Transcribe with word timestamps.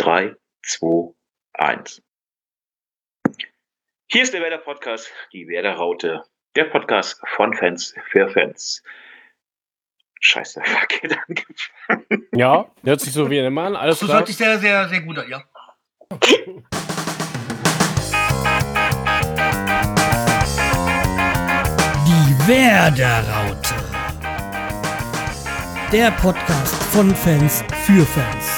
3, 0.00 0.34
2, 0.62 1.12
1. 1.52 2.02
Hier 4.10 4.22
ist 4.22 4.32
der 4.32 4.40
Werder 4.40 4.56
Podcast, 4.56 5.12
die 5.34 5.46
Werder 5.46 5.74
Raute. 5.74 6.24
Der 6.56 6.64
Podcast 6.64 7.20
von 7.36 7.52
Fans 7.52 7.94
für 8.10 8.26
Fans. 8.30 8.82
Scheiße, 10.22 10.62
geht 10.88 11.18
angefangen. 11.28 12.26
Ja, 12.32 12.70
hört 12.82 13.00
sich 13.02 13.12
so 13.12 13.28
wie 13.28 13.40
ein 13.40 13.52
Mann. 13.52 13.76
Alles 13.76 13.98
Das 13.98 14.06
klar. 14.08 14.18
hört 14.20 14.28
sich 14.28 14.38
sehr, 14.38 14.58
sehr, 14.58 14.88
sehr 14.88 15.02
gut 15.02 15.18
an, 15.18 15.28
ja. 15.28 15.44
Die 22.06 22.48
Werderaute. 22.48 23.74
Der 25.92 26.10
Podcast 26.12 26.74
von 26.92 27.14
Fans 27.14 27.64
für 27.84 28.04
Fans. 28.06 28.49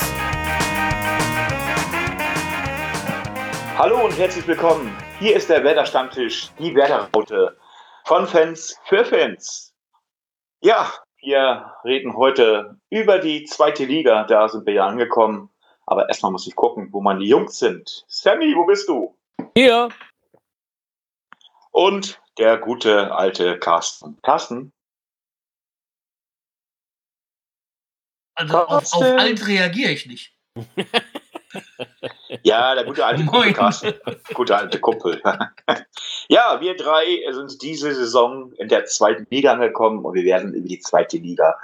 Hallo 3.78 4.04
und 4.04 4.16
herzlich 4.18 4.46
willkommen. 4.46 4.94
Hier 5.18 5.34
ist 5.34 5.48
der 5.48 5.64
Werder 5.64 5.86
Stammtisch, 5.86 6.50
die 6.58 6.74
Werder 6.74 7.08
Raute 7.16 7.58
von 8.04 8.26
Fans 8.26 8.78
für 8.84 9.04
Fans. 9.04 9.74
Ja, 10.60 10.92
wir 11.22 11.72
reden 11.82 12.14
heute 12.14 12.78
über 12.90 13.18
die 13.18 13.44
zweite 13.44 13.86
Liga. 13.86 14.24
Da 14.24 14.48
sind 14.48 14.66
wir 14.66 14.74
ja 14.74 14.86
angekommen. 14.86 15.48
Aber 15.86 16.08
erstmal 16.08 16.30
muss 16.30 16.46
ich 16.46 16.54
gucken, 16.54 16.92
wo 16.92 17.00
meine 17.00 17.24
Jungs 17.24 17.58
sind. 17.58 18.04
Sammy, 18.08 18.54
wo 18.54 18.66
bist 18.66 18.88
du? 18.88 19.16
Hier. 19.56 19.88
Und 21.70 22.20
der 22.38 22.58
gute 22.58 23.14
alte 23.14 23.58
Carsten. 23.58 24.20
Carsten? 24.22 24.72
Also 28.34 28.58
auf, 28.58 28.68
auf 28.68 28.90
Trotzdem. 28.90 29.18
alt 29.18 29.46
reagiere 29.46 29.92
ich 29.92 30.06
nicht. 30.06 30.36
Ja, 32.42 32.74
der 32.74 32.84
gute 32.84 33.04
alte 33.04 33.24
Kumpel. 33.24 33.52
Carsten. 33.52 33.94
Gute 34.34 34.56
alte 34.56 34.80
Kumpel. 34.80 35.22
ja, 36.28 36.60
wir 36.60 36.76
drei 36.76 37.20
sind 37.30 37.62
diese 37.62 37.94
Saison 37.94 38.52
in 38.52 38.68
der 38.68 38.84
zweiten 38.86 39.26
Liga 39.30 39.52
angekommen 39.52 40.04
und 40.04 40.14
wir 40.14 40.24
werden 40.24 40.54
über 40.54 40.68
die 40.68 40.80
zweite 40.80 41.18
Liga 41.18 41.58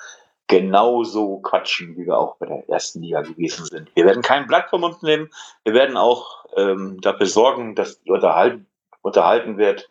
genauso 0.47 1.39
quatschen, 1.39 1.97
wie 1.97 2.07
wir 2.07 2.19
auch 2.19 2.37
bei 2.37 2.47
der 2.47 2.69
ersten 2.69 3.03
Liga 3.03 3.21
gewesen 3.23 3.67
sind. 3.67 3.91
Wir 3.95 4.07
werden 4.07 4.23
kein 4.23 4.47
Blatt 4.47 4.71
vom 4.71 4.81
Mund 4.81 5.03
nehmen. 5.03 5.31
Wir 5.65 5.75
werden 5.75 5.97
auch 5.97 6.45
ähm, 6.57 7.01
dafür 7.01 7.27
sorgen, 7.27 7.75
dass 7.75 8.01
die 8.03 8.11
unterhalten, 8.11 8.67
unterhalten 9.03 9.59
wird. 9.59 9.89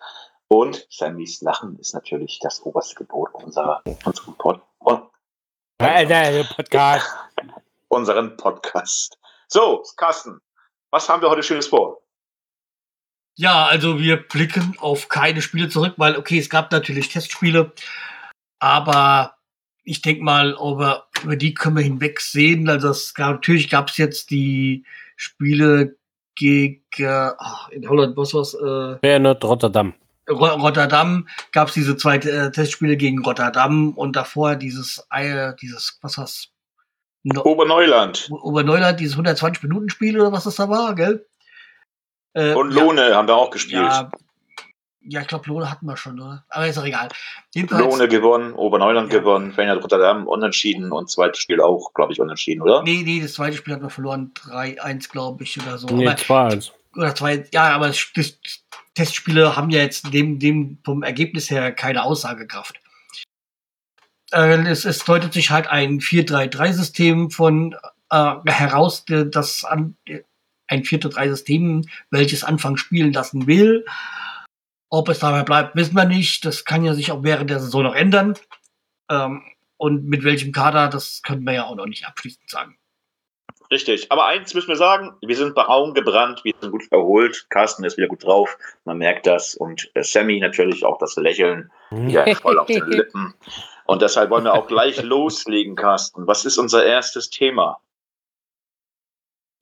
Und 0.48 0.88
Sammys 0.90 1.42
Lachen 1.42 1.78
ist 1.80 1.94
natürlich 1.94 2.40
das 2.40 2.66
oberste 2.66 2.96
Gebot 2.96 3.34
unserer, 3.34 3.82
unserer 4.06 4.32
Pod, 4.38 4.62
Alter, 5.80 6.44
Podcast. 6.56 7.08
unseren 7.90 8.36
Podcast. 8.36 9.20
So, 9.48 9.84
Carsten, 9.96 10.42
was 10.92 11.10
haben 11.10 11.22
wir 11.22 11.30
heute 11.30 11.44
Schönes 11.44 11.68
vor? 11.68 12.02
Ja, 13.36 13.66
also 13.66 14.00
wir 14.00 14.18
blicken 14.18 14.76
auf 14.80 15.10
keine 15.10 15.42
Spiele 15.42 15.70
zurück, 15.70 15.94
weil 15.98 16.18
okay, 16.18 16.40
es 16.40 16.50
gab 16.50 16.72
natürlich 16.72 17.10
Testspiele, 17.10 17.72
aber 18.60 19.36
ich 19.84 20.02
denke 20.02 20.24
mal, 20.24 20.52
über, 20.54 21.08
über 21.24 21.36
die 21.36 21.54
können 21.54 21.78
wir 21.78 21.84
hinwegsehen. 21.84 22.68
Also 22.68 22.90
es 22.90 23.14
gab, 23.14 23.34
natürlich 23.36 23.70
gab 23.70 23.90
es 23.90 23.98
jetzt 23.98 24.32
die 24.32 24.86
Spiele 25.16 25.98
gegen 26.36 26.84
ach, 27.00 27.70
in 27.70 27.88
Holland, 27.88 28.18
was 28.18 28.34
war's? 28.34 28.54
Äh, 28.54 29.00
Feyenoord 29.00 29.44
Rotterdam. 29.46 29.94
Ro- 30.30 30.56
Rotterdam 30.56 31.28
gab 31.52 31.70
es 31.70 31.76
diese 31.76 31.96
zwei 31.96 32.18
äh, 32.18 32.52
Testspiele 32.52 32.98
gegen 32.98 33.24
Rotterdam 33.24 33.94
und 33.94 34.16
davor 34.16 34.56
dieses, 34.56 35.06
äh, 35.12 35.54
dieses, 35.62 35.98
was 36.02 36.18
war's? 36.18 36.50
No 37.34 37.44
Oberneuland 37.44 38.30
Oberneuland, 38.32 39.00
dieses 39.00 39.18
120-Minuten-Spiel 39.18 40.20
oder 40.20 40.32
was 40.32 40.46
das 40.46 40.56
da 40.56 40.70
war, 40.70 40.96
gell? 40.96 41.26
Äh, 42.34 42.54
und 42.54 42.72
ja, 42.72 42.84
Lohne 42.84 43.16
haben 43.16 43.28
wir 43.28 43.36
auch 43.36 43.50
gespielt. 43.50 43.82
Ja, 43.82 44.12
ja 45.02 45.22
ich 45.22 45.28
glaube, 45.28 45.50
Lohne 45.50 45.70
hatten 45.70 45.86
wir 45.86 45.98
schon, 45.98 46.20
oder? 46.20 46.46
Aber 46.50 46.68
ist 46.68 46.78
auch 46.78 46.86
egal. 46.86 47.10
Jedenfalls, 47.54 47.84
Lohne 47.84 48.08
gewonnen, 48.08 48.54
Oberneuland 48.54 49.12
Ja. 49.12 49.20
gewonnen, 49.20 49.52
Feyenoord 49.52 49.84
Rotterdam 49.84 50.28
unentschieden 50.28 50.92
und 50.92 51.10
zweites 51.10 51.42
Spiel 51.42 51.60
auch, 51.60 51.94
glaube 51.94 52.14
ich, 52.14 52.22
unentschieden, 52.22 52.62
oder? 52.62 52.84
nee, 52.84 53.02
nee, 53.04 53.20
das 53.22 53.34
zweite 53.34 53.58
Spiel 53.58 53.74
hatten 53.74 53.84
wir 53.84 53.90
verloren, 53.90 54.32
3-1, 54.36 55.10
glaube 55.12 55.44
ich, 55.44 55.60
oder 55.62 55.78
so. 55.78 55.88
Nee, 55.88 56.08
aber, 56.08 56.18
2-1. 56.18 56.72
oder 56.96 57.16
zwei, 57.16 57.46
ja, 57.52 57.70
aber 57.72 57.88
das, 57.88 58.08
das, 58.16 58.38
Testspiele 58.98 59.56
haben 59.56 59.70
ja 59.70 59.82
jetzt 59.82 60.12
dem, 60.12 60.40
dem 60.40 60.80
vom 60.84 61.04
Ergebnis 61.04 61.52
her 61.52 61.72
keine 61.72 62.04
Aussagekraft. 62.04 62.80
Äh, 64.32 64.68
es, 64.68 64.86
es 64.86 65.04
deutet 65.04 65.34
sich 65.34 65.52
halt 65.52 65.68
ein 65.68 66.00
4-3-3-System 66.00 67.32
von 67.32 67.76
äh, 68.10 68.36
heraus, 68.46 69.06
das 69.06 69.64
an, 69.64 69.96
ein 70.68 70.84
4-3-System, 70.84 71.86
welches 72.12 72.44
Anfang 72.44 72.78
spielen 72.78 73.14
lassen 73.14 73.48
will. 73.48 73.86
Ob 74.90 75.10
es 75.10 75.20
dabei 75.20 75.44
bleibt, 75.44 75.76
wissen 75.76 75.96
wir 75.96 76.06
nicht. 76.06 76.46
Das 76.46 76.66
kann 76.66 76.86
ja 76.86 76.94
sich 76.94 77.12
auch 77.12 77.24
während 77.24 77.50
der 77.50 77.60
Saison 77.60 77.84
noch 77.84 77.96
ändern. 77.96 78.36
Ähm, 79.10 79.44
und 79.78 80.06
mit 80.06 80.24
welchem 80.24 80.52
Kader, 80.52 80.88
das 80.88 81.22
können 81.24 81.44
wir 81.44 81.54
ja 81.54 81.66
auch 81.66 81.76
noch 81.76 81.86
nicht 81.86 82.06
abschließend 82.06 82.50
sagen. 82.50 82.78
Richtig. 83.70 84.12
Aber 84.12 84.26
eins 84.28 84.54
müssen 84.54 84.70
wir 84.70 84.78
sagen, 84.78 85.14
wir 85.22 85.36
sind 85.36 85.54
bei 85.54 85.66
Augen 85.66 85.94
gebrannt, 85.94 86.42
wir 86.44 86.54
sind 86.60 86.72
gut 86.72 86.84
erholt, 86.90 87.48
Carsten 87.50 87.84
ist 87.84 87.98
wieder 87.98 88.08
gut 88.08 88.24
drauf, 88.24 88.58
man 88.86 88.98
merkt 88.98 89.28
das 89.28 89.56
und 89.56 89.92
äh, 89.94 90.04
Sammy 90.04 90.40
natürlich 90.40 90.86
auch 90.86 90.98
das 91.00 91.18
Lächeln 91.18 91.70
wieder 91.92 92.34
voll 92.36 92.60
auf 92.60 92.68
den 92.68 92.86
Lippen. 92.88 93.34
Und 93.88 94.02
deshalb 94.02 94.30
wollen 94.30 94.44
wir 94.44 94.54
auch 94.54 94.68
gleich 94.68 95.02
loslegen, 95.02 95.76
Carsten. 95.76 96.28
Was 96.28 96.46
ist 96.46 96.58
unser 96.58 96.86
erstes 96.86 97.30
Thema? 97.30 97.80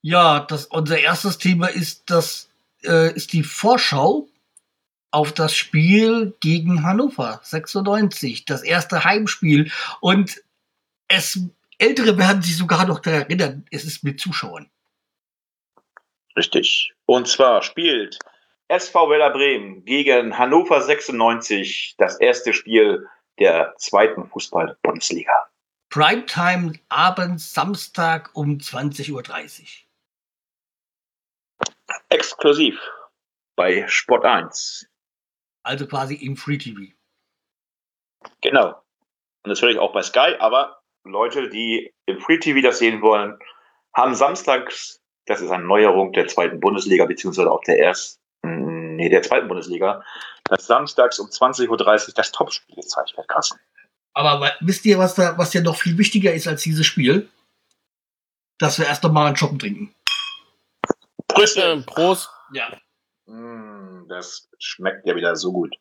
Ja, 0.01 0.41
das, 0.41 0.65
unser 0.65 0.99
erstes 0.99 1.37
Thema 1.37 1.67
ist, 1.67 2.09
das, 2.09 2.49
äh, 2.83 3.13
ist 3.13 3.33
die 3.33 3.43
Vorschau 3.43 4.27
auf 5.11 5.31
das 5.31 5.55
Spiel 5.55 6.35
gegen 6.41 6.83
Hannover 6.83 7.39
96, 7.43 8.45
das 8.45 8.63
erste 8.63 9.03
Heimspiel. 9.03 9.71
Und 10.01 10.41
es, 11.07 11.39
Ältere 11.77 12.17
werden 12.17 12.41
sich 12.41 12.57
sogar 12.57 12.85
noch 12.85 12.99
daran 12.99 13.21
erinnern, 13.21 13.65
es 13.71 13.85
ist 13.85 14.03
mit 14.03 14.19
Zuschauern. 14.19 14.69
Richtig. 16.35 16.93
Und 17.05 17.27
zwar 17.27 17.61
spielt 17.61 18.19
SV 18.67 19.09
Werder 19.09 19.31
Bremen 19.31 19.85
gegen 19.85 20.37
Hannover 20.37 20.81
96 20.81 21.95
das 21.97 22.19
erste 22.19 22.53
Spiel 22.53 23.07
der 23.39 23.73
zweiten 23.77 24.27
Fußball-Bundesliga. 24.27 25.49
Primetime 25.89 26.73
abends, 26.89 27.53
Samstag 27.53 28.31
um 28.33 28.57
20.30 28.57 29.11
Uhr. 29.13 29.23
Exklusiv 32.09 32.79
bei 33.55 33.87
Sport 33.87 34.25
1. 34.25 34.89
Also 35.63 35.87
quasi 35.87 36.15
im 36.15 36.35
Free 36.35 36.57
TV. 36.57 36.93
Genau. 38.41 38.81
Und 39.43 39.49
natürlich 39.49 39.77
auch 39.77 39.93
bei 39.93 40.01
Sky, 40.01 40.35
aber 40.39 40.81
Leute, 41.03 41.49
die 41.49 41.93
im 42.05 42.19
Free 42.19 42.39
TV 42.39 42.61
das 42.61 42.79
sehen 42.79 43.01
wollen, 43.01 43.39
haben 43.93 44.15
samstags, 44.15 45.01
das 45.27 45.41
ist 45.41 45.51
eine 45.51 45.63
Neuerung 45.63 46.11
der 46.13 46.27
zweiten 46.27 46.59
Bundesliga, 46.59 47.05
beziehungsweise 47.05 47.51
auch 47.51 47.63
der 47.63 47.79
ersten, 47.79 48.19
nee, 48.95 49.09
der 49.09 49.21
zweiten 49.21 49.47
Bundesliga, 49.47 50.03
dass 50.45 50.67
samstags 50.67 51.19
um 51.19 51.27
20.30 51.27 51.69
Uhr 51.69 52.13
das 52.15 52.31
Topspiel 52.31 52.75
gezeigt 52.75 53.15
wird, 53.15 53.27
Kassen. 53.27 53.59
Aber 54.13 54.53
wisst 54.61 54.85
ihr, 54.85 54.97
was, 54.97 55.15
da, 55.15 55.37
was 55.37 55.53
ja 55.53 55.61
noch 55.61 55.75
viel 55.75 55.97
wichtiger 55.97 56.33
ist 56.33 56.47
als 56.47 56.61
dieses 56.63 56.85
Spiel? 56.85 57.29
Dass 58.59 58.79
wir 58.79 58.85
erst 58.85 59.03
noch 59.03 59.11
mal 59.11 59.27
einen 59.27 59.35
Schoppen 59.35 59.59
trinken. 59.59 59.93
Äh, 61.37 61.81
Prost. 61.81 62.29
Ja. 62.53 62.79
Mm, 63.25 64.07
Das 64.07 64.47
schmeckt 64.59 65.05
ja 65.05 65.15
wieder 65.15 65.35
so 65.35 65.51
gut. 65.51 65.75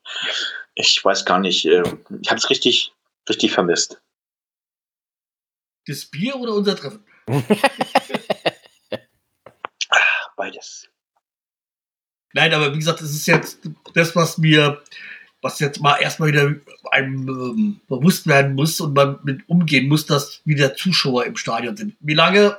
Ich 0.74 1.04
weiß 1.04 1.24
gar 1.24 1.38
nicht, 1.38 1.64
äh, 1.66 1.84
ich 2.20 2.28
habe 2.28 2.38
es 2.38 2.50
richtig, 2.50 2.92
richtig 3.28 3.53
vermisst. 3.53 4.00
Das 5.86 6.06
Bier 6.06 6.34
oder 6.36 6.54
unser 6.54 6.74
Treffen? 6.74 7.06
Beides. 10.36 10.89
Nein, 12.34 12.53
aber 12.53 12.72
wie 12.75 12.78
gesagt, 12.78 13.01
es 13.01 13.13
ist 13.15 13.27
jetzt 13.27 13.60
das, 13.95 14.15
was 14.15 14.39
mir, 14.39 14.83
was 15.41 15.60
jetzt 15.60 15.81
mal 15.81 15.97
erstmal 15.97 16.28
wieder 16.28 16.54
einem 16.91 17.28
ähm, 17.28 17.81
bewusst 17.89 18.27
werden 18.27 18.54
muss 18.54 18.81
und 18.81 18.92
man 18.95 19.19
mit 19.22 19.48
umgehen 19.48 19.89
muss, 19.89 20.04
dass 20.07 20.42
wieder 20.45 20.75
Zuschauer 20.75 21.25
im 21.27 21.36
Stadion 21.36 21.77
sind. 21.77 21.97
Wie 22.01 22.15
lange 22.15 22.59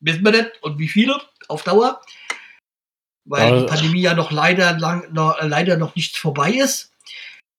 wissen 0.00 0.24
wir 0.24 0.32
nicht 0.32 0.52
und 0.62 0.78
wie 0.78 0.88
viele 0.88 1.20
auf 1.48 1.62
Dauer? 1.64 2.00
Weil 3.24 3.46
die 3.48 3.52
Also- 3.54 3.66
Pandemie 3.66 4.02
ja 4.02 4.14
noch 4.14 4.30
leider, 4.30 4.78
lang, 4.78 5.10
noch, 5.12 5.36
leider 5.40 5.76
noch 5.78 5.96
nicht 5.96 6.16
vorbei 6.18 6.52
ist. 6.52 6.92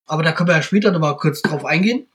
Aber 0.06 0.22
da 0.22 0.32
können 0.32 0.50
wir 0.50 0.56
ja 0.56 0.62
später 0.62 0.92
noch 0.92 1.00
mal 1.00 1.18
kurz 1.18 1.42
drauf 1.42 1.66
eingehen. 1.66 2.06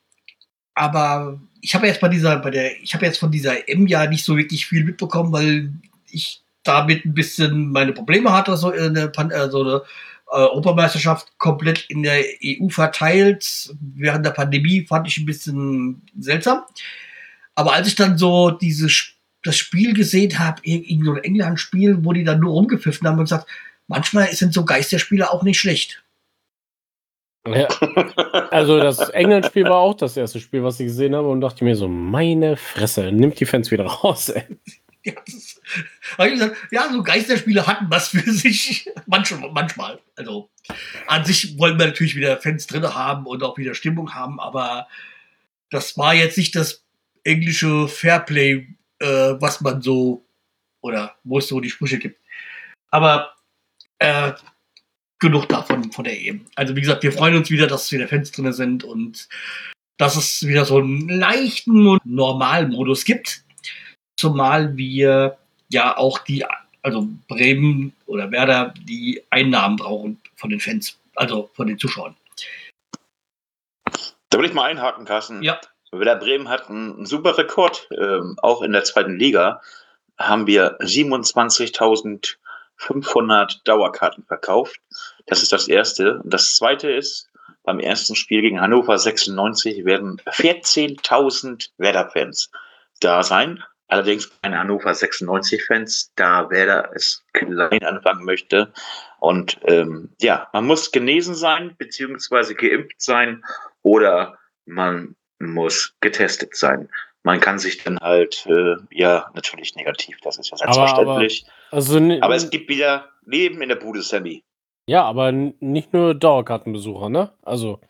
Aber 0.76 1.40
ich 1.60 1.74
habe 1.74 1.88
jetzt 1.88 2.00
bei 2.00 2.08
dieser, 2.08 2.38
bei 2.38 2.50
der, 2.50 2.80
ich 2.80 2.94
habe 2.94 3.04
jetzt 3.04 3.18
von 3.18 3.32
dieser 3.32 3.68
M 3.68 3.88
ja 3.88 4.06
nicht 4.06 4.24
so 4.24 4.36
wirklich 4.36 4.66
viel 4.66 4.84
mitbekommen, 4.84 5.32
weil 5.32 5.72
ich 6.08 6.40
damit 6.70 7.04
ein 7.04 7.14
bisschen 7.14 7.70
meine 7.72 7.92
Probleme 7.92 8.32
hatte, 8.32 8.56
so 8.56 8.70
eine, 8.70 9.12
äh, 9.12 9.50
so 9.50 9.62
eine 9.62 9.82
äh, 10.30 10.36
Europameisterschaft 10.36 11.36
komplett 11.38 11.86
in 11.88 12.02
der 12.02 12.22
EU 12.44 12.68
verteilt. 12.68 13.74
Während 13.80 14.24
der 14.24 14.30
Pandemie 14.30 14.86
fand 14.86 15.08
ich 15.08 15.18
ein 15.18 15.26
bisschen 15.26 16.02
seltsam. 16.18 16.62
Aber 17.54 17.72
als 17.72 17.88
ich 17.88 17.96
dann 17.96 18.16
so 18.16 18.50
diese, 18.50 18.86
Sch- 18.86 19.14
das 19.42 19.56
Spiel 19.56 19.94
gesehen 19.94 20.38
habe, 20.38 20.60
irgend 20.64 21.04
so 21.04 21.16
England-Spiel, 21.16 22.04
wo 22.04 22.12
die 22.12 22.24
dann 22.24 22.40
nur 22.40 22.52
rumgepfiffen 22.52 23.06
haben 23.08 23.18
und 23.18 23.24
gesagt, 23.24 23.46
manchmal 23.88 24.32
sind 24.32 24.54
so 24.54 24.64
Geisterspiele 24.64 25.30
auch 25.30 25.42
nicht 25.42 25.58
schlecht. 25.58 26.04
Ja. 27.48 27.68
Also 28.50 28.78
das 28.78 28.98
England-Spiel 29.08 29.64
war 29.64 29.78
auch 29.78 29.94
das 29.94 30.16
erste 30.16 30.40
Spiel, 30.40 30.62
was 30.62 30.78
ich 30.78 30.86
gesehen 30.86 31.16
habe 31.16 31.28
und 31.28 31.40
dachte 31.40 31.64
mir 31.64 31.74
so, 31.74 31.88
meine 31.88 32.56
Fresse, 32.56 33.10
nimmt 33.12 33.40
die 33.40 33.46
Fans 33.46 33.70
wieder 33.70 33.86
raus. 33.86 34.28
Ey. 34.28 34.44
Ja, 35.04 35.14
das, 35.26 36.30
gesagt, 36.32 36.56
ja, 36.70 36.92
so 36.92 37.02
Geisterspiele 37.02 37.66
hatten 37.66 37.86
was 37.88 38.08
für 38.08 38.30
sich. 38.30 38.86
Manchmal, 39.06 39.50
manchmal. 39.50 39.98
Also 40.14 40.50
an 41.06 41.24
sich 41.24 41.58
wollen 41.58 41.78
wir 41.78 41.86
natürlich 41.86 42.16
wieder 42.16 42.36
Fans 42.36 42.66
drin 42.66 42.82
haben 42.82 43.26
und 43.26 43.42
auch 43.42 43.56
wieder 43.56 43.74
Stimmung 43.74 44.14
haben, 44.14 44.38
aber 44.38 44.88
das 45.70 45.96
war 45.96 46.14
jetzt 46.14 46.36
nicht 46.36 46.54
das 46.54 46.84
englische 47.24 47.88
Fairplay, 47.88 48.66
äh, 48.98 49.06
was 49.06 49.60
man 49.62 49.80
so, 49.80 50.26
oder 50.82 51.16
wo 51.24 51.38
es 51.38 51.48
so 51.48 51.60
die 51.60 51.70
Sprüche 51.70 51.98
gibt. 51.98 52.20
Aber 52.90 53.34
äh, 53.98 54.32
genug 55.18 55.48
davon 55.48 55.92
von 55.92 56.04
der 56.04 56.20
EM. 56.20 56.46
Also 56.56 56.74
wie 56.76 56.80
gesagt, 56.80 57.02
wir 57.02 57.12
freuen 57.12 57.36
uns 57.36 57.50
wieder, 57.50 57.66
dass 57.66 57.92
wieder 57.92 58.08
Fans 58.08 58.32
drin 58.32 58.52
sind 58.52 58.84
und 58.84 59.28
dass 59.98 60.16
es 60.16 60.46
wieder 60.46 60.64
so 60.64 60.78
einen 60.78 61.08
leichten 61.08 61.86
und 61.86 62.04
normalen 62.06 62.70
Modus 62.70 63.04
gibt. 63.04 63.44
Zumal 64.20 64.76
wir 64.76 65.38
ja 65.70 65.96
auch 65.96 66.18
die, 66.18 66.44
also 66.82 67.08
Bremen 67.26 67.96
oder 68.04 68.30
Werder, 68.30 68.74
die 68.76 69.22
Einnahmen 69.30 69.76
brauchen 69.76 70.20
von 70.36 70.50
den 70.50 70.60
Fans, 70.60 70.98
also 71.14 71.48
von 71.54 71.68
den 71.68 71.78
Zuschauern. 71.78 72.14
Da 74.28 74.38
will 74.38 74.44
ich 74.44 74.52
mal 74.52 74.64
einhaken, 74.64 75.06
Carsten. 75.06 75.42
Ja. 75.42 75.58
Werder 75.90 76.16
Bremen 76.16 76.50
hat 76.50 76.68
einen, 76.68 77.06
super 77.06 77.38
Rekord. 77.38 77.88
Ähm, 77.98 78.36
auch 78.42 78.60
in 78.60 78.72
der 78.72 78.84
zweiten 78.84 79.18
Liga 79.18 79.62
haben 80.18 80.46
wir 80.46 80.78
27.500 80.80 83.64
Dauerkarten 83.64 84.24
verkauft. 84.24 84.76
Das 85.24 85.42
ist 85.42 85.50
das 85.50 85.66
Erste. 85.66 86.20
Und 86.20 86.34
das 86.34 86.56
Zweite 86.56 86.90
ist, 86.90 87.30
beim 87.62 87.80
ersten 87.80 88.16
Spiel 88.16 88.42
gegen 88.42 88.60
Hannover 88.60 88.98
96 88.98 89.86
werden 89.86 90.20
14.000 90.26 91.70
Werder-Fans 91.78 92.50
da 93.00 93.22
sein. 93.22 93.64
Allerdings 93.90 94.30
keine 94.40 94.58
Hannover 94.58 94.90
96-Fans, 94.92 96.12
da 96.14 96.48
Werder 96.48 96.90
es 96.94 97.24
klein 97.32 97.82
anfangen 97.82 98.24
möchte. 98.24 98.72
Und 99.18 99.58
ähm, 99.64 100.10
ja, 100.20 100.48
man 100.52 100.66
muss 100.66 100.92
genesen 100.92 101.34
sein, 101.34 101.74
beziehungsweise 101.76 102.54
geimpft 102.54 103.00
sein 103.02 103.44
oder 103.82 104.38
man 104.64 105.16
muss 105.40 105.94
getestet 106.00 106.54
sein. 106.56 106.88
Man 107.24 107.40
kann 107.40 107.58
sich 107.58 107.82
dann 107.82 107.98
halt, 107.98 108.46
äh, 108.46 108.76
ja, 108.90 109.30
natürlich 109.34 109.74
negativ, 109.74 110.18
das 110.22 110.38
ist 110.38 110.50
ja 110.50 110.56
Aber, 110.60 110.68
aber, 110.68 111.20
selbstverständlich. 111.20 111.46
also, 111.70 111.98
Aber, 112.22 112.34
es 112.34 112.48
gibt 112.48 112.68
wieder 112.68 113.08
Leben 113.26 113.60
in 113.60 113.68
der 113.68 113.76
Bude, 113.76 114.00
Sammy. 114.02 114.42
ja, 114.86 115.02
aber 115.04 115.32
nicht 115.32 115.92
nur 115.92 116.14
Dauerkartenbesucher, 116.14 117.10
ne? 117.10 117.32
Also 117.42 117.80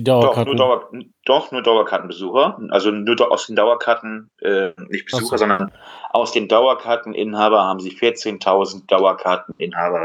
die 0.00 0.04
Doch, 0.04 0.22
Dauerkarten. 0.22 0.56
nur, 0.56 0.56
Dauer, 0.56 0.90
doch, 1.24 1.52
nur 1.52 1.62
Dauerkartenbesucher. 1.62 2.58
Also 2.70 2.90
nur 2.90 3.32
aus 3.32 3.46
den 3.46 3.56
Dauerkarten, 3.56 4.30
äh, 4.40 4.70
nicht 4.88 5.06
Ach 5.06 5.10
so. 5.10 5.18
Besucher, 5.18 5.38
sondern 5.38 5.72
aus 6.10 6.32
den 6.32 6.48
Dauerkarteninhaber 6.48 7.62
haben 7.62 7.80
sie 7.80 7.90
14.000 7.90 8.86
Dauerkarteninhaber 8.86 10.00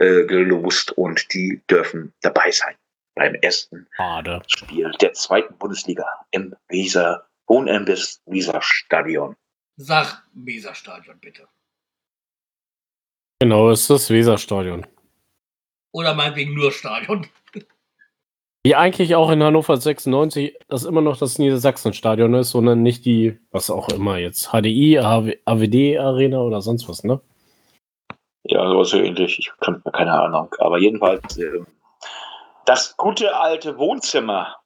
rausgelost 0.00 0.92
und 0.92 1.32
die 1.32 1.62
dürfen 1.70 2.12
dabei 2.22 2.50
sein 2.50 2.74
beim 3.14 3.34
ersten 3.36 3.86
Schade. 3.96 4.42
Spiel 4.46 4.90
der 5.00 5.12
zweiten 5.12 5.56
Bundesliga 5.58 6.06
im 6.30 6.54
Weser, 6.68 7.26
Wohnimbiss 7.46 8.20
Weser 8.26 8.60
Stadion. 8.62 9.36
Sag 9.76 10.22
Weserstadion 10.32 11.18
bitte. 11.20 11.46
Genau, 13.40 13.70
ist 13.70 13.90
das 13.90 14.10
Weserstadion. 14.10 14.86
Oder 15.92 16.14
meinetwegen 16.14 16.54
nur 16.54 16.72
Stadion. 16.72 17.26
Wie 18.64 18.76
eigentlich 18.76 19.16
auch 19.16 19.30
in 19.30 19.42
Hannover 19.42 19.76
96 19.76 20.56
das 20.68 20.84
immer 20.84 21.00
noch 21.00 21.18
das 21.18 21.38
Niedersachsenstadion 21.38 22.32
ist, 22.34 22.50
sondern 22.50 22.82
nicht 22.82 23.04
die, 23.04 23.40
was 23.50 23.70
auch 23.70 23.88
immer 23.88 24.18
jetzt, 24.18 24.50
HDI, 24.52 25.00
AW, 25.00 25.36
AWD 25.44 25.98
Arena 25.98 26.38
oder 26.38 26.60
sonst 26.60 26.88
was, 26.88 27.02
ne? 27.02 27.20
Ja, 28.44 28.64
sowas 28.68 28.90
so 28.90 28.98
ähnlich. 28.98 29.38
Ich 29.40 29.50
kann 29.60 29.82
keine 29.92 30.12
Ahnung. 30.12 30.54
Aber 30.58 30.78
jedenfalls, 30.78 31.38
ähm, 31.38 31.66
das 32.64 32.96
gute 32.96 33.36
alte 33.36 33.78
Wohnzimmer 33.78 34.56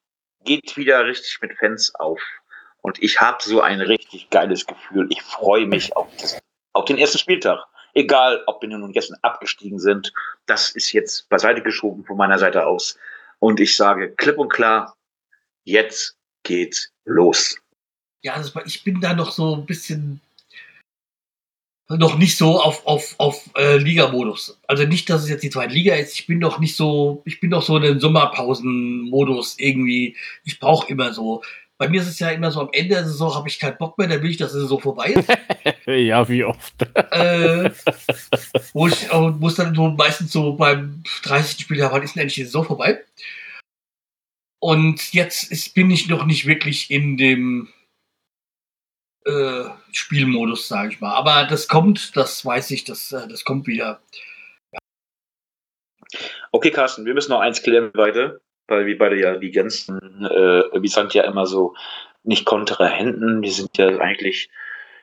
geht 0.44 0.76
wieder 0.76 1.04
richtig 1.06 1.38
mit 1.40 1.56
Fans 1.58 1.94
auf. 1.94 2.20
Und 2.82 3.02
ich 3.02 3.20
habe 3.20 3.38
so 3.40 3.62
ein 3.62 3.80
richtig 3.80 4.28
geiles 4.28 4.66
Gefühl. 4.66 5.06
Ich 5.10 5.22
freue 5.22 5.66
mich 5.66 5.96
auf, 5.96 6.06
das, 6.20 6.38
auf 6.74 6.84
den 6.84 6.98
ersten 6.98 7.18
Spieltag. 7.18 7.64
Egal, 7.94 8.42
ob 8.46 8.60
wir 8.60 8.68
nun 8.68 8.92
gestern 8.92 9.16
abgestiegen 9.22 9.78
sind. 9.78 10.12
Das 10.44 10.70
ist 10.70 10.92
jetzt 10.92 11.28
beiseite 11.30 11.62
geschoben 11.62 12.04
von 12.04 12.18
meiner 12.18 12.38
Seite 12.38 12.66
aus. 12.66 12.98
Und 13.40 13.60
ich 13.60 13.76
sage 13.76 14.12
klipp 14.16 14.38
und 14.38 14.48
klar, 14.48 14.94
jetzt 15.64 16.16
geht's 16.44 16.90
los. 17.04 17.58
Ja, 18.22 18.42
war- 18.54 18.66
ich 18.66 18.82
bin 18.82 19.00
da 19.00 19.14
noch 19.14 19.30
so 19.32 19.54
ein 19.56 19.66
bisschen 19.66 20.20
noch 21.88 22.18
nicht 22.18 22.36
so 22.36 22.60
auf, 22.60 22.84
auf, 22.84 23.14
auf 23.18 23.48
äh, 23.56 23.76
Liga-Modus. 23.76 24.58
Also 24.66 24.84
nicht, 24.84 25.08
dass 25.08 25.22
es 25.22 25.28
jetzt 25.28 25.44
die 25.44 25.50
zweite 25.50 25.72
Liga 25.72 25.94
ist. 25.94 26.18
Ich 26.18 26.26
bin 26.26 26.40
noch 26.40 26.58
nicht 26.58 26.74
so, 26.74 27.22
ich 27.24 27.38
bin 27.38 27.50
noch 27.50 27.62
so 27.62 27.76
in 27.76 27.84
den 27.84 28.00
Sommerpausen-Modus 28.00 29.56
irgendwie. 29.58 30.16
Ich 30.44 30.58
brauche 30.58 30.88
immer 30.88 31.12
so. 31.12 31.44
Bei 31.78 31.88
mir 31.88 32.00
ist 32.00 32.08
es 32.08 32.18
ja 32.18 32.30
immer 32.30 32.50
so, 32.50 32.60
am 32.60 32.70
Ende 32.72 32.94
der 32.94 33.04
Saison 33.04 33.34
habe 33.34 33.48
ich 33.48 33.58
keinen 33.58 33.76
Bock 33.76 33.98
mehr, 33.98 34.08
dann 34.08 34.22
will 34.22 34.30
ich, 34.30 34.38
dass 34.38 34.54
es 34.54 34.68
so 34.68 34.78
vorbei 34.78 35.08
ist. 35.08 35.28
ja, 35.86 36.26
wie 36.28 36.44
oft. 36.44 36.74
äh, 37.10 37.70
wo 38.72 38.88
ich 38.88 39.12
äh, 39.12 39.30
muss 39.30 39.56
dann 39.56 39.74
so 39.74 39.88
meistens 39.90 40.32
so 40.32 40.54
beim 40.54 41.02
30. 41.24 41.60
Spiel, 41.60 41.78
ja, 41.78 41.92
wann 41.92 42.02
ist 42.02 42.14
denn 42.14 42.22
endlich 42.22 42.36
die 42.36 42.44
Saison 42.44 42.64
vorbei? 42.64 43.04
Und 44.58 45.12
jetzt 45.12 45.50
ist, 45.52 45.74
bin 45.74 45.90
ich 45.90 46.08
noch 46.08 46.24
nicht 46.24 46.46
wirklich 46.46 46.90
in 46.90 47.18
dem 47.18 47.68
äh, 49.26 49.64
Spielmodus, 49.92 50.68
sage 50.68 50.92
ich 50.92 51.00
mal. 51.00 51.14
Aber 51.14 51.44
das 51.44 51.68
kommt, 51.68 52.16
das 52.16 52.44
weiß 52.44 52.70
ich, 52.70 52.84
das, 52.84 53.12
äh, 53.12 53.28
das 53.28 53.44
kommt 53.44 53.66
wieder. 53.66 54.00
Okay, 56.52 56.70
Carsten, 56.70 57.04
wir 57.04 57.12
müssen 57.12 57.32
noch 57.32 57.40
eins 57.40 57.62
klären 57.62 57.92
weiter, 57.94 58.40
weil 58.68 58.86
wir 58.86 58.98
beide 58.98 59.18
ja 59.20 59.36
die 59.36 59.50
ganzen, 59.50 59.98
äh, 60.24 60.62
wir 60.80 60.88
sind 60.90 61.14
ja 61.14 61.24
immer 61.24 61.46
so 61.46 61.74
nicht 62.24 62.44
Kontrahenten, 62.44 63.42
wir 63.42 63.52
sind 63.52 63.76
ja 63.78 63.98
eigentlich 63.98 64.50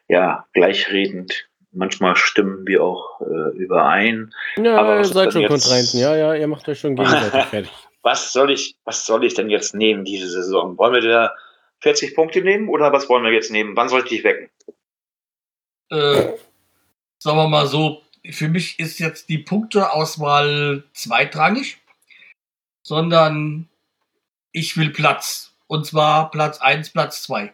ja 0.07 0.45
gleichredend. 0.53 1.47
Manchmal 1.71 2.15
stimmen 2.15 2.67
wir 2.67 2.83
auch 2.83 3.19
äh, 3.21 3.57
überein. 3.57 4.33
Ja, 4.57 4.77
Aber 4.77 4.97
ihr 4.97 5.05
seid 5.05 5.31
schon 5.33 5.41
jetzt- 5.41 5.49
Kontrahenten. 5.49 5.99
Ja, 5.99 6.15
ja, 6.15 6.35
ihr 6.35 6.47
macht 6.47 6.67
euch 6.69 6.79
schon 6.79 6.95
gegenseitig 6.95 7.43
fertig. 7.49 7.71
Was 8.03 8.31
soll 8.33 8.51
ich, 8.51 8.75
was 8.83 9.05
soll 9.05 9.23
ich 9.23 9.33
denn 9.33 9.49
jetzt 9.49 9.73
nehmen 9.73 10.03
diese 10.05 10.29
Saison? 10.29 10.77
Wollen 10.77 10.93
wir 10.93 11.01
da 11.01 11.33
40 11.79 12.15
Punkte 12.15 12.41
nehmen 12.41 12.67
oder 12.69 12.91
was 12.91 13.09
wollen 13.09 13.23
wir 13.23 13.31
jetzt 13.31 13.49
nehmen? 13.51 13.75
Wann 13.75 13.89
soll 13.89 14.01
ich 14.01 14.09
dich 14.09 14.23
wecken? 14.23 14.49
Äh, 15.89 16.33
sagen 17.17 17.37
wir 17.37 17.47
mal 17.47 17.65
so, 17.67 18.01
für 18.31 18.49
mich 18.49 18.79
ist 18.79 18.99
jetzt 18.99 19.29
die 19.29 19.37
Punkteauswahl 19.39 20.83
zweitrangig, 20.93 21.77
sondern 22.83 23.69
ich 24.51 24.77
will 24.77 24.91
Platz. 24.91 25.55
Und 25.67 25.85
zwar 25.85 26.29
Platz 26.29 26.59
1, 26.59 26.91
Platz 26.91 27.23
2. 27.23 27.53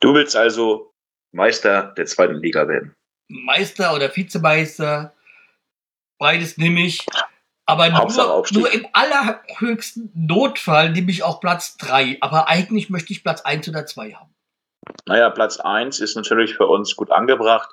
Du 0.00 0.14
willst 0.14 0.34
also 0.36 0.92
Meister 1.32 1.94
der 1.96 2.06
zweiten 2.06 2.34
Liga 2.34 2.66
werden. 2.68 2.94
Meister 3.28 3.94
oder 3.94 4.14
Vizemeister, 4.14 5.14
beides 6.18 6.58
nehme 6.58 6.80
ich. 6.80 7.06
Aber 7.66 7.88
nur, 7.88 8.44
nur 8.52 8.72
im 8.72 8.86
allerhöchsten 8.92 10.10
Notfall 10.14 10.90
nehme 10.92 11.10
ich 11.10 11.22
auch 11.22 11.40
Platz 11.40 11.76
3. 11.78 12.18
Aber 12.20 12.48
eigentlich 12.48 12.90
möchte 12.90 13.12
ich 13.12 13.22
Platz 13.22 13.40
1 13.40 13.68
oder 13.68 13.86
2 13.86 14.12
haben. 14.12 14.34
Naja, 15.06 15.30
Platz 15.30 15.58
1 15.58 16.00
ist 16.00 16.14
natürlich 16.14 16.56
für 16.56 16.66
uns 16.66 16.94
gut 16.94 17.10
angebracht. 17.10 17.70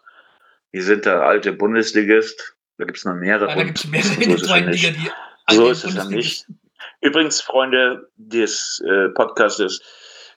Wir 0.72 0.84
sind 0.84 1.06
der 1.06 1.24
alte 1.24 1.52
Bundesligist. 1.52 2.56
Da 2.82 2.86
gibt 2.86 2.98
es 2.98 3.06
noch 3.06 3.14
mehrere. 3.14 3.48
Ja, 3.48 3.56
da 3.56 3.64
gibt 3.64 3.78
es 3.78 3.86
mehrere 3.86 4.08
so 4.08 4.22
in 4.22 4.28
der 4.28 4.36
ist 4.36 4.42
es 4.42 4.48
zweiten 4.48 4.70
nicht. 4.72 4.84
Liga, 4.84 5.12
die 5.48 5.56
So 5.56 5.70
ist 5.70 5.84
es 5.84 5.94
dann 5.94 6.10
nicht. 6.10 6.48
Übrigens, 7.02 7.40
Freunde 7.40 8.10
des 8.18 8.84
äh, 8.88 9.10
Podcastes, 9.10 9.84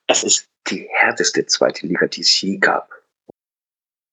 es 0.08 0.24
ist 0.24 0.50
die 0.68 0.86
härteste 0.92 1.46
zweite 1.46 1.86
Liga, 1.86 2.06
die 2.06 2.20
es 2.20 2.38
je 2.38 2.58
gab. 2.58 2.90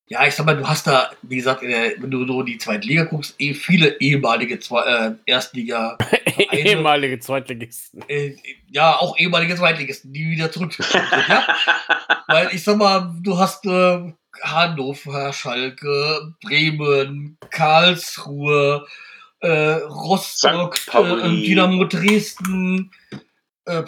Ja, 0.08 0.26
ich 0.26 0.34
sag 0.34 0.46
mal, 0.46 0.56
du 0.56 0.66
hast 0.66 0.88
da, 0.88 1.12
wie 1.24 1.36
gesagt, 1.36 1.62
äh, 1.64 1.96
wenn 1.98 2.10
du 2.10 2.26
so 2.26 2.42
die 2.44 2.58
zweite 2.58 2.88
Liga 2.88 3.04
guckst, 3.04 3.36
eh 3.38 3.54
viele 3.54 4.00
ehemalige 4.00 4.62
Zwei 4.62 4.84
äh, 4.84 5.16
Erstliga, 5.26 5.98
Ehemalige 6.52 7.20
Zweitligisten. 7.20 8.02
äh, 8.08 8.38
ja, 8.68 8.96
auch 8.96 9.18
ehemalige 9.18 9.58
Zweitligisten, 9.58 10.14
die 10.14 10.32
wieder 10.32 10.50
sind, 10.54 10.78
ja? 10.80 11.46
Weil 12.28 12.48
ich 12.54 12.64
sag 12.64 12.78
mal, 12.78 13.14
du 13.22 13.38
hast 13.38 13.66
äh, 13.66 14.14
Hannover, 14.42 15.34
Schalke, 15.34 16.34
Bremen, 16.42 17.38
Karlsruhe, 17.50 18.86
äh, 19.40 19.74
Rostock, 19.84 20.78
äh, 20.94 21.46
Dynamo 21.46 21.86
Dresden, 21.86 22.92
äh, 23.66 23.84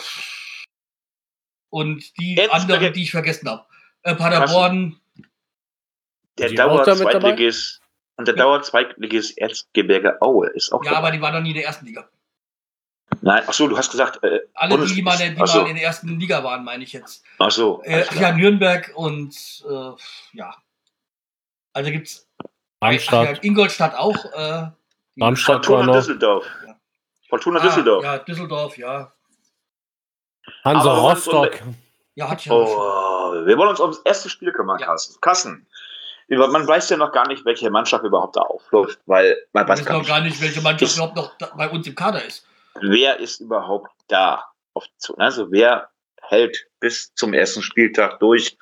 Und 1.70 2.18
die 2.20 2.36
Jetzt 2.36 2.52
anderen, 2.52 2.94
die 2.94 3.04
ich 3.04 3.12
vergessen 3.12 3.50
habe. 3.50 3.66
Äh, 4.04 4.16
Paderborn, 4.16 5.00
Der? 6.38 6.52
Dauer-Zweitligist 6.52 7.82
und 8.18 8.28
der 8.28 8.36
Dauer-Zweitligist 8.36 9.38
Erzgebirge 9.38 10.22
Aue 10.22 10.50
ist 10.50 10.72
auch 10.72 10.84
ja, 10.84 10.92
dabei. 10.92 11.08
aber 11.08 11.12
die 11.12 11.22
waren 11.22 11.34
noch 11.34 11.42
nie 11.42 11.50
in 11.50 11.56
der 11.56 11.66
ersten 11.66 11.86
Liga. 11.86 12.08
Nein, 13.22 13.44
ach 13.48 13.54
so, 13.54 13.68
du 13.68 13.78
hast 13.78 13.92
gesagt, 13.92 14.24
äh, 14.24 14.40
Alle, 14.54 14.76
Bundes- 14.76 14.94
die, 14.94 15.02
mal, 15.02 15.18
die 15.18 15.36
so. 15.48 15.62
mal 15.62 15.68
in 15.70 15.76
der 15.76 15.84
ersten 15.86 16.20
Liga 16.20 16.44
waren, 16.44 16.64
meine 16.64 16.84
ich 16.84 16.94
jetzt. 16.94 17.24
ach 17.40 17.52
so. 17.52 17.82
Äh, 17.84 18.06
ja, 18.20 18.32
Nürnberg 18.32 18.92
und 18.96 19.36
äh, 19.70 19.92
ja. 20.38 20.56
Also 21.74 21.92
gibt's 21.92 22.28
ach 22.80 22.92
ja, 22.92 22.98
Darmstadt, 22.98 23.44
Ingolstadt 23.44 23.96
auch. 23.96 24.26
Äh, 24.34 24.68
Darmstadt 25.16 25.56
war 25.56 25.64
Fortuna 25.64 25.84
noch, 25.86 25.94
Düsseldorf. 25.96 26.46
Ja. 26.68 26.76
Fortuna 27.30 27.60
Ah, 27.60 27.64
Düsseldorf. 27.64 28.04
Ja, 28.04 28.18
Düsseldorf, 28.20 28.78
ja. 28.78 29.14
Hansa 30.64 30.92
Aber 30.92 31.02
Rostock. 31.02 31.60
Ja, 32.16 32.26
ich 32.26 32.46
ja 32.46 32.52
schon. 32.52 32.68
Oh, 32.68 33.46
wir 33.46 33.58
wollen 33.58 33.70
uns 33.70 33.80
ums 33.80 34.00
erste 34.06 34.30
Spiel 34.30 34.52
kümmern, 34.52 34.78
Ja. 34.80 34.88
Carsten. 34.88 35.20
Kassen. 35.22 35.68
Man 36.30 36.68
weiß 36.68 36.90
ja 36.90 36.98
noch 36.98 37.12
gar 37.12 37.28
nicht, 37.28 37.44
welche 37.46 37.70
Mannschaft 37.70 38.04
überhaupt 38.04 38.36
da 38.36 38.42
aufläuft, 38.42 39.00
weil 39.06 39.36
man 39.52 39.64
Ich 39.64 39.70
weiß 39.70 39.86
gar 39.86 39.94
noch 39.94 40.00
nicht, 40.02 40.08
gar 40.10 40.22
nicht, 40.22 40.42
welche 40.42 40.62
Mannschaft 40.62 40.96
überhaupt 40.96 41.16
noch 41.18 41.56
bei 41.58 41.70
uns 41.70 41.86
im 41.86 41.96
Kader 41.96 42.24
ist. 42.24 42.46
Wer 42.82 43.20
ist 43.20 43.40
überhaupt 43.42 43.92
da. 44.08 44.46
Also 45.18 45.52
wer 45.52 45.90
hält 46.22 46.68
bis 46.80 47.14
zum 47.14 47.34
ersten 47.34 47.62
Spieltag 47.62 48.20
durch 48.20 48.58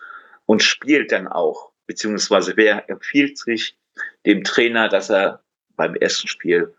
und 0.45 0.61
spielt 0.61 1.11
dann 1.11 1.27
auch, 1.27 1.71
beziehungsweise 1.87 2.57
wer 2.57 2.89
empfiehlt 2.89 3.37
sich 3.37 3.77
dem 4.25 4.43
Trainer, 4.43 4.89
dass 4.89 5.09
er 5.09 5.43
beim 5.75 5.95
ersten 5.95 6.27
Spiel 6.27 6.73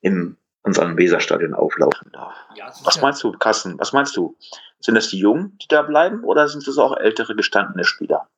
in 0.00 0.36
unserem 0.62 0.96
Weserstadion 0.96 1.54
auflaufen 1.54 2.10
darf. 2.12 2.34
Ja, 2.54 2.72
Was 2.84 3.00
meinst 3.00 3.22
du, 3.22 3.32
Kassen? 3.32 3.78
Was 3.78 3.92
meinst 3.92 4.16
du? 4.16 4.36
Sind 4.80 4.94
das 4.94 5.08
die 5.08 5.18
Jungen, 5.18 5.56
die 5.62 5.68
da 5.68 5.82
bleiben, 5.82 6.24
oder 6.24 6.48
sind 6.48 6.66
es 6.66 6.78
auch 6.78 6.96
ältere 6.96 7.36
gestandene 7.36 7.84
Spieler? 7.84 8.28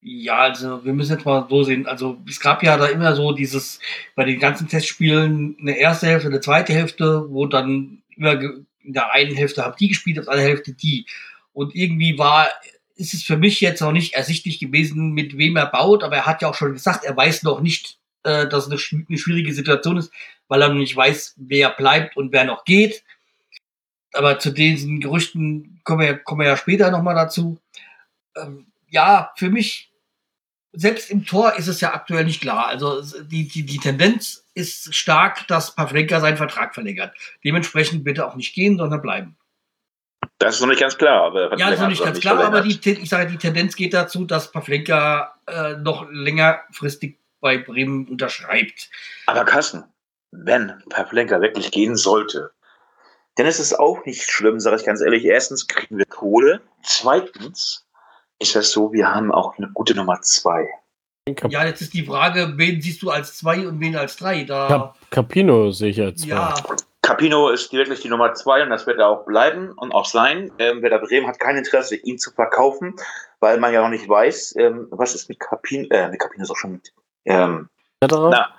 Ja, 0.00 0.38
also 0.38 0.84
wir 0.84 0.92
müssen 0.92 1.12
jetzt 1.16 1.24
mal 1.26 1.46
so 1.48 1.62
sehen. 1.64 1.86
Also 1.86 2.18
es 2.28 2.38
gab 2.40 2.62
ja 2.62 2.76
da 2.76 2.86
immer 2.86 3.14
so 3.16 3.32
dieses, 3.32 3.80
bei 4.14 4.24
den 4.24 4.38
ganzen 4.38 4.68
Testspielen 4.68 5.56
eine 5.60 5.76
erste 5.76 6.06
Hälfte, 6.06 6.28
eine 6.28 6.40
zweite 6.40 6.72
Hälfte, 6.72 7.26
wo 7.30 7.46
dann 7.46 8.02
immer 8.16 8.40
in 8.40 8.92
der 8.92 9.12
einen 9.12 9.34
Hälfte 9.34 9.64
haben 9.64 9.76
die 9.78 9.88
gespielt, 9.88 10.18
auf 10.18 10.26
der 10.26 10.32
anderen 10.34 10.50
Hälfte 10.50 10.72
die. 10.72 11.06
Und 11.52 11.74
irgendwie 11.74 12.16
war, 12.18 12.48
ist 12.96 13.12
es 13.14 13.22
für 13.24 13.36
mich 13.36 13.60
jetzt 13.60 13.80
noch 13.80 13.92
nicht 13.92 14.14
ersichtlich 14.14 14.60
gewesen, 14.60 15.12
mit 15.12 15.36
wem 15.36 15.56
er 15.56 15.66
baut, 15.66 16.04
aber 16.04 16.16
er 16.16 16.26
hat 16.26 16.42
ja 16.42 16.48
auch 16.48 16.54
schon 16.54 16.72
gesagt, 16.72 17.04
er 17.04 17.16
weiß 17.16 17.42
noch 17.42 17.60
nicht, 17.60 17.98
äh, 18.22 18.46
dass 18.48 18.66
es 18.68 18.72
eine, 18.92 19.04
eine 19.08 19.18
schwierige 19.18 19.52
Situation 19.52 19.96
ist, 19.96 20.12
weil 20.46 20.62
er 20.62 20.68
noch 20.68 20.76
nicht 20.76 20.96
weiß, 20.96 21.34
wer 21.38 21.70
bleibt 21.70 22.16
und 22.16 22.32
wer 22.32 22.44
noch 22.44 22.64
geht. 22.64 23.02
Aber 24.12 24.38
zu 24.38 24.50
diesen 24.52 25.00
Gerüchten 25.00 25.80
kommen 25.84 26.00
wir, 26.00 26.06
ja- 26.08 26.14
kommen 26.18 26.40
wir 26.40 26.48
ja 26.48 26.56
später 26.56 26.90
nochmal 26.90 27.14
dazu. 27.14 27.58
Ähm, 28.36 28.67
ja, 28.88 29.32
für 29.36 29.50
mich, 29.50 29.92
selbst 30.72 31.10
im 31.10 31.24
Tor 31.24 31.54
ist 31.56 31.68
es 31.68 31.80
ja 31.80 31.94
aktuell 31.94 32.24
nicht 32.24 32.40
klar. 32.40 32.66
Also 32.66 33.02
die, 33.22 33.48
die, 33.48 33.64
die 33.64 33.78
Tendenz 33.78 34.46
ist 34.54 34.94
stark, 34.94 35.46
dass 35.48 35.74
Pavlenka 35.74 36.20
seinen 36.20 36.36
Vertrag 36.36 36.74
verlängert. 36.74 37.14
Dementsprechend 37.44 38.04
bitte 38.04 38.26
auch 38.26 38.34
nicht 38.34 38.54
gehen, 38.54 38.76
sondern 38.76 39.02
bleiben. 39.02 39.36
Das 40.38 40.54
ist 40.54 40.60
noch 40.60 40.68
nicht 40.68 40.80
ganz 40.80 40.96
klar. 40.96 41.24
Aber 41.24 41.56
Ja, 41.58 41.66
das 41.66 41.74
ist 41.74 41.80
noch 41.80 41.88
nicht 41.88 42.04
ganz 42.04 42.20
klar, 42.20 42.38
aber 42.38 42.60
die, 42.60 42.78
verlängert. 42.78 43.02
Ich 43.02 43.08
sage, 43.08 43.30
die 43.30 43.38
Tendenz 43.38 43.74
geht 43.74 43.94
dazu, 43.94 44.24
dass 44.24 44.52
Pavlenka 44.52 45.34
äh, 45.46 45.74
noch 45.76 46.08
längerfristig 46.10 47.18
bei 47.40 47.58
Bremen 47.58 48.06
unterschreibt. 48.06 48.90
Aber 49.26 49.44
Kassen, 49.44 49.84
wenn 50.30 50.72
Pavlenka 50.90 51.40
wirklich 51.40 51.70
gehen 51.70 51.96
sollte, 51.96 52.52
dann 53.36 53.46
ist 53.46 53.58
es 53.58 53.72
auch 53.72 54.04
nicht 54.04 54.30
schlimm, 54.30 54.58
sage 54.60 54.76
ich 54.76 54.84
ganz 54.84 55.00
ehrlich. 55.00 55.24
Erstens 55.24 55.66
kriegen 55.68 55.98
wir 55.98 56.04
Kohle. 56.06 56.60
Zweitens 56.82 57.87
ist 58.38 58.54
das 58.54 58.70
so, 58.70 58.92
wir 58.92 59.12
haben 59.12 59.32
auch 59.32 59.56
eine 59.58 59.68
gute 59.72 59.94
Nummer 59.94 60.20
zwei. 60.22 60.68
Ja, 61.48 61.64
jetzt 61.64 61.82
ist 61.82 61.92
die 61.92 62.04
Frage, 62.06 62.54
wen 62.56 62.80
siehst 62.80 63.02
du 63.02 63.10
als 63.10 63.36
zwei 63.36 63.68
und 63.68 63.80
wen 63.80 63.96
als 63.96 64.16
drei? 64.16 64.44
Da, 64.44 64.66
Cap 64.68 64.96
Capino 65.10 65.70
sehe 65.70 65.90
ich 65.90 65.98
jetzt. 65.98 66.24
ja, 66.24 66.54
Capino 67.02 67.50
ist 67.50 67.72
wirklich 67.72 68.00
die 68.00 68.08
Nummer 68.08 68.32
zwei 68.34 68.62
und 68.62 68.70
das 68.70 68.86
wird 68.86 68.98
er 68.98 69.08
auch 69.08 69.24
bleiben 69.26 69.72
und 69.72 69.92
auch 69.92 70.06
sein. 70.06 70.50
Ähm, 70.58 70.82
Werder 70.82 71.00
Bremen 71.00 71.26
hat 71.26 71.38
kein 71.38 71.56
Interesse, 71.56 71.96
ihn 71.96 72.18
zu 72.18 72.30
verkaufen, 72.30 72.96
weil 73.40 73.58
man 73.58 73.72
ja 73.72 73.82
noch 73.82 73.90
nicht 73.90 74.08
weiß, 74.08 74.56
ähm, 74.56 74.88
was 74.90 75.14
ist 75.14 75.28
mit 75.28 75.38
Capino, 75.38 75.88
äh, 75.90 76.08
mit 76.08 76.18
Capino 76.20 76.42
ist 76.42 76.50
auch 76.50 76.56
schon 76.56 76.72
mit, 76.72 76.92
ähm, 77.26 77.68
na, 78.00 78.54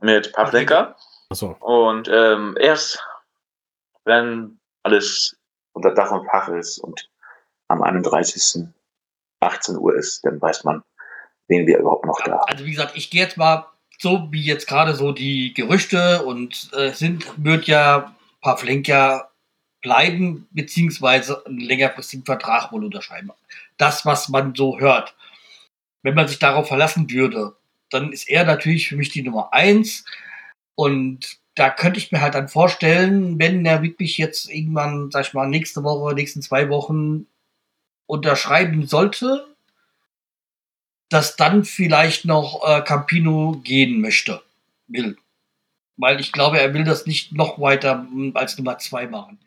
mit 0.00 0.32
Pavlenka. 0.32 0.96
Achso. 1.28 1.56
Und 1.60 2.08
ähm, 2.12 2.56
erst 2.58 3.02
wenn 4.04 4.58
alles 4.82 5.36
unter 5.72 5.94
Dach 5.94 6.10
und 6.10 6.26
Fach 6.26 6.48
ist 6.48 6.78
und 6.78 7.08
am 7.68 7.82
31. 7.82 8.68
18 9.40 9.76
Uhr 9.76 9.94
ist, 9.96 10.24
dann 10.24 10.40
weiß 10.40 10.64
man, 10.64 10.82
wen 11.48 11.66
wir 11.66 11.78
überhaupt 11.78 12.06
noch 12.06 12.20
da 12.24 12.32
haben. 12.32 12.48
also 12.48 12.64
wie 12.64 12.70
gesagt, 12.70 12.96
ich 12.96 13.10
gehe 13.10 13.22
jetzt 13.22 13.36
mal 13.36 13.66
so, 13.98 14.28
wie 14.30 14.42
jetzt 14.42 14.66
gerade 14.66 14.94
so 14.94 15.12
die 15.12 15.52
Gerüchte 15.52 16.24
und 16.24 16.70
äh, 16.72 16.92
sind, 16.92 17.26
wird 17.36 17.66
ja 17.66 18.14
Pavlenka 18.40 19.30
bleiben, 19.82 20.48
beziehungsweise 20.52 21.44
einen 21.46 21.58
längerfristigen 21.58 22.24
Vertrag 22.24 22.72
wohl 22.72 22.84
unterschreiben. 22.84 23.30
Das, 23.76 24.06
was 24.06 24.28
man 24.28 24.54
so 24.54 24.78
hört. 24.78 25.14
Wenn 26.02 26.14
man 26.14 26.28
sich 26.28 26.38
darauf 26.38 26.68
verlassen 26.68 27.10
würde, 27.10 27.56
dann 27.90 28.12
ist 28.12 28.28
er 28.28 28.44
natürlich 28.44 28.88
für 28.88 28.96
mich 28.96 29.10
die 29.10 29.22
Nummer 29.22 29.52
eins. 29.52 30.04
Und 30.76 31.38
da 31.54 31.68
könnte 31.68 31.98
ich 31.98 32.12
mir 32.12 32.20
halt 32.20 32.34
dann 32.34 32.48
vorstellen, 32.48 33.38
wenn 33.38 33.66
er 33.66 33.82
wirklich 33.82 34.16
jetzt 34.16 34.50
irgendwann, 34.50 35.10
sag 35.10 35.26
ich 35.26 35.34
mal, 35.34 35.48
nächste 35.48 35.82
Woche, 35.82 36.14
nächsten 36.14 36.40
zwei 36.40 36.68
Wochen 36.70 37.26
unterschreiben 38.10 38.86
sollte, 38.86 39.46
dass 41.08 41.36
dann 41.36 41.64
vielleicht 41.64 42.24
noch 42.24 42.62
äh, 42.64 42.82
Campino 42.82 43.60
gehen 43.64 44.00
möchte, 44.00 44.42
will. 44.86 45.16
Weil 45.96 46.20
ich 46.20 46.32
glaube, 46.32 46.60
er 46.60 46.74
will 46.74 46.84
das 46.84 47.06
nicht 47.06 47.32
noch 47.32 47.60
weiter 47.60 48.06
mm, 48.10 48.32
als 48.34 48.58
Nummer 48.58 48.78
zwei 48.78 49.06
machen. 49.06 49.38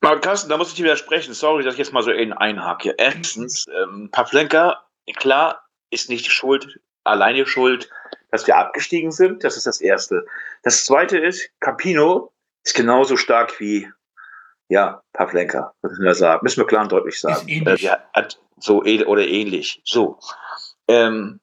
Aber 0.00 0.20
Carsten, 0.20 0.48
da 0.48 0.56
muss 0.56 0.68
ich 0.68 0.74
dir 0.74 0.84
widersprechen. 0.84 1.34
Sorry, 1.34 1.62
dass 1.62 1.74
ich 1.74 1.78
jetzt 1.78 1.92
mal 1.92 2.02
so 2.02 2.10
in 2.10 2.32
einhake. 2.32 2.94
Erstens, 2.96 3.66
ähm, 3.68 4.08
Pavlenka, 4.10 4.82
klar, 5.16 5.64
ist 5.90 6.08
nicht 6.08 6.30
schuld, 6.30 6.80
alleine 7.04 7.46
schuld, 7.46 7.90
dass 8.30 8.46
wir 8.46 8.56
abgestiegen 8.56 9.12
sind. 9.12 9.44
Das 9.44 9.56
ist 9.56 9.66
das 9.66 9.80
Erste. 9.80 10.24
Das 10.62 10.84
Zweite 10.84 11.18
ist, 11.18 11.50
Capino 11.60 12.32
ist 12.64 12.74
genauso 12.74 13.16
stark 13.16 13.60
wie, 13.60 13.88
ja, 14.70 15.02
Pavlenka, 15.12 15.74
müssen 15.82 16.04
wir 16.04 16.14
sagen. 16.14 16.40
Müssen 16.44 16.60
wir 16.60 16.66
klar 16.66 16.82
und 16.84 16.92
deutlich 16.92 17.20
sagen. 17.20 17.48
Ist 17.48 17.48
ähnlich. 17.48 17.84
Äh, 17.84 17.96
hat 18.14 18.40
so 18.56 18.84
äh- 18.84 19.04
oder 19.04 19.26
ähnlich. 19.26 19.82
So. 19.84 20.18
Ähm, 20.86 21.40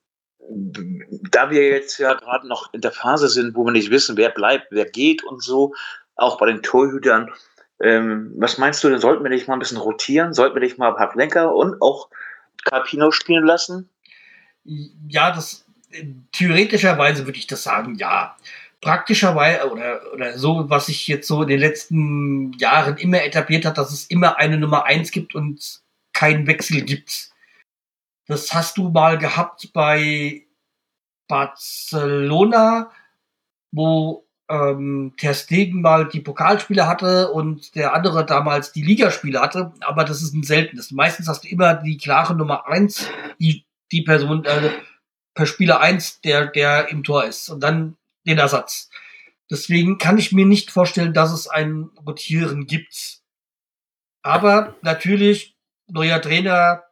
da 0.49 1.49
wir 1.49 1.67
jetzt 1.67 1.97
ja 1.97 2.13
gerade 2.13 2.47
noch 2.47 2.73
in 2.73 2.79
der 2.79 2.93
Phase 2.93 3.27
sind, 3.27 3.53
wo 3.53 3.65
wir 3.65 3.73
nicht 3.73 3.91
wissen, 3.91 4.15
wer 4.15 4.29
bleibt, 4.29 4.67
wer 4.71 4.85
geht 4.85 5.25
und 5.25 5.43
so, 5.43 5.73
auch 6.15 6.37
bei 6.37 6.45
den 6.45 6.63
Torhütern, 6.63 7.29
ähm, 7.81 8.33
was 8.37 8.57
meinst 8.57 8.81
du, 8.83 8.89
denn 8.89 9.01
sollten 9.01 9.23
wir 9.23 9.29
nicht 9.29 9.49
mal 9.49 9.55
ein 9.55 9.59
bisschen 9.59 9.77
rotieren? 9.77 10.33
Sollten 10.33 10.55
wir 10.55 10.61
nicht 10.61 10.77
mal 10.77 10.95
Pavlenka 10.95 11.47
und 11.47 11.81
auch 11.81 12.09
Carpino 12.63 13.11
spielen 13.11 13.45
lassen? 13.45 13.89
Ja, 14.63 15.31
das 15.31 15.65
äh, 15.91 16.05
theoretischerweise 16.31 17.25
würde 17.25 17.39
ich 17.39 17.47
das 17.47 17.63
sagen, 17.63 17.95
ja. 17.95 18.37
Praktischerweise 18.81 19.71
oder, 19.71 20.13
oder 20.13 20.37
so, 20.37 20.69
was 20.69 20.85
sich 20.85 21.07
jetzt 21.07 21.27
so 21.27 21.41
in 21.41 21.47
den 21.47 21.59
letzten 21.59 22.53
Jahren 22.53 22.97
immer 22.97 23.23
etabliert 23.23 23.65
hat, 23.65 23.77
dass 23.77 23.91
es 23.91 24.05
immer 24.05 24.37
eine 24.37 24.57
Nummer 24.57 24.85
eins 24.85 25.11
gibt 25.11 25.33
und 25.33 25.81
keinen 26.13 26.47
Wechsel 26.47 26.81
gibt. 26.81 27.31
Das 28.27 28.53
hast 28.53 28.77
du 28.77 28.89
mal 28.89 29.17
gehabt 29.17 29.71
bei 29.73 30.45
Barcelona, 31.27 32.91
wo 33.71 34.27
ähm, 34.49 35.13
Ter 35.17 35.33
Stegen 35.33 35.81
mal 35.81 36.07
die 36.07 36.21
Pokalspiele 36.21 36.87
hatte 36.87 37.31
und 37.31 37.75
der 37.75 37.93
andere 37.93 38.25
damals 38.25 38.71
die 38.71 38.81
Ligaspiele 38.81 39.41
hatte, 39.41 39.73
aber 39.81 40.03
das 40.03 40.21
ist 40.21 40.33
ein 40.33 40.43
seltenes. 40.43 40.91
Meistens 40.91 41.27
hast 41.27 41.43
du 41.43 41.49
immer 41.49 41.73
die 41.75 41.97
klare 41.97 42.35
Nummer 42.35 42.67
eins, 42.67 43.09
die 43.39 43.65
die 43.91 44.01
Person 44.01 44.45
äh, 44.45 44.71
per 45.33 45.45
Spieler 45.45 45.79
eins, 45.79 46.21
der 46.21 46.47
der 46.47 46.89
im 46.89 47.03
Tor 47.03 47.25
ist 47.25 47.49
und 47.49 47.61
dann 47.61 47.97
den 48.27 48.37
Ersatz. 48.37 48.89
Deswegen 49.49 49.97
kann 49.97 50.17
ich 50.17 50.31
mir 50.31 50.45
nicht 50.45 50.71
vorstellen, 50.71 51.13
dass 51.13 51.31
es 51.31 51.47
ein 51.47 51.89
Rotieren 52.05 52.67
gibt. 52.67 53.21
Aber 54.21 54.75
natürlich 54.81 55.55
neuer 55.87 56.21
Trainer 56.21 56.83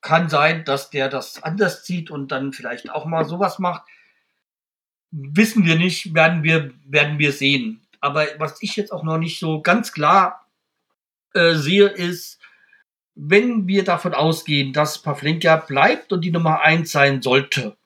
kann 0.00 0.28
sein, 0.28 0.64
dass 0.64 0.90
der 0.90 1.08
das 1.08 1.42
anders 1.42 1.82
zieht 1.82 2.10
und 2.10 2.28
dann 2.28 2.52
vielleicht 2.52 2.90
auch 2.90 3.06
mal 3.06 3.24
sowas 3.24 3.58
macht. 3.58 3.82
Wissen 5.10 5.64
wir 5.64 5.76
nicht, 5.76 6.14
werden 6.14 6.42
wir, 6.42 6.72
werden 6.84 7.18
wir 7.18 7.32
sehen. 7.32 7.86
Aber 8.00 8.26
was 8.38 8.62
ich 8.62 8.76
jetzt 8.76 8.92
auch 8.92 9.02
noch 9.02 9.18
nicht 9.18 9.40
so 9.40 9.62
ganz 9.62 9.92
klar 9.92 10.46
äh, 11.32 11.54
sehe, 11.54 11.86
ist, 11.86 12.38
wenn 13.14 13.66
wir 13.66 13.84
davon 13.84 14.12
ausgehen, 14.12 14.72
dass 14.72 15.00
Pavlenka 15.00 15.56
bleibt 15.56 16.12
und 16.12 16.20
die 16.20 16.32
Nummer 16.32 16.60
eins 16.60 16.92
sein 16.92 17.22
sollte, 17.22 17.76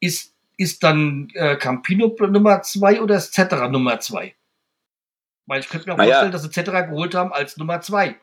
ist, 0.00 0.34
ist 0.58 0.82
dann 0.82 1.28
äh, 1.34 1.56
Campino 1.56 2.14
Nummer 2.18 2.60
zwei 2.62 3.00
oder 3.00 3.16
ist 3.16 3.32
Cetera 3.32 3.68
Nummer 3.68 4.00
zwei? 4.00 4.34
Weil 5.46 5.60
ich 5.60 5.68
könnte 5.70 5.86
mir 5.88 5.94
auch 5.94 5.98
Naja. 5.98 6.10
vorstellen, 6.10 6.32
dass 6.32 6.42
sie 6.42 6.50
Cetera 6.50 6.82
geholt 6.82 7.14
haben 7.14 7.32
als 7.32 7.56
Nummer 7.56 7.80
zwei. 7.80 8.20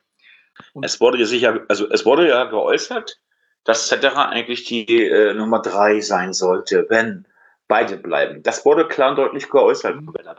Es 0.84 1.02
wurde 1.02 1.18
ja 1.18 1.26
sicher, 1.26 1.62
also 1.68 1.90
es 1.90 2.06
wurde 2.06 2.28
ja 2.28 2.44
geäußert, 2.44 3.20
dass 3.64 3.88
Cetera 3.88 4.30
eigentlich 4.30 4.66
die 4.66 4.86
äh, 4.86 5.34
Nummer 5.34 5.62
drei 5.62 6.02
sein 6.02 6.34
sollte, 6.34 6.86
wenn 6.90 7.26
beide 7.68 7.98
bleiben. 7.98 8.44
Das 8.44 8.64
wurde 8.64 8.88
klar 8.88 9.10
und 9.10 9.16
deutlich 9.16 9.50
geäußert 9.50 9.98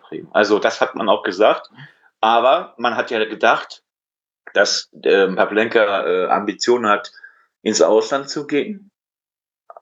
Bremen. 0.09 0.29
Also 0.33 0.59
das 0.59 0.81
hat 0.81 0.95
man 0.95 1.09
auch 1.09 1.25
gesagt. 1.25 1.71
Aber 2.21 2.75
man 2.79 2.97
hat 2.97 3.11
ja 3.11 3.25
gedacht, 3.25 3.83
dass 4.55 4.89
äh, 5.03 5.27
Pavlenka 5.29 6.07
äh, 6.07 6.27
Ambitionen 6.29 6.89
hat, 6.89 7.11
ins 7.63 7.83
Ausland 7.83 8.31
zu 8.31 8.47
gehen. 8.47 8.91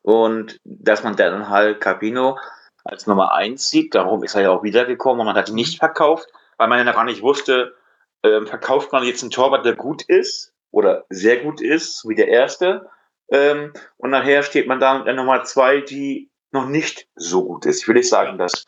Und 0.04 0.60
dass 0.64 1.02
man 1.02 1.16
dann 1.16 1.48
halt 1.48 1.80
Capino 1.80 2.36
als 2.84 3.06
Nummer 3.06 3.32
eins 3.32 3.70
sieht. 3.70 3.94
Darum 3.94 4.22
ist 4.22 4.34
er 4.34 4.42
ja 4.42 4.50
auch 4.50 4.62
wiedergekommen 4.62 5.20
und 5.20 5.26
man 5.26 5.36
hat 5.36 5.48
ihn 5.48 5.54
nicht 5.54 5.78
verkauft, 5.78 6.28
weil 6.58 6.68
man 6.68 6.78
ja 6.78 6.84
noch 6.84 6.94
gar 6.94 7.04
nicht 7.04 7.22
wusste, 7.22 7.74
äh, 8.22 8.42
verkauft 8.42 8.92
man 8.92 9.04
jetzt 9.04 9.22
einen 9.22 9.30
Torwart, 9.30 9.64
der 9.64 9.74
gut 9.74 10.02
ist 10.02 10.52
oder 10.70 11.06
sehr 11.08 11.38
gut 11.38 11.62
ist, 11.62 12.06
wie 12.06 12.14
der 12.14 12.28
erste. 12.28 12.90
Ähm, 13.30 13.72
und 13.96 14.10
nachher 14.10 14.42
steht 14.42 14.66
man 14.66 14.78
da 14.78 14.98
mit 14.98 15.06
der 15.06 15.14
Nummer 15.14 15.42
zwei, 15.44 15.80
die 15.80 16.30
noch 16.50 16.66
nicht 16.66 17.08
so 17.14 17.46
gut 17.46 17.64
ist. 17.64 17.80
Ich 17.80 17.88
will 17.88 17.94
nicht 17.94 18.10
sagen, 18.10 18.36
dass, 18.36 18.66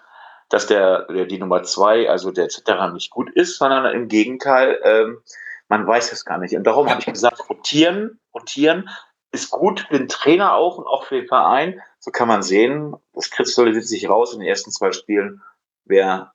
dass 0.48 0.66
der, 0.66 1.06
die 1.26 1.38
Nummer 1.38 1.62
zwei, 1.64 2.08
also 2.08 2.30
der 2.30 2.48
Zetterer 2.48 2.92
nicht 2.92 3.10
gut 3.10 3.30
ist, 3.30 3.58
sondern 3.58 3.84
im 3.94 4.08
Gegenteil, 4.08 4.80
ähm, 4.82 5.20
man 5.68 5.86
weiß 5.86 6.12
es 6.12 6.24
gar 6.24 6.38
nicht. 6.38 6.56
Und 6.56 6.64
darum 6.64 6.88
habe 6.88 7.00
ich 7.00 7.06
gesagt, 7.06 7.50
rotieren, 7.50 8.18
rotieren 8.32 8.88
ist 9.36 9.50
gut 9.50 9.86
für 9.88 9.98
den 9.98 10.08
Trainer 10.08 10.54
auch 10.54 10.78
und 10.78 10.86
auch 10.86 11.04
für 11.04 11.16
den 11.16 11.28
Verein. 11.28 11.80
So 11.98 12.10
kann 12.10 12.28
man 12.28 12.42
sehen, 12.42 12.94
das 13.12 13.30
kristallisiert 13.30 13.86
sich 13.86 14.08
raus 14.08 14.32
in 14.32 14.40
den 14.40 14.48
ersten 14.48 14.70
zwei 14.70 14.92
Spielen, 14.92 15.42
wer 15.84 16.32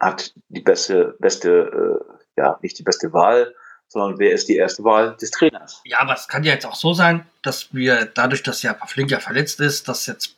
hat 0.00 0.32
die 0.48 0.60
beste, 0.60 1.16
beste, 1.18 2.00
äh, 2.36 2.40
ja, 2.40 2.58
nicht 2.62 2.78
die 2.78 2.82
beste 2.82 3.12
Wahl, 3.12 3.54
sondern 3.88 4.18
wer 4.18 4.32
ist 4.32 4.48
die 4.48 4.56
erste 4.56 4.84
Wahl 4.84 5.16
des 5.16 5.30
Trainers. 5.30 5.80
Ja, 5.84 6.00
aber 6.00 6.14
es 6.14 6.28
kann 6.28 6.44
ja 6.44 6.52
jetzt 6.52 6.66
auch 6.66 6.74
so 6.74 6.94
sein, 6.94 7.26
dass 7.42 7.72
wir 7.72 8.06
dadurch, 8.06 8.42
dass 8.42 8.62
ja 8.62 8.72
Pavlenka 8.72 9.20
verletzt 9.20 9.60
ist, 9.60 9.88
dass 9.88 10.06
jetzt 10.06 10.36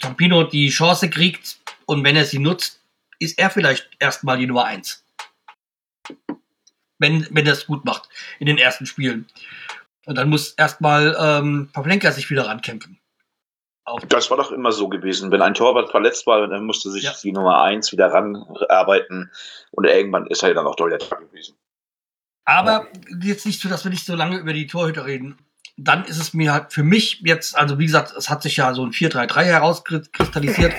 Campino 0.00 0.44
die 0.44 0.70
Chance 0.70 1.10
kriegt 1.10 1.60
und 1.86 2.04
wenn 2.04 2.16
er 2.16 2.24
sie 2.24 2.38
nutzt, 2.38 2.80
ist 3.18 3.38
er 3.38 3.50
vielleicht 3.50 3.88
erstmal 3.98 4.38
die 4.38 4.46
Nummer 4.46 4.64
eins. 4.64 5.04
Wenn, 6.98 7.26
wenn 7.30 7.46
er 7.46 7.52
es 7.52 7.66
gut 7.66 7.84
macht 7.84 8.08
in 8.40 8.46
den 8.46 8.58
ersten 8.58 8.86
Spielen. 8.86 9.28
Und 10.08 10.16
dann 10.16 10.30
muss 10.30 10.52
erstmal 10.52 11.14
ähm, 11.20 11.68
Pavlenka 11.74 12.10
sich 12.12 12.30
wieder 12.30 12.46
rankämpfen. 12.46 12.98
Auch 13.84 14.00
das 14.00 14.30
war 14.30 14.38
doch 14.38 14.52
immer 14.52 14.72
so 14.72 14.88
gewesen. 14.88 15.30
Wenn 15.30 15.42
ein 15.42 15.52
Torwart 15.52 15.90
verletzt 15.90 16.26
war, 16.26 16.46
dann 16.48 16.64
musste 16.64 16.90
sich 16.90 17.02
Ja. 17.02 17.12
die 17.22 17.30
Nummer 17.30 17.60
eins 17.62 17.92
wieder 17.92 18.06
ranarbeiten 18.10 19.30
und 19.70 19.84
irgendwann 19.84 20.26
ist 20.26 20.42
er 20.42 20.54
dann 20.54 20.66
auch 20.66 20.76
Torhüter 20.76 21.14
gewesen. 21.16 21.56
Aber 22.46 22.86
jetzt 23.22 23.44
nicht 23.44 23.60
so, 23.60 23.68
dass 23.68 23.84
wir 23.84 23.90
nicht 23.90 24.06
so 24.06 24.14
lange 24.14 24.38
über 24.38 24.54
die 24.54 24.66
Torhüter 24.66 25.04
reden. 25.04 25.36
Dann 25.76 26.06
ist 26.06 26.18
es 26.18 26.32
mir 26.32 26.54
halt 26.54 26.72
für 26.72 26.82
mich 26.82 27.20
jetzt, 27.26 27.54
also 27.54 27.78
wie 27.78 27.84
gesagt, 27.84 28.14
es 28.16 28.30
hat 28.30 28.42
sich 28.42 28.56
ja 28.56 28.72
so 28.72 28.86
ein 28.86 28.92
4-3-3 28.92 29.42
herauskristallisiert. 29.44 30.72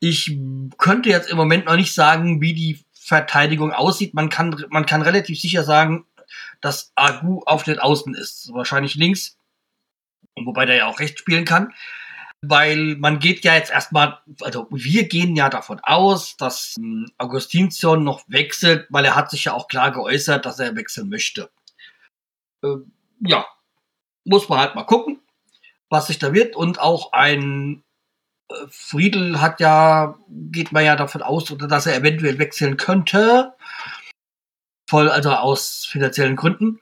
Ich 0.00 0.36
könnte 0.78 1.10
jetzt 1.10 1.30
im 1.30 1.36
Moment 1.36 1.66
noch 1.66 1.76
nicht 1.76 1.94
sagen, 1.94 2.40
wie 2.40 2.54
die 2.54 2.84
Verteidigung 2.92 3.72
aussieht. 3.72 4.14
Man 4.14 4.30
kann, 4.30 4.64
man 4.70 4.84
kann 4.84 5.02
relativ 5.02 5.40
sicher 5.40 5.62
sagen, 5.62 6.06
dass 6.64 6.92
Agu 6.94 7.42
auf 7.44 7.62
den 7.62 7.78
Außen 7.78 8.14
ist. 8.14 8.50
Wahrscheinlich 8.54 8.94
links. 8.94 9.36
Wobei 10.34 10.64
der 10.64 10.76
ja 10.76 10.86
auch 10.86 10.98
rechts 10.98 11.20
spielen 11.20 11.44
kann. 11.44 11.74
Weil 12.40 12.96
man 12.96 13.18
geht 13.18 13.44
ja 13.44 13.54
jetzt 13.54 13.70
erstmal, 13.70 14.18
also 14.40 14.66
wir 14.70 15.06
gehen 15.06 15.36
ja 15.36 15.50
davon 15.50 15.80
aus, 15.82 16.36
dass 16.36 16.74
ähm, 16.78 17.10
Augustinsson 17.18 18.02
noch 18.02 18.24
wechselt, 18.28 18.86
weil 18.90 19.04
er 19.04 19.14
hat 19.14 19.30
sich 19.30 19.44
ja 19.44 19.52
auch 19.52 19.68
klar 19.68 19.92
geäußert, 19.92 20.44
dass 20.44 20.58
er 20.58 20.74
wechseln 20.74 21.08
möchte. 21.08 21.50
Ähm, 22.62 22.92
ja, 23.20 23.46
muss 24.24 24.48
man 24.48 24.58
halt 24.58 24.74
mal 24.74 24.84
gucken, 24.84 25.20
was 25.90 26.06
sich 26.06 26.18
da 26.18 26.32
wird. 26.32 26.56
Und 26.56 26.80
auch 26.80 27.12
ein 27.12 27.82
äh, 28.50 28.54
Friedel 28.70 29.40
hat 29.40 29.60
ja, 29.60 30.18
geht 30.28 30.72
man 30.72 30.84
ja 30.84 30.96
davon 30.96 31.22
aus, 31.22 31.44
dass 31.44 31.86
er 31.86 31.96
eventuell 31.96 32.38
wechseln 32.38 32.78
könnte. 32.78 33.54
Voll, 34.94 35.10
also 35.10 35.30
aus 35.30 35.88
finanziellen 35.90 36.36
Gründen. 36.36 36.78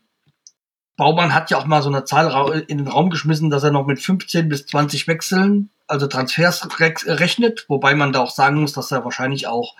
Baumann 0.98 1.32
hat 1.32 1.50
ja 1.50 1.56
auch 1.56 1.64
mal 1.64 1.80
so 1.80 1.88
eine 1.88 2.04
Zahl 2.04 2.60
in 2.68 2.76
den 2.76 2.86
Raum 2.88 3.08
geschmissen, 3.08 3.48
dass 3.48 3.62
er 3.64 3.70
noch 3.70 3.86
mit 3.86 4.02
15 4.02 4.50
bis 4.50 4.66
20 4.66 5.08
Wechseln, 5.08 5.70
also 5.86 6.06
Transfers 6.06 6.68
re- 6.78 6.92
rechnet, 7.06 7.64
wobei 7.68 7.94
man 7.94 8.12
da 8.12 8.20
auch 8.20 8.30
sagen 8.30 8.60
muss, 8.60 8.74
dass 8.74 8.92
er 8.92 9.02
wahrscheinlich 9.06 9.46
auch 9.46 9.74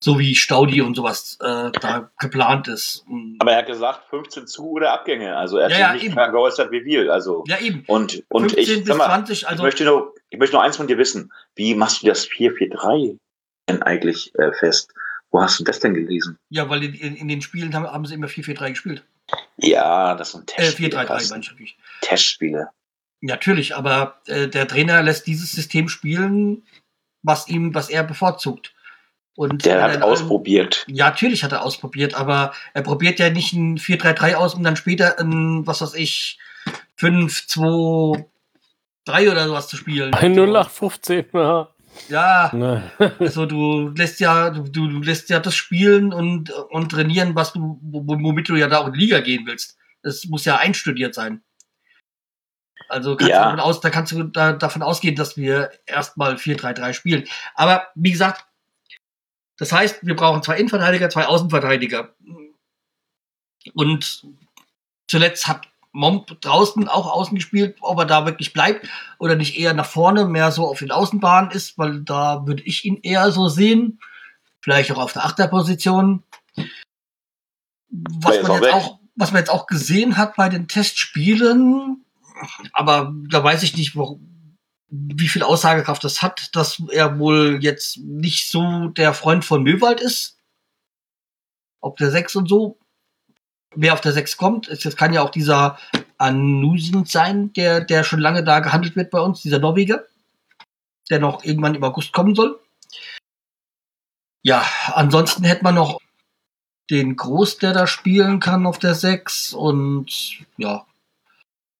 so 0.00 0.18
wie 0.18 0.34
Staudi 0.34 0.82
und 0.82 0.96
sowas 0.96 1.38
äh, 1.40 1.70
da 1.80 2.10
geplant 2.18 2.68
ist. 2.68 3.06
Aber 3.38 3.52
er 3.52 3.58
hat 3.60 3.66
gesagt, 3.68 4.02
15 4.10 4.46
zu 4.46 4.72
oder 4.72 4.92
Abgänge. 4.92 5.34
Also 5.34 5.56
er 5.56 5.64
hat 5.64 5.70
Ja, 5.70 5.76
sich 5.76 5.86
ja, 5.86 5.92
nicht 6.10 6.18
eben. 6.18 6.32
geäußert 6.32 6.70
wie 6.72 6.84
wir. 6.84 7.10
Also 7.10 7.42
Ja, 7.46 7.58
eben. 7.58 7.84
und, 7.86 8.22
und 8.28 8.50
15 8.52 8.80
ich, 8.80 8.84
bis 8.84 8.96
mal, 8.98 9.06
20, 9.06 9.42
ich 9.42 9.48
also 9.48 9.62
möchte 9.62 9.84
nur, 9.84 10.14
ich 10.28 10.38
möchte 10.38 10.56
nur 10.56 10.62
eins 10.62 10.76
von 10.76 10.88
dir 10.88 10.98
wissen. 10.98 11.32
Wie 11.54 11.74
machst 11.74 12.02
du 12.02 12.06
das 12.08 12.28
4-4-3 12.28 13.16
denn 13.66 13.82
eigentlich 13.82 14.34
äh, 14.38 14.52
fest? 14.52 14.92
Wo 15.32 15.40
hast 15.40 15.58
du 15.58 15.64
das 15.64 15.80
denn 15.80 15.94
gelesen? 15.94 16.38
ja, 16.50 16.68
weil 16.68 16.84
in, 16.84 16.94
in, 16.94 17.16
in 17.16 17.28
den 17.28 17.40
Spielen 17.42 17.74
haben, 17.74 17.86
haben 17.86 18.06
sie 18.06 18.14
immer 18.14 18.26
4-4-3 18.28 18.70
gespielt. 18.70 19.02
Ja, 19.56 20.14
das 20.14 20.32
sind 20.32 20.50
Äh, 20.52 20.56
Testspiele. 20.56 20.96
4-3-3 20.96 21.04
Carsten. 21.06 21.30
meine 21.30 21.42
ich 21.42 21.50
natürlich. 21.50 21.76
Testspiele. 22.02 22.68
Natürlich, 23.22 23.74
aber 23.76 24.20
äh, 24.26 24.48
der 24.48 24.68
Trainer 24.68 25.00
lässt 25.02 25.26
dieses 25.26 25.52
System 25.52 25.88
spielen, 25.88 26.62
was 27.22 27.48
ihm, 27.48 27.74
was 27.74 27.88
er 27.88 28.02
bevorzugt. 28.04 28.74
Und 29.34 29.64
Der 29.64 29.76
wenn 29.76 29.82
hat 29.84 29.94
er 30.00 30.04
ausprobiert. 30.04 30.84
Ja, 30.88 31.06
natürlich 31.08 31.42
hat 31.44 31.52
er 31.52 31.62
ausprobiert, 31.62 32.12
aber 32.14 32.52
er 32.74 32.82
probiert 32.82 33.18
ja 33.18 33.30
nicht 33.30 33.54
ein 33.54 33.78
4-3-3 33.78 34.34
aus, 34.34 34.54
um 34.54 34.62
dann 34.62 34.76
später 34.76 35.18
ein, 35.18 35.66
was 35.66 35.80
weiß 35.80 35.94
ich, 35.94 36.38
5-2-3 36.98 38.26
oder 39.30 39.46
sowas 39.46 39.68
zu 39.68 39.76
spielen. 39.76 40.12
Ein 40.14 40.32
0815, 40.38 41.26
ja. 41.32 41.68
Ja, 42.08 42.50
Ne. 42.54 42.90
also 43.18 43.46
du 43.46 43.88
lässt 43.88 44.20
ja, 44.20 44.50
du, 44.50 44.62
du 44.64 45.00
lässt 45.00 45.30
ja 45.30 45.40
das 45.40 45.54
spielen 45.54 46.12
und, 46.12 46.50
und 46.50 46.90
trainieren, 46.90 47.34
was 47.34 47.52
du, 47.52 47.78
wo- 47.82 48.04
womit 48.06 48.48
du 48.48 48.56
ja 48.56 48.66
da 48.68 48.78
auch 48.78 48.88
in 48.88 48.92
die 48.94 49.00
Liga 49.00 49.20
gehen 49.20 49.46
willst. 49.46 49.78
Das 50.02 50.24
muss 50.26 50.44
ja 50.44 50.56
einstudiert 50.56 51.14
sein. 51.14 51.42
Also 52.88 53.16
kannst 53.16 53.30
Ja. 53.30 53.38
du 53.38 53.56
davon, 53.56 53.60
aus, 53.60 53.80
da 53.80 53.90
kannst 53.90 54.12
du 54.12 54.22
da, 54.24 54.52
davon 54.52 54.82
ausgehen, 54.82 55.14
dass 55.14 55.36
wir 55.36 55.70
erstmal 55.86 56.34
4-3-3 56.34 56.92
spielen. 56.92 57.28
Aber 57.54 57.86
wie 57.94 58.10
gesagt, 58.10 58.46
das 59.58 59.72
heißt, 59.72 60.04
wir 60.04 60.16
brauchen 60.16 60.42
zwei 60.42 60.56
Innenverteidiger, 60.58 61.08
zwei 61.08 61.26
Außenverteidiger. 61.26 62.14
Und 63.74 64.26
zuletzt 65.08 65.46
hat 65.46 65.68
Momp 65.92 66.40
draußen 66.40 66.88
auch 66.88 67.10
außen 67.10 67.34
gespielt, 67.34 67.76
ob 67.80 67.98
er 67.98 68.06
da 68.06 68.24
wirklich 68.24 68.52
bleibt 68.52 68.88
oder 69.18 69.36
nicht 69.36 69.58
eher 69.58 69.74
nach 69.74 69.86
vorne, 69.86 70.24
mehr 70.24 70.50
so 70.50 70.66
auf 70.66 70.78
den 70.78 70.90
Außenbahnen 70.90 71.50
ist, 71.50 71.76
weil 71.78 72.00
da 72.00 72.46
würde 72.46 72.62
ich 72.62 72.84
ihn 72.84 72.98
eher 73.02 73.30
so 73.30 73.48
sehen. 73.48 74.00
Vielleicht 74.60 74.90
auch 74.92 74.98
auf 74.98 75.12
der 75.12 75.24
Achterposition. 75.26 76.22
Was 77.90 78.42
man, 78.42 78.62
jetzt 78.62 78.72
auch, 78.72 78.98
was 79.16 79.32
man 79.32 79.40
jetzt 79.40 79.50
auch 79.50 79.66
gesehen 79.66 80.16
hat 80.16 80.36
bei 80.36 80.48
den 80.48 80.66
Testspielen, 80.66 82.04
aber 82.72 83.12
da 83.28 83.44
weiß 83.44 83.62
ich 83.62 83.76
nicht, 83.76 83.94
wo, 83.94 84.18
wie 84.88 85.28
viel 85.28 85.42
Aussagekraft 85.42 86.02
das 86.04 86.22
hat, 86.22 86.54
dass 86.56 86.82
er 86.90 87.18
wohl 87.18 87.58
jetzt 87.60 87.98
nicht 87.98 88.48
so 88.48 88.88
der 88.88 89.12
Freund 89.12 89.44
von 89.44 89.62
Möwald 89.62 90.00
ist. 90.00 90.38
Ob 91.80 91.96
der 91.96 92.10
6 92.10 92.36
und 92.36 92.48
so. 92.48 92.78
Wer 93.74 93.94
auf 93.94 94.00
der 94.00 94.12
6 94.12 94.36
kommt, 94.36 94.68
ist, 94.68 94.84
das 94.84 94.96
kann 94.96 95.12
ja 95.12 95.22
auch 95.22 95.30
dieser 95.30 95.78
Anusin 96.18 97.04
sein, 97.04 97.52
der, 97.54 97.80
der 97.80 98.04
schon 98.04 98.20
lange 98.20 98.44
da 98.44 98.60
gehandelt 98.60 98.96
wird 98.96 99.10
bei 99.10 99.20
uns, 99.20 99.42
dieser 99.42 99.58
Norweger, 99.58 100.04
der 101.10 101.18
noch 101.20 101.44
irgendwann 101.44 101.74
im 101.74 101.84
August 101.84 102.12
kommen 102.12 102.34
soll. 102.34 102.60
Ja, 104.44 104.64
ansonsten 104.94 105.44
hätte 105.44 105.64
man 105.64 105.74
noch 105.74 106.00
den 106.90 107.16
Groß, 107.16 107.58
der 107.58 107.72
da 107.72 107.86
spielen 107.86 108.40
kann 108.40 108.66
auf 108.66 108.78
der 108.78 108.94
6 108.94 109.54
und 109.54 110.40
ja, 110.56 110.84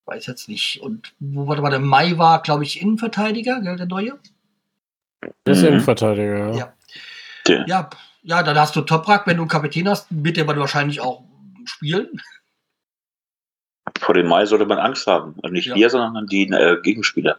weiß 0.06 0.26
jetzt 0.26 0.48
nicht. 0.48 0.80
Und 0.80 1.12
wo 1.18 1.44
mal, 1.44 1.70
der 1.70 1.80
Mai 1.80 2.16
war, 2.18 2.42
glaube 2.42 2.64
ich, 2.64 2.80
Innenverteidiger, 2.80 3.60
gell, 3.60 3.76
der 3.76 3.86
neue? 3.86 4.18
Der 5.46 5.52
ist 5.54 5.60
Mhm. 5.60 5.68
Innenverteidiger, 5.68 6.54
ja. 6.54 6.74
Ja. 7.46 7.64
Ja, 7.66 7.90
ja, 8.22 8.42
dann 8.42 8.58
hast 8.58 8.76
du 8.76 8.82
Toprak, 8.82 9.26
wenn 9.26 9.36
du 9.36 9.42
einen 9.42 9.50
Kapitän 9.50 9.88
hast, 9.88 10.06
wird 10.10 10.36
der 10.36 10.44
aber 10.44 10.56
wahrscheinlich 10.56 11.00
auch 11.00 11.24
spielen. 11.66 12.20
Vor 13.98 14.14
dem 14.14 14.28
Mai 14.28 14.46
sollte 14.46 14.66
man 14.66 14.78
Angst 14.78 15.06
haben. 15.06 15.34
Und 15.42 15.52
nicht 15.52 15.66
Ja. 15.66 15.74
wir, 15.74 15.90
sondern 15.90 16.26
die 16.26 16.44
äh, 16.48 16.80
Gegenspieler. 16.82 17.38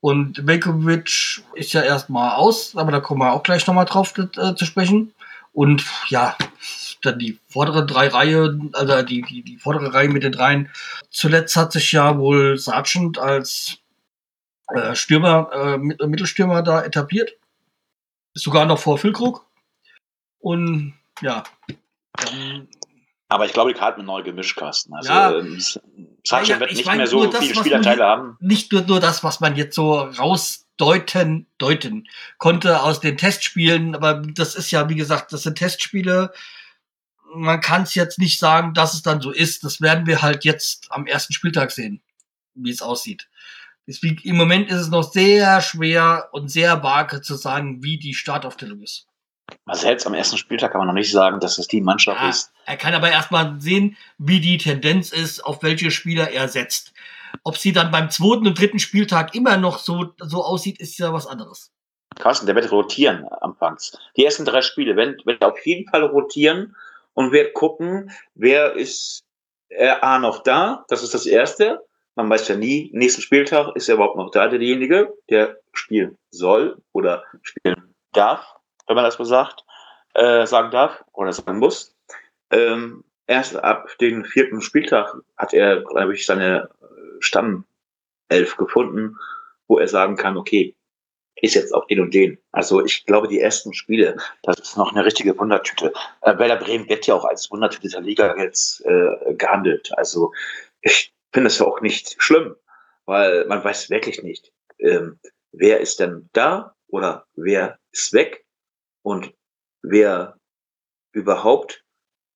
Und 0.00 0.46
Velkovic 0.46 1.42
ist 1.54 1.72
ja 1.72 1.82
erstmal 1.82 2.36
aus, 2.36 2.76
aber 2.76 2.92
da 2.92 3.00
kommen 3.00 3.20
wir 3.20 3.32
auch 3.32 3.42
gleich 3.42 3.66
nochmal 3.66 3.86
drauf 3.86 4.14
äh, 4.18 4.54
zu 4.54 4.64
sprechen. 4.64 5.14
Und 5.52 5.84
ja, 6.08 6.36
dann 7.02 7.18
die 7.18 7.38
vordere 7.48 7.86
drei 7.86 8.08
Reihe, 8.08 8.58
also 8.72 9.02
die, 9.02 9.22
die, 9.22 9.42
die 9.42 9.56
vordere 9.56 9.94
Reihe 9.94 10.08
mit 10.08 10.24
den 10.24 10.32
dreien. 10.32 10.68
Zuletzt 11.10 11.56
hat 11.56 11.72
sich 11.72 11.92
ja 11.92 12.18
wohl 12.18 12.58
Sargent 12.58 13.18
als 13.18 13.78
äh, 14.68 14.94
Stürmer, 14.94 15.50
äh, 15.52 15.78
Mit- 15.78 16.00
Mittelstürmer 16.04 16.62
da 16.62 16.82
etabliert. 16.82 17.32
Ist 18.34 18.44
sogar 18.44 18.66
noch 18.66 18.78
vor 18.80 18.98
Füllkrug. 18.98 19.46
Und 20.40 20.94
ja, 21.20 21.44
Aber 23.28 23.46
ich 23.46 23.52
glaube, 23.52 23.72
die 23.72 23.78
Karten 23.78 24.00
sind 24.00 24.06
neu 24.06 24.22
gemischt, 24.22 24.56
Carsten. 24.56 24.94
Also 24.94 25.08
Ja. 25.12 25.36
ähm, 25.38 25.58
Sargent 26.24 26.48
Ja, 26.48 26.60
wird 26.60 26.70
ich 26.70 26.78
nicht 26.78 26.86
meine 26.86 26.98
mehr 26.98 27.06
so 27.06 27.26
das, 27.26 27.44
viele 27.44 27.62
hier- 27.80 27.98
haben. 27.98 28.36
Nicht 28.40 28.70
nur, 28.72 28.82
nur 28.82 29.00
das, 29.00 29.24
was 29.24 29.40
man 29.40 29.56
jetzt 29.56 29.74
so 29.74 29.94
rausdeuten 29.94 31.46
deuten 31.58 32.08
konnte 32.38 32.82
aus 32.82 33.00
den 33.00 33.16
Testspielen, 33.16 33.94
aber 33.94 34.14
das 34.34 34.54
ist 34.54 34.70
ja, 34.70 34.88
wie 34.88 34.94
gesagt, 34.94 35.32
das 35.32 35.42
sind 35.42 35.56
Testspiele. 35.58 36.32
Man 37.34 37.60
kann 37.60 37.82
es 37.82 37.94
jetzt 37.94 38.18
nicht 38.18 38.38
sagen, 38.38 38.74
dass 38.74 38.94
es 38.94 39.02
dann 39.02 39.20
so 39.20 39.30
ist. 39.30 39.64
Das 39.64 39.80
werden 39.80 40.06
wir 40.06 40.22
halt 40.22 40.44
jetzt 40.44 40.90
am 40.92 41.06
ersten 41.06 41.32
Spieltag 41.32 41.70
sehen, 41.72 42.00
wie 42.54 42.70
es 42.70 42.82
aussieht. 42.82 43.28
Deswegen, 43.86 44.18
im 44.22 44.36
Moment 44.36 44.70
ist 44.70 44.80
es 44.80 44.88
noch 44.88 45.02
sehr 45.12 45.60
schwer 45.60 46.28
und 46.32 46.48
sehr 46.50 46.82
vage 46.82 47.20
zu 47.22 47.34
sagen, 47.34 47.82
wie 47.82 47.98
die 47.98 48.14
Startaufstellung 48.14 48.80
ist. 48.82 49.06
Also 49.66 49.88
jetzt 49.88 50.06
am 50.06 50.14
ersten 50.14 50.36
Spieltag 50.38 50.72
kann 50.72 50.78
man 50.80 50.88
noch 50.88 50.94
nicht 50.94 51.10
sagen, 51.10 51.40
dass 51.40 51.56
das 51.56 51.66
die 51.66 51.80
Mannschaft 51.80 52.20
Ja, 52.20 52.28
ist. 52.28 52.52
er 52.66 52.76
kann 52.76 52.94
aber 52.94 53.10
erstmal 53.10 53.60
sehen, 53.60 53.96
wie 54.18 54.40
die 54.40 54.58
Tendenz 54.58 55.12
ist, 55.12 55.40
auf 55.44 55.62
welche 55.62 55.90
Spieler 55.90 56.30
er 56.30 56.48
setzt. 56.48 56.92
Ob 57.42 57.56
sie 57.56 57.72
dann 57.72 57.90
beim 57.90 58.10
zweiten 58.10 58.46
und 58.46 58.58
dritten 58.58 58.78
Spieltag 58.78 59.34
immer 59.34 59.56
noch 59.56 59.78
so, 59.78 60.12
so 60.18 60.44
aussieht, 60.44 60.80
ist 60.80 60.98
ja 60.98 61.12
was 61.12 61.26
anderes. 61.26 61.72
Carsten, 62.16 62.46
der 62.46 62.54
wird 62.54 62.70
rotieren 62.70 63.26
anfangs. 63.40 63.98
Die 64.16 64.24
ersten 64.24 64.44
drei 64.44 64.62
Spiele 64.62 64.96
werden, 64.96 65.16
wird 65.24 65.42
auf 65.44 65.64
jeden 65.66 65.88
Fall 65.90 66.04
rotieren 66.04 66.76
und 67.14 67.32
wird 67.32 67.54
gucken, 67.54 68.10
wer 68.34 68.74
ist 68.74 69.24
äh, 69.68 69.88
A 69.88 70.18
noch 70.18 70.42
da. 70.42 70.84
Das 70.88 71.02
ist 71.02 71.12
das 71.14 71.26
Erste. 71.26 71.84
Man 72.14 72.30
weiß 72.30 72.46
ja 72.48 72.56
nie, 72.56 72.90
nächsten 72.94 73.22
Spieltag 73.22 73.74
ist 73.74 73.88
er 73.88 73.96
überhaupt 73.96 74.16
noch 74.16 74.30
da, 74.30 74.46
derjenige, 74.46 75.12
der 75.28 75.56
spielen 75.72 76.16
soll 76.30 76.80
oder 76.92 77.24
spielen 77.42 77.92
darf, 78.12 78.54
wenn 78.86 78.96
man 78.96 79.04
das 79.04 79.14
so 79.14 79.24
sagt, 79.24 79.64
äh, 80.14 80.46
sagen 80.46 80.70
darf 80.70 81.04
oder 81.12 81.32
sagen 81.32 81.58
muss. 81.58 81.94
Ähm, 82.50 83.04
erst 83.26 83.56
ab 83.56 83.88
dem 84.00 84.24
vierten 84.24 84.60
Spieltag 84.60 85.14
hat 85.36 85.54
er, 85.54 85.82
glaube 85.82 86.14
ich, 86.14 86.26
seine 86.26 86.68
äh, 86.80 87.20
Stammelf 87.20 87.64
gefunden, 88.56 89.16
wo 89.66 89.78
er 89.78 89.88
sagen 89.88 90.16
kann, 90.16 90.36
okay, 90.36 90.76
ist 91.36 91.54
jetzt 91.54 91.74
auf 91.74 91.86
den 91.86 92.00
und 92.00 92.14
den. 92.14 92.38
Also 92.52 92.84
ich 92.84 93.04
glaube, 93.06 93.28
die 93.28 93.40
ersten 93.40 93.74
Spiele, 93.74 94.16
das 94.42 94.58
ist 94.60 94.76
noch 94.76 94.92
eine 94.92 95.04
richtige 95.04 95.36
Wundertüte. 95.36 95.92
Äh, 96.22 96.38
Werder 96.38 96.56
Bremen 96.56 96.88
wird 96.88 97.06
ja 97.06 97.14
auch 97.14 97.24
als 97.24 97.50
Wundertüte 97.50 97.88
der 97.88 98.00
Liga 98.00 98.36
jetzt 98.36 98.84
äh, 98.86 99.34
gehandelt. 99.34 99.90
Also 99.96 100.32
ich 100.80 101.12
finde 101.32 101.48
es 101.48 101.60
auch 101.60 101.80
nicht 101.80 102.14
schlimm, 102.18 102.54
weil 103.06 103.46
man 103.46 103.64
weiß 103.64 103.90
wirklich 103.90 104.22
nicht, 104.22 104.52
ähm, 104.78 105.18
wer 105.52 105.80
ist 105.80 106.00
denn 106.00 106.28
da 106.32 106.74
oder 106.88 107.26
wer 107.34 107.78
ist 107.90 108.12
weg 108.12 108.43
und 109.04 109.34
wer 109.82 110.38
überhaupt 111.12 111.84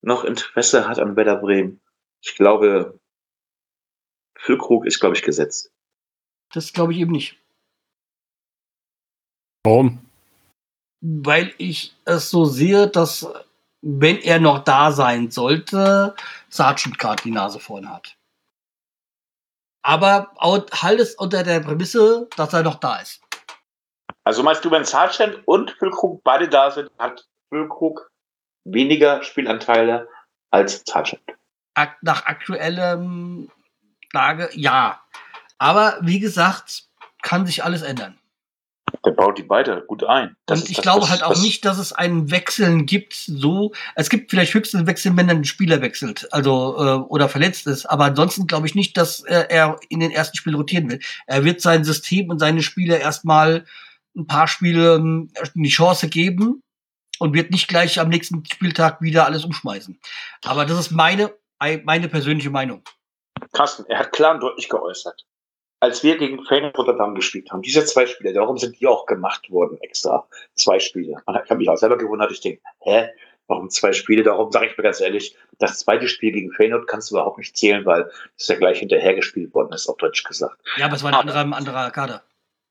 noch 0.03 0.25
Interesse 0.25 0.87
hat 0.87 0.99
an 0.99 1.17
Werder 1.17 1.37
Bremen. 1.37 1.81
Ich 2.23 2.37
glaube, 2.37 3.01
Füllkrug 4.39 4.87
ist, 4.87 5.01
glaube 5.01 5.17
ich, 5.17 5.23
gesetzt. 5.23 5.73
Das 6.53 6.73
glaube 6.73 6.93
ich 6.93 7.01
eben 7.01 7.13
nicht. 7.13 7.37
Warum? 9.65 9.99
Weil 11.01 11.53
ich 11.59 11.95
es 12.05 12.31
so 12.31 12.45
sehe, 12.45 12.87
dass, 12.89 13.27
wenn 13.83 14.19
er 14.19 14.39
noch 14.39 14.65
da 14.65 14.93
sein 14.93 15.31
sollte, 15.31 16.15
Sargent 16.49 16.99
gerade 16.99 17.23
die 17.23 17.31
Nase 17.31 17.61
vorne 17.61 17.91
hat. 17.91 18.17
Aber 19.83 20.33
auch 20.37 20.67
alles 20.83 21.15
unter 21.15 21.43
der 21.43 21.61
Prämisse, 21.61 22.29
dass 22.37 22.53
er 22.53 22.63
noch 22.63 22.77
da 22.77 23.01
ist. 23.01 23.23
Also 24.29 24.43
meinst 24.43 24.63
du, 24.63 24.71
wenn 24.71 24.85
Sargent 24.85 25.39
und 25.47 25.71
Füllkrug 25.71 26.23
beide 26.23 26.51
da 26.51 26.71
sind, 26.71 26.91
hat 26.99 27.25
Füllkrug 27.49 28.11
weniger 28.65 29.23
Spielanteile 29.23 30.07
als 30.51 30.83
Sargent? 30.87 31.23
Nach 32.03 32.27
aktuellem 32.27 33.49
Lage, 34.13 34.51
ja. 34.53 35.01
Aber 35.57 35.97
wie 36.03 36.21
gesagt, 36.21 36.83
kann 37.23 37.47
sich 37.47 37.65
alles 37.65 37.81
ändern. 37.81 38.19
Der 39.07 39.13
baut 39.13 39.39
die 39.39 39.45
beide 39.45 39.83
gut 39.87 40.05
ein. 40.05 40.37
Das 40.45 40.61
und 40.61 40.69
ich 40.69 40.77
das, 40.77 40.83
glaube 40.83 41.03
was- 41.05 41.11
halt 41.11 41.23
auch 41.23 41.41
nicht, 41.41 41.65
dass 41.65 41.79
es 41.79 41.95
einen 41.95 42.31
Wechseln 42.31 42.85
gibt, 42.85 43.15
so. 43.15 43.73
Es 43.95 44.11
gibt 44.11 44.31
vielleicht 44.31 44.53
höchstens 44.53 44.87
Wechsel, 44.87 45.17
wenn 45.17 45.29
dann 45.29 45.39
ein 45.39 45.45
Spieler 45.47 45.81
wechselt, 45.81 46.31
also 46.35 46.77
äh, 46.77 46.99
oder 47.09 47.31
verletzt 47.31 47.67
ist. 47.67 47.87
Aber 47.87 48.05
ansonsten 48.05 48.47
glaube 48.47 48.67
ich 48.67 48.75
nicht, 48.75 48.99
dass 48.99 49.21
äh, 49.25 49.47
er 49.49 49.81
in 49.89 50.01
den 50.01 50.11
ersten 50.11 50.37
Spielen 50.37 50.57
rotieren 50.57 50.91
wird. 50.91 51.03
Er 51.27 51.45
wird 51.45 51.63
sein 51.63 51.83
System 51.83 52.29
und 52.29 52.41
seine 52.41 52.61
Spieler 52.61 52.99
erstmal 53.01 53.65
ein 54.19 54.27
paar 54.27 54.49
Spiele 54.49 54.97
ähm, 54.97 55.31
die 55.55 55.69
Chance 55.69 56.09
geben 56.09 56.63
und 57.19 57.35
wird 57.35 57.51
nicht 57.51 57.69
gleich 57.69 58.01
am 58.01 58.09
nächsten 58.09 58.45
Spieltag 58.45 59.01
wieder 59.01 59.27
alles 59.27 59.45
umschmeißen. 59.45 59.99
Aber 60.45 60.65
das 60.65 60.79
ist 60.79 60.91
meine, 60.91 61.33
meine 61.85 62.09
persönliche 62.09 62.51
Meinung. 62.51 62.83
Carsten, 63.53 63.85
er 63.89 64.01
hat 64.01 64.13
klar 64.13 64.35
und 64.35 64.43
deutlich 64.43 64.69
geäußert. 64.69 65.25
Als 65.81 66.03
wir 66.03 66.19
gegen 66.19 66.45
Feyenoord 66.45 66.77
Rotterdam 66.77 67.15
gespielt 67.15 67.51
haben, 67.53 67.63
diese 67.63 67.85
zwei 67.85 68.07
Spiele, 68.07 68.33
darum 68.33 68.59
sind 68.59 68.81
die 68.81 68.87
auch 68.89 69.07
gemacht 69.07 69.49
worden, 69.51 69.79
extra. 69.81 70.27
Zwei 70.55 70.81
Spiele. 70.81 71.15
Ich 71.45 71.51
habe 71.51 71.57
mich 71.57 71.69
auch 71.69 71.77
selber 71.77 71.97
gewundert, 71.97 72.33
ich 72.33 72.41
denke, 72.41 72.61
hä, 72.81 73.09
warum 73.47 73.71
zwei 73.71 73.93
Spiele? 73.93 74.25
Darum 74.25 74.51
sage 74.51 74.67
ich 74.67 74.77
mir 74.77 74.83
ganz 74.83 75.01
ehrlich, 75.01 75.37
das 75.59 75.79
zweite 75.79 76.09
Spiel 76.09 76.33
gegen 76.33 76.53
Feyenoord 76.53 76.89
kannst 76.89 77.11
du 77.11 77.15
überhaupt 77.15 77.39
nicht 77.39 77.57
zählen, 77.57 77.87
weil 77.87 78.11
es 78.37 78.49
ja 78.49 78.57
gleich 78.57 78.81
hinterher 78.81 79.15
gespielt 79.15 79.55
worden 79.55 79.73
ist, 79.73 79.89
auf 79.89 79.97
Deutsch 79.99 80.25
gesagt. 80.25 80.61
Ja, 80.77 80.87
aber 80.87 80.97
es 80.97 81.05
war 81.05 81.13
ein 81.13 81.21
anderer, 81.21 81.41
ein 81.41 81.55
anderer 81.55 81.91
Kader. 81.93 82.25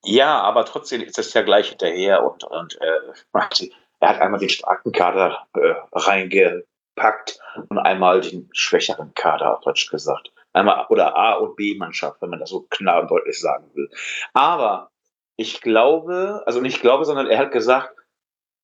Ja, 0.04 0.40
aber 0.42 0.66
trotzdem 0.66 1.02
ist 1.02 1.18
es 1.20 1.34
ja 1.34 1.42
gleich 1.42 1.70
hinterher 1.70 2.24
und, 2.24 2.44
und 2.44 2.80
äh, 2.82 3.70
er 4.00 4.10
hat 4.10 4.22
einmal 4.22 4.40
den 4.40 4.50
starken 4.50 4.92
Kader 4.92 5.48
äh, 5.54 5.74
reingepackt 5.92 7.40
und 7.70 7.80
einmal 7.80 8.22
den 8.22 8.50
schwächeren 8.54 9.14
Kader, 9.16 9.58
auf 9.58 9.64
Deutsch 9.64 9.90
gesagt. 9.90 10.32
Einmal 10.54 10.86
oder 10.90 11.16
A 11.16 11.34
und 11.34 11.56
B-Mannschaft, 11.56 12.22
wenn 12.22 12.30
man 12.30 12.40
das 12.40 12.50
so 12.50 12.62
klar 12.70 13.02
und 13.02 13.12
deutlich 13.12 13.40
sagen 13.40 13.70
will. 13.74 13.90
Aber 14.34 14.92
ich 15.36 15.62
glaube, 15.62 16.44
also 16.46 16.62
nicht 16.62 16.82
glaube, 16.82 17.06
sondern 17.06 17.28
er 17.28 17.40
hat 17.40 17.52
gesagt, 17.52 17.96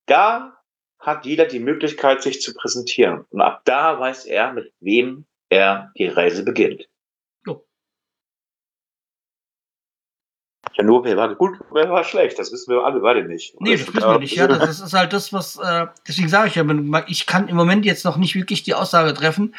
da 0.07 0.57
hat 0.99 1.25
jeder 1.25 1.45
die 1.45 1.59
Möglichkeit, 1.59 2.23
sich 2.23 2.41
zu 2.41 2.53
präsentieren. 2.53 3.25
Und 3.29 3.41
ab 3.41 3.61
da 3.65 3.99
weiß 3.99 4.25
er, 4.25 4.53
mit 4.53 4.73
wem 4.79 5.25
er 5.49 5.91
die 5.97 6.07
Reise 6.07 6.43
beginnt. 6.43 6.87
Jo. 7.45 7.65
Ja, 10.75 10.83
nur 10.83 11.03
wer 11.03 11.15
war 11.17 11.35
gut, 11.35 11.59
wer 11.71 11.89
war 11.89 12.03
schlecht, 12.03 12.39
das 12.39 12.51
wissen 12.51 12.73
wir 12.73 12.83
alle 12.83 12.99
beide 12.99 13.23
nicht. 13.27 13.55
Nee, 13.59 13.77
das 13.77 13.93
wissen 13.93 14.09
wir 14.09 14.19
nicht. 14.19 14.35
Ja, 14.35 14.47
das 14.47 14.79
ist 14.79 14.93
halt 14.93 15.13
das, 15.13 15.31
was, 15.31 15.57
äh, 15.57 15.87
deswegen 16.07 16.29
sage 16.29 16.47
ich 16.47 16.55
ja, 16.55 16.65
ich 17.07 17.25
kann 17.27 17.47
im 17.47 17.55
Moment 17.55 17.85
jetzt 17.85 18.05
noch 18.05 18.17
nicht 18.17 18.33
wirklich 18.33 18.63
die 18.63 18.73
Aussage 18.73 19.13
treffen, 19.13 19.53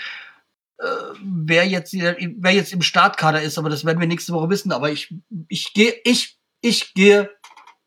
äh, 0.78 0.86
wer 1.22 1.66
jetzt, 1.66 1.94
wer 1.94 2.52
jetzt 2.52 2.72
im 2.72 2.82
Startkader 2.82 3.40
ist, 3.40 3.58
aber 3.58 3.70
das 3.70 3.84
werden 3.84 4.00
wir 4.00 4.08
nächste 4.08 4.32
Woche 4.32 4.50
wissen. 4.50 4.72
Aber 4.72 4.90
ich, 4.90 5.14
ich 5.48 5.72
gehe, 5.72 5.94
ich, 6.04 6.38
ich 6.60 6.94
gehe, 6.94 7.30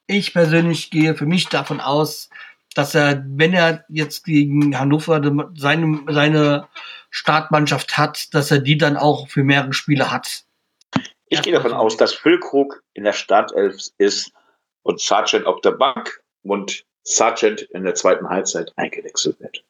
ich 0.07 0.33
persönlich 0.33 0.89
gehe 0.89 1.15
für 1.15 1.25
mich 1.25 1.49
davon 1.49 1.81
aus, 1.81 2.29
dass 2.75 2.95
er, 2.95 3.25
wenn 3.27 3.53
er 3.53 3.83
jetzt 3.89 4.23
gegen 4.23 4.77
Hannover 4.77 5.21
seine, 5.55 5.99
seine 6.07 6.67
Startmannschaft 7.09 7.97
hat, 7.97 8.33
dass 8.33 8.51
er 8.51 8.59
die 8.59 8.77
dann 8.77 8.97
auch 8.97 9.27
für 9.27 9.43
mehrere 9.43 9.73
Spiele 9.73 10.11
hat. 10.11 10.43
Ich 11.29 11.41
gehe 11.41 11.53
davon 11.53 11.73
aus, 11.73 11.97
dass 11.97 12.13
Füllkrug 12.13 12.83
in 12.93 13.03
der 13.03 13.13
Startelf 13.13 13.75
ist 13.97 14.31
und 14.83 15.01
Sargent 15.01 15.45
auf 15.45 15.61
der 15.61 15.71
Bank 15.71 16.21
und 16.43 16.85
Sargent 17.03 17.61
in 17.61 17.83
der 17.83 17.95
zweiten 17.95 18.29
Halbzeit 18.29 18.71
eingewechselt 18.77 19.39
wird. 19.39 19.63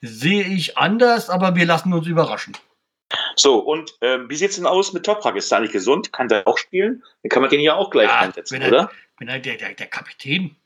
Sehe 0.00 0.44
ich 0.44 0.76
anders, 0.78 1.30
aber 1.30 1.54
wir 1.54 1.66
lassen 1.66 1.92
uns 1.92 2.06
überraschen. 2.06 2.56
So, 3.36 3.58
und 3.58 3.96
ähm, 4.00 4.28
wie 4.30 4.36
sieht's 4.36 4.56
denn 4.56 4.66
aus 4.66 4.92
mit 4.92 5.04
Toprak? 5.04 5.36
Ist 5.36 5.52
er 5.52 5.58
eigentlich 5.58 5.72
gesund? 5.72 6.12
Kann 6.12 6.28
der 6.28 6.48
auch 6.48 6.58
spielen? 6.58 7.04
Dann 7.22 7.30
kann 7.30 7.42
man 7.42 7.50
den 7.50 7.60
ja 7.60 7.74
auch 7.74 7.90
gleich 7.90 8.08
Ja, 8.08 8.20
einsetzen, 8.20 8.54
wenn 8.54 8.62
er- 8.62 8.68
oder? 8.68 8.90
Bin 9.18 9.30
halt 9.30 9.44
der, 9.44 9.56
der, 9.56 9.74
der 9.74 9.86
Kapitän. 9.86 10.56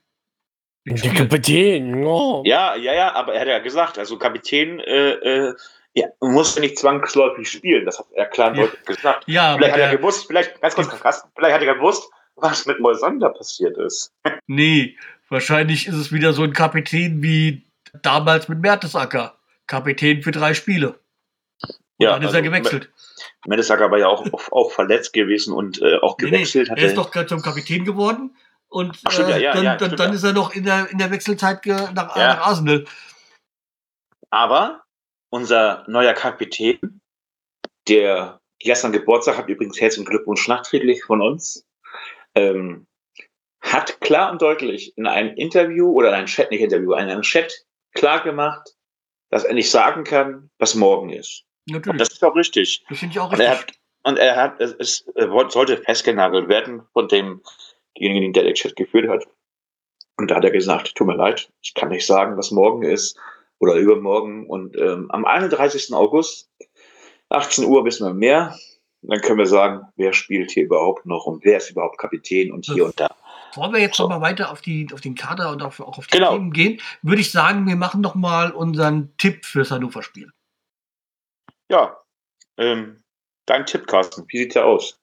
Der 0.86 1.12
Kapitän, 1.14 2.04
oh. 2.04 2.42
Ja, 2.46 2.76
ja, 2.76 2.94
ja, 2.94 3.12
aber 3.12 3.34
er 3.34 3.40
hat 3.40 3.48
ja 3.48 3.58
gesagt, 3.58 3.98
also 3.98 4.18
Kapitän 4.18 4.78
äh, 4.78 5.10
äh, 5.14 5.54
ja, 5.96 6.08
muss 6.20 6.54
ja 6.54 6.60
nicht 6.60 6.78
zwangsläufig 6.78 7.50
spielen. 7.50 7.86
Das 7.86 7.98
hat 7.98 8.06
er 8.14 8.26
klar 8.26 8.54
Ja. 8.54 8.62
deutlich 8.66 8.84
gesagt. 8.84 9.24
Ja, 9.26 9.54
Vielleicht 9.56 9.72
hat 9.72 9.80
er 9.80 9.96
gewusst, 9.96 10.26
vielleicht, 10.26 10.60
ganz 10.60 10.74
kurz, 10.74 10.88
Carsten, 11.00 11.30
vielleicht 11.34 11.54
hat 11.54 11.62
er 11.62 11.74
gewusst, 11.74 12.10
was 12.36 12.66
mit 12.66 12.78
Moisander 12.80 13.30
passiert 13.30 13.78
ist. 13.78 14.12
nee, 14.46 14.96
wahrscheinlich 15.30 15.86
ist 15.86 15.94
es 15.94 16.12
wieder 16.12 16.34
so 16.34 16.42
ein 16.42 16.52
Kapitän 16.52 17.22
wie 17.22 17.66
damals 18.02 18.48
mit 18.48 18.60
Mertesacker. 18.60 19.38
Kapitän 19.66 20.22
für 20.22 20.32
drei 20.32 20.52
Spiele. 20.54 21.00
Und 21.98 22.04
dann 22.04 22.22
ist 22.22 22.32
er 22.34 22.38
also, 22.38 22.42
gewechselt. 22.42 22.90
Mertesacker 23.46 23.90
war 23.90 23.98
ja 23.98 24.08
auch, 24.08 24.26
auch, 24.52 24.70
verletzt 24.72 25.14
gewesen 25.14 25.54
und 25.54 25.80
äh, 25.80 25.96
auch 26.02 26.18
Nee, 26.18 26.26
nee, 26.26 26.30
gewechselt. 26.32 26.68
hat 26.68 26.78
er 26.78 26.84
ist 26.84 26.96
doch 26.98 27.10
gerade 27.10 27.26
zum 27.26 27.40
Kapitän 27.40 27.86
geworden. 27.86 28.36
Und 28.68 29.00
Ach, 29.04 29.12
stimmt, 29.12 29.30
ja, 29.30 29.36
äh, 29.36 29.42
ja, 29.42 29.52
dann, 29.54 29.64
ja, 29.64 29.76
dann, 29.76 29.86
stimmt, 29.88 30.00
dann 30.00 30.08
ja. 30.10 30.14
ist 30.16 30.24
er 30.24 30.32
noch 30.34 30.54
in 30.54 30.64
der, 30.64 30.90
in 30.90 30.98
der 30.98 31.10
Wechselzeit 31.10 31.64
nach, 31.64 32.14
Ja. 32.16 32.34
nach 32.34 32.46
Arsenal. 32.48 32.84
Aber 34.30 34.82
unser 35.30 35.84
neuer 35.88 36.12
Kapitän, 36.12 37.00
der 37.88 38.40
gestern 38.58 38.92
Geburtstag 38.92 39.36
hat, 39.36 39.48
übrigens 39.48 39.80
herzlichen 39.80 40.06
Glückwunsch 40.06 40.48
nachträglich 40.48 41.04
von 41.04 41.22
uns, 41.22 41.66
ähm, 42.34 42.86
hat 43.60 44.00
klar 44.00 44.30
und 44.30 44.42
deutlich 44.42 44.96
in 44.96 45.06
einem 45.06 45.34
Interview 45.36 45.90
oder 45.90 46.08
in 46.08 46.14
einem 46.14 46.26
Chat, 46.26 46.50
nicht 46.50 46.60
Interview, 46.60 46.92
in 46.92 47.08
einem 47.10 47.22
Chat 47.22 47.64
klar 47.94 48.22
gemacht, 48.22 48.74
dass 49.30 49.44
er 49.44 49.54
nicht 49.54 49.70
sagen 49.70 50.04
kann, 50.04 50.50
was 50.58 50.74
morgen 50.74 51.10
ist. 51.10 51.44
Und 51.68 51.74
Natürlich. 51.74 51.98
das 51.98 52.12
ist 52.12 52.24
auch 52.24 52.36
richtig. 52.36 52.84
Das 52.88 52.98
finde 52.98 53.14
ich 53.14 53.20
auch 53.20 53.32
Und 53.32 53.40
er 53.40 53.52
richtig. 53.52 53.76
hat, 53.76 54.10
und 54.10 54.18
er 54.18 54.36
hat, 54.36 54.60
es, 54.60 54.74
es 54.78 55.04
sollte 55.48 55.78
festgenagelt 55.78 56.48
werden 56.48 56.82
von 56.92 57.08
demjenigen, 57.08 58.32
der 58.32 58.44
den 58.44 58.54
Chat 58.54 58.76
geführt 58.76 59.08
hat. 59.08 59.26
Und 60.16 60.30
da 60.30 60.36
hat 60.36 60.44
er 60.44 60.50
gesagt, 60.50 60.94
tut 60.94 61.06
mir 61.06 61.16
leid, 61.16 61.50
ich 61.62 61.74
kann 61.74 61.88
nicht 61.88 62.06
sagen, 62.06 62.36
was 62.36 62.50
morgen 62.50 62.82
ist 62.82 63.18
oder 63.58 63.74
übermorgen. 63.74 64.46
Und 64.46 64.76
ähm, 64.76 65.10
am 65.10 65.24
31. 65.24 65.92
August, 65.94 66.50
18 67.30 67.64
Uhr, 67.64 67.84
wissen 67.84 68.06
wir 68.06 68.14
mehr. 68.14 68.56
Dann 69.02 69.20
können 69.20 69.38
wir 69.38 69.46
sagen, 69.46 69.86
wer 69.96 70.12
spielt 70.12 70.50
hier 70.50 70.64
überhaupt 70.64 71.06
noch 71.06 71.26
und 71.26 71.44
wer 71.44 71.58
ist 71.58 71.70
überhaupt 71.70 71.98
Kapitän 71.98 72.52
und 72.52 72.66
hier 72.66 72.86
und 72.86 72.98
da. 72.98 73.08
Bevor 73.50 73.72
wir 73.72 73.80
jetzt 73.80 73.96
So. 73.96 74.04
noch 74.04 74.10
mal 74.10 74.20
weiter 74.20 74.50
auf, 74.50 74.60
die, 74.62 74.88
auf 74.92 75.00
den 75.00 75.14
Kader 75.14 75.50
und 75.52 75.62
auf, 75.62 75.78
auch 75.80 75.98
auf 75.98 76.06
die 76.08 76.18
Genau. 76.18 76.32
Themen 76.32 76.52
gehen, 76.52 76.80
würde 77.02 77.20
ich 77.20 77.30
sagen, 77.30 77.66
wir 77.66 77.76
machen 77.76 78.00
noch 78.00 78.14
mal 78.14 78.50
unseren 78.50 79.16
Tipp 79.16 79.44
fürs 79.44 79.70
Hannover-Spiel. 79.70 80.30
Ja, 81.70 81.96
ähm, 82.58 83.02
dein 83.46 83.64
Tipp, 83.66 83.86
Carsten, 83.86 84.24
wie 84.28 84.38
sieht 84.38 84.54
der 84.56 84.66
aus? 84.66 84.98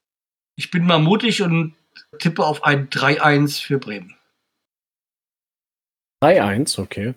Ich 0.55 0.69
bin 0.69 0.85
mal 0.85 0.99
mutig 0.99 1.41
und 1.41 1.75
tippe 2.19 2.45
auf 2.45 2.63
ein 2.63 2.89
3-1 2.89 3.61
für 3.61 3.79
Bremen. 3.79 4.15
3-1, 6.23 6.79
okay. 6.81 7.13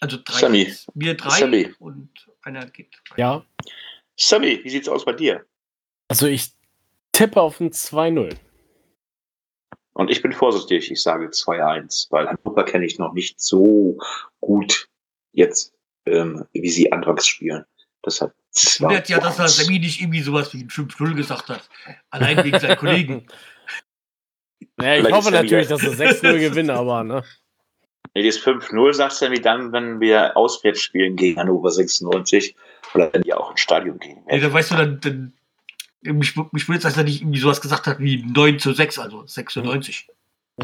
Also 0.00 0.18
3 0.24 0.38
Sammy. 0.38 0.74
Wir 0.94 1.14
drei 1.16 1.38
Sammy. 1.38 1.74
und 1.78 2.10
einer 2.42 2.66
geht. 2.66 2.96
Ja. 3.16 3.44
Sammy, 4.16 4.60
wie 4.64 4.70
sieht's 4.70 4.88
aus 4.88 5.04
bei 5.04 5.12
dir? 5.12 5.44
Also 6.08 6.26
ich 6.26 6.52
tippe 7.12 7.40
auf 7.40 7.60
ein 7.60 7.70
2-0. 7.70 8.34
Und 9.92 10.10
ich 10.10 10.22
bin 10.22 10.32
vorsichtig, 10.32 10.90
ich 10.90 11.02
sage 11.02 11.26
2-1, 11.26 12.06
weil 12.10 12.28
Hannover 12.28 12.64
kenne 12.64 12.86
ich 12.86 12.98
noch 12.98 13.12
nicht 13.12 13.40
so 13.40 13.98
gut 14.40 14.88
jetzt, 15.32 15.74
ähm, 16.06 16.46
wie 16.52 16.70
sie 16.70 16.90
anfangs 16.92 17.26
spielen. 17.26 17.64
Deshalb 18.04 18.34
Wundert 18.80 19.08
ja, 19.08 19.20
dass 19.20 19.38
er 19.38 19.46
2-1. 19.46 19.48
Sammy 19.48 19.78
nicht 19.78 20.00
irgendwie 20.00 20.22
sowas 20.22 20.52
wie 20.52 20.62
ein 20.62 20.70
5-0 20.70 21.14
gesagt 21.14 21.48
hat. 21.48 21.68
Allein 22.10 22.42
wegen 22.44 22.58
seinen 22.58 22.76
Kollegen. 22.78 23.26
Ja, 24.80 24.94
ich 24.94 25.00
Vielleicht 25.00 25.16
hoffe 25.16 25.28
er 25.34 25.42
natürlich, 25.42 25.68
dass 25.68 25.82
wir 25.82 25.92
6-0 25.92 26.38
gewinnen, 26.48 26.70
aber 26.70 27.04
ne? 27.04 27.22
Nee, 28.14 28.26
das 28.26 28.38
5-0 28.38 28.92
sagt 28.92 29.12
Sammy 29.12 29.40
dann, 29.40 29.72
wenn 29.72 30.00
wir 30.00 30.36
auswärts 30.36 30.80
spielen 30.80 31.16
gegen 31.16 31.38
Hannover 31.38 31.70
96 31.70 32.56
oder 32.94 33.12
wenn 33.12 33.22
die 33.22 33.32
auch 33.32 33.52
ins 33.52 33.60
Stadion 33.60 33.98
gehen. 33.98 34.18
Nee, 34.26 34.40
da 34.40 34.52
weißt 34.52 34.72
du 34.72 34.74
dann, 34.76 35.00
dann 35.00 35.32
mich, 36.02 36.34
mich 36.52 36.68
wundert, 36.68 36.84
dass 36.84 36.96
er 36.96 37.04
nicht 37.04 37.22
irgendwie 37.22 37.38
sowas 37.38 37.60
gesagt 37.60 37.86
hat 37.86 37.98
wie 38.00 38.24
9 38.24 38.58
zu 38.58 38.72
6, 38.72 38.98
also 38.98 39.24
96. 39.26 40.08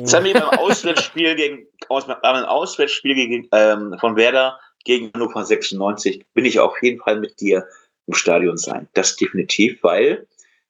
Sammy 0.02 0.32
beim 0.32 0.42
Auswärtsspiel 0.58 1.34
gegen 1.36 1.66
aus, 1.88 2.06
beim 2.06 2.44
Auswärtsspiel 2.44 3.14
gegen, 3.14 3.48
ähm, 3.52 3.96
von 4.00 4.16
Werder 4.16 4.58
gegen 4.84 5.10
Hannover 5.14 5.44
96 5.44 6.24
bin 6.34 6.44
ich 6.44 6.58
auf 6.58 6.74
jeden 6.82 7.00
Fall 7.00 7.18
mit 7.18 7.40
dir 7.40 7.66
im 8.06 8.14
Stadion 8.14 8.56
sein. 8.56 8.88
Das 8.94 9.16
definitiv, 9.16 9.82
weil, 9.82 10.26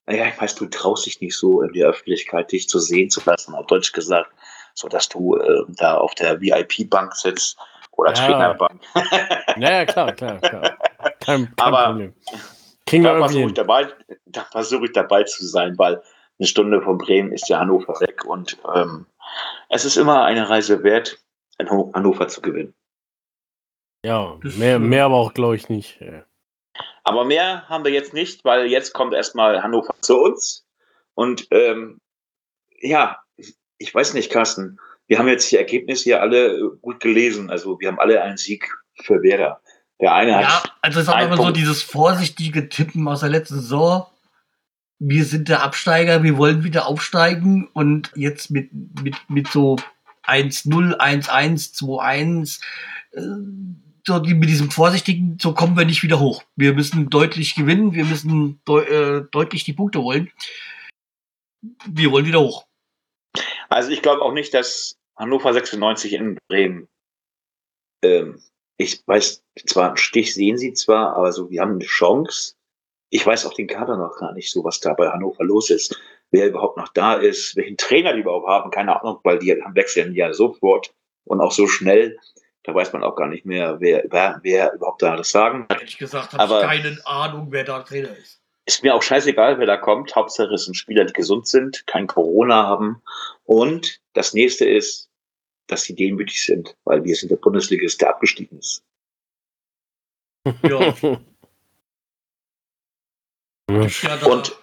naja, 0.06 0.28
ich 0.28 0.40
weiß, 0.40 0.54
du 0.54 0.66
traust 0.66 1.06
dich 1.06 1.20
nicht 1.20 1.36
so 1.36 1.62
in 1.62 1.72
der 1.72 1.88
Öffentlichkeit, 1.88 2.52
dich 2.52 2.68
zu 2.68 2.78
sehen 2.78 3.10
zu 3.10 3.20
lassen, 3.24 3.54
auf 3.54 3.66
Deutsch 3.66 3.92
gesagt, 3.92 4.30
so 4.76 4.88
dass 4.88 5.08
du 5.08 5.36
äh, 5.36 5.64
da 5.68 5.96
auf 5.96 6.14
der 6.14 6.40
VIP-Bank 6.40 7.16
sitzt 7.16 7.58
oder 7.92 8.12
Ja. 8.14 8.26
Trainerbank. 8.26 8.80
Naja, 9.56 9.86
klar, 9.86 10.12
klar, 10.12 10.38
klar. 10.38 10.76
Kein, 11.20 11.46
kein 11.46 11.52
Aber- 11.56 11.86
Problem. 11.86 12.14
Kriegen 12.88 13.02
wir 13.02 13.10
Da 13.12 13.16
irgendwie 13.16 13.32
versuche 13.32 13.48
ich 13.48 13.54
dabei, 13.54 13.88
da 14.26 14.44
versuche 14.44 14.84
ich 14.84 14.92
dabei 14.92 15.24
zu 15.24 15.44
sein, 15.46 15.76
weil 15.78 16.02
eine 16.38 16.46
Stunde 16.46 16.80
von 16.82 16.98
Bremen 16.98 17.32
ist 17.32 17.48
ja 17.48 17.58
Hannover 17.58 17.98
weg 18.00 18.24
und 18.26 18.58
ähm, 18.76 19.06
es 19.70 19.84
ist 19.84 19.96
immer 19.96 20.24
eine 20.24 20.48
Reise 20.48 20.84
wert, 20.84 21.18
in 21.58 21.68
Hanno- 21.68 21.90
Hannover 21.94 22.28
zu 22.28 22.42
gewinnen. 22.42 22.74
Ja, 24.04 24.38
mehr, 24.42 24.78
mehr 24.78 25.06
aber 25.06 25.16
auch, 25.16 25.32
glaube 25.34 25.56
ich, 25.56 25.68
nicht. 25.68 25.98
Aber 27.02 27.24
mehr 27.24 27.68
haben 27.68 27.84
wir 27.84 27.90
jetzt 27.92 28.12
nicht, 28.14 28.44
weil 28.44 28.66
jetzt 28.66 28.92
kommt 28.92 29.14
erstmal 29.14 29.62
Hannover 29.62 29.94
zu 30.00 30.20
uns. 30.20 30.64
Und 31.14 31.48
ähm, 31.50 31.98
ja, 32.78 33.18
ich 33.78 33.94
weiß 33.94 34.14
nicht, 34.14 34.30
Carsten, 34.30 34.78
wir 35.06 35.18
haben 35.18 35.28
jetzt 35.28 35.50
die 35.52 35.56
Ergebnisse 35.56 36.04
hier 36.04 36.20
alle 36.20 36.56
äh, 36.56 36.70
gut 36.80 37.00
gelesen. 37.00 37.50
Also 37.50 37.78
wir 37.80 37.88
haben 37.88 38.00
alle 38.00 38.22
einen 38.22 38.36
Sieg 38.36 38.70
für 39.02 39.22
Werder. 39.22 39.60
Der 40.00 40.14
eine 40.14 40.32
Ja, 40.32 40.62
hat, 40.62 40.72
also 40.82 41.00
es 41.00 41.08
ein 41.08 41.26
immer 41.26 41.36
so 41.36 41.50
dieses 41.50 41.82
vorsichtige 41.82 42.68
Tippen 42.68 43.06
aus 43.08 43.20
der 43.20 43.30
letzten 43.30 43.56
Saison. 43.56 44.06
Wir 44.98 45.24
sind 45.24 45.48
der 45.48 45.62
Absteiger, 45.62 46.22
wir 46.22 46.38
wollen 46.38 46.64
wieder 46.64 46.86
aufsteigen 46.86 47.68
und 47.72 48.10
jetzt 48.14 48.50
mit, 48.50 48.70
mit, 49.02 49.14
mit 49.28 49.48
so 49.48 49.76
1-0, 50.24 50.96
1-1, 50.98 51.74
2-1, 51.76 52.60
äh, 53.12 53.20
so 54.06 54.18
die, 54.20 54.34
mit 54.34 54.48
diesem 54.48 54.70
vorsichtigen, 54.70 55.36
so 55.40 55.52
kommen 55.52 55.76
wir 55.76 55.84
nicht 55.84 56.02
wieder 56.02 56.18
hoch. 56.18 56.44
Wir 56.56 56.74
müssen 56.74 57.10
deutlich 57.10 57.54
gewinnen, 57.54 57.92
wir 57.92 58.04
müssen 58.04 58.60
deu 58.64 58.82
äh, 58.82 59.24
deutlich 59.30 59.64
die 59.64 59.72
Punkte 59.72 60.00
holen. 60.00 60.30
Wir 61.86 62.10
wollen 62.10 62.26
wieder 62.26 62.40
hoch. 62.40 62.66
Also 63.68 63.90
ich 63.90 64.02
glaube 64.02 64.22
auch 64.22 64.32
nicht, 64.32 64.54
dass 64.54 64.96
Hannover 65.16 65.52
96 65.52 66.12
in 66.12 66.38
Bremen, 66.48 66.88
ähm, 68.02 68.42
ich 68.78 69.02
weiß 69.06 69.42
zwar, 69.66 69.88
einen 69.88 69.96
Stich 69.96 70.34
sehen 70.34 70.58
sie 70.58 70.74
zwar, 70.74 71.16
aber 71.16 71.32
so, 71.32 71.50
wir 71.50 71.62
haben 71.62 71.72
eine 71.72 71.84
Chance. 71.84 72.54
Ich 73.08 73.24
weiß 73.24 73.46
auch 73.46 73.54
den 73.54 73.68
Kader 73.68 73.96
noch 73.96 74.18
gar 74.18 74.32
nicht 74.32 74.50
so, 74.50 74.64
was 74.64 74.80
da 74.80 74.92
bei 74.92 75.08
Hannover 75.08 75.44
los 75.44 75.70
ist. 75.70 75.98
Wer 76.30 76.48
überhaupt 76.48 76.76
noch 76.76 76.88
da 76.88 77.14
ist, 77.14 77.56
welchen 77.56 77.76
Trainer 77.76 78.12
die 78.12 78.20
überhaupt 78.20 78.48
haben, 78.48 78.70
keine 78.70 79.00
Ahnung, 79.00 79.20
weil 79.22 79.38
die 79.38 79.56
wechseln 79.74 80.14
ja 80.14 80.32
sofort 80.32 80.92
und 81.24 81.40
auch 81.40 81.52
so 81.52 81.66
schnell. 81.66 82.18
Da 82.64 82.74
weiß 82.74 82.92
man 82.92 83.04
auch 83.04 83.14
gar 83.14 83.28
nicht 83.28 83.46
mehr, 83.46 83.80
wer, 83.80 84.04
wer, 84.08 84.40
wer 84.42 84.72
überhaupt 84.74 85.00
da 85.00 85.16
das 85.16 85.30
Sagen 85.30 85.66
hat. 85.70 85.78
Ehrlich 85.78 85.98
gesagt 85.98 86.34
habe 86.34 86.54
ich 86.54 86.66
keine 86.66 86.98
Ahnung, 87.06 87.46
wer 87.50 87.62
da 87.62 87.82
Trainer 87.82 88.14
ist. 88.16 88.42
Ist 88.66 88.82
mir 88.82 88.94
auch 88.94 89.02
scheißegal, 89.02 89.58
wer 89.58 89.66
da 89.66 89.76
kommt. 89.76 90.14
Hauptsache 90.16 90.52
es 90.54 90.64
sind 90.64 90.74
Spieler, 90.74 91.04
die 91.04 91.12
gesund 91.12 91.46
sind, 91.46 91.86
kein 91.86 92.08
Corona 92.08 92.64
haben. 92.64 93.00
Und 93.44 94.00
das 94.12 94.34
nächste 94.34 94.64
ist, 94.64 95.08
dass 95.68 95.82
sie 95.82 95.94
demütig 95.94 96.44
sind, 96.44 96.76
weil 96.84 97.04
wir 97.04 97.14
sind 97.14 97.30
der 97.30 97.36
Bundesligist, 97.36 98.00
der 98.00 98.10
abgestiegen 98.10 98.58
ist. 98.58 98.82
Ja. 100.62 100.94
Gibt 103.68 104.02
ja 104.02 104.16
da, 104.16 104.26
Und- 104.26 104.56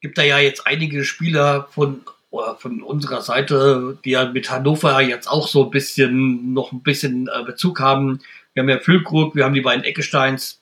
gibt 0.00 0.16
da 0.16 0.22
ja 0.22 0.38
jetzt 0.38 0.66
einige 0.66 1.04
Spieler 1.04 1.68
von, 1.70 2.02
oder 2.30 2.56
von 2.56 2.82
unserer 2.82 3.20
Seite, 3.20 3.98
die 4.04 4.10
ja 4.10 4.30
mit 4.30 4.50
Hannover 4.50 5.00
jetzt 5.02 5.26
auch 5.28 5.48
so 5.48 5.64
ein 5.64 5.70
bisschen, 5.70 6.54
noch 6.54 6.72
ein 6.72 6.82
bisschen 6.82 7.28
äh, 7.28 7.42
Bezug 7.44 7.80
haben. 7.80 8.20
Wir 8.54 8.62
haben 8.62 8.68
ja 8.70 8.80
Füllkrug, 8.80 9.34
wir 9.34 9.44
haben 9.44 9.54
die 9.54 9.60
beiden 9.60 9.84
Eckesteins, 9.84 10.60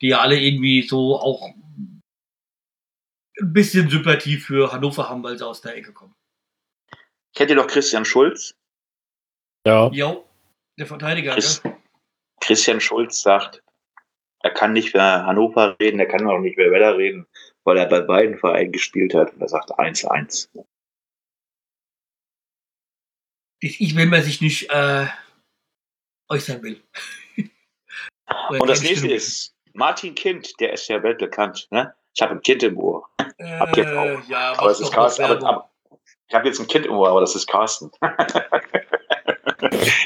die 0.00 0.08
ja 0.08 0.20
alle 0.20 0.38
irgendwie 0.40 0.82
so 0.82 1.18
auch 1.18 1.50
ein 3.40 3.52
bisschen 3.52 3.88
Sympathie 3.90 4.36
für 4.38 4.72
Hannover 4.72 5.08
haben, 5.08 5.22
weil 5.22 5.36
sie 5.38 5.46
aus 5.46 5.60
der 5.60 5.76
Ecke 5.76 5.92
kommen. 5.92 6.14
Kennt 7.34 7.50
ihr 7.50 7.56
doch 7.56 7.66
Christian 7.66 8.04
Schulz? 8.04 8.54
ja. 9.66 9.88
Jo, 9.90 10.28
der 10.78 10.86
Verteidiger, 10.86 11.34
Chris- 11.34 11.62
ne? 11.64 11.76
Christian 12.40 12.80
Schulz 12.80 13.20
sagt, 13.22 13.62
er 14.42 14.50
kann 14.50 14.72
nicht 14.72 14.94
mehr 14.94 15.26
Hannover 15.26 15.76
reden, 15.80 15.98
er 15.98 16.06
kann 16.06 16.26
auch 16.28 16.38
nicht 16.38 16.56
mehr 16.56 16.70
Werder 16.70 16.96
reden, 16.96 17.26
weil 17.64 17.76
er 17.78 17.86
bei 17.86 18.00
beiden 18.00 18.38
Vereinen 18.38 18.70
gespielt 18.72 19.12
hat. 19.14 19.32
Und 19.34 19.40
er 19.40 19.48
sagt 19.48 19.72
1-1. 19.72 20.48
Ich, 23.60 23.80
ich 23.80 23.96
will 23.96 24.06
mir 24.06 24.22
sich 24.22 24.40
nicht 24.40 24.70
äh, 24.70 25.06
äußern 26.28 26.62
will. 26.62 26.82
Und 28.50 28.68
das 28.68 28.82
nächste 28.82 29.08
ist 29.08 29.54
Martin 29.72 30.14
Kind, 30.14 30.60
der 30.60 30.72
ist 30.74 30.86
ja 30.88 31.02
weltbekannt. 31.02 31.66
Ne? 31.70 31.94
Ich 32.16 32.22
habe 32.22 32.32
ein 32.32 32.40
Kind 32.40 32.62
im 32.62 32.78
Ohr. 32.78 33.06
Hab 33.18 33.76
jetzt 33.76 33.92
auch. 33.92 34.04
Äh, 34.06 34.16
ja, 34.26 34.54
Aber 34.56 34.70
es 34.70 34.80
ist 34.80 34.90
Carsten. 34.90 35.24
Aber, 35.24 35.46
aber, 35.46 35.70
ich 36.28 36.34
habe 36.34 36.46
jetzt 36.48 36.58
ein 36.58 36.66
Kind 36.66 36.86
im 36.86 36.92
Ohr, 36.92 37.10
aber 37.10 37.20
das 37.20 37.36
ist 37.36 37.46
Carsten. 37.46 37.90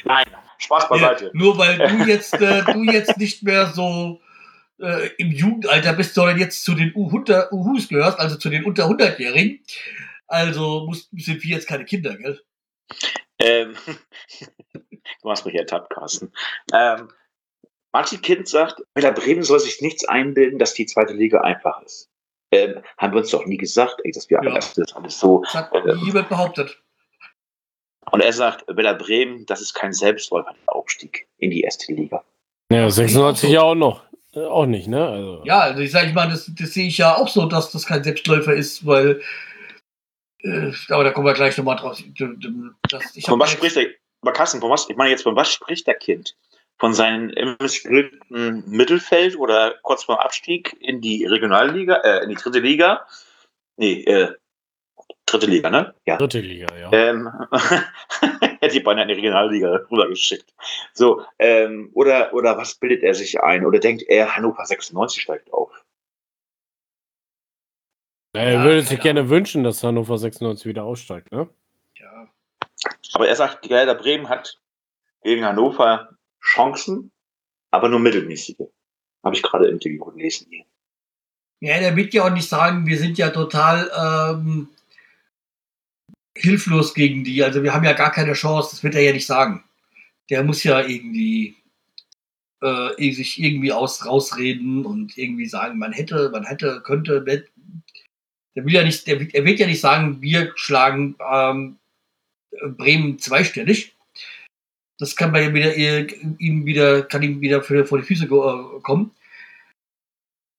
Nein, 0.05 0.25
Spaß 0.59 0.89
beiseite. 0.89 1.27
Ja, 1.27 1.31
nur 1.35 1.57
weil 1.57 1.79
du 1.79 2.05
jetzt, 2.05 2.35
äh, 2.35 2.65
du 2.65 2.83
jetzt 2.83 3.17
nicht 3.17 3.45
mehr 3.45 3.67
so 3.67 4.21
äh, 4.81 5.11
im 5.19 5.31
Jugendalter 5.31 5.93
bist, 5.93 6.15
sondern 6.15 6.37
jetzt 6.39 6.65
zu 6.65 6.75
den 6.75 6.93
U100 6.95 7.53
Uhus 7.53 7.89
gehörst, 7.89 8.19
also 8.19 8.37
zu 8.37 8.51
den 8.51 8.65
unter 8.65 8.87
100-Jährigen. 8.87 9.61
Also 10.27 10.87
muss, 10.87 11.09
sind 11.13 11.45
wir 11.45 11.51
jetzt 11.51 11.69
keine 11.69 11.85
Kinder, 11.85 12.17
gell? 12.17 12.41
Ähm, 13.39 13.77
du 15.23 15.31
hast 15.31 15.47
mich 15.47 15.55
ertappt, 15.55 15.91
Carsten. 15.91 16.33
Ähm, 16.75 17.09
Martin 17.93 18.21
Kind 18.23 18.49
sagt, 18.49 18.83
Werder 18.95 19.13
Bremen 19.13 19.43
soll 19.43 19.61
sich 19.61 19.81
nichts 19.81 20.05
einbilden, 20.07 20.59
dass 20.59 20.75
die 20.75 20.87
zweite 20.87 21.13
Liga 21.13 21.41
einfach 21.41 21.83
ist. 21.83 22.09
Ähm, 22.53 22.83
haben 22.99 23.13
wir 23.13 23.19
uns 23.21 23.31
doch 23.31 23.47
nie 23.47 23.57
gesagt, 23.57 24.01
ey, 24.05 24.13
dass 24.13 24.29
wir 24.31 24.41
Ja. 24.43 24.55
das 24.55 24.77
ist 24.77 24.95
alles 24.97 25.19
so. 25.19 25.43
Das 25.43 25.55
hat 25.55 25.73
Äh, 25.75 25.95
jemand 26.05 26.29
behauptet. 26.29 26.81
Und 28.13 28.21
er 28.21 28.33
sagt, 28.33 28.65
Werder 28.67 28.95
Bremen, 28.95 29.47
das 29.47 29.61
ist 29.61 29.75
kein 29.75 29.93
Selbstläufer, 29.93 30.53
der 30.67 30.75
Aufstieg 30.75 31.29
in 31.39 31.51
die 31.51 31.61
erste 31.63 31.93
Liga. 31.93 32.25
ja, 32.73 32.89
96 32.91 33.51
ja 33.51 33.63
auch 33.63 33.75
noch. 33.75 34.03
Äh, 34.33 34.41
Auch 34.45 34.67
nicht, 34.67 34.87
ne? 34.89 35.07
Also, 35.09 35.43
Ja, 35.45 35.59
also 35.61 35.81
ich 35.81 35.91
sage 35.91 36.09
ich 36.09 36.15
mal, 36.15 36.29
das, 36.29 36.51
das 36.57 36.73
sehe 36.73 36.87
ich 36.87 36.99
ja 36.99 37.17
auch 37.17 37.27
so, 37.29 37.47
dass 37.47 37.73
das 37.73 37.87
kein 37.87 38.03
Selbstläufer 38.05 38.53
ist, 38.55 38.87
weil 38.87 39.21
äh, 40.43 40.73
aber 40.89 41.05
da 41.05 41.11
kommen 41.11 41.27
wir 41.27 41.35
gleich 41.35 41.57
nochmal 41.59 41.77
drauf. 41.77 42.01
Das, 42.89 43.17
ich 43.17 43.25
Von 43.27 43.39
was 43.41 43.51
spricht 43.51 43.77
der, 43.77 43.89
Carsten, 44.33 44.61
von 44.61 44.71
was, 44.71 44.89
ich 44.89 44.97
meine 44.97 45.11
jetzt, 45.11 45.23
von 45.23 45.35
was 45.37 45.53
spricht 45.53 45.87
der 45.87 45.95
Kind? 45.97 46.37
Von 46.81 46.95
seinem 46.95 47.31
missglückten 47.61 48.65
Mittelfeld 48.67 49.37
oder 49.37 49.75
kurz 49.83 50.05
vor 50.05 50.17
dem 50.17 50.21
Abstieg 50.21 50.75
in 50.81 51.03
die 51.03 51.27
Regionalliga, 51.27 51.97
äh, 51.97 52.23
in 52.25 52.31
die 52.31 52.37
dritte 52.37 52.61
Liga. 52.61 53.07
Nee, 53.77 54.03
äh, 54.05 54.35
dritte 55.27 55.45
Liga, 55.45 55.69
ne? 55.69 55.95
Ja. 56.07 56.17
Dritte 56.17 56.41
Liga, 56.41 56.75
ja. 56.79 56.91
Ähm, 56.91 57.31
hätte 58.61 58.73
die 58.73 58.81
beinahe 58.81 59.03
in 59.03 59.09
die 59.09 59.15
Regionalliga 59.15 59.87
rübergeschickt. 59.91 60.55
So, 60.95 61.23
ähm, 61.39 61.91
oder, 61.93 62.33
oder 62.33 62.57
was 62.57 62.75
bildet 62.77 63.03
er 63.03 63.13
sich 63.13 63.43
ein? 63.43 63.67
Oder 63.67 63.79
denkt 63.79 64.03
er, 64.09 64.35
Hannover 64.35 64.65
96 64.65 65.23
steigt 65.23 65.53
auf? 65.53 65.85
Er 68.33 68.53
ja, 68.53 68.65
würde 68.65 68.81
sich 68.81 69.01
gerne 69.01 69.29
wünschen, 69.29 69.65
dass 69.65 69.85
Hannover 69.85 70.17
96 70.17 70.65
wieder 70.65 70.85
aussteigt, 70.85 71.31
ne? 71.31 71.47
Ja. 71.99 72.29
Aber 73.13 73.29
er 73.29 73.37
sagt, 73.37 73.69
Werder 73.69 73.97
Bremen 73.97 74.31
hat 74.31 74.59
gegen 75.23 75.45
Hannover 75.45 76.17
Chancen, 76.41 77.13
aber 77.71 77.89
nur 77.89 78.01
mittelmäßige. 78.01 78.69
Habe 79.23 79.35
ich 79.35 79.43
gerade 79.43 79.67
im 79.67 79.75
Interview 79.75 80.05
gelesen 80.07 80.47
hier. 80.51 80.65
Ja, 81.61 81.79
der 81.79 81.95
wird 81.95 82.15
ja 82.15 82.25
auch 82.25 82.31
nicht 82.31 82.49
sagen, 82.49 82.87
wir 82.87 82.99
sind 82.99 83.19
ja 83.19 83.31
total 83.31 83.91
ähm, 83.95 84.69
hilflos 86.35 86.95
gegen 86.95 87.23
die. 87.23 87.45
Also 87.45 87.63
wir 87.63 87.75
haben 87.75 87.85
ja 87.85 87.93
gar 87.93 88.11
keine 88.11 88.33
Chance. 88.33 88.71
Das 88.73 88.83
wird 88.83 88.95
er 88.95 89.03
ja 89.03 89.13
nicht 89.13 89.27
sagen. 89.27 89.63
Der 90.31 90.43
muss 90.43 90.65
ja 90.65 90.81
irgendwie 90.81 91.57
äh, 92.63 93.13
sich 93.13 93.43
irgendwie 93.43 93.73
aus, 93.73 94.07
rausreden 94.07 94.87
und 94.87 95.19
irgendwie 95.19 95.47
sagen, 95.47 95.79
man 95.79 95.93
hätte, 95.93 96.31
man 96.31 96.45
hätte, 96.45 96.81
könnte. 96.83 97.23
Der 97.23 98.65
will 98.65 98.73
ja 98.73 98.83
nicht, 98.83 99.07
der, 99.07 99.21
er 99.35 99.45
wird 99.45 99.59
ja 99.59 99.67
nicht 99.67 99.81
sagen, 99.81 100.23
wir 100.23 100.53
schlagen 100.57 101.17
ähm, 101.31 101.79
Bremen 102.77 103.19
zweistellig. 103.19 103.95
Das 105.01 105.17
kann 105.17 105.33
bei 105.33 105.45
ihm 105.45 105.55
wieder, 105.55 105.75
ihm 105.75 106.67
wieder, 106.67 107.03
kann 107.03 107.23
ihm 107.23 107.41
wieder 107.41 107.63
für, 107.63 107.87
vor 107.87 107.99
die 107.99 108.05
Füße 108.05 108.27
äh, 108.27 108.81
kommen. 108.83 109.13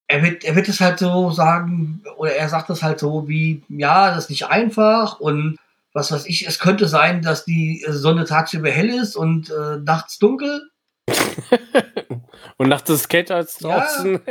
Er 0.08 0.22
wird, 0.24 0.44
er 0.44 0.56
wird 0.56 0.68
es 0.68 0.80
halt 0.80 0.98
so 0.98 1.30
sagen, 1.30 2.02
oder 2.16 2.34
er 2.34 2.48
sagt 2.48 2.68
es 2.68 2.82
halt 2.82 2.98
so 2.98 3.28
wie, 3.28 3.62
ja, 3.68 4.10
das 4.12 4.24
ist 4.24 4.30
nicht 4.30 4.46
einfach 4.46 5.20
und 5.20 5.58
was 5.94 6.10
weiß 6.10 6.26
ich, 6.26 6.46
es 6.46 6.58
könnte 6.58 6.88
sein, 6.88 7.22
dass 7.22 7.44
die 7.44 7.84
Sonne 7.88 8.24
tagsüber 8.24 8.68
hell 8.68 8.90
ist 8.90 9.14
und 9.14 9.50
äh, 9.50 9.76
nachts 9.76 10.18
dunkel. 10.18 10.68
und 12.56 12.68
nachts 12.68 12.90
ist 12.90 13.00
es 13.02 13.08
kälter 13.08 13.36
als 13.36 13.56
draußen. 13.58 14.20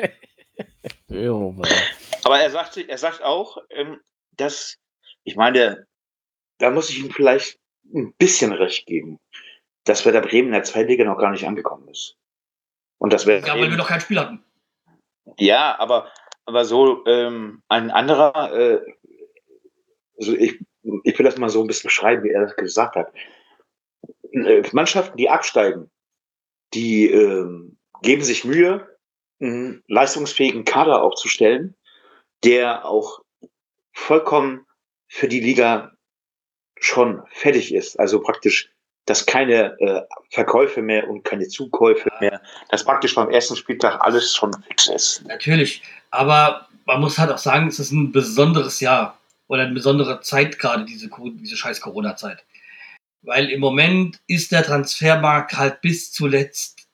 Ja. 1.07 1.33
Aber 2.23 2.39
er 2.39 2.51
sagt, 2.51 2.77
er 2.77 2.97
sagt 2.97 3.23
auch, 3.23 3.57
ähm, 3.71 3.99
dass, 4.37 4.77
ich 5.23 5.35
meine, 5.35 5.85
da 6.59 6.69
muss 6.69 6.89
ich 6.89 6.99
ihm 6.99 7.11
vielleicht 7.11 7.59
ein 7.93 8.13
bisschen 8.17 8.53
recht 8.53 8.85
geben 8.85 9.19
dass 9.85 10.05
Werder 10.05 10.21
Bremen 10.21 10.49
in 10.49 10.53
der 10.53 10.63
Zweitliga 10.63 11.03
noch 11.03 11.17
gar 11.17 11.31
nicht 11.31 11.47
angekommen 11.47 11.87
ist. 11.87 12.17
Und 12.97 13.13
das 13.13 13.25
wäre. 13.25 13.45
Ja, 13.45 13.55
weil 13.55 13.69
wir 13.69 13.77
noch 13.77 13.87
kein 13.87 14.01
Spiel 14.01 14.19
hatten. 14.19 14.43
Ja, 15.37 15.77
aber, 15.79 16.11
aber 16.45 16.65
so 16.65 17.05
ähm, 17.05 17.63
ein 17.67 17.89
anderer, 17.91 18.53
äh, 18.53 18.81
also 20.17 20.33
ich, 20.33 20.59
ich 21.03 21.17
will 21.17 21.25
das 21.25 21.37
mal 21.37 21.49
so 21.49 21.61
ein 21.61 21.67
bisschen 21.67 21.87
beschreiben, 21.87 22.23
wie 22.23 22.29
er 22.29 22.41
das 22.41 22.55
gesagt 22.55 22.95
hat. 22.95 23.13
Äh, 24.31 24.63
Mannschaften, 24.71 25.17
die 25.17 25.29
absteigen, 25.29 25.89
die 26.73 27.07
äh, 27.07 27.47
geben 28.01 28.23
sich 28.23 28.45
Mühe, 28.45 28.87
einen 29.39 29.83
leistungsfähigen 29.87 30.65
Kader 30.65 31.01
aufzustellen, 31.01 31.75
der 32.43 32.85
auch 32.85 33.21
vollkommen 33.93 34.65
für 35.07 35.27
die 35.27 35.39
Liga 35.39 35.91
schon 36.79 37.23
fertig 37.31 37.73
ist. 37.73 37.99
Also 37.99 38.21
praktisch 38.21 38.70
dass 39.05 39.25
keine 39.25 39.79
äh, 39.79 40.01
Verkäufe 40.29 40.81
mehr 40.81 41.09
und 41.09 41.23
keine 41.23 41.47
Zukäufe 41.47 42.09
mehr, 42.19 42.41
dass 42.69 42.83
praktisch 42.83 43.15
beim 43.15 43.29
ersten 43.29 43.55
Spieltag 43.55 43.99
alles 44.01 44.33
schon 44.33 44.53
fix 44.67 44.87
ist. 44.87 45.25
Natürlich, 45.27 45.81
aber 46.11 46.67
man 46.85 47.01
muss 47.01 47.17
halt 47.17 47.31
auch 47.31 47.37
sagen, 47.37 47.67
es 47.67 47.79
ist 47.79 47.91
ein 47.91 48.11
besonderes 48.11 48.79
Jahr 48.79 49.17
oder 49.47 49.63
eine 49.63 49.73
besondere 49.73 50.21
Zeit 50.21 50.59
gerade, 50.59 50.85
diese, 50.85 51.09
diese 51.35 51.57
scheiß 51.57 51.81
Corona-Zeit. 51.81 52.43
Weil 53.23 53.49
im 53.49 53.59
Moment 53.59 54.19
ist 54.27 54.51
der 54.51 54.63
Transfermarkt 54.63 55.53
halt 55.57 55.81
bis 55.81 56.11
zuletzt 56.11 56.87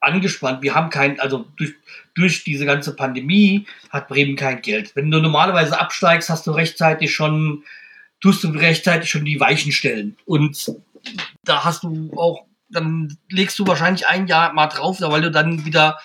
angespannt. 0.00 0.62
Wir 0.62 0.74
haben 0.74 0.90
kein, 0.90 1.20
also 1.20 1.46
durch, 1.56 1.74
durch 2.14 2.44
diese 2.44 2.64
ganze 2.64 2.96
Pandemie 2.96 3.66
hat 3.90 4.08
Bremen 4.08 4.36
kein 4.36 4.62
Geld. 4.62 4.96
Wenn 4.96 5.10
du 5.10 5.20
normalerweise 5.20 5.78
absteigst, 5.78 6.30
hast 6.30 6.46
du 6.46 6.52
rechtzeitig 6.52 7.14
schon 7.14 7.64
tust 8.20 8.44
du 8.44 8.48
rechtzeitig 8.48 9.10
schon 9.10 9.24
die 9.24 9.40
Weichen 9.40 9.72
stellen. 9.72 10.16
Und 10.26 10.72
da 11.44 11.64
hast 11.64 11.82
du 11.82 12.12
auch, 12.16 12.44
dann 12.68 13.16
legst 13.30 13.58
du 13.58 13.66
wahrscheinlich 13.66 14.06
ein 14.06 14.26
Jahr 14.26 14.52
mal 14.52 14.66
drauf, 14.66 15.00
weil 15.00 15.22
du 15.22 15.30
dann 15.30 15.64
wieder 15.64 15.98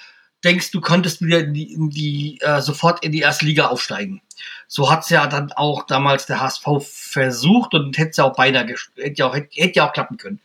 denkst, 0.44 0.72
du 0.72 0.82
könntest 0.82 1.22
wieder 1.22 1.40
in 1.40 1.54
die, 1.54 1.74
in 1.74 1.90
die 1.90 2.40
äh, 2.42 2.62
sofort 2.62 3.04
in 3.04 3.12
die 3.12 3.20
erste 3.20 3.46
Liga 3.46 3.68
aufsteigen. 3.68 4.22
So 4.68 4.92
hat's 4.92 5.10
ja 5.10 5.28
dann 5.28 5.52
auch 5.52 5.86
damals 5.86 6.26
der 6.28 6.40
HSV 6.40 6.66
versucht 6.82 7.74
und 7.74 7.98
hätte 7.98 8.18
ja 8.18 8.24
auch 8.26 8.36
beinahe 8.36 8.66
hätte 8.96 9.16
ja 9.16 9.28
auch, 9.28 9.36
hätte, 9.36 9.50
hätte 9.54 9.78
ja 9.78 9.88
auch 9.88 9.94
klappen 9.94 10.18
können 10.18 10.40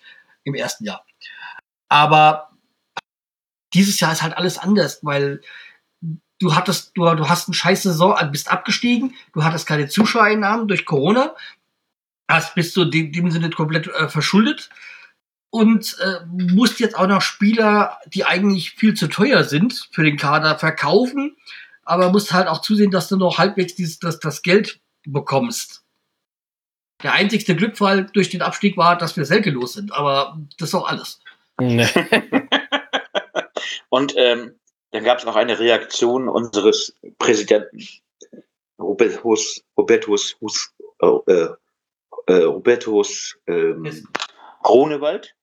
im 0.45 0.55
ersten 0.55 0.85
Jahr. 0.85 1.05
Aber 1.89 2.51
dieses 3.75 4.01
Jahr 4.01 4.13
ist 4.13 4.23
halt 4.23 4.37
alles 4.37 4.59
anders, 4.59 5.01
weil 5.03 5.43
du 6.41 6.55
hattest, 6.55 6.93
du, 6.97 7.05
du 7.15 7.29
hast 7.29 7.49
eine 7.49 7.55
scheiß 7.55 7.83
Saison, 7.83 8.17
bist 8.33 8.51
abgestiegen, 8.51 9.15
du 9.33 9.45
hattest 9.45 9.67
keine 9.67 9.89
Zuschauereinnahmen 9.89 10.67
durch 10.67 10.87
Corona, 10.87 11.35
hast, 12.33 12.55
bist 12.55 12.77
du 12.77 12.83
in 12.83 13.13
dem 13.13 13.31
Sinne 13.31 13.51
komplett 13.51 13.89
äh, 13.89 14.09
verschuldet 14.09 14.71
und 15.51 15.97
äh, 16.01 16.25
musst 16.27 16.81
jetzt 16.81 16.97
auch 16.97 17.07
noch 17.07 17.23
Spieler, 17.23 17.99
die 18.07 18.25
eigentlich 18.25 18.73
viel 18.73 18.95
zu 18.95 19.09
teuer 19.09 19.45
sind 19.45 19.89
für 19.93 20.05
den 20.05 20.17
Kader, 20.17 20.59
verkaufen, 20.59 21.37
aber 21.83 22.11
musst 22.11 22.33
halt 22.33 22.49
auch 22.49 22.63
zusehen, 22.63 22.91
dass 22.91 23.09
du 23.09 23.17
noch 23.17 23.39
halbwegs 23.39 23.75
dieses, 23.75 23.99
das, 23.99 24.21
das 24.21 24.43
Geld 24.43 24.81
bekommst. 25.05 25.85
Der 27.03 27.13
einzigste 27.15 27.57
Glückfall 27.57 28.07
durch 28.13 28.29
den 28.29 28.43
Abstieg 28.43 28.77
war, 28.77 28.97
dass 28.97 29.17
wir 29.17 29.25
Selke 29.25 29.51
los 29.51 29.73
sind, 29.73 29.93
aber 29.93 30.39
das 30.59 30.69
ist 30.69 30.75
auch 30.75 30.89
alles. 30.89 31.21
und 33.89 34.15
ähm, 34.17 34.55
dann 34.93 35.05
gab 35.05 35.19
es 35.19 35.25
noch 35.25 35.37
eine 35.37 35.59
Reaktion 35.59 36.29
unseres 36.29 36.95
Präsidenten 37.19 37.81
Robertus, 38.79 39.63
Robertus 39.77 40.37
Hus, 40.41 40.75
äh, 41.01 41.49
äh, 42.31 42.45
Robertus 42.45 43.39
ähm, 43.49 44.07
Kronewald. 44.63 45.35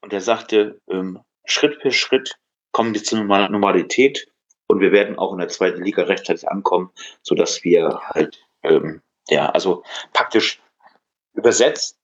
Und 0.00 0.12
er 0.12 0.20
sagte, 0.20 0.80
ähm, 0.88 1.18
Schritt 1.44 1.82
für 1.82 1.90
Schritt 1.90 2.38
kommen 2.72 2.94
wir 2.94 3.02
zur 3.02 3.24
Normalität 3.24 4.32
und 4.68 4.80
wir 4.80 4.92
werden 4.92 5.18
auch 5.18 5.32
in 5.32 5.40
der 5.40 5.48
zweiten 5.48 5.82
Liga 5.82 6.04
rechtzeitig 6.04 6.48
ankommen, 6.48 6.90
sodass 7.22 7.64
wir 7.64 8.00
halt, 8.04 8.40
ähm, 8.62 9.02
ja, 9.28 9.50
also 9.50 9.82
praktisch 10.12 10.62
übersetzt, 11.34 11.98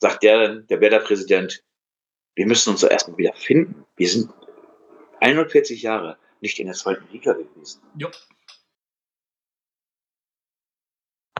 sagt 0.00 0.24
der, 0.24 0.56
der 0.56 0.80
Werder-Präsident, 0.80 1.62
wir 2.34 2.46
müssen 2.46 2.70
uns 2.70 2.82
erstmal 2.82 3.16
wieder 3.16 3.34
finden. 3.34 3.86
Wir 3.96 4.08
sind 4.08 4.30
41 5.20 5.80
Jahre 5.80 6.18
nicht 6.40 6.58
in 6.58 6.66
der 6.66 6.74
zweiten 6.74 7.08
Liga 7.12 7.32
gewesen. 7.32 7.80
Jo. 7.96 8.10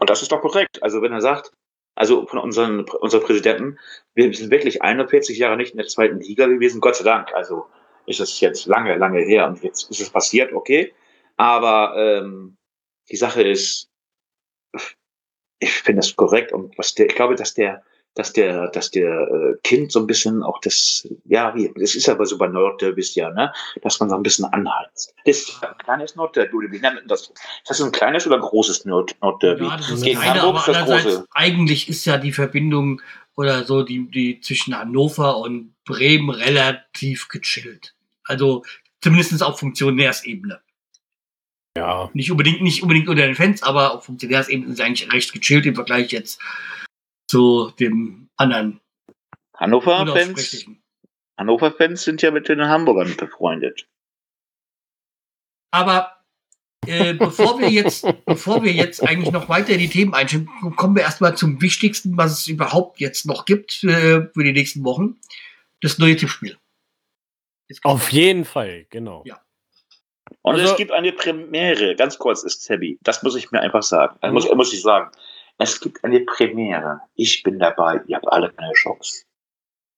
Und 0.00 0.08
das 0.08 0.22
ist 0.22 0.30
doch 0.30 0.40
korrekt. 0.40 0.80
Also 0.82 1.02
wenn 1.02 1.12
er 1.12 1.20
sagt, 1.20 1.50
also 1.94 2.26
von 2.26 2.38
unseren, 2.38 2.80
unserem 2.80 3.24
Präsidenten, 3.24 3.78
wir 4.14 4.32
sind 4.34 4.50
wirklich 4.50 4.82
41 4.82 5.38
Jahre 5.38 5.56
nicht 5.56 5.72
in 5.72 5.78
der 5.78 5.86
zweiten 5.86 6.20
Liga 6.20 6.46
gewesen, 6.46 6.80
Gott 6.80 6.96
sei 6.96 7.04
Dank. 7.04 7.32
Also 7.34 7.66
ist 8.06 8.20
es 8.20 8.40
jetzt 8.40 8.66
lange, 8.66 8.96
lange 8.96 9.20
her 9.20 9.46
und 9.46 9.62
jetzt 9.62 9.90
ist 9.90 10.00
es 10.00 10.10
passiert, 10.10 10.52
okay. 10.52 10.92
Aber 11.36 11.94
ähm, 11.96 12.56
die 13.10 13.16
Sache 13.16 13.42
ist, 13.42 13.90
ich 15.58 15.72
finde 15.72 16.00
das 16.00 16.14
korrekt 16.16 16.52
und 16.52 16.76
was 16.78 16.94
der, 16.94 17.06
ich 17.06 17.14
glaube, 17.14 17.34
dass 17.36 17.54
der 17.54 17.82
dass 18.14 18.32
der, 18.32 18.68
dass 18.68 18.90
der 18.90 19.10
äh, 19.10 19.56
Kind 19.64 19.90
so 19.90 20.00
ein 20.00 20.06
bisschen 20.06 20.42
auch 20.42 20.60
das, 20.60 21.08
ja, 21.24 21.54
wie, 21.54 21.72
das 21.76 21.94
ist 21.94 22.08
aber 22.08 22.26
so 22.26 22.38
bei 22.38 22.46
Nordderbys 22.46 23.14
ja, 23.14 23.30
ne, 23.30 23.52
dass 23.82 23.98
man 23.98 24.08
so 24.08 24.16
ein 24.16 24.22
bisschen 24.22 24.44
anheizt. 24.46 25.14
Das 25.24 25.38
ist 25.38 25.64
ein 25.64 25.76
kleines 25.78 26.14
Nordderby, 26.14 26.70
wie 26.70 26.78
nennt 26.78 26.96
man 26.96 27.08
das? 27.08 27.22
Ist 27.22 27.34
das 27.66 27.82
ein 27.82 27.92
kleines 27.92 28.26
oder 28.26 28.38
großes 28.38 28.84
Nord 28.84 29.16
Nordderby? 29.20 29.64
Ja, 29.64 29.76
das 29.76 29.90
ist 29.90 30.02
Gegen 30.02 30.20
kleine, 30.20 30.42
Hamburg 30.42 30.68
ist 30.68 30.74
das 30.74 31.02
große. 31.02 31.26
Eigentlich 31.32 31.88
ist 31.88 32.04
ja 32.04 32.16
die 32.16 32.32
Verbindung 32.32 33.00
oder 33.36 33.64
so 33.64 33.82
die, 33.82 34.08
die 34.08 34.40
zwischen 34.40 34.78
Hannover 34.78 35.38
und 35.38 35.74
Bremen 35.84 36.30
relativ 36.30 37.28
gechillt. 37.28 37.94
Also 38.24 38.64
zumindest 39.00 39.42
auf 39.42 39.58
Funktionärsebene. 39.58 40.60
Ja. 41.76 42.08
Nicht 42.14 42.30
unbedingt, 42.30 42.62
nicht 42.62 42.82
unbedingt 42.82 43.08
unter 43.08 43.26
den 43.26 43.34
Fans, 43.34 43.64
aber 43.64 43.94
auf 43.94 44.04
Funktionärsebene 44.04 44.72
ist 44.72 44.80
eigentlich 44.80 45.12
recht 45.12 45.32
gechillt 45.32 45.66
im 45.66 45.74
Vergleich 45.74 46.12
jetzt 46.12 46.40
zu 47.34 47.72
dem 47.80 48.28
anderen. 48.36 48.80
Hannover-Fans 49.56 50.66
Hannover-Fans 51.36 52.04
sind 52.04 52.22
ja 52.22 52.30
mit 52.30 52.48
den 52.48 52.62
Hamburgern 52.62 53.16
befreundet. 53.16 53.88
Aber 55.72 56.22
äh, 56.86 57.12
bevor 57.14 57.58
wir 57.58 57.70
jetzt, 57.70 58.06
bevor 58.24 58.62
wir 58.62 58.72
jetzt 58.72 59.02
eigentlich 59.02 59.32
noch 59.32 59.48
weiter 59.48 59.70
in 59.70 59.80
die 59.80 59.88
Themen 59.88 60.14
einschieben, 60.14 60.48
kommen 60.76 60.94
wir 60.94 61.02
erstmal 61.02 61.36
zum 61.36 61.60
Wichtigsten, 61.60 62.16
was 62.16 62.38
es 62.38 62.46
überhaupt 62.46 63.00
jetzt 63.00 63.26
noch 63.26 63.46
gibt 63.46 63.82
äh, 63.82 64.28
für 64.32 64.44
die 64.44 64.52
nächsten 64.52 64.84
Wochen. 64.84 65.18
Das 65.80 65.98
neue 65.98 66.14
Tippspiel. 66.14 66.56
Auf 67.82 68.12
jeden 68.12 68.44
Fall, 68.44 68.86
genau. 68.90 69.24
Ja. 69.26 69.40
Und 70.42 70.54
Also- 70.54 70.70
es 70.70 70.76
gibt 70.76 70.92
eine 70.92 71.10
Premiere, 71.12 71.96
ganz 71.96 72.16
kurz 72.16 72.44
ist 72.44 72.62
Sebi, 72.62 72.96
das 73.02 73.24
muss 73.24 73.34
ich 73.34 73.50
mir 73.50 73.60
einfach 73.60 73.82
sagen. 73.82 74.16
Das 74.20 74.32
muss, 74.32 74.48
muss 74.54 74.72
ich 74.72 74.82
sagen. 74.82 75.10
Es 75.58 75.80
gibt 75.80 76.02
eine 76.04 76.20
Premiere. 76.20 77.00
Ich 77.14 77.42
bin 77.42 77.58
dabei, 77.58 78.00
ihr 78.06 78.16
habt 78.16 78.28
alle 78.28 78.50
keine 78.52 78.72
Chance. 78.74 79.22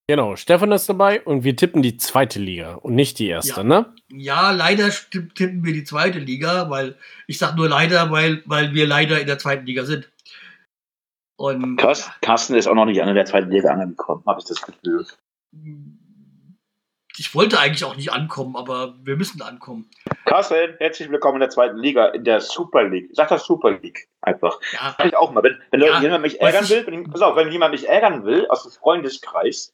Genau, 0.08 0.36
Stefan 0.36 0.70
ist 0.70 0.88
dabei 0.88 1.20
und 1.22 1.42
wir 1.42 1.56
tippen 1.56 1.82
die 1.82 1.96
zweite 1.96 2.38
Liga 2.38 2.74
und 2.74 2.94
nicht 2.94 3.18
die 3.18 3.26
erste, 3.26 3.62
Ja. 3.62 3.64
ne? 3.64 3.92
Ja, 4.08 4.52
leider 4.52 4.88
tippen 5.10 5.64
wir 5.64 5.72
die 5.72 5.82
zweite 5.82 6.20
Liga, 6.20 6.70
weil 6.70 6.96
ich 7.26 7.38
sag 7.38 7.56
nur 7.56 7.68
leider, 7.68 8.10
weil, 8.12 8.42
weil 8.46 8.72
wir 8.72 8.86
leider 8.86 9.20
in 9.20 9.26
der 9.26 9.38
zweiten 9.38 9.66
Liga 9.66 9.84
sind. 9.84 10.08
Und 11.38 11.76
Krass, 11.76 12.08
Carsten 12.20 12.54
ist 12.54 12.68
auch 12.68 12.74
noch 12.74 12.84
nicht 12.84 13.02
an 13.02 13.12
der 13.14 13.24
zweiten 13.24 13.50
Liga 13.50 13.70
angekommen, 13.72 14.22
habe 14.26 14.38
ich 14.40 14.46
das 14.46 14.62
Gefühl. 14.62 15.06
Ich 17.18 17.34
wollte 17.34 17.58
eigentlich 17.58 17.84
auch 17.84 17.96
nicht 17.96 18.12
ankommen, 18.12 18.56
aber 18.56 18.94
wir 19.02 19.16
müssen 19.16 19.40
ankommen. 19.42 19.90
Carsten, 20.26 20.74
herzlich 20.78 21.10
willkommen 21.10 21.36
in 21.36 21.40
der 21.40 21.50
zweiten 21.50 21.78
Liga, 21.78 22.06
in 22.08 22.24
der 22.24 22.40
Super 22.40 22.84
League. 22.84 23.10
Sag 23.12 23.28
das 23.28 23.44
Super 23.46 23.70
League 23.72 24.08
einfach. 24.20 24.58
Ja, 24.72 24.94
Sag 24.98 25.06
ich 25.06 25.16
auch 25.16 25.32
mal. 25.32 25.42
Wenn, 25.42 25.58
wenn 25.70 25.80
Ja, 25.80 26.00
jemand 26.00 26.22
mich 26.22 26.40
ärgern 26.40 26.68
will, 26.68 26.86
wenn, 26.86 27.10
pass 27.10 27.22
auf, 27.22 27.36
wenn 27.36 27.50
jemand 27.50 27.72
mich 27.72 27.88
ärgern 27.88 28.24
will 28.24 28.46
aus 28.48 28.62
dem 28.64 28.72
Freundeskreis, 28.72 29.72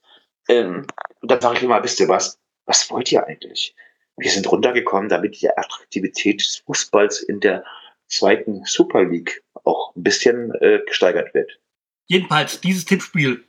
ähm, 0.48 0.86
dann 1.22 1.40
sage 1.40 1.56
ich 1.56 1.62
immer, 1.62 1.82
wisst 1.82 2.00
ihr 2.00 2.08
was? 2.08 2.38
Was 2.66 2.90
wollt 2.90 3.10
ihr 3.10 3.26
eigentlich? 3.26 3.74
Wir 4.16 4.30
sind 4.30 4.50
runtergekommen, 4.50 5.08
damit 5.08 5.40
die 5.40 5.48
Attraktivität 5.50 6.40
des 6.40 6.62
Fußballs 6.66 7.20
in 7.22 7.40
der 7.40 7.64
zweiten 8.06 8.64
Super 8.66 9.04
League 9.04 9.42
auch 9.64 9.94
ein 9.96 10.02
bisschen 10.02 10.54
äh, 10.56 10.80
gesteigert 10.86 11.32
wird. 11.34 11.58
jedenfalls 12.06 12.60
dieses 12.60 12.84
Tippspiel. 12.84 13.44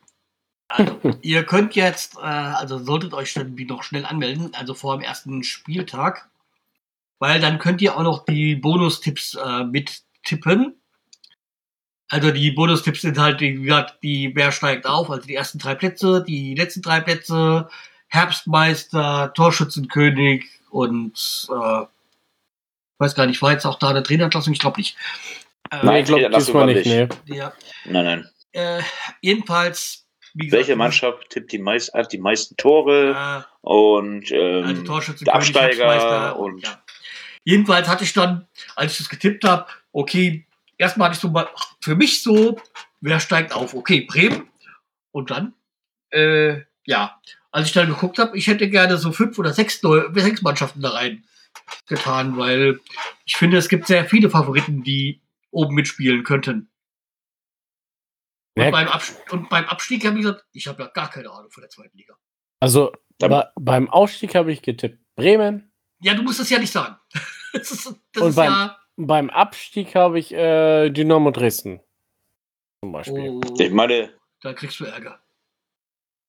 Also, 0.76 0.99
ihr 1.21 1.43
könnt 1.43 1.76
jetzt, 1.76 2.15
äh, 2.17 2.21
also 2.21 2.80
solltet 2.80 3.13
euch 3.13 3.36
dann 3.36 3.55
wie 3.57 3.65
noch 3.65 3.84
schnell 3.84 4.05
anmelden, 4.05 4.55
also 4.55 4.74
vor 4.74 4.97
dem 4.97 5.03
ersten 5.03 5.43
Spieltag, 5.43 6.28
weil 7.19 7.39
dann 7.39 7.59
könnt 7.59 7.82
ihr 7.84 7.95
auch 7.95 8.01
noch 8.01 8.26
die 8.26 8.55
Bonustipps 8.55 9.36
äh, 9.36 9.63
mittippen. 9.65 10.76
Also 12.09 12.32
die 12.32 12.51
Bonustipps 12.51 13.01
sind 13.01 13.19
halt, 13.19 13.39
wie 13.39 13.53
gesagt, 13.53 14.01
die 14.01 14.32
wer 14.36 14.51
steigt 14.51 14.88
auf, 14.88 15.11
also 15.11 15.28
die 15.28 15.36
ersten 15.36 15.59
drei 15.59 15.76
Plätze, 15.76 16.24
die 16.28 16.55
letzten 16.55 16.82
drei 16.82 17.01
Plätze, 17.01 17.69
Herbstmeister, 18.07 19.32
Torschützenkönig 19.36 20.45
und 20.71 21.47
äh, 21.51 21.86
weiß 22.97 23.13
gar 23.13 23.28
nicht, 23.28 23.41
war 23.43 23.51
jetzt 23.51 23.65
auch 23.65 23.78
da 23.78 23.89
eine 23.89 24.01
Trainerentlassung? 24.01 24.53
Ich 24.53 24.59
glaube 24.59 24.78
nicht. 24.78 24.97
Äh, 25.69 25.86
Nein, 25.86 26.01
ich 26.01 26.07
glaube 26.07 26.30
diesmal 26.30 26.65
nicht, 26.65 26.86
nee. 26.86 27.07
der, 27.28 27.53
Nein, 27.86 28.05
nein. 28.05 28.30
äh, 28.53 28.82
jedenfalls, 29.21 30.03
gesagt, 30.41 30.51
Welche 30.59 30.75
Mannschaft 30.75 31.29
tippt 31.29 31.51
die, 31.51 31.59
meist, 31.59 31.93
hat 31.93 32.11
die 32.11 32.17
meisten 32.17 32.55
Tore 32.57 33.11
Äh, 33.11 33.67
und 33.67 34.31
ähm, 34.31 34.63
also 34.65 34.84
Torschütze, 34.84 35.25
der 35.25 35.36
Absteiger 35.36 36.38
und- 36.39 36.63
ja. 36.63 36.81
Jedenfalls 37.45 37.88
hatte 37.88 38.03
ich 38.05 38.13
dann, 38.13 38.47
als 38.75 38.93
ich 38.93 38.97
das 38.99 39.09
getippt 39.09 39.43
habe, 39.43 39.65
okay, 39.91 40.45
erstmal 40.77 41.07
hatte 41.09 41.15
ich 41.17 41.21
so 41.21 41.29
mal 41.29 41.49
für 41.81 41.95
mich 41.95 42.23
so, 42.23 42.57
wer 43.01 43.19
steigt 43.19 43.53
auf? 43.53 43.73
Okay, 43.73 44.01
Bremen. 44.01 44.47
Und 45.11 45.29
dann, 45.29 45.53
äh, 46.11 46.61
ja, 46.86 47.19
als 47.51 47.67
ich 47.67 47.73
dann 47.73 47.88
geguckt 47.88 48.17
habe, 48.17 48.38
ich 48.38 48.47
hätte 48.47 48.69
gerne 48.69 48.97
so 48.97 49.11
fünf 49.11 49.38
oder 49.38 49.51
sechs, 49.53 49.84
neu, 49.84 50.05
sechs 50.13 50.41
Mannschaften 50.41 50.81
da 50.81 50.91
rein 50.91 51.25
getan, 51.88 52.38
weil 52.38 52.79
ich 53.25 53.36
finde, 53.36 53.57
es 53.57 53.69
gibt 53.69 53.88
sehr 53.88 54.05
viele 54.05 54.29
Favoriten, 54.29 54.81
die 54.84 55.21
oben 55.51 55.75
mitspielen 55.75 56.23
könnten. 56.23 56.69
Und, 58.56 58.64
Ja, 58.64 58.70
beim, 58.72 58.88
und 59.32 59.49
beim 59.49 59.66
Abstieg 59.66 60.06
habe 60.06 60.18
ich 60.18 60.24
gesagt, 60.26 60.45
ich 60.51 60.68
habe 60.68 60.84
ja 60.84 60.89
gar 60.89 61.10
keine 61.10 61.30
Ahnung 61.32 61.49
von 61.51 61.62
der 61.62 61.70
zweiten 61.70 61.97
Liga. 61.97 62.16
Also 62.60 62.91
bei, 63.20 63.47
beim 63.56 63.89
Aufstieg 63.89 64.36
habe 64.36 64.51
ich 64.51 64.62
getippt 64.62 64.99
Bremen. 65.16 65.72
Ja, 66.01 66.14
du 66.14 66.24
musst 66.24 66.39
es 66.39 66.49
ja 66.49 66.60
nicht 66.60 66.72
sagen. 66.72 66.97
das 67.54 67.72
ist, 67.72 67.86
das 68.12 68.24
Und 68.24 68.30
ist 68.30 68.36
beim- 68.36 68.51
ja. 68.51 68.80
Beim 68.95 69.32
Abstieg 69.32 69.95
habe 69.95 70.20
ich 70.20 70.32
äh, 70.34 70.91
Dynamo 70.91 71.32
Dresden. 71.32 71.82
Zum 72.84 72.91
Beispiel. 72.91 73.30
Oh, 73.30 73.41
ich 73.58 73.72
meine, 73.72 74.14
da 74.41 74.54
kriegst 74.54 74.80
du 74.80 74.86
Ärger. 74.86 75.20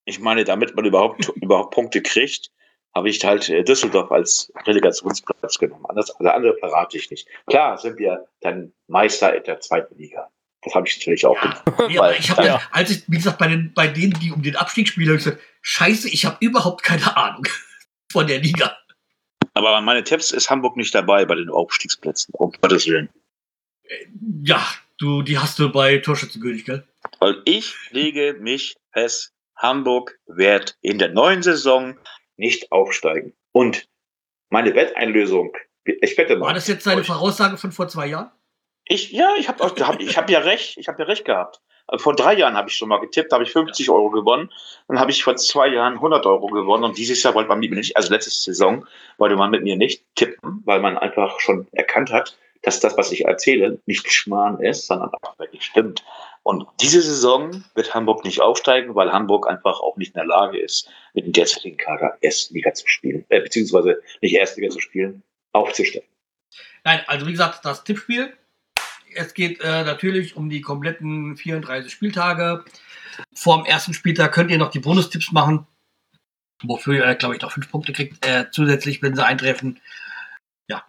ich 0.05 0.19
meine, 0.19 0.43
damit 0.45 0.75
man 0.75 0.85
überhaupt, 0.85 1.27
überhaupt 1.35 1.75
Punkte 1.75 2.01
kriegt, 2.01 2.51
habe 2.95 3.09
ich 3.09 3.23
halt 3.23 3.49
äh, 3.49 3.63
Düsseldorf 3.63 4.11
als 4.11 4.51
Relegationsplatz 4.65 5.59
genommen. 5.59 5.85
Anders, 5.85 6.09
alle 6.15 6.33
andere 6.33 6.57
verrate 6.57 6.97
ich 6.97 7.11
nicht. 7.11 7.27
Klar 7.45 7.77
sind 7.77 7.99
wir 7.99 8.27
dann 8.41 8.73
Meister 8.87 9.35
in 9.35 9.43
der 9.43 9.59
zweiten 9.59 9.95
Liga. 9.97 10.31
Das 10.65 10.73
habe 10.73 10.87
ich 10.87 10.97
natürlich 10.97 11.25
auch 11.25 11.37
Ja, 11.43 11.87
gemacht. 11.87 12.15
ich 12.19 12.29
habe 12.31 12.41
ja. 12.41 12.55
ja. 12.55 12.61
als 12.71 12.89
ich, 12.89 13.03
wie 13.07 13.17
gesagt, 13.17 13.37
bei, 13.37 13.47
den, 13.47 13.71
bei 13.73 13.87
denen, 13.87 14.13
die 14.19 14.31
um 14.31 14.41
den 14.41 14.55
Abstieg 14.55 14.87
spielen, 14.87 15.09
habe 15.09 15.17
ich 15.19 15.23
gesagt, 15.23 15.41
scheiße, 15.61 16.09
ich 16.09 16.25
habe 16.25 16.37
überhaupt 16.39 16.83
keine 16.83 17.15
Ahnung 17.15 17.47
von 18.11 18.27
der 18.27 18.39
Liga. 18.39 18.75
Aber 19.53 19.79
meine 19.81 20.03
Tipps 20.03 20.31
ist 20.31 20.49
Hamburg 20.49 20.75
nicht 20.75 20.93
dabei 20.93 21.23
bei 21.25 21.35
den 21.35 21.49
Aufstiegsplätzen. 21.49 22.33
Um 22.35 22.51
Gottes 22.61 22.87
Willen. 22.87 23.09
Ja, 24.43 24.65
du, 24.97 25.21
die 25.21 25.37
hast 25.37 25.59
du 25.59 25.71
bei 25.71 25.99
Torschützenkönig, 25.99 26.65
gell? 26.65 26.85
Weil 27.19 27.41
ich 27.45 27.75
lege 27.91 28.33
mich 28.39 28.75
fest, 28.91 29.33
Hamburg 29.55 30.17
wird 30.25 30.77
in 30.81 30.97
der 30.97 31.09
neuen 31.09 31.43
Saison 31.43 31.97
nicht 32.35 32.71
aufsteigen. 32.71 33.33
Und 33.53 33.87
meine 34.49 34.73
Wetteinlösung, 34.75 35.55
ich 35.85 36.17
wette 36.17 36.35
mal. 36.35 36.47
War 36.47 36.53
das 36.53 36.67
jetzt 36.67 36.85
deine 36.85 37.03
Voraussage 37.03 37.57
von 37.57 37.71
vor 37.71 37.87
zwei 37.87 38.07
Jahren? 38.07 38.31
Ich, 38.87 39.11
ja, 39.11 39.33
ich 39.37 39.47
habe 39.47 39.63
hab, 39.63 39.99
ich 39.99 40.17
hab 40.17 40.29
ja 40.29 40.39
recht, 40.39 40.77
ich 40.77 40.87
habe 40.87 41.01
ja 41.01 41.05
recht 41.05 41.25
gehabt. 41.25 41.61
Vor 41.97 42.15
drei 42.15 42.33
Jahren 42.33 42.55
habe 42.55 42.69
ich 42.69 42.75
schon 42.75 42.89
mal 42.89 42.99
getippt, 42.99 43.31
habe 43.31 43.43
ich 43.43 43.51
50 43.51 43.89
Euro 43.89 44.09
gewonnen. 44.09 44.51
Dann 44.87 44.99
habe 44.99 45.11
ich 45.11 45.23
vor 45.23 45.35
zwei 45.35 45.67
Jahren 45.67 45.93
100 45.93 46.25
Euro 46.25 46.47
gewonnen 46.47 46.83
und 46.83 46.97
dieses 46.97 47.21
Jahr 47.21 47.35
wollte 47.35 47.49
man 47.49 47.59
mit 47.59 47.69
mir 47.69 47.77
nicht, 47.77 47.95
also 47.95 48.11
letzte 48.11 48.31
Saison 48.31 48.85
wollte 49.17 49.35
man 49.35 49.51
mit 49.51 49.63
mir 49.63 49.75
nicht 49.75 50.03
tippen, 50.15 50.61
weil 50.65 50.79
man 50.79 50.97
einfach 50.97 51.39
schon 51.39 51.67
erkannt 51.71 52.11
hat, 52.11 52.37
dass 52.63 52.79
das, 52.79 52.97
was 52.97 53.11
ich 53.11 53.25
erzähle, 53.25 53.79
nicht 53.85 54.11
Schmarrn 54.11 54.59
ist, 54.59 54.87
sondern 54.87 55.11
auch 55.21 55.37
wirklich 55.37 55.63
stimmt. 55.63 56.03
Und 56.41 56.67
diese 56.81 57.01
Saison 57.01 57.63
wird 57.75 57.93
Hamburg 57.93 58.23
nicht 58.23 58.41
aufsteigen, 58.41 58.95
weil 58.95 59.11
Hamburg 59.11 59.47
einfach 59.47 59.79
auch 59.79 59.97
nicht 59.97 60.09
in 60.09 60.19
der 60.19 60.25
Lage 60.25 60.59
ist, 60.59 60.89
mit 61.13 61.25
dem 61.25 61.33
derzeitigen 61.33 61.77
Kader 61.77 62.17
Erstliga 62.21 62.73
zu 62.73 62.87
spielen, 62.87 63.25
äh, 63.29 63.41
beziehungsweise 63.41 64.01
nicht 64.21 64.33
Erstliga 64.33 64.69
zu 64.69 64.79
spielen, 64.79 65.23
aufzusteigen. 65.53 66.07
Nein, 66.83 67.01
also 67.07 67.25
wie 67.27 67.31
gesagt, 67.31 67.65
das 67.65 67.83
Tippspiel. 67.83 68.33
Es 69.15 69.33
geht 69.33 69.61
äh, 69.61 69.83
natürlich 69.83 70.35
um 70.35 70.49
die 70.49 70.61
kompletten 70.61 71.37
34 71.37 71.91
Spieltage. 71.91 72.63
Vor 73.33 73.57
dem 73.57 73.65
ersten 73.65 73.93
Spieltag 73.93 74.33
könnt 74.33 74.51
ihr 74.51 74.57
noch 74.57 74.71
die 74.71 74.79
Bonustipps 74.79 75.31
machen, 75.31 75.65
wofür 76.63 76.95
ihr, 76.95 77.15
glaube 77.15 77.35
ich, 77.35 77.41
noch 77.41 77.51
fünf 77.51 77.69
Punkte 77.69 77.93
kriegt, 77.93 78.25
äh, 78.25 78.45
zusätzlich, 78.51 79.01
wenn 79.01 79.15
sie 79.15 79.25
eintreffen. 79.25 79.79
Ja, 80.67 80.83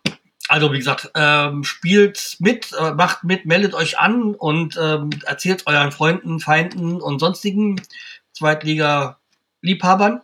also 0.49 0.73
wie 0.73 0.79
gesagt, 0.79 1.11
ähm, 1.15 1.65
spielt 1.65 2.37
mit, 2.39 2.73
äh, 2.73 2.93
macht 2.93 3.25
mit, 3.25 3.47
meldet 3.47 3.75
euch 3.75 3.99
an 3.99 4.35
und 4.35 4.77
ähm, 4.81 5.11
erzählt 5.25 5.67
euren 5.67 5.93
Freunden, 5.93 6.41
Feinden 6.41 7.01
und 7.01 7.19
sonstigen 7.19 7.81
Zweitliga-Liebhabern. 8.33 10.23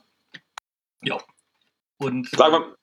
Ja. 1.03 1.19
Und 1.99 2.29
Sagen 2.31 2.53
wir, 2.53 2.77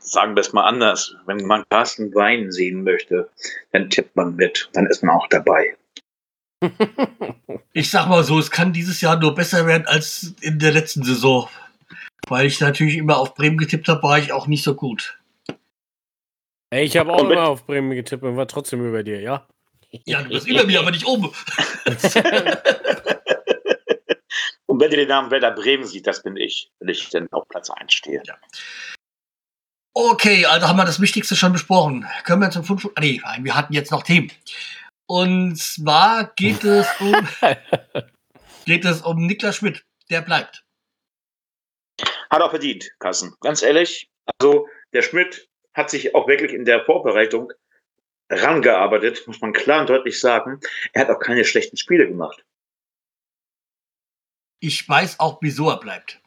sagen 0.00 0.34
wir 0.36 0.40
es 0.40 0.52
mal 0.52 0.64
anders. 0.64 1.16
Wenn 1.26 1.46
man 1.46 1.64
Carsten 1.70 2.14
Wein 2.14 2.52
sehen 2.52 2.84
möchte, 2.84 3.30
dann 3.72 3.90
tippt 3.90 4.14
man 4.16 4.36
mit. 4.36 4.68
Dann 4.72 4.86
ist 4.86 5.02
man 5.02 5.16
auch 5.16 5.26
dabei. 5.28 5.76
Ich 7.72 7.90
sag 7.90 8.06
mal 8.08 8.24
so, 8.24 8.38
es 8.38 8.50
kann 8.50 8.72
dieses 8.72 9.02
Jahr 9.02 9.18
nur 9.20 9.34
besser 9.34 9.66
werden 9.66 9.86
als 9.86 10.34
in 10.40 10.58
der 10.58 10.72
letzten 10.72 11.02
Saison. 11.02 11.46
Weil 12.26 12.46
ich 12.46 12.58
natürlich 12.58 12.96
immer 12.96 13.18
auf 13.18 13.34
Bremen 13.34 13.58
getippt 13.58 13.86
habe, 13.88 14.02
war 14.02 14.18
ich 14.18 14.32
auch 14.32 14.46
nicht 14.46 14.64
so 14.64 14.74
gut. 14.74 15.18
Ey, 16.70 16.84
ich 16.86 16.96
habe 16.96 17.12
auch 17.12 17.22
mit- 17.22 17.32
immer 17.32 17.48
auf 17.48 17.66
Bremen 17.66 17.90
getippt 17.90 18.22
und 18.24 18.38
war 18.38 18.48
trotzdem 18.48 18.82
über 18.86 19.02
dir, 19.02 19.20
ja? 19.20 19.46
Ja, 20.06 20.22
du 20.22 20.30
bist 20.30 20.48
über 20.48 20.64
mir, 20.64 20.80
aber 20.80 20.90
nicht 20.90 21.04
oben. 21.06 21.30
Und 24.66 24.80
wenn 24.80 24.90
ihr 24.90 24.96
den 24.98 25.08
Namen 25.08 25.30
Werder 25.30 25.52
Bremen 25.52 25.84
sieht, 25.84 26.06
das 26.06 26.22
bin 26.22 26.36
ich, 26.36 26.70
wenn 26.80 26.88
ich 26.88 27.08
dann 27.10 27.28
auf 27.32 27.46
Platz 27.48 27.70
1 27.70 27.92
stehe. 27.92 28.22
Okay, 29.98 30.44
also 30.44 30.68
haben 30.68 30.76
wir 30.76 30.84
das 30.84 31.00
Wichtigste 31.00 31.34
schon 31.36 31.54
besprochen. 31.54 32.06
Können 32.24 32.42
wir 32.42 32.50
zum 32.50 32.64
fünften. 32.64 32.90
Ah, 32.96 33.00
nee, 33.00 33.18
nein, 33.24 33.44
wir 33.44 33.56
hatten 33.56 33.72
jetzt 33.72 33.90
noch 33.90 34.02
Themen. 34.02 34.30
Und 35.06 35.56
zwar 35.56 36.34
geht 36.34 36.62
es 36.64 36.86
um, 37.00 37.26
geht 38.66 38.84
es 38.84 39.00
um 39.00 39.24
Niklas 39.24 39.56
Schmidt. 39.56 39.86
Der 40.10 40.20
bleibt. 40.20 40.66
Hat 42.28 42.42
auch 42.42 42.50
verdient, 42.50 42.90
Carsten. 42.98 43.34
Ganz 43.40 43.62
ehrlich. 43.62 44.10
Also, 44.38 44.68
der 44.92 45.00
Schmidt 45.00 45.48
hat 45.72 45.88
sich 45.88 46.14
auch 46.14 46.28
wirklich 46.28 46.52
in 46.52 46.66
der 46.66 46.84
Vorbereitung 46.84 47.54
rangearbeitet, 48.28 49.26
muss 49.26 49.40
man 49.40 49.54
klar 49.54 49.80
und 49.80 49.88
deutlich 49.88 50.20
sagen. 50.20 50.60
Er 50.92 51.06
hat 51.06 51.10
auch 51.10 51.20
keine 51.20 51.46
schlechten 51.46 51.78
Spiele 51.78 52.06
gemacht. 52.06 52.44
Ich 54.60 54.86
weiß 54.86 55.20
auch, 55.20 55.38
wieso 55.40 55.70
er 55.70 55.80
bleibt. 55.80 56.20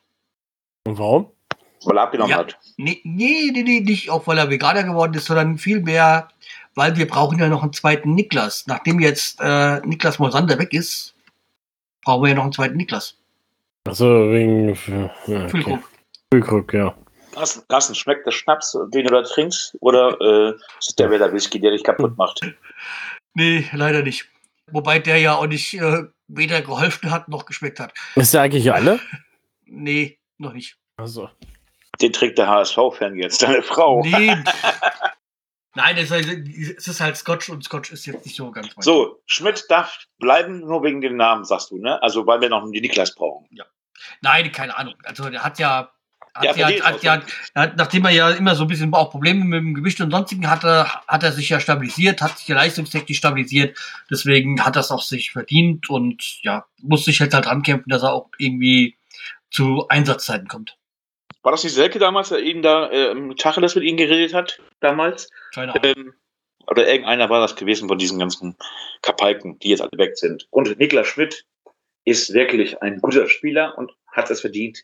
Und 0.88 0.98
warum? 0.98 1.39
Weil 1.86 1.98
er 1.98 2.04
abgenommen 2.04 2.32
Ja. 2.32 2.38
hat. 2.40 2.58
Nee, 2.78 3.00
nee, 3.04 3.52
nee, 3.54 3.80
nicht 3.82 4.10
auch, 4.10 4.28
weil 4.28 4.38
er 4.38 4.50
Veganer 4.50 4.84
geworden 4.84 5.14
ist, 5.14 5.26
sondern 5.26 5.58
vielmehr, 5.58 6.28
weil 6.76 6.96
wir 6.98 7.08
brauchen 7.08 7.40
ja 7.40 7.48
noch 7.48 7.64
einen 7.64 7.74
zweiten 7.74 8.14
Niklas. 8.16 8.66
Nachdem 8.68 9.00
jetzt 9.00 9.40
äh, 9.42 9.80
Niklas 9.86 10.20
Mosander 10.20 10.58
weg 10.60 10.74
ist, 10.74 11.16
brauchen 12.04 12.24
wir 12.24 12.30
ja 12.30 12.36
noch 12.36 12.44
einen 12.44 12.54
zweiten 12.54 12.78
Niklas. 12.78 13.16
Achso, 13.88 14.32
wegen. 14.32 14.70
Ja, 14.88 15.10
okay. 15.26 15.50
Füllkrug. 15.50 15.80
Füllkrug, 16.32 16.74
ja. 16.74 16.96
Carsten, 17.34 17.62
Carsten, 17.70 17.96
schmeckt 17.96 18.26
der 18.26 18.32
Schnaps, 18.32 18.78
den 18.94 19.06
du 19.06 19.12
da 19.14 19.22
trinkst? 19.24 19.78
Oder 19.80 20.18
äh, 20.20 20.50
ist 20.80 20.90
es 20.90 20.96
der 20.96 21.10
Werder 21.12 21.32
Whisky, 21.32 21.60
der 21.60 21.72
dich 21.72 21.84
kaputt 21.84 22.18
macht? 22.18 22.42
Nee, 23.36 23.70
leider 23.74 24.02
nicht. 24.02 24.26
Wobei 24.72 24.98
der 25.00 25.18
ja 25.18 25.36
auch 25.36 25.46
nicht 25.46 25.76
äh, 25.76 26.04
weder 26.28 26.62
geholfen 26.62 27.12
hat 27.12 27.30
noch 27.30 27.46
geschmeckt 27.46 27.80
hat. 27.80 27.94
Ist 28.16 28.34
der 28.34 28.42
eigentlich 28.42 28.74
alle? 28.74 29.00
Nee, 29.72 30.18
noch 30.40 30.54
nicht. 30.54 30.78
Also. 30.98 31.30
Den 32.02 32.14
trinkt 32.14 32.38
der 32.38 32.48
HSV-Fan 32.48 33.16
jetzt, 33.16 33.42
deine 33.42 33.62
Frau. 33.62 34.02
Nee. 34.04 34.36
Nein, 35.76 35.98
es 35.98 36.12
ist, 36.88 37.00
halt, 37.00 37.16
Scotch 37.16 37.50
und 37.50 37.64
Scotch 37.64 37.92
ist 37.92 38.06
jetzt 38.06 38.26
nicht 38.26 38.36
so 38.36 38.52
ganz 38.52 38.76
mein 38.76 38.82
So, 38.82 39.22
Schmidt 39.26 39.66
darf 39.70 40.00
bleiben, 40.18 40.62
nur 40.62 40.84
wegen 40.84 41.00
dem 41.00 41.16
Namen, 41.16 41.46
sagst 41.46 41.72
du, 41.72 41.78
ne? 41.78 42.02
Also, 42.02 42.26
weil 42.26 42.42
wir 42.42 42.50
noch 42.50 42.64
einen 42.64 42.72
Niklas 42.72 43.14
brauchen. 43.14 43.48
Nein, 44.22 44.52
keine 44.52 44.78
Ahnung. 44.78 44.96
Also 45.04 45.30
der 45.30 45.44
hat 45.44 45.60
ja, 45.60 45.92
hat 46.34 46.44
Ja, 46.44 46.70
ja, 46.70 46.84
hat, 46.84 47.04
ja 47.04 47.22
er 47.54 47.62
hat, 47.62 47.78
nachdem 47.78 48.06
er 48.06 48.12
ja 48.12 48.32
immer 48.32 48.56
so 48.56 48.64
ein 48.64 48.68
bisschen 48.68 48.94
auch 48.94 49.12
Probleme 49.12 49.46
mit 49.46 49.60
dem 49.60 49.76
Gewicht 49.76 50.02
und 50.02 50.12
sonstigen 50.12 50.50
hatte, 50.50 50.88
hat 51.08 51.24
er 51.24 51.32
sich 51.32 51.50
ja 51.50 51.60
stabilisiert, 51.60 52.22
hat 52.22 52.38
sich 52.38 52.48
ja 52.48 52.56
leistungstechnisch 52.56 53.18
stabilisiert. 53.18 53.78
Deswegen 54.10 54.66
hat 54.66 54.76
er 54.76 54.82
es 54.82 54.92
auch 54.92 55.04
sich 55.04 55.32
verdient 55.32 55.90
und 55.90 56.42
ja, 56.42 56.66
muss 56.82 57.06
sich 57.06 57.22
halt 57.22 57.34
halt 57.34 57.48
rankämpfen, 57.48 57.90
dass 57.90 58.04
er 58.04 58.14
auch 58.14 58.30
irgendwie 58.38 58.98
zu 59.52 59.88
Einsatzzeiten 59.90 60.48
kommt. 60.48 60.79
War 61.42 61.52
das 61.52 61.64
nicht 61.64 61.74
Selke 61.74 62.00
damals, 62.00 62.30
der 62.30 62.40
ihn 62.40 62.62
da 62.62 62.90
äh, 62.90 63.12
im 63.12 63.36
Tacheles 63.36 63.76
mit 63.76 63.84
ihm 63.84 63.98
geredet 63.98 64.34
hat? 64.34 64.60
Damals? 64.82 65.30
Keine 65.54 65.74
Ahnung. 65.74 65.84
Ähm, 65.86 66.14
oder 66.68 66.88
irgendeiner 66.88 67.30
war 67.30 67.42
das 67.42 67.56
gewesen 67.56 67.88
von 67.88 67.98
diesen 67.98 68.20
ganzen 68.20 68.56
Kapalken, 69.02 69.58
die 69.60 69.70
jetzt 69.70 69.82
alle 69.82 69.98
weg 69.98 70.18
sind. 70.18 70.48
Und 70.52 70.78
Niklas 70.78 71.08
Schmidt 71.08 71.46
ist 72.06 72.34
wirklich 72.34 72.82
ein 72.82 73.00
guter 73.00 73.28
Spieler 73.28 73.78
und 73.78 73.92
hat 74.08 74.30
es 74.30 74.42
verdient, 74.42 74.84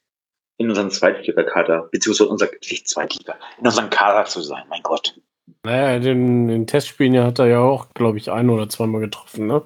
in 0.58 0.70
unserem 0.70 0.90
Zweitliga-Kader, 0.90 1.90
beziehungsweise 1.92 2.30
unser, 2.30 2.50
nicht 2.70 2.88
Zweitliga, 2.88 3.36
in 3.60 3.66
unserem 3.66 3.90
Kader 3.90 4.26
zu 4.26 4.42
sein. 4.42 4.64
Mein 4.70 4.82
Gott. 4.82 5.20
Naja, 5.64 6.00
den, 6.00 6.48
den 6.48 6.66
Testspielen 6.66 7.22
hat 7.24 7.40
er 7.40 7.48
ja 7.48 7.60
auch, 7.60 7.94
glaube 7.94 8.18
ich, 8.18 8.32
ein 8.32 8.50
oder 8.50 8.70
zweimal 8.70 9.02
getroffen, 9.02 9.48
ne? 9.48 9.64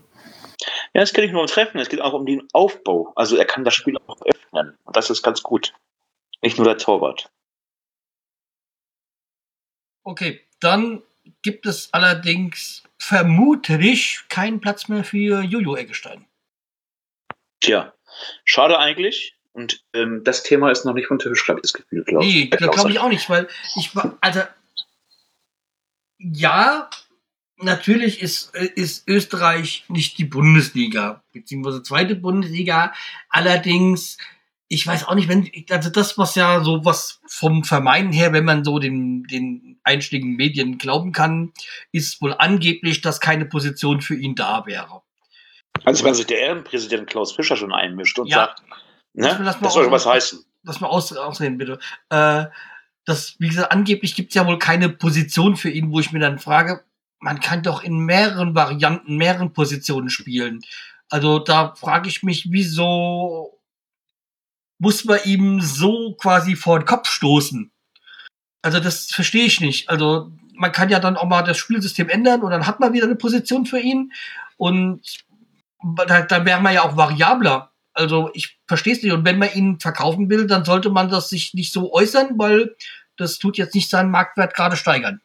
Ja, 0.93 1.01
es 1.01 1.13
geht 1.13 1.23
nicht 1.23 1.31
nur 1.31 1.41
um 1.41 1.47
Treffen, 1.47 1.79
es 1.79 1.87
geht 1.87 2.01
auch 2.01 2.13
um 2.13 2.25
den 2.25 2.47
Aufbau. 2.51 3.13
Also 3.15 3.37
er 3.37 3.45
kann 3.45 3.63
das 3.63 3.75
Spiel 3.75 3.97
auch 4.07 4.21
öffnen. 4.25 4.75
Und 4.83 4.95
das 4.95 5.09
ist 5.09 5.21
ganz 5.21 5.41
gut. 5.41 5.73
Nicht 6.41 6.57
nur 6.57 6.65
der 6.65 6.77
Torwart. 6.77 7.31
Okay, 10.03 10.41
dann 10.59 11.03
gibt 11.41 11.65
es 11.65 11.93
allerdings 11.93 12.83
vermutlich 12.97 14.21
keinen 14.29 14.59
Platz 14.59 14.87
mehr 14.87 15.03
für 15.03 15.41
Jojo 15.41 15.75
Eggestein. 15.75 16.25
Tja, 17.61 17.93
schade 18.45 18.79
eigentlich. 18.79 19.35
Und 19.51 19.83
ähm, 19.93 20.23
das 20.23 20.43
Thema 20.43 20.71
ist 20.71 20.85
noch 20.85 20.93
nicht 20.93 21.07
vom 21.07 21.19
Tisch, 21.19 21.47
habe 21.49 21.59
ich 21.59 21.63
das 21.63 21.73
Gefühl. 21.73 22.05
Nee, 22.07 22.47
glaube 22.47 22.91
ich 22.91 22.99
auch 22.99 23.09
nicht, 23.09 23.29
weil 23.29 23.47
ich 23.75 23.95
war, 23.95 24.17
also, 24.21 24.41
ja, 26.17 26.89
natürlich 27.57 28.21
ist, 28.21 28.55
ist 28.55 29.07
Österreich 29.07 29.85
nicht 29.87 30.17
die 30.17 30.25
Bundesliga, 30.25 31.23
beziehungsweise 31.33 31.83
zweite 31.83 32.15
Bundesliga. 32.15 32.93
Allerdings, 33.29 34.17
ich 34.72 34.86
weiß 34.86 35.05
auch 35.07 35.15
nicht, 35.15 35.28
wenn, 35.28 35.49
also 35.72 35.89
das, 35.89 36.17
was 36.17 36.36
ja 36.36 36.63
so 36.63 36.86
was 36.86 37.22
vom 37.28 37.63
Vermeiden 37.63 38.11
her, 38.13 38.32
wenn 38.34 38.45
man 38.45 38.63
so 38.63 38.78
den, 38.80 39.24
den 39.24 39.80
einschlägigen 39.84 40.36
Medien 40.36 40.78
glauben 40.78 41.11
kann, 41.11 41.51
ist 41.91 42.22
wohl 42.22 42.36
angeblich, 42.38 43.01
dass 43.01 43.20
keine 43.20 43.45
Position 43.45 43.99
für 44.01 44.15
ihn 44.15 44.36
da 44.36 44.65
wäre. 44.67 45.01
Also 45.86 46.03
wenn 46.05 46.13
sich 46.13 46.28
der 46.28 46.39
Ehrenpräsident 46.39 47.09
Klaus 47.09 47.32
Fischer 47.32 47.57
schon 47.57 47.74
einmischt 47.74 48.20
und 48.20 48.28
Ja. 48.28 48.38
sagt, 48.47 48.61
ne, 49.13 49.39
mal 49.39 49.55
das 49.59 49.74
soll 49.74 49.86
aus- 49.88 49.91
was 49.91 50.05
heißen. 50.05 50.45
lass 50.63 50.80
mal 50.82 50.88
aus, 50.88 51.11
ausreden, 51.13 51.57
bitte. 51.57 51.80
Äh, 52.09 52.45
das, 53.05 53.36
wie 53.39 53.47
gesagt, 53.47 53.72
angeblich 53.72 54.13
gibt 54.13 54.30
es 54.30 54.36
ja 54.36 54.45
wohl 54.45 54.59
keine 54.59 54.89
Position 54.89 55.55
für 55.57 55.70
ihn, 55.72 55.91
wo 55.91 55.99
ich 55.99 56.11
mir 56.11 56.20
dann 56.20 56.38
frage, 56.38 56.84
man 57.20 57.39
kann 57.39 57.63
doch 57.63 57.82
in 57.84 57.97
mehreren 57.99 58.53
Varianten, 58.53 59.17
mehreren 59.17 59.51
Positionen 59.51 60.09
spielen. 60.09 60.61
Also 61.09 61.39
da 61.39 61.74
frage 61.76 62.07
ich 62.07 62.22
mich, 62.22 62.51
wieso 62.51 63.59
muss 64.80 65.05
man 65.05 65.19
ihm 65.25 65.61
so 65.61 66.15
quasi 66.19 66.55
vor 66.55 66.80
den 66.80 66.86
Kopf 66.86 67.09
stoßen? 67.09 67.71
Also 68.61 68.80
das 68.80 69.05
verstehe 69.11 69.45
ich 69.45 69.61
nicht. 69.61 69.89
Also 69.89 70.32
man 70.53 70.71
kann 70.71 70.89
ja 70.89 70.99
dann 70.99 71.15
auch 71.15 71.27
mal 71.27 71.43
das 71.43 71.57
Spielsystem 71.57 72.09
ändern 72.09 72.41
und 72.41 72.51
dann 72.51 72.65
hat 72.65 72.80
man 72.80 72.93
wieder 72.93 73.05
eine 73.05 73.15
Position 73.15 73.65
für 73.65 73.80
ihn 73.80 74.11
und 74.57 75.01
da, 76.07 76.21
da 76.21 76.45
wäre 76.45 76.61
man 76.61 76.73
ja 76.73 76.84
auch 76.84 76.97
variabler. 76.97 77.71
Also 77.93 78.30
ich 78.34 78.59
verstehe 78.67 78.93
es 78.93 79.03
nicht. 79.03 79.13
Und 79.13 79.25
wenn 79.25 79.39
man 79.39 79.53
ihn 79.53 79.80
verkaufen 79.80 80.30
will, 80.30 80.47
dann 80.47 80.65
sollte 80.65 80.89
man 80.89 81.09
das 81.09 81.30
sich 81.30 81.53
nicht 81.53 81.73
so 81.73 81.93
äußern, 81.93 82.38
weil 82.38 82.75
das 83.17 83.39
tut 83.39 83.57
jetzt 83.57 83.75
nicht 83.75 83.89
seinen 83.89 84.11
Marktwert 84.11 84.53
gerade 84.53 84.75
steigern. 84.75 85.21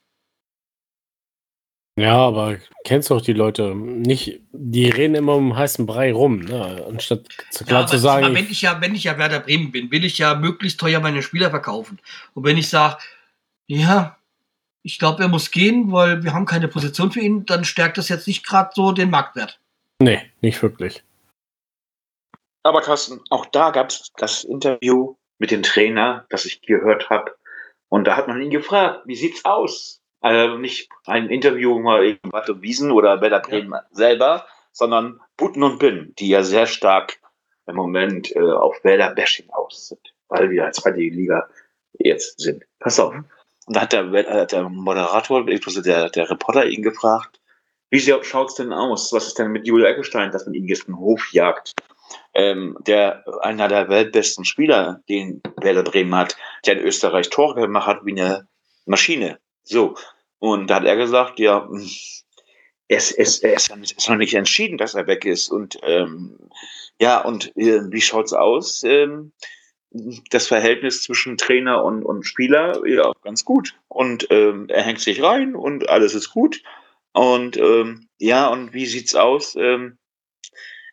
Ja, 1.97 2.17
aber 2.17 2.59
kennst 2.85 3.11
doch 3.11 3.21
die 3.21 3.33
Leute 3.33 3.75
nicht, 3.77 4.41
die 4.53 4.91
reden 4.91 5.15
immer 5.15 5.37
um 5.37 5.57
heißen 5.57 5.87
Brei 5.87 6.13
rum, 6.13 6.41
ne? 6.41 6.85
Anstatt 6.89 7.29
klar 7.67 7.83
Ja, 7.83 7.87
zu 7.87 7.99
sagen, 7.99 8.25
aber 8.25 8.35
wenn 8.35 8.51
ich 8.51 8.63
ja, 8.63 8.81
wenn 8.81 8.97
ich 8.97 9.05
ja 9.05 9.17
Werder 9.17 9.39
Bremen 9.39 9.71
bin, 9.71 9.93
will 9.93 10.05
ich 10.05 10.19
ja 10.19 10.35
möglichst 10.35 10.81
teuer 10.81 10.99
meine 10.99 11.23
Spieler 11.23 11.51
verkaufen. 11.51 12.01
Und 12.35 12.45
wenn 12.45 12.57
ich 12.57 12.69
sage, 12.69 12.99
ja, 13.69 14.19
ich 14.83 14.99
glaube, 14.99 15.23
er 15.23 15.29
muss 15.29 15.53
gehen, 15.53 15.93
weil 15.93 16.25
wir 16.25 16.35
haben 16.35 16.47
keine 16.47 16.67
Position 16.67 17.13
für 17.13 17.21
ihn, 17.21 17.47
dann 17.47 17.65
stärkt 17.65 17.97
das 17.97 18.09
jetzt 18.09 18.27
nicht 18.27 18.45
gerade 18.45 18.71
so 18.75 18.91
den 18.91 19.11
Marktwert. 19.11 19.61
nee, 20.01 20.21
nicht 20.41 20.61
wirklich. 20.63 21.05
Aber 22.65 22.81
Carsten, 22.81 23.21
auch 23.31 23.47
da 23.47 23.71
gab 23.71 23.91
es 23.91 24.11
das 24.17 24.43
Interview 24.43 25.15
mit 25.39 25.51
dem 25.51 25.63
Trainer, 25.63 26.27
das 26.31 26.45
ich 26.47 26.63
gehört 26.63 27.09
habe. 27.11 27.37
Und 27.89 28.05
da 28.07 28.17
hat 28.17 28.27
man 28.27 28.41
ihn 28.41 28.51
gefragt, 28.51 29.03
wie 29.05 29.15
sieht's 29.15 29.45
aus? 29.45 30.01
Also 30.25 30.57
nicht 30.57 30.89
ein 31.05 31.29
Interview 31.29 31.79
mal 31.79 32.05
eben 32.05 32.33
Watte 32.33 32.63
Wiesen 32.63 32.91
oder 32.91 33.21
Werder 33.21 33.41
Bremen 33.41 33.79
selber, 33.91 34.47
sondern 34.73 35.21
Putten 35.37 35.63
und 35.63 35.79
Bin, 35.79 36.15
die 36.19 36.29
ja 36.29 36.43
sehr 36.43 36.67
stark 36.67 37.19
im 37.67 37.77
Moment 37.77 38.35
äh, 38.35 38.41
auf 38.41 38.83
Werder 38.85 39.15
Bashing 39.15 39.51
aus 39.51 39.89
sind, 39.89 40.15
weil 40.29 40.51
wir 40.51 40.65
als 40.65 40.79
zweite 40.79 40.99
Liga 40.99 41.49
jetzt 41.99 42.41
sind. 42.41 42.65
Pass 42.79 42.99
auf. 42.99 43.15
Und 43.15 43.77
da 43.77 43.83
hat 43.83 43.93
der, 43.93 44.13
äh, 44.13 44.47
der 44.47 44.69
Moderator, 44.69 45.45
der, 45.45 46.09
der 46.09 46.31
Reporter 46.31 46.67
ihn 46.67 46.83
gefragt, 46.83 47.41
wie 47.91 48.01
schaut's 48.01 48.55
denn 48.55 48.73
aus? 48.73 49.13
Was 49.13 49.27
ist 49.27 49.39
denn 49.39 49.53
mit 49.53 49.67
Julia 49.67 49.89
Eckestein, 49.89 50.33
dass 50.33 50.47
man 50.47 50.55
ihn 50.55 50.67
jetzt 50.67 50.89
in 50.89 50.95
den 50.95 51.01
Hof 51.01 51.33
jagt? 51.33 51.75
ähm, 52.35 52.77
der 52.87 53.25
einer 53.41 53.69
der 53.69 53.89
weltbesten 53.89 54.45
Spieler, 54.45 55.01
den 55.09 55.43
Werder 55.61 55.83
Bremen 55.83 56.15
hat, 56.15 56.37
der 56.67 56.79
in 56.79 56.85
Österreich 56.85 57.31
Tore 57.31 57.61
gemacht 57.61 57.87
hat 57.87 58.05
wie 58.05 58.21
eine 58.21 58.49
Maschine. 58.87 59.39
So. 59.65 59.97
Und 60.39 60.69
da 60.69 60.77
hat 60.77 60.85
er 60.85 60.97
gesagt, 60.97 61.39
ja, 61.39 61.69
es, 62.89 63.11
es, 63.13 63.39
ist, 63.39 63.45
es 63.45 63.93
ist 63.93 64.09
noch 64.09 64.17
nicht 64.17 64.35
entschieden, 64.35 64.79
dass 64.79 64.95
er 64.95 65.07
weg 65.07 65.25
ist. 65.25 65.49
Und 65.49 65.79
ähm, 65.83 66.39
ja, 67.01 67.21
und 67.21 67.57
äh, 67.57 67.81
wie 67.91 68.01
schaut's 68.01 68.33
aus? 68.33 68.83
Ähm, 68.85 69.33
das 70.31 70.49
Verhältnis 70.49 71.03
zwischen 71.03 71.37
Trainer 71.37 71.85
und, 71.85 72.03
und 72.03 72.25
Spieler, 72.25 72.83
ja, 72.87 73.13
ganz 73.23 73.45
gut. 73.45 73.75
Und 73.89 74.27
ähm, 74.31 74.67
er 74.69 74.83
hängt 74.83 75.01
sich 75.01 75.23
rein 75.23 75.55
und 75.55 75.89
alles 75.89 76.15
ist 76.15 76.31
gut. 76.31 76.63
Und 77.13 77.57
ähm, 77.57 78.09
ja, 78.19 78.49
und 78.49 78.75
wie 78.75 78.87
sieht's 78.87 79.15
aus? 79.15 79.55
Ähm, 79.57 79.99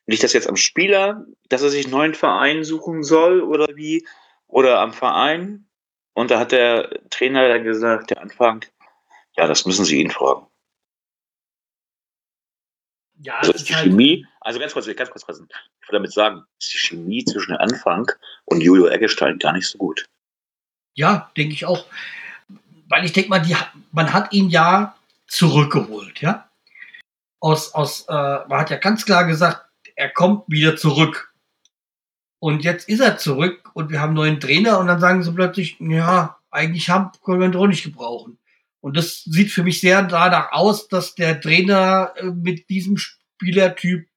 liegt 0.06 0.24
das 0.24 0.34
jetzt 0.34 0.48
am 0.48 0.56
Spieler, 0.56 1.26
dass 1.50 1.64
er 1.64 1.70
sich 1.70 1.86
einen 1.86 1.94
neuen 1.94 2.14
Verein 2.14 2.64
suchen 2.64 3.04
soll 3.04 3.42
oder 3.42 3.76
wie? 3.76 4.06
Oder 4.48 4.80
am 4.82 4.94
Verein? 4.94 5.68
Und 6.14 6.32
da 6.32 6.40
hat 6.40 6.52
der 6.52 6.90
Trainer 7.10 7.48
dann 7.48 7.64
gesagt, 7.64 8.10
der 8.10 8.22
Anfang, 8.22 8.66
ja, 9.38 9.48
das 9.48 9.66
müssen 9.66 9.86
Sie 9.86 10.02
ihn 10.02 10.12
fragen. 10.12 10.48
Ja, 13.24 13.38
Also 13.38 13.54
ist 13.54 13.70
die 13.70 13.76
halt, 13.76 13.86
Chemie, 13.86 14.26
also 14.40 14.60
ganz 14.60 14.74
kurz, 14.74 14.88
ganz 14.96 15.10
kurz, 15.12 15.24
ich 15.30 15.30
will 15.40 15.48
damit 15.92 16.12
sagen, 16.12 16.44
ist 16.60 16.74
die 16.74 16.80
Chemie 16.80 17.24
zwischen 17.24 17.56
Anfang 17.56 18.12
und 18.46 18.62
Julio 18.62 18.88
Eggestein 18.88 19.38
gar 19.38 19.54
nicht 19.54 19.68
so 19.68 19.78
gut. 19.78 20.06
ja 20.96 21.32
denke 21.38 21.54
ich 21.54 21.66
auch. 21.66 21.86
Weil 22.90 23.06
ich 23.06 23.14
denke 23.14 23.30
mal, 23.30 23.40
die, 23.40 23.56
man 23.92 24.12
hat 24.12 24.34
ihn 24.34 24.50
ja 24.50 24.96
zurückgeholt, 25.28 26.20
ja. 26.22 26.50
Aus, 27.40 27.74
aus, 27.74 28.06
äh, 28.10 28.14
man 28.14 28.60
hat 28.60 28.70
ja 28.70 28.78
ganz 28.78 29.06
klar 29.06 29.26
gesagt, 29.26 29.66
er 29.96 30.10
kommt 30.10 30.44
wieder 30.48 30.76
zurück. 30.76 31.31
Und 32.44 32.64
jetzt 32.64 32.90
ist 32.90 33.02
er 33.02 33.20
zurück 33.20 33.70
und 33.76 33.92
wir 33.92 34.02
haben 34.02 34.10
einen 34.10 34.16
neuen 34.16 34.40
Trainer 34.40 34.80
und 34.80 34.88
dann 34.88 35.00
sagen 35.00 35.22
sie 35.22 35.32
plötzlich, 35.32 35.78
ja, 35.80 36.40
eigentlich 36.50 36.90
haben, 36.90 37.12
können 37.24 37.40
wir 37.40 37.46
ihn 37.46 37.52
doch 37.52 37.68
nicht 37.68 37.84
gebrauchen. 37.84 38.40
Und 38.80 38.98
das 38.98 39.24
sieht 39.26 39.52
für 39.52 39.62
mich 39.62 39.80
sehr 39.80 40.02
danach 40.02 40.52
aus, 40.52 40.88
dass 40.88 41.14
der 41.14 41.40
Trainer 41.40 42.14
äh, 42.16 42.26
mit 42.26 42.68
diesem 42.68 42.98
Spielertyp 42.98 44.08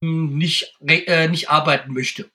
mh, 0.00 0.30
nicht, 0.36 0.74
äh, 0.86 1.26
nicht 1.26 1.50
arbeiten 1.50 1.92
möchte. 1.92 2.30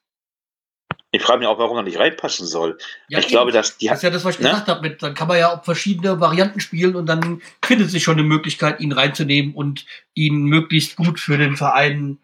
Ich 1.11 1.23
frage 1.23 1.39
mich 1.39 1.47
auch, 1.47 1.57
warum 1.57 1.77
er 1.77 1.83
nicht 1.83 1.97
reinpassen 1.97 2.45
soll. 2.45 2.77
Ja, 3.07 3.19
ich 3.19 3.25
eben. 3.25 3.31
glaube, 3.31 3.53
dass 3.53 3.77
die 3.77 3.87
Das 3.87 3.99
ist 3.99 4.03
ja 4.03 4.09
das, 4.09 4.25
was 4.25 4.35
ich 4.35 4.41
Ne? 4.41 4.49
gesagt 4.49 4.67
habe. 4.67 4.81
Mit, 4.81 5.01
dann 5.01 5.13
kann 5.13 5.29
man 5.29 5.39
ja 5.39 5.53
auch 5.53 5.63
verschiedene 5.63 6.19
Varianten 6.19 6.59
spielen 6.59 6.97
und 6.97 7.05
dann 7.05 7.41
findet 7.63 7.89
sich 7.89 8.03
schon 8.03 8.19
eine 8.19 8.27
Möglichkeit, 8.27 8.81
ihn 8.81 8.91
reinzunehmen 8.91 9.53
und 9.55 9.85
ihn 10.13 10.43
möglichst 10.43 10.97
gut 10.97 11.21
für 11.21 11.37
den 11.37 11.55
Verein 11.55 12.19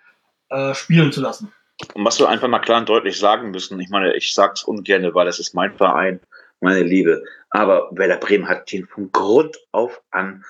äh, 0.49 0.73
spielen 0.75 1.13
zu 1.13 1.21
lassen. 1.21 1.53
Und 1.93 2.05
was 2.05 2.19
wir 2.19 2.29
einfach 2.29 2.47
mal 2.47 2.59
klar 2.59 2.79
und 2.79 2.89
deutlich 2.89 3.19
sagen 3.19 3.51
müssen, 3.51 3.79
ich 3.79 3.89
meine, 3.89 4.15
ich 4.15 4.33
sag's 4.33 4.63
ungern, 4.63 5.13
weil 5.13 5.25
das 5.25 5.39
ist 5.39 5.53
mein 5.53 5.75
Verein, 5.75 6.19
meine 6.61 6.83
Liebe. 6.83 7.23
Aber 7.49 7.89
Werder 7.91 8.17
Bremen 8.17 8.47
hat 8.47 8.71
den 8.71 8.87
von 8.87 9.11
Grund 9.11 9.57
auf 9.71 10.01
an 10.11 10.45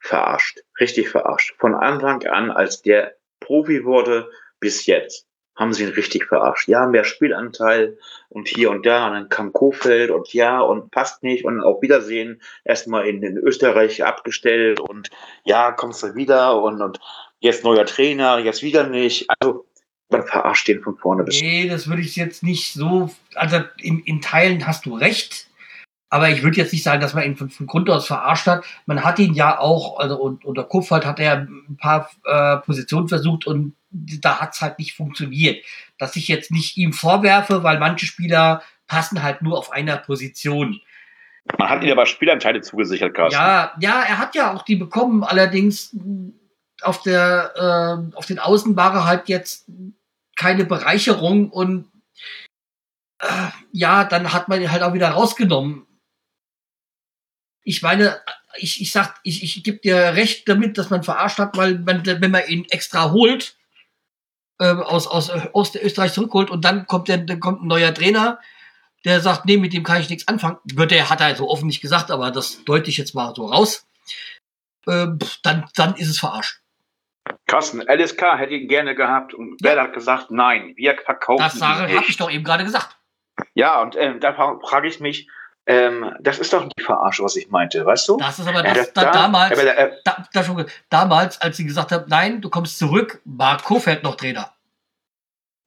verarscht. 0.00 0.60
Richtig 0.80 1.08
verarscht. 1.10 1.54
Von 1.58 1.74
Anfang 1.74 2.24
an, 2.26 2.50
als 2.50 2.82
der 2.82 3.14
Profi 3.40 3.84
wurde, 3.84 4.30
bis 4.60 4.86
jetzt 4.86 5.26
haben 5.54 5.74
sie 5.74 5.84
ihn 5.84 5.90
richtig 5.90 6.26
verarscht. 6.26 6.68
Ja, 6.68 6.86
mehr 6.86 7.04
Spielanteil 7.04 7.98
und 8.30 8.48
hier 8.48 8.70
und 8.70 8.86
da 8.86 9.06
und 9.06 9.12
dann 9.12 9.28
kam 9.28 9.52
Kofeld 9.52 10.10
und 10.10 10.32
ja 10.32 10.60
und 10.60 10.90
passt 10.90 11.22
nicht 11.22 11.44
und 11.44 11.60
auf 11.60 11.82
Wiedersehen 11.82 12.40
erstmal 12.64 13.06
in, 13.06 13.22
in 13.22 13.36
Österreich 13.36 14.02
abgestellt 14.04 14.80
und 14.80 15.10
ja, 15.44 15.72
kommst 15.72 16.02
du 16.02 16.14
wieder 16.14 16.60
und, 16.62 16.80
und 16.80 17.00
jetzt 17.40 17.64
neuer 17.64 17.84
Trainer, 17.84 18.38
jetzt 18.38 18.62
wieder 18.62 18.86
nicht. 18.86 19.26
Also 19.40 19.66
man 20.12 20.24
verarscht 20.24 20.68
den 20.68 20.82
von 20.82 20.96
vorne 20.96 21.24
bis. 21.24 21.40
Nee, 21.40 21.68
das 21.68 21.88
würde 21.88 22.02
ich 22.02 22.16
jetzt 22.16 22.42
nicht 22.42 22.72
so. 22.72 23.10
Also 23.34 23.60
in, 23.78 24.00
in 24.00 24.20
Teilen 24.20 24.66
hast 24.66 24.86
du 24.86 24.94
recht. 24.94 25.48
Aber 26.10 26.28
ich 26.28 26.42
würde 26.42 26.58
jetzt 26.58 26.74
nicht 26.74 26.82
sagen, 26.82 27.00
dass 27.00 27.14
man 27.14 27.24
ihn 27.24 27.36
von, 27.36 27.48
von, 27.48 27.66
Grund 27.66 27.88
aus 27.88 28.06
verarscht 28.06 28.46
hat. 28.46 28.64
Man 28.84 29.02
hat 29.02 29.18
ihn 29.18 29.32
ja 29.32 29.58
auch, 29.58 29.98
also 29.98 30.18
unter 30.18 30.64
Kupfert 30.64 31.06
hat 31.06 31.18
er 31.18 31.48
ein 31.48 31.78
paar 31.80 32.10
äh, 32.26 32.58
Positionen 32.58 33.08
versucht 33.08 33.46
und 33.46 33.74
da 33.90 34.38
hat 34.38 34.52
es 34.52 34.60
halt 34.60 34.78
nicht 34.78 34.94
funktioniert. 34.94 35.64
Dass 35.96 36.14
ich 36.16 36.28
jetzt 36.28 36.50
nicht 36.50 36.76
ihm 36.76 36.92
vorwerfe, 36.92 37.62
weil 37.62 37.78
manche 37.78 38.04
Spieler 38.04 38.62
passen 38.86 39.22
halt 39.22 39.40
nur 39.40 39.58
auf 39.58 39.72
einer 39.72 39.96
Position. 39.96 40.80
Man 41.58 41.70
hat 41.70 41.82
ihn 41.82 41.90
aber 41.90 42.04
Spielanteile 42.04 42.60
zugesichert, 42.60 43.14
Carsten. 43.14 43.40
Ja, 43.40 43.72
ja, 43.80 44.02
er 44.02 44.18
hat 44.18 44.34
ja 44.34 44.52
auch 44.52 44.64
die 44.64 44.76
bekommen. 44.76 45.24
Allerdings 45.24 45.96
auf 46.82 47.02
der, 47.02 47.52
äh, 48.12 48.16
auf 48.16 48.26
den 48.26 48.38
Außen 48.38 48.76
war 48.76 48.94
er 48.94 49.06
halt 49.06 49.28
jetzt 49.28 49.64
keine 50.42 50.64
Bereicherung 50.64 51.50
und 51.50 51.88
äh, 53.20 53.48
ja, 53.70 54.02
dann 54.02 54.32
hat 54.32 54.48
man 54.48 54.60
ihn 54.60 54.72
halt 54.72 54.82
auch 54.82 54.92
wieder 54.92 55.10
rausgenommen. 55.10 55.86
Ich 57.62 57.80
meine, 57.80 58.20
ich, 58.56 58.80
ich 58.80 58.90
sag, 58.90 59.20
ich, 59.22 59.44
ich 59.44 59.62
gebe 59.62 59.78
dir 59.78 59.96
recht 59.96 60.48
damit, 60.48 60.76
dass 60.78 60.90
man 60.90 61.04
verarscht 61.04 61.38
hat, 61.38 61.56
weil 61.56 61.78
man, 61.78 62.04
wenn 62.04 62.30
man 62.32 62.46
ihn 62.48 62.64
extra 62.70 63.12
holt, 63.12 63.56
äh, 64.58 64.72
aus, 64.72 65.06
aus 65.06 65.74
Österreich 65.76 66.12
zurückholt 66.12 66.50
und 66.50 66.64
dann 66.64 66.86
kommt, 66.88 67.06
der, 67.06 67.18
dann 67.18 67.38
kommt 67.38 67.62
ein 67.62 67.68
neuer 67.68 67.94
Trainer, 67.94 68.40
der 69.04 69.20
sagt, 69.20 69.46
nee, 69.46 69.56
mit 69.56 69.72
dem 69.72 69.84
kann 69.84 70.00
ich 70.00 70.10
nichts 70.10 70.26
anfangen. 70.26 70.58
Wird 70.64 70.90
er, 70.90 71.08
hat 71.08 71.20
er 71.20 71.36
so 71.36 71.48
offen 71.48 71.66
nicht 71.66 71.80
gesagt, 71.80 72.10
aber 72.10 72.32
das 72.32 72.64
deute 72.64 72.90
ich 72.90 72.96
jetzt 72.96 73.14
mal 73.14 73.32
so 73.36 73.46
raus. 73.46 73.86
Äh, 74.86 75.06
dann, 75.44 75.68
dann 75.76 75.94
ist 75.94 76.08
es 76.08 76.18
verarscht. 76.18 76.61
Carsten, 77.46 77.82
LSK 77.82 78.38
hätte 78.38 78.54
ihn 78.54 78.68
gerne 78.68 78.94
gehabt 78.94 79.34
und 79.34 79.60
ja. 79.60 79.74
wer 79.74 79.82
hat 79.82 79.92
gesagt, 79.92 80.30
nein, 80.30 80.72
wir 80.76 80.96
verkaufen 80.96 81.42
Das 81.42 81.60
habe 81.60 82.04
ich 82.08 82.16
doch 82.16 82.30
eben 82.30 82.44
gerade 82.44 82.64
gesagt. 82.64 82.96
Ja, 83.54 83.80
und 83.82 83.96
ähm, 83.96 84.20
da 84.20 84.32
frage 84.32 84.88
ich 84.88 85.00
mich, 85.00 85.28
ähm, 85.66 86.14
das 86.20 86.38
ist 86.38 86.52
doch 86.52 86.68
die 86.76 86.82
Verarsche, 86.82 87.22
was 87.22 87.36
ich 87.36 87.50
meinte, 87.50 87.84
weißt 87.86 88.08
du? 88.08 88.16
Das 88.16 88.38
ist 88.38 88.48
aber 88.48 88.62
das, 88.62 88.88
äh, 88.88 88.92
da, 88.94 89.10
damals, 89.12 89.58
äh, 89.58 89.92
da, 90.04 90.66
damals, 90.90 91.40
als 91.40 91.56
sie 91.56 91.64
gesagt 91.64 91.92
haben, 91.92 92.06
nein, 92.08 92.40
du 92.40 92.50
kommst 92.50 92.78
zurück, 92.78 93.20
war 93.24 93.58
Kofeld 93.58 94.02
noch 94.02 94.16
Trainer. 94.16 94.52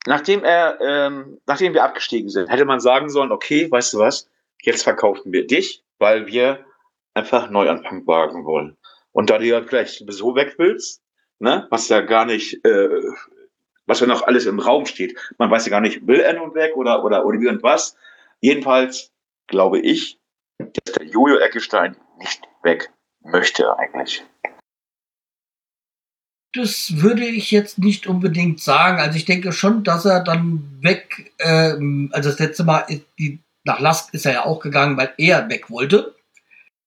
Nachdem 0.05 0.43
er, 0.43 0.79
ähm, 0.81 1.39
nachdem 1.45 1.73
wir 1.73 1.83
abgestiegen 1.83 2.29
sind, 2.29 2.49
hätte 2.49 2.65
man 2.65 2.79
sagen 2.79 3.09
sollen, 3.09 3.31
okay, 3.31 3.71
weißt 3.71 3.93
du 3.93 3.99
was, 3.99 4.29
jetzt 4.61 4.83
verkaufen 4.83 5.31
wir 5.31 5.47
dich, 5.47 5.83
weil 5.97 6.27
wir 6.27 6.65
einfach 7.13 7.49
Neuanfang 7.49 8.05
wagen 8.05 8.45
wollen. 8.45 8.77
Und 9.13 9.29
da 9.29 9.37
du 9.37 9.45
ja 9.45 9.61
vielleicht 9.61 10.03
so 10.11 10.35
weg 10.35 10.55
willst, 10.57 11.01
ne, 11.39 11.67
was 11.69 11.89
ja 11.89 12.01
gar 12.01 12.25
nicht, 12.25 12.63
äh, 12.65 12.89
was 13.85 13.99
ja 13.99 14.07
noch 14.07 14.23
alles 14.23 14.45
im 14.45 14.59
Raum 14.59 14.85
steht, 14.85 15.17
man 15.37 15.51
weiß 15.51 15.65
ja 15.65 15.71
gar 15.71 15.81
nicht, 15.81 16.07
will 16.07 16.19
er 16.19 16.33
nun 16.33 16.55
weg 16.55 16.75
oder, 16.75 17.03
oder, 17.03 17.25
oder 17.25 17.39
irgendwas. 17.39 17.95
Jedenfalls 18.41 19.11
glaube 19.47 19.79
ich, 19.79 20.19
dass 20.57 20.95
der 20.95 21.05
Jojo 21.05 21.37
Eckestein 21.37 21.95
nicht 22.17 22.41
weg 22.63 22.91
möchte 23.21 23.77
eigentlich. 23.77 24.23
Das 26.53 27.01
würde 27.01 27.25
ich 27.25 27.51
jetzt 27.51 27.79
nicht 27.79 28.07
unbedingt 28.07 28.61
sagen. 28.61 28.99
Also 28.99 29.17
ich 29.17 29.25
denke 29.25 29.51
schon, 29.51 29.83
dass 29.83 30.05
er 30.05 30.23
dann 30.23 30.79
weg, 30.81 31.33
ähm, 31.39 32.09
also 32.13 32.29
das 32.29 32.39
letzte 32.39 32.63
Mal 32.63 32.85
die, 33.19 33.41
nach 33.65 33.81
Lask 33.81 34.13
ist 34.13 34.25
er 34.25 34.33
ja 34.33 34.45
auch 34.45 34.61
gegangen, 34.61 34.95
weil 34.95 35.13
er 35.17 35.49
weg 35.49 35.69
wollte, 35.69 36.15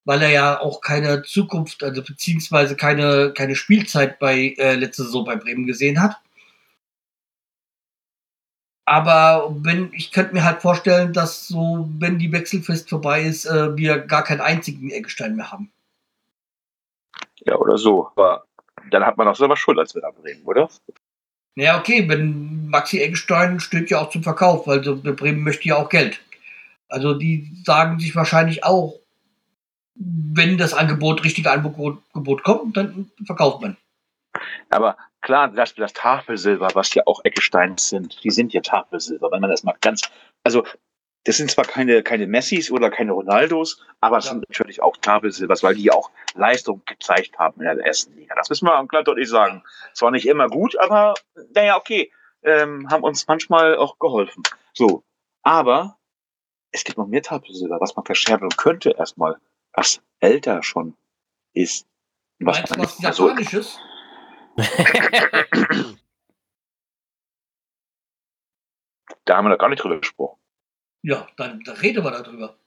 weil 0.09 0.23
er 0.23 0.31
ja 0.31 0.61
auch 0.63 0.81
keine 0.81 1.23
Zukunft, 1.23 1.85
also 1.85 2.03
beziehungsweise 2.03 2.77
keine, 2.77 3.35
keine 3.35 3.55
Spielzeit 3.55 4.19
bei 4.19 4.55
äh, 4.57 4.75
letzte 4.75 5.03
Saison 5.03 5.27
bei 5.27 5.37
Bremen 5.37 5.67
gesehen 5.67 6.01
hat. 6.03 6.17
Aber 8.87 9.55
wenn, 9.59 9.93
ich 9.93 10.11
könnte 10.11 10.33
mir 10.33 10.45
halt 10.45 10.63
vorstellen, 10.63 11.13
dass 11.13 11.47
so, 11.47 11.87
wenn 11.99 12.19
die 12.19 12.33
Wechselfrist 12.33 12.89
vorbei 12.89 13.21
ist, 13.21 13.45
äh, 13.45 13.77
wir 13.77 13.99
gar 13.99 14.25
keinen 14.25 14.41
einzigen 14.41 14.91
Eggestein 14.91 15.37
mehr 15.37 15.53
haben. 15.53 15.71
Ja, 17.41 17.57
oder 17.57 17.77
so. 17.77 18.09
Aber 18.17 18.47
dann 18.91 19.05
hat 19.05 19.19
man 19.19 19.29
auch 19.29 19.37
selber 19.37 19.59
Schuld 19.59 19.79
als 19.79 19.95
Werder 19.95 20.13
Bremen, 20.13 20.43
oder? 20.45 20.71
Ja, 21.55 21.79
okay, 21.79 22.09
wenn 22.09 22.71
Maxi 22.71 23.03
Eggestein 23.03 23.61
steht 23.61 23.91
ja 23.91 24.01
auch 24.01 24.09
zum 24.09 24.23
Verkauf, 24.23 24.67
weil 24.67 24.83
so, 24.83 24.97
Bremen 24.97 25.43
möchte 25.43 25.69
ja 25.69 25.77
auch 25.77 25.91
Geld. 25.91 26.19
Also 26.89 27.13
die 27.13 27.53
sagen 27.63 28.01
sich 28.01 28.17
wahrscheinlich 28.17 28.65
auch, 28.65 28.98
wenn 29.99 30.59
das 30.59 30.75
Angebot, 30.75 31.25
richtige 31.25 31.51
Angebot 31.51 32.45
kommt, 32.45 32.77
dann 32.77 33.11
verkauft 33.27 33.63
man. 33.63 33.77
Aber 34.71 34.97
klar, 35.21 35.49
das, 35.49 35.75
das 35.75 35.93
Tafelsilber, 35.93 36.71
was 36.75 36.95
ja 36.95 37.03
auch 37.07 37.25
Eckesteins 37.25 37.89
sind, 37.89 38.23
die 38.23 38.31
sind 38.31 38.53
ja 38.53 38.61
Tafelsilber, 38.61 39.31
wenn 39.33 39.41
man 39.41 39.51
das 39.51 39.65
mal 39.65 39.75
ganz, 39.81 40.03
also 40.45 40.65
das 41.25 41.37
sind 41.37 41.51
zwar 41.51 41.65
keine, 41.65 42.03
keine 42.03 42.27
Messis 42.27 42.71
oder 42.71 42.91
keine 42.91 43.13
Ronaldos, 43.13 43.85
aber 44.01 44.19
es 44.19 44.27
ja. 44.27 44.31
sind 44.31 44.49
natürlich 44.49 44.81
auch 44.81 44.97
Tafelsilbers, 44.97 45.63
weil 45.63 45.75
die 45.75 45.85
ja 45.85 45.93
auch 45.93 46.11
Leistung 46.35 46.83
gezeigt 46.87 47.39
haben 47.39 47.61
in 47.61 47.67
der 47.67 47.85
ersten 47.85 48.15
Liga. 48.15 48.35
Das 48.37 48.49
müssen 48.49 48.67
wir 48.67 48.87
klar 48.87 49.03
deutlich 49.03 49.29
sagen. 49.29 49.63
Zwar 49.95 50.11
nicht 50.11 50.27
immer 50.27 50.49
gut, 50.49 50.79
aber 50.79 51.15
naja, 51.55 51.77
okay, 51.77 52.13
ähm, 52.43 52.89
haben 52.91 53.03
uns 53.03 53.27
manchmal 53.27 53.77
auch 53.77 53.99
geholfen. 53.99 54.43
So, 54.73 55.03
aber 55.43 55.99
es 56.71 56.85
gibt 56.85 56.99
noch 56.99 57.09
mehr 57.09 57.23
Tafelsilber, 57.23 57.81
was 57.81 57.97
man 57.97 58.05
verschärfen 58.05 58.51
könnte 58.51 58.91
erstmal, 58.91 59.37
was 59.79 60.03
älter 60.19 60.63
schon 60.65 60.97
ist. 61.53 61.87
Was 62.41 62.59
Meinst 62.59 62.75
du 62.77 62.81
was 62.81 62.99
Japanisches? 63.19 63.79
da 69.25 69.37
haben 69.37 69.45
wir 69.45 69.51
noch 69.51 69.59
gar 69.59 69.69
nicht 69.69 69.85
drüber 69.85 69.99
gesprochen. 69.99 70.41
Ja, 71.03 71.29
dann, 71.37 71.61
dann 71.61 71.77
reden 71.77 72.03
wir 72.03 72.11
darüber. 72.11 72.59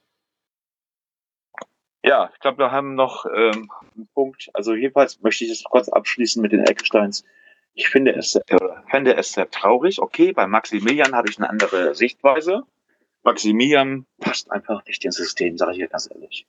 Ja, 2.04 2.32
ich 2.34 2.40
glaube, 2.40 2.60
wir 2.60 2.72
haben 2.72 2.96
noch 2.96 3.26
ähm, 3.26 3.70
einen 3.94 4.08
Punkt. 4.14 4.50
Also 4.54 4.74
jedenfalls 4.74 5.22
möchte 5.22 5.44
ich 5.44 5.52
es 5.52 5.66
kurz 5.66 5.90
abschließen 5.90 6.42
mit 6.42 6.54
den 6.54 6.64
Ecksteins. 6.64 7.26
Ich 7.74 7.90
finde 7.90 8.16
es, 8.16 8.36
äh, 8.36 8.58
fände 8.90 9.16
es 9.18 9.34
sehr 9.34 9.52
traurig. 9.52 10.02
Okay, 10.02 10.32
bei 10.32 10.48
Maximilian 10.48 11.14
habe 11.14 11.30
ich 11.30 11.38
eine 11.38 11.50
andere 11.50 11.94
Sichtweise. 11.94 12.64
Maximilian 13.24 14.06
passt 14.20 14.50
einfach 14.50 14.86
nicht 14.86 15.04
ins 15.04 15.18
System, 15.18 15.58
sage 15.58 15.74
ich 15.74 15.78
dir 15.80 15.90
ganz 15.90 16.10
ehrlich. 16.10 16.48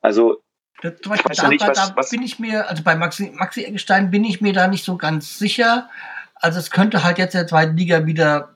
Also 0.00 0.42
zum 0.82 1.10
Beispiel 1.10 1.36
da, 1.36 1.48
nicht, 1.48 1.66
was, 1.66 1.76
da 1.76 1.96
was 1.96 2.10
bin 2.10 2.22
ich 2.22 2.38
mir, 2.38 2.68
also 2.68 2.82
bei 2.82 2.96
Maxi, 2.96 3.30
Maxi 3.34 3.64
Eggestein 3.64 4.10
bin 4.10 4.24
ich 4.24 4.40
mir 4.40 4.52
da 4.52 4.66
nicht 4.66 4.84
so 4.84 4.96
ganz 4.96 5.38
sicher. 5.38 5.90
Also 6.34 6.58
es 6.58 6.70
könnte 6.70 7.04
halt 7.04 7.18
jetzt 7.18 7.34
in 7.34 7.40
der 7.40 7.46
zweiten 7.46 7.76
Liga 7.76 8.06
wieder 8.06 8.54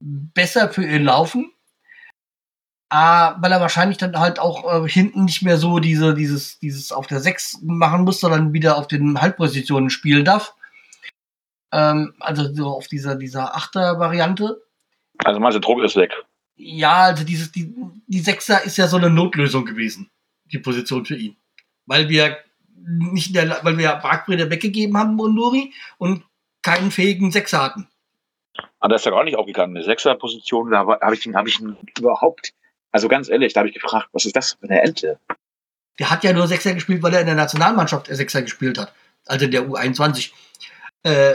besser 0.00 0.68
für 0.68 0.84
ihn 0.84 1.04
laufen. 1.04 1.52
Ah, 2.90 3.36
weil 3.42 3.52
er 3.52 3.60
wahrscheinlich 3.60 3.98
dann 3.98 4.18
halt 4.18 4.38
auch 4.38 4.84
äh, 4.84 4.88
hinten 4.88 5.24
nicht 5.24 5.42
mehr 5.42 5.58
so 5.58 5.78
diese, 5.78 6.14
dieses, 6.14 6.58
dieses 6.58 6.90
auf 6.90 7.06
der 7.06 7.20
6 7.20 7.58
machen 7.62 8.04
muss, 8.04 8.20
sondern 8.20 8.54
wieder 8.54 8.78
auf 8.78 8.86
den 8.86 9.20
Halbpositionen 9.20 9.90
spielen 9.90 10.24
darf. 10.24 10.54
Ähm, 11.70 12.14
also 12.20 12.50
so 12.54 12.68
auf 12.68 12.86
dieser, 12.86 13.16
dieser 13.16 13.54
Achter-Variante. 13.54 14.62
Also 15.18 15.38
meinst 15.38 15.56
du, 15.56 15.60
Druck 15.60 15.82
ist 15.82 15.96
weg? 15.96 16.14
Ja, 16.56 17.02
also 17.02 17.24
dieses, 17.24 17.52
die, 17.52 17.74
die 18.06 18.20
Sechser 18.20 18.64
ist 18.64 18.78
ja 18.78 18.88
so 18.88 18.96
eine 18.96 19.10
Notlösung 19.10 19.66
gewesen, 19.66 20.10
die 20.52 20.58
Position 20.58 21.04
für 21.04 21.16
ihn 21.16 21.36
weil 21.88 22.08
wir 22.08 22.38
nicht 22.76 23.34
der, 23.34 23.64
weil 23.64 23.76
wir 23.76 23.96
Barkbreder 23.96 24.50
weggegeben 24.50 24.96
haben, 24.96 25.14
Mondori, 25.14 25.72
und 25.96 26.22
keinen 26.62 26.92
fähigen 26.92 27.32
Sechser 27.32 27.62
hatten. 27.62 27.88
Aber 28.78 28.92
das 28.92 29.02
ist 29.02 29.06
ja 29.06 29.10
gar 29.10 29.24
nicht 29.24 29.36
aufgegangen. 29.36 29.76
Eine 29.76 29.84
Sechser-Position, 29.84 30.70
da 30.70 30.78
habe 30.78 31.14
ich, 31.14 31.26
hab 31.34 31.46
ich 31.48 31.60
ihn 31.60 31.76
überhaupt, 31.98 32.52
also 32.92 33.08
ganz 33.08 33.28
ehrlich, 33.28 33.52
da 33.52 33.60
habe 33.60 33.68
ich 33.68 33.74
gefragt, 33.74 34.08
was 34.12 34.24
ist 34.24 34.36
das 34.36 34.52
für 34.52 34.68
eine 34.68 34.82
Ente? 34.82 35.18
Der 35.98 36.10
hat 36.10 36.22
ja 36.22 36.32
nur 36.32 36.46
Sechser 36.46 36.74
gespielt, 36.74 37.02
weil 37.02 37.14
er 37.14 37.20
in 37.20 37.26
der 37.26 37.34
Nationalmannschaft 37.34 38.06
Sechser 38.06 38.42
gespielt 38.42 38.78
hat. 38.78 38.94
Also 39.26 39.46
in 39.46 39.50
der 39.50 39.68
U21. 39.68 40.30
Äh, 41.02 41.34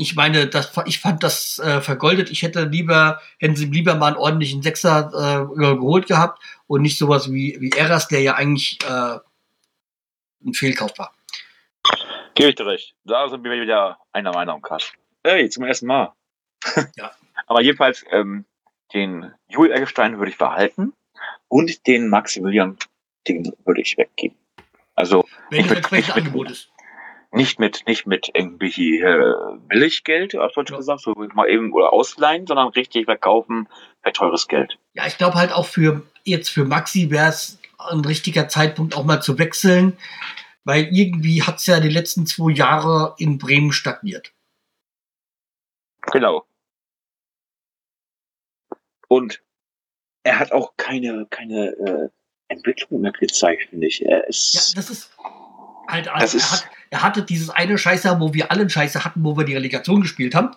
ich 0.00 0.16
meine, 0.16 0.46
das, 0.46 0.72
ich 0.86 0.98
fand 0.98 1.22
das 1.22 1.58
äh, 1.58 1.80
vergoldet. 1.80 2.30
Ich 2.30 2.42
hätte 2.42 2.64
lieber, 2.64 3.20
hätten 3.38 3.56
sie 3.56 3.66
lieber 3.66 3.94
mal 3.94 4.08
einen 4.08 4.16
ordentlichen 4.16 4.62
Sechser 4.62 5.10
äh, 5.12 5.58
geholt 5.58 6.06
gehabt 6.06 6.42
und 6.66 6.82
nicht 6.82 6.98
sowas 6.98 7.30
wie, 7.30 7.56
wie 7.60 7.70
Eras, 7.76 8.08
der 8.08 8.22
ja 8.22 8.34
eigentlich 8.34 8.78
äh, 8.88 9.18
ein 10.44 10.54
Fehlkauf 10.54 10.98
war. 10.98 11.12
Gebe 12.34 12.50
ich 12.50 12.54
dir 12.54 12.66
recht. 12.66 12.94
Da 13.04 13.28
sind 13.28 13.44
wir 13.44 13.50
wieder 13.60 13.98
einer 14.12 14.32
Meinung, 14.32 14.62
Kass. 14.62 14.92
Ey, 15.22 15.50
zum 15.50 15.64
ersten 15.64 15.86
Mal. 15.86 16.12
Ja. 16.96 17.12
Aber 17.46 17.62
jedenfalls, 17.62 18.04
ähm, 18.10 18.44
den 18.94 19.32
Jul 19.48 19.72
Eggestein 19.72 20.18
würde 20.18 20.30
ich 20.30 20.38
behalten 20.38 20.92
und 21.48 21.86
den 21.86 22.08
Maximilian, 22.08 22.76
den 23.26 23.52
würde 23.64 23.80
ich 23.80 23.96
weggeben. 23.98 24.36
Also 24.94 25.26
Wenn 25.48 25.60
Ich 25.60 25.66
das 25.68 25.78
entsprechende 25.78 26.16
Angebot 26.16 26.50
ist. 26.50 26.69
Nicht 27.32 27.60
mit, 27.60 27.84
nicht 27.86 28.06
mit 28.06 28.30
irgendwie 28.34 29.00
äh, 29.00 29.34
Billiggeld, 29.68 30.36
auf 30.36 30.52
Deutsch 30.52 30.70
Ja. 30.70 30.76
gesagt, 30.78 31.00
so 31.00 31.12
mal 31.34 31.48
eben 31.48 31.72
oder 31.72 31.92
ausleihen, 31.92 32.46
sondern 32.46 32.68
richtig 32.68 33.04
verkaufen 33.04 33.68
für 34.02 34.12
teures 34.12 34.48
Geld. 34.48 34.78
Ja, 34.94 35.06
ich 35.06 35.16
glaube 35.16 35.36
halt 35.36 35.52
auch 35.52 35.66
für 35.66 36.02
jetzt 36.24 36.50
für 36.50 36.64
Maxi 36.64 37.10
wäre 37.10 37.28
es 37.28 37.58
ein 37.78 38.04
richtiger 38.04 38.48
Zeitpunkt 38.48 38.96
auch 38.96 39.04
mal 39.04 39.20
zu 39.20 39.38
wechseln, 39.38 39.96
weil 40.64 40.88
irgendwie 40.92 41.42
hat 41.42 41.56
es 41.58 41.66
ja 41.66 41.80
die 41.80 41.88
letzten 41.88 42.26
zwei 42.26 42.52
Jahre 42.52 43.14
in 43.18 43.38
Bremen 43.38 43.72
stagniert. 43.72 44.32
Genau. 46.12 46.44
Und 49.08 49.42
er 50.22 50.38
hat 50.38 50.52
auch 50.52 50.74
keine, 50.76 51.26
keine 51.30 51.68
äh, 51.70 52.08
Entwicklung 52.48 53.00
mehr 53.00 53.12
gezeigt, 53.12 53.68
finde 53.70 53.86
ich. 53.86 54.04
Er 54.04 54.18
Ja, 54.18 54.24
ist. 54.24 54.76
das 54.76 54.90
ist 54.90 55.10
halt, 55.92 56.08
also 56.08 56.38
er, 56.38 56.50
hat, 56.50 56.70
er 56.90 57.02
hatte 57.02 57.22
dieses 57.22 57.50
eine 57.50 57.78
Scheiße, 57.78 58.16
wo 58.20 58.34
wir 58.34 58.50
alle 58.50 58.62
einen 58.62 58.70
Scheiße 58.70 59.04
hatten, 59.04 59.24
wo 59.24 59.36
wir 59.36 59.44
die 59.44 59.54
Relegation 59.54 60.00
gespielt 60.02 60.34
haben. 60.34 60.50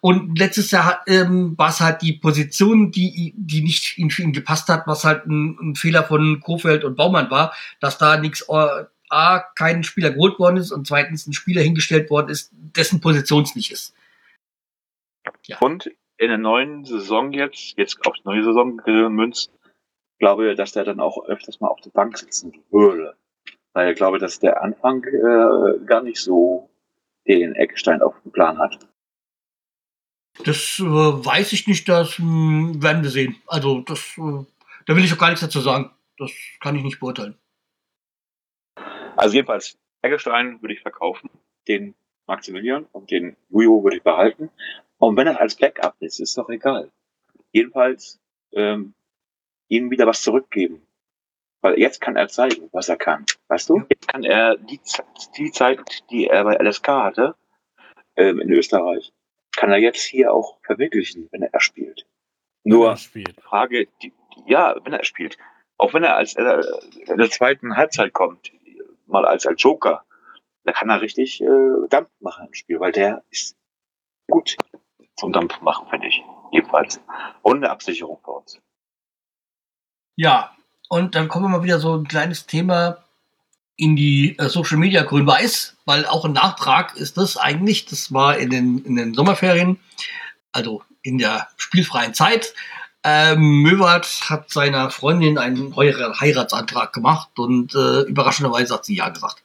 Und 0.00 0.38
letztes 0.38 0.70
Jahr 0.70 1.02
ähm, 1.08 1.58
war 1.58 1.70
es 1.70 1.80
halt 1.80 2.02
die 2.02 2.12
Position, 2.12 2.92
die, 2.92 3.34
die 3.36 3.62
nicht 3.62 3.98
in- 3.98 4.10
für 4.10 4.22
ihn 4.22 4.32
gepasst 4.32 4.68
hat, 4.68 4.86
was 4.86 5.02
halt 5.04 5.26
ein, 5.26 5.58
ein 5.60 5.74
Fehler 5.74 6.04
von 6.04 6.40
Kofeld 6.40 6.84
und 6.84 6.96
Baumann 6.96 7.30
war, 7.30 7.52
dass 7.80 7.98
da 7.98 8.16
nichts, 8.16 8.42
äh, 8.48 8.84
A, 9.10 9.40
kein 9.56 9.82
Spieler 9.84 10.10
geholt 10.10 10.38
worden 10.38 10.58
ist 10.58 10.70
und 10.70 10.86
zweitens 10.86 11.26
ein 11.26 11.32
Spieler 11.32 11.62
hingestellt 11.62 12.10
worden 12.10 12.28
ist, 12.28 12.50
dessen 12.52 13.00
Position 13.00 13.42
es 13.42 13.56
nicht 13.56 13.72
ist. 13.72 13.94
Und 15.60 15.86
in 16.18 16.28
der 16.28 16.38
neuen 16.38 16.84
Saison 16.84 17.32
jetzt, 17.32 17.74
jetzt 17.76 17.98
auf 18.06 18.14
die 18.14 18.22
neue 18.24 18.44
Saison 18.44 18.76
gemünzt, 18.76 19.50
glaube 20.18 20.50
ich, 20.50 20.56
dass 20.56 20.72
der 20.72 20.84
dann 20.84 21.00
auch 21.00 21.24
öfters 21.26 21.58
mal 21.60 21.68
auf 21.68 21.80
der 21.80 21.90
Bank 21.90 22.18
sitzen 22.18 22.52
würde. 22.70 23.14
Weil 23.78 23.92
ich 23.92 23.96
glaube, 23.96 24.18
dass 24.18 24.40
der 24.40 24.60
Anfang 24.60 25.04
äh, 25.04 25.84
gar 25.86 26.02
nicht 26.02 26.20
so 26.20 26.68
den 27.28 27.54
Eckstein 27.54 28.02
auf 28.02 28.20
dem 28.22 28.32
Plan 28.32 28.58
hat. 28.58 28.76
Das 30.44 30.80
äh, 30.80 30.84
weiß 30.84 31.52
ich 31.52 31.68
nicht, 31.68 31.88
das 31.88 32.18
hm, 32.18 32.82
werden 32.82 33.04
wir 33.04 33.10
sehen. 33.10 33.36
Also 33.46 33.82
das, 33.82 34.18
äh, 34.18 34.44
da 34.84 34.96
will 34.96 35.04
ich 35.04 35.14
auch 35.14 35.18
gar 35.18 35.28
nichts 35.28 35.42
dazu 35.42 35.60
sagen. 35.60 35.92
Das 36.16 36.32
kann 36.58 36.74
ich 36.74 36.82
nicht 36.82 36.98
beurteilen. 36.98 37.36
Also 39.14 39.36
jedenfalls, 39.36 39.78
Eggestein 40.02 40.60
würde 40.60 40.74
ich 40.74 40.80
verkaufen, 40.80 41.30
den 41.68 41.94
Maximilian 42.26 42.84
und 42.90 43.12
den 43.12 43.36
Jujo 43.48 43.84
würde 43.84 43.98
ich 43.98 44.02
behalten. 44.02 44.50
Und 44.96 45.16
wenn 45.16 45.28
er 45.28 45.40
als 45.40 45.54
Backup 45.54 45.94
ist, 46.00 46.18
ist 46.18 46.36
doch 46.36 46.48
egal. 46.48 46.90
Jedenfalls 47.52 48.18
ähm, 48.50 48.94
ihm 49.68 49.88
wieder 49.92 50.08
was 50.08 50.20
zurückgeben. 50.20 50.82
Weil 51.60 51.78
jetzt 51.78 52.00
kann 52.00 52.16
er 52.16 52.28
zeigen, 52.28 52.68
was 52.72 52.88
er 52.88 52.96
kann. 52.96 53.26
Weißt 53.48 53.68
du? 53.68 53.82
Jetzt 53.88 54.06
kann 54.06 54.22
er 54.24 54.56
die, 54.56 54.80
die 55.36 55.50
Zeit, 55.50 55.80
die 56.10 56.28
er 56.28 56.44
bei 56.44 56.56
LSK 56.56 56.88
hatte, 56.88 57.34
ähm, 58.16 58.40
in 58.40 58.50
Österreich, 58.50 59.12
kann 59.56 59.70
er 59.70 59.78
jetzt 59.78 60.02
hier 60.02 60.32
auch 60.32 60.58
verwirklichen, 60.62 61.28
wenn 61.32 61.42
er 61.42 61.60
spielt. 61.60 62.06
Nur 62.64 62.96
spielt. 62.96 63.40
Frage, 63.40 63.86
die, 64.02 64.12
die, 64.34 64.42
ja, 64.46 64.76
wenn 64.84 64.92
er 64.92 65.04
spielt, 65.04 65.36
auch 65.78 65.94
wenn 65.94 66.04
er 66.04 66.16
als 66.16 66.34
äh, 66.34 66.62
in 67.06 67.18
der 67.18 67.30
zweiten 67.30 67.76
Halbzeit 67.76 68.12
kommt, 68.12 68.52
mal 69.06 69.24
als, 69.24 69.46
als 69.46 69.62
Joker, 69.62 70.04
da 70.64 70.72
kann 70.72 70.90
er 70.90 71.00
richtig 71.00 71.40
äh, 71.40 71.88
Dampf 71.88 72.10
machen 72.20 72.46
im 72.46 72.54
Spiel, 72.54 72.78
weil 72.78 72.92
der 72.92 73.24
ist 73.30 73.56
gut 74.28 74.56
zum 75.16 75.32
Dampf 75.32 75.60
machen, 75.60 75.88
finde 75.88 76.08
ich. 76.08 76.22
Jedenfalls. 76.52 77.00
Und 77.42 77.58
eine 77.58 77.70
Absicherung 77.70 78.20
bei 78.22 78.32
uns. 78.32 78.60
Ja, 80.16 80.54
und 80.88 81.14
dann 81.14 81.28
kommen 81.28 81.44
wir 81.46 81.58
mal 81.58 81.64
wieder 81.64 81.78
so 81.78 81.94
ein 81.96 82.08
kleines 82.08 82.46
Thema 82.46 82.98
in 83.76 83.94
die 83.94 84.36
äh, 84.38 84.48
Social 84.48 84.76
Media 84.76 85.02
grün-weiß, 85.04 85.76
weil 85.84 86.04
auch 86.06 86.24
ein 86.24 86.32
Nachtrag 86.32 86.96
ist 86.96 87.16
das 87.16 87.36
eigentlich, 87.36 87.86
das 87.86 88.12
war 88.12 88.36
in 88.36 88.50
den, 88.50 88.78
in 88.84 88.96
den 88.96 89.14
Sommerferien, 89.14 89.78
also 90.52 90.82
in 91.02 91.18
der 91.18 91.48
spielfreien 91.56 92.12
Zeit. 92.12 92.54
Ähm, 93.04 93.62
Möwald 93.62 94.04
hat 94.28 94.50
seiner 94.50 94.90
Freundin 94.90 95.38
einen 95.38 95.76
Heira- 95.76 96.18
Heiratsantrag 96.20 96.92
gemacht 96.92 97.38
und 97.38 97.74
äh, 97.74 98.00
überraschenderweise 98.02 98.74
hat 98.74 98.84
sie 98.84 98.96
ja 98.96 99.08
gesagt. 99.08 99.42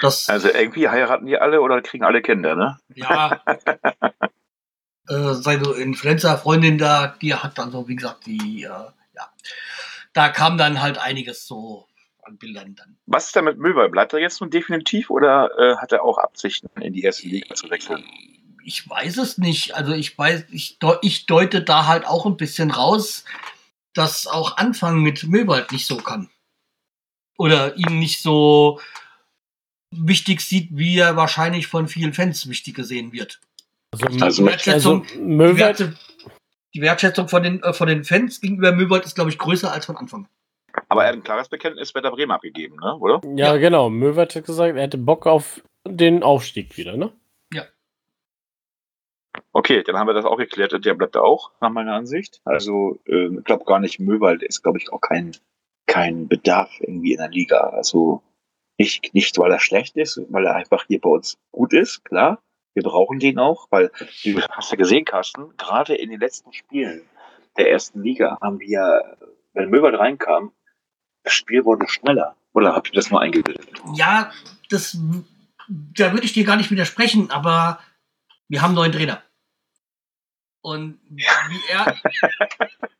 Das, 0.00 0.28
Also 0.28 0.48
irgendwie 0.48 0.88
heiraten 0.88 1.26
die 1.26 1.38
alle 1.38 1.60
oder 1.60 1.80
kriegen 1.82 2.04
alle 2.04 2.22
Kinder, 2.22 2.54
ne? 2.54 2.78
ja, 2.94 3.40
äh, 5.08 5.34
seine 5.34 5.70
Influencer-Freundin 5.70 6.78
da, 6.78 7.08
die 7.20 7.34
hat 7.34 7.58
dann 7.58 7.72
so, 7.72 7.88
wie 7.88 7.96
gesagt, 7.96 8.26
die, 8.26 8.62
äh, 8.64 8.68
ja, 8.68 9.32
da 10.18 10.30
kam 10.30 10.58
dann 10.58 10.82
halt 10.82 10.98
einiges 10.98 11.46
so 11.46 11.86
an 12.24 12.38
Bildern 12.38 12.74
dann. 12.74 12.98
Was 13.06 13.26
ist 13.26 13.36
da 13.36 13.42
mit 13.42 13.56
Möber? 13.58 13.88
Bleibt 13.88 14.12
er 14.12 14.18
jetzt 14.18 14.40
nun 14.40 14.50
definitiv 14.50 15.10
oder 15.10 15.50
äh, 15.56 15.76
hat 15.76 15.92
er 15.92 16.02
auch 16.02 16.18
Absichten, 16.18 16.68
in 16.82 16.92
die 16.92 17.02
erste 17.02 17.28
Liga 17.28 17.54
zu 17.54 17.70
wechseln? 17.70 18.04
Ich 18.64 18.90
weiß 18.90 19.18
es 19.18 19.38
nicht. 19.38 19.76
Also 19.76 19.92
ich 19.92 20.18
weiß, 20.18 20.46
ich, 20.50 20.78
ich 21.02 21.26
deute 21.26 21.62
da 21.62 21.86
halt 21.86 22.04
auch 22.04 22.26
ein 22.26 22.36
bisschen 22.36 22.72
raus, 22.72 23.24
dass 23.94 24.26
auch 24.26 24.56
Anfang 24.56 25.02
mit 25.02 25.22
Möwald 25.22 25.70
nicht 25.70 25.86
so 25.86 25.98
kann. 25.98 26.28
Oder 27.38 27.76
ihn 27.76 28.00
nicht 28.00 28.20
so 28.20 28.80
wichtig 29.92 30.40
sieht, 30.40 30.70
wie 30.72 30.98
er 30.98 31.14
wahrscheinlich 31.14 31.68
von 31.68 31.86
vielen 31.86 32.12
Fans 32.12 32.48
wichtig 32.48 32.74
gesehen 32.74 33.12
wird. 33.12 33.38
Also, 33.92 34.24
Also 34.24 34.48
also 34.66 35.06
Möwald, 35.16 35.96
die 36.74 36.80
Wertschätzung 36.80 37.28
von 37.28 37.42
den, 37.42 37.62
äh, 37.62 37.72
von 37.72 37.88
den 37.88 38.04
Fans 38.04 38.40
gegenüber 38.40 38.72
Möwald 38.72 39.04
ist, 39.04 39.14
glaube 39.14 39.30
ich, 39.30 39.38
größer 39.38 39.72
als 39.72 39.86
von 39.86 39.96
Anfang. 39.96 40.28
Aber 40.88 41.02
er 41.02 41.08
hat 41.08 41.16
ein 41.16 41.24
klares 41.24 41.48
Bekenntnis 41.48 41.94
Werder 41.94 42.10
Bremen 42.10 42.30
abgegeben, 42.30 42.76
ne? 42.76 42.96
oder? 42.96 43.20
ja, 43.36 43.54
Ja. 43.54 43.56
genau. 43.56 43.90
Möwald 43.90 44.34
hat 44.34 44.44
gesagt, 44.44 44.76
er 44.76 44.82
hätte 44.82 44.98
Bock 44.98 45.26
auf 45.26 45.62
den 45.86 46.22
Aufstieg 46.22 46.76
wieder, 46.76 46.96
ne? 46.96 47.12
Okay, 49.52 49.82
dann 49.82 49.96
haben 49.96 50.06
wir 50.06 50.14
das 50.14 50.24
auch 50.24 50.36
geklärt. 50.36 50.72
Der 50.84 50.94
bleibt 50.94 51.16
da 51.16 51.20
auch, 51.20 51.50
nach 51.60 51.70
meiner 51.70 51.94
Ansicht. 51.94 52.40
Also, 52.44 52.98
ähm, 53.06 53.38
ich 53.38 53.44
glaube 53.44 53.64
gar 53.64 53.80
nicht, 53.80 53.98
Möwald 53.98 54.42
ist, 54.42 54.62
glaube 54.62 54.78
ich, 54.78 54.92
auch 54.92 55.00
kein, 55.00 55.32
kein 55.86 56.28
Bedarf 56.28 56.70
irgendwie 56.80 57.12
in 57.12 57.18
der 57.18 57.28
Liga. 57.28 57.58
Also 57.58 58.22
nicht, 58.78 59.12
nicht, 59.14 59.36
weil 59.38 59.50
er 59.50 59.60
schlecht 59.60 59.96
ist, 59.96 60.20
weil 60.28 60.46
er 60.46 60.54
einfach 60.54 60.84
hier 60.86 61.00
bei 61.00 61.10
uns 61.10 61.38
gut 61.50 61.72
ist, 61.72 62.04
klar. 62.04 62.40
Wir 62.78 62.84
brauchen 62.84 63.18
den 63.18 63.40
auch, 63.40 63.66
weil, 63.70 63.90
du 64.22 64.40
hast 64.52 64.70
ja 64.70 64.76
gesehen, 64.76 65.04
Carsten, 65.04 65.56
gerade 65.56 65.96
in 65.96 66.10
den 66.10 66.20
letzten 66.20 66.52
Spielen 66.52 67.02
der 67.56 67.72
ersten 67.72 68.04
Liga 68.04 68.38
haben 68.40 68.60
wir, 68.60 69.16
wenn 69.52 69.68
Möwald 69.68 69.98
reinkam, 69.98 70.52
das 71.24 71.32
Spiel 71.32 71.64
wurde 71.64 71.88
schneller. 71.88 72.36
Oder 72.52 72.76
habt 72.76 72.86
ihr 72.86 72.94
das 72.94 73.10
nur 73.10 73.20
eingebildet? 73.20 73.68
Ja, 73.94 74.30
das, 74.70 74.96
da 75.68 76.12
würde 76.12 76.24
ich 76.24 76.34
dir 76.34 76.44
gar 76.44 76.54
nicht 76.54 76.70
widersprechen, 76.70 77.32
aber 77.32 77.80
wir 78.46 78.62
haben 78.62 78.68
einen 78.68 78.76
neuen 78.76 78.92
Trainer. 78.92 79.24
Und 80.60 81.00
wie 81.08 81.24
er, 81.70 81.96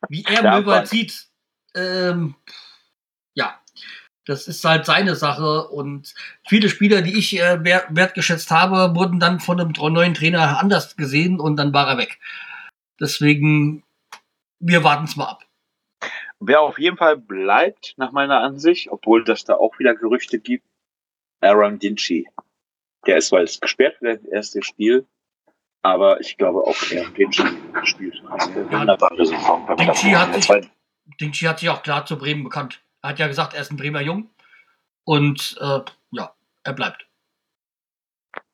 wie 0.08 0.24
er 0.24 0.60
Mann. 0.62 0.86
sieht, 0.86 1.28
ähm, 1.76 2.34
das 4.28 4.46
ist 4.48 4.64
halt 4.64 4.84
seine 4.86 5.14
Sache. 5.16 5.68
Und 5.68 6.14
viele 6.46 6.68
Spieler, 6.68 7.02
die 7.02 7.16
ich 7.18 7.38
äh, 7.38 7.58
wer- 7.62 7.86
wertgeschätzt 7.90 8.50
habe, 8.50 8.94
wurden 8.94 9.18
dann 9.20 9.40
von 9.40 9.60
einem 9.60 9.72
neuen 9.72 10.14
Trainer 10.14 10.58
anders 10.58 10.96
gesehen 10.96 11.40
und 11.40 11.56
dann 11.56 11.72
war 11.72 11.88
er 11.88 11.98
weg. 11.98 12.18
Deswegen, 13.00 13.82
wir 14.60 14.84
warten 14.84 15.04
es 15.04 15.16
mal 15.16 15.26
ab. 15.28 15.44
Wer 16.40 16.60
auf 16.60 16.78
jeden 16.78 16.96
Fall 16.96 17.16
bleibt, 17.16 17.94
nach 17.96 18.12
meiner 18.12 18.40
Ansicht, 18.40 18.88
obwohl 18.90 19.24
das 19.24 19.44
da 19.44 19.54
auch 19.54 19.78
wieder 19.78 19.94
Gerüchte 19.94 20.38
gibt, 20.38 20.64
Aaron 21.40 21.78
Dinci. 21.78 22.28
Der 23.06 23.16
ist 23.18 23.28
zwar 23.28 23.40
jetzt 23.40 23.60
gesperrt 23.60 23.96
für 23.98 24.14
das 24.16 24.24
erste 24.24 24.62
Spiel, 24.62 25.06
aber 25.82 26.20
ich 26.20 26.36
glaube 26.36 26.60
auch, 26.60 26.76
Aaron 26.92 27.14
Dinci 27.14 27.42
spielt 27.84 28.22
eine 28.28 28.70
wunderbare 28.72 29.16
Saison. 29.24 29.66
Club. 29.66 29.78
hat 30.16 30.34
sich- 30.42 30.70
Dinci 31.20 31.46
hat 31.46 31.58
sich 31.60 31.68
auch 31.70 31.82
klar 31.82 32.04
zu 32.06 32.18
Bremen 32.18 32.44
bekannt. 32.44 32.82
Er 33.02 33.10
hat 33.10 33.18
ja 33.18 33.26
gesagt, 33.28 33.54
er 33.54 33.60
ist 33.62 33.70
ein 33.70 33.76
Bremer 33.76 34.00
Jung. 34.00 34.30
Und 35.04 35.56
äh, 35.60 35.80
ja, 36.10 36.34
er 36.64 36.72
bleibt. 36.72 37.06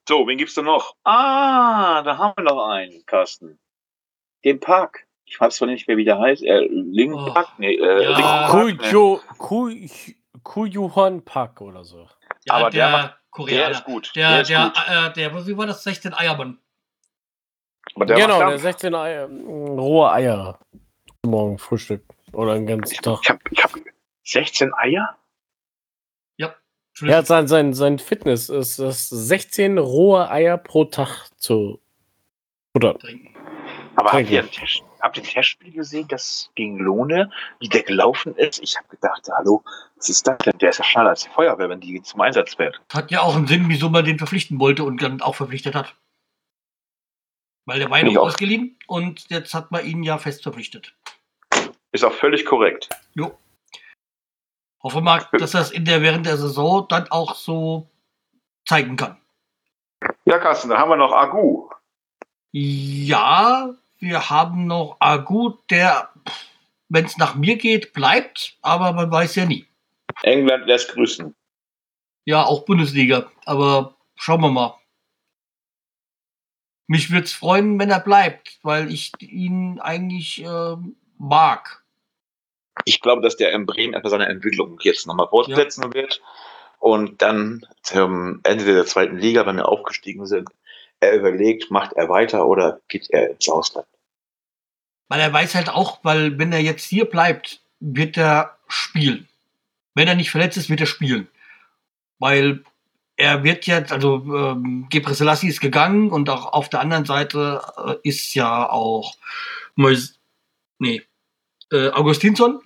So, 0.09 0.27
wen 0.27 0.37
gibt's 0.39 0.55
denn 0.55 0.67
noch? 0.67 0.95
Ah, 1.05 2.03
da 2.03 2.19
haben 2.19 2.35
wir 2.37 2.45
noch 2.45 2.69
einen, 2.69 3.05
Carsten. 3.07 3.59
Den 4.45 4.61
Park. 4.61 5.07
Ich 5.25 5.41
weiß 5.41 5.57
zwar 5.57 5.69
nicht 5.69 5.89
mehr, 5.89 5.97
wie 5.97 6.05
der 6.05 6.19
heißt. 6.19 6.43
Äh, 6.43 6.67
Link 6.71 7.15
Oh. 7.15 7.33
Park? 7.33 7.49
Nee, 7.59 7.75
äh, 7.77 8.13
Ja. 8.13 8.49
Park, 8.49 8.55
ne? 8.55 8.77
Kujo, 8.77 9.21
Kuj, 9.39 9.89
Kujuhan 10.43 11.25
Pak 11.25 11.61
oder 11.63 11.85
so. 11.85 12.07
Ja, 12.45 12.55
Aber 12.55 12.71
der 12.71 12.91
der, 12.91 12.91
macht- 12.99 13.09
Der 13.11 13.19
Koreaner. 13.31 13.71
ist 13.71 13.85
gut. 13.85 14.13
Der, 14.15 14.43
ist 14.43 14.51
der, 14.51 14.65
gut. 14.65 14.77
äh, 14.87 15.13
der, 15.15 15.47
wie 15.47 15.57
war 15.57 15.67
das? 15.67 15.83
16 15.83 16.13
Eiermann. 16.15 16.59
Aber 17.97 18.07
der 18.07 18.17
genau, 18.17 18.39
der 18.41 18.49
Dampf. 18.51 18.63
16 18.63 18.95
Eier, 18.95 19.27
mh, 19.29 19.81
rohe 19.81 20.13
Eier. 20.13 20.59
Morgen 21.25 21.59
Frühstück. 21.59 22.05
Oder 22.33 22.53
einen 22.53 22.67
ganzen 22.67 22.97
Tag. 23.03 23.21
Ich 23.23 23.31
hab, 23.31 23.41
ich 23.51 23.65
hab 23.65 23.71
16 24.25 24.73
Eier? 24.75 25.17
Ja, 27.01 27.23
sein, 27.23 27.49
sein, 27.49 27.75
sein 27.75 27.99
Fitness 27.99 28.49
ist 28.49 28.79
es, 28.79 29.09
16 29.09 29.79
rohe 29.79 30.31
Eier 30.31 30.57
pro 30.57 30.85
Tag 30.85 31.29
zu 31.37 31.81
Oder 32.75 32.97
trinken. 32.97 33.35
Aber 33.97 34.13
habt 34.13 34.31
ihr, 34.31 34.45
habt 35.01 35.17
ihr 35.17 35.23
ein 35.23 35.27
Testspiel 35.27 35.73
gesehen, 35.73 36.07
das 36.09 36.51
gegen 36.55 36.79
Lohne, 36.79 37.31
wie 37.61 37.69
der 37.69 37.83
gelaufen 37.83 38.35
ist? 38.37 38.63
Ich 38.63 38.77
habe 38.77 38.89
gedacht, 38.89 39.29
hallo, 39.37 39.63
was 39.97 40.09
ist 40.09 40.27
das 40.27 40.39
denn? 40.39 40.57
Der 40.59 40.71
ist 40.71 40.79
ja 40.79 40.85
schneller 40.85 41.11
als 41.11 41.25
die 41.25 41.31
Feuerwehr, 41.31 41.69
wenn 41.69 41.81
die 41.81 42.01
zum 42.03 42.21
Einsatz 42.21 42.55
fährt. 42.55 42.81
Hat 42.93 43.11
ja 43.11 43.23
auch 43.23 43.37
einen 43.37 43.47
Sinn, 43.47 43.69
wieso 43.69 43.89
man 43.89 44.05
den 44.05 44.19
verpflichten 44.19 44.61
wollte 44.61 44.85
und 44.85 45.03
dann 45.03 45.21
auch 45.21 45.35
verpflichtet 45.35 45.75
hat. 45.75 45.97
Weil 47.67 47.79
der 47.79 47.91
war 47.91 48.05
ja 48.05 48.21
ausgeliehen 48.21 48.79
und 48.87 49.31
jetzt 49.31 49.55
hat 49.55 49.71
man 49.71 49.85
ihn 49.85 50.03
ja 50.03 50.19
fest 50.19 50.43
verpflichtet. 50.43 50.95
Ist 51.93 52.05
auch 52.05 52.13
völlig 52.13 52.45
korrekt. 52.45 52.89
Jo. 53.15 53.37
Hoffe 54.85 55.01
mal, 55.01 55.27
dass 55.33 55.55
er 55.55 55.63
es 55.63 55.71
in 55.71 55.87
der, 55.87 56.03
während 56.03 56.27
der 56.27 56.37
Saison 56.37 56.87
dann 56.91 57.11
auch 57.11 57.37
so 57.37 57.89
zeigen 58.67 58.97
kann. 58.97 59.17
Ja, 60.27 60.39
Carsten, 60.39 60.69
dann 60.69 60.79
haben 60.79 60.91
wir 60.91 60.97
noch 60.97 61.13
Agu. 61.13 61.71
Ja, 62.53 63.75
wir 63.99 64.29
haben 64.29 64.67
noch 64.67 64.99
Agu, 65.01 65.55
der, 65.71 66.11
wenn 66.91 67.07
es 67.07 67.17
nach 67.17 67.35
mir 67.35 67.57
geht, 67.57 67.95
bleibt, 67.95 68.59
aber 68.61 68.93
man 68.93 69.11
weiß 69.11 69.37
ja 69.37 69.47
nie. 69.47 69.67
England 70.23 70.67
lässt 70.67 70.93
grüßen. 70.93 71.35
Ja, 72.27 72.45
auch 72.45 72.67
Bundesliga, 72.67 73.31
aber 73.47 73.97
schauen 74.17 74.43
wir 74.43 74.51
mal. 74.51 74.79
Mich 76.89 77.11
würde 77.11 77.25
es 77.25 77.33
freuen, 77.33 77.79
wenn 77.79 77.91
er 77.91 78.01
bleibt, 78.01 78.59
weil 78.63 78.93
ich 78.93 79.13
ihn 79.21 79.81
eigentlich 79.81 80.43
ähm, 80.43 80.97
mag. 81.17 81.84
Ich 82.85 83.01
glaube, 83.01 83.23
dass 83.23 83.37
der 83.37 83.53
in 83.53 83.67
Bremen 83.67 83.95
etwa 83.95 84.09
seine 84.09 84.27
Entwicklung 84.27 84.79
jetzt 84.83 85.07
nochmal 85.07 85.29
fortsetzen 85.29 85.95
wird. 85.95 86.21
Und 86.79 87.23
dann 87.23 87.65
zum 87.83 88.41
Ende 88.43 88.65
der 88.65 88.85
zweiten 88.85 89.17
Liga, 89.17 89.47
wenn 89.47 89.57
wir 89.57 89.69
aufgestiegen 89.69 90.27
sind, 90.27 90.51
er 91.01 91.15
überlegt, 91.15 91.71
macht 91.71 91.95
er 91.95 92.09
weiter 92.09 92.47
oder 92.47 92.81
geht 92.89 93.09
er 93.11 93.31
ins 93.31 93.49
Ausland? 93.49 93.87
Weil 95.09 95.21
er 95.21 95.33
weiß 95.33 95.55
halt 95.55 95.69
auch, 95.69 96.01
weil 96.03 96.39
wenn 96.39 96.53
er 96.53 96.61
jetzt 96.61 96.85
hier 96.85 97.05
bleibt, 97.05 97.61
wird 97.81 98.17
er 98.17 98.59
spielen. 98.69 99.29
Wenn 99.95 100.09
er 100.09 100.15
nicht 100.15 100.31
verletzt 100.31 100.57
ist, 100.57 100.71
wird 100.71 100.81
er 100.81 100.87
spielen. 100.87 101.29
Weil 102.19 102.65
er 103.17 103.45
wird 103.45 103.67
jetzt, 103.67 103.93
also 103.93 104.17
ähm, 104.35 104.87
Gebre 104.91 105.15
Selassie 105.15 105.49
ist 105.49 105.61
gegangen 105.61 106.11
und 106.11 106.29
auch 106.29 106.53
auf 106.53 106.69
der 106.69 106.81
anderen 106.81 107.05
Seite 107.05 107.63
äh, 107.77 108.09
ist 108.09 108.35
ja 108.35 108.69
auch 108.69 109.15
Mois 109.77 110.19
nee, 110.79 111.03
äh, 111.75 111.91
Augustinsson, 111.91 112.61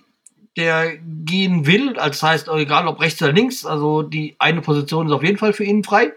der 0.55 0.97
gehen 0.97 1.65
will. 1.65 1.97
Also 1.97 2.09
das 2.09 2.23
heißt, 2.23 2.47
egal 2.49 2.87
ob 2.87 3.01
rechts 3.01 3.21
oder 3.21 3.31
links, 3.31 3.65
also 3.65 4.03
die 4.03 4.35
eine 4.39 4.61
Position 4.61 5.07
ist 5.07 5.13
auf 5.13 5.23
jeden 5.23 5.37
Fall 5.37 5.53
für 5.53 5.63
ihn 5.63 5.83
frei. 5.83 6.13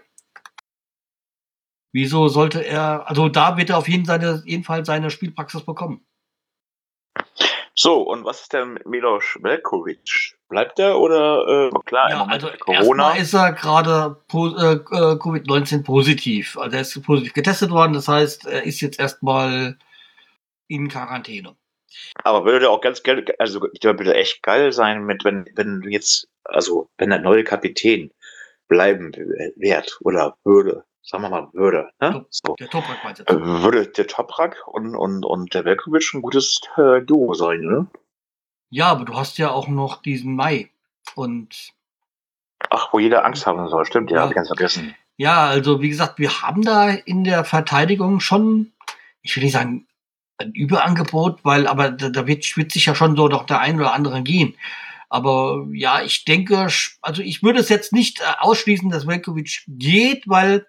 Wieso 1.91 2.27
sollte 2.27 2.65
er, 2.65 3.07
also 3.07 3.29
da 3.29 3.57
wird 3.57 3.69
er 3.69 3.77
auf 3.77 3.87
jeden, 3.87 4.05
seine, 4.05 4.41
jeden 4.45 4.63
Fall 4.63 4.83
seine 4.85 5.11
Spielpraxis 5.11 5.61
bekommen. 5.61 6.05
So, 7.75 8.01
und 8.01 8.23
was 8.23 8.41
ist 8.41 8.53
denn 8.53 8.73
mit 8.73 8.85
Milos 8.85 9.37
Velkovic? 9.41 10.35
Bleibt 10.47 10.77
er 10.77 10.99
oder 10.99 11.69
äh, 11.69 11.79
klar, 11.85 12.09
Ja, 12.09 12.25
also 12.25 12.47
Corona? 12.59 13.15
erstmal 13.15 13.17
ist 13.17 13.33
er 13.33 13.53
gerade 13.53 14.17
äh, 14.31 14.35
äh, 14.35 15.15
Covid-19 15.17 15.83
positiv. 15.83 16.57
Also 16.57 16.75
er 16.75 16.81
ist 16.81 17.03
positiv 17.03 17.33
getestet 17.33 17.71
worden. 17.71 17.93
Das 17.93 18.07
heißt, 18.07 18.45
er 18.45 18.63
ist 18.63 18.81
jetzt 18.81 18.99
erstmal 18.99 19.77
in 20.67 20.87
Quarantäne. 20.87 21.55
Aber 22.23 22.45
würde 22.45 22.69
auch 22.69 22.81
ganz 22.81 23.03
geil, 23.03 23.25
also 23.39 23.67
ich 23.73 23.83
würde 23.83 24.15
echt 24.15 24.43
geil 24.43 24.71
sein, 24.71 25.03
mit 25.05 25.23
wenn, 25.23 25.45
wenn 25.55 25.81
jetzt, 25.89 26.27
also 26.43 26.89
wenn 26.97 27.09
der 27.09 27.19
neue 27.19 27.43
Kapitän 27.43 28.11
bleiben 28.67 29.11
wird 29.55 29.97
oder 30.01 30.37
würde, 30.43 30.83
sagen 31.01 31.23
wir 31.23 31.29
mal 31.29 31.49
würde, 31.53 31.89
ne? 31.99 32.25
So, 32.29 32.55
Der 32.59 32.69
Toprak 32.69 33.03
meint 33.03 33.19
jetzt. 33.19 33.29
äh, 33.29 33.39
würde 33.39 33.87
der 33.87 34.07
Toprak 34.07 34.67
und, 34.67 34.95
und, 34.95 35.25
und 35.25 35.53
der 35.53 35.65
Velkovic 35.65 36.13
ein 36.13 36.21
gutes 36.21 36.61
äh, 36.77 37.01
Duo 37.01 37.33
sein, 37.33 37.59
ne? 37.61 37.87
Ja, 38.69 38.87
aber 38.87 39.05
du 39.05 39.15
hast 39.15 39.37
ja 39.37 39.51
auch 39.51 39.67
noch 39.67 40.01
diesen 40.01 40.35
Mai. 40.35 40.69
Und 41.15 41.73
Ach, 42.69 42.91
wo 42.93 42.99
jeder 42.99 43.23
Angst 43.25 43.45
haben 43.45 43.67
soll, 43.67 43.85
stimmt, 43.85 44.09
ja, 44.09 44.17
Ja. 44.17 44.21
hab 44.23 44.29
ich 44.31 44.35
ganz 44.35 44.47
vergessen. 44.47 44.95
ja, 45.17 45.45
also 45.45 45.81
wie 45.81 45.89
gesagt, 45.89 46.17
wir 46.17 46.41
haben 46.41 46.63
da 46.63 46.89
in 46.89 47.23
der 47.23 47.43
Verteidigung 47.45 48.19
schon, 48.19 48.71
ich 49.21 49.35
will 49.35 49.43
nicht 49.43 49.53
sagen, 49.53 49.85
ein 50.43 50.53
Überangebot, 50.53 51.43
weil, 51.43 51.67
aber 51.67 51.91
da, 51.91 52.09
da 52.09 52.27
wird, 52.27 52.55
wird 52.57 52.71
sich 52.71 52.85
ja 52.85 52.95
schon 52.95 53.15
so 53.15 53.27
doch 53.27 53.45
der 53.45 53.59
ein 53.59 53.79
oder 53.79 53.93
andere 53.93 54.21
gehen. 54.23 54.55
Aber 55.09 55.67
ja, 55.73 56.01
ich 56.01 56.25
denke, 56.25 56.67
also 57.01 57.21
ich 57.21 57.43
würde 57.43 57.59
es 57.59 57.69
jetzt 57.69 57.93
nicht 57.93 58.21
äh, 58.21 58.23
ausschließen, 58.39 58.89
dass 58.89 59.05
Velkovic 59.05 59.63
geht, 59.67 60.27
weil 60.27 60.65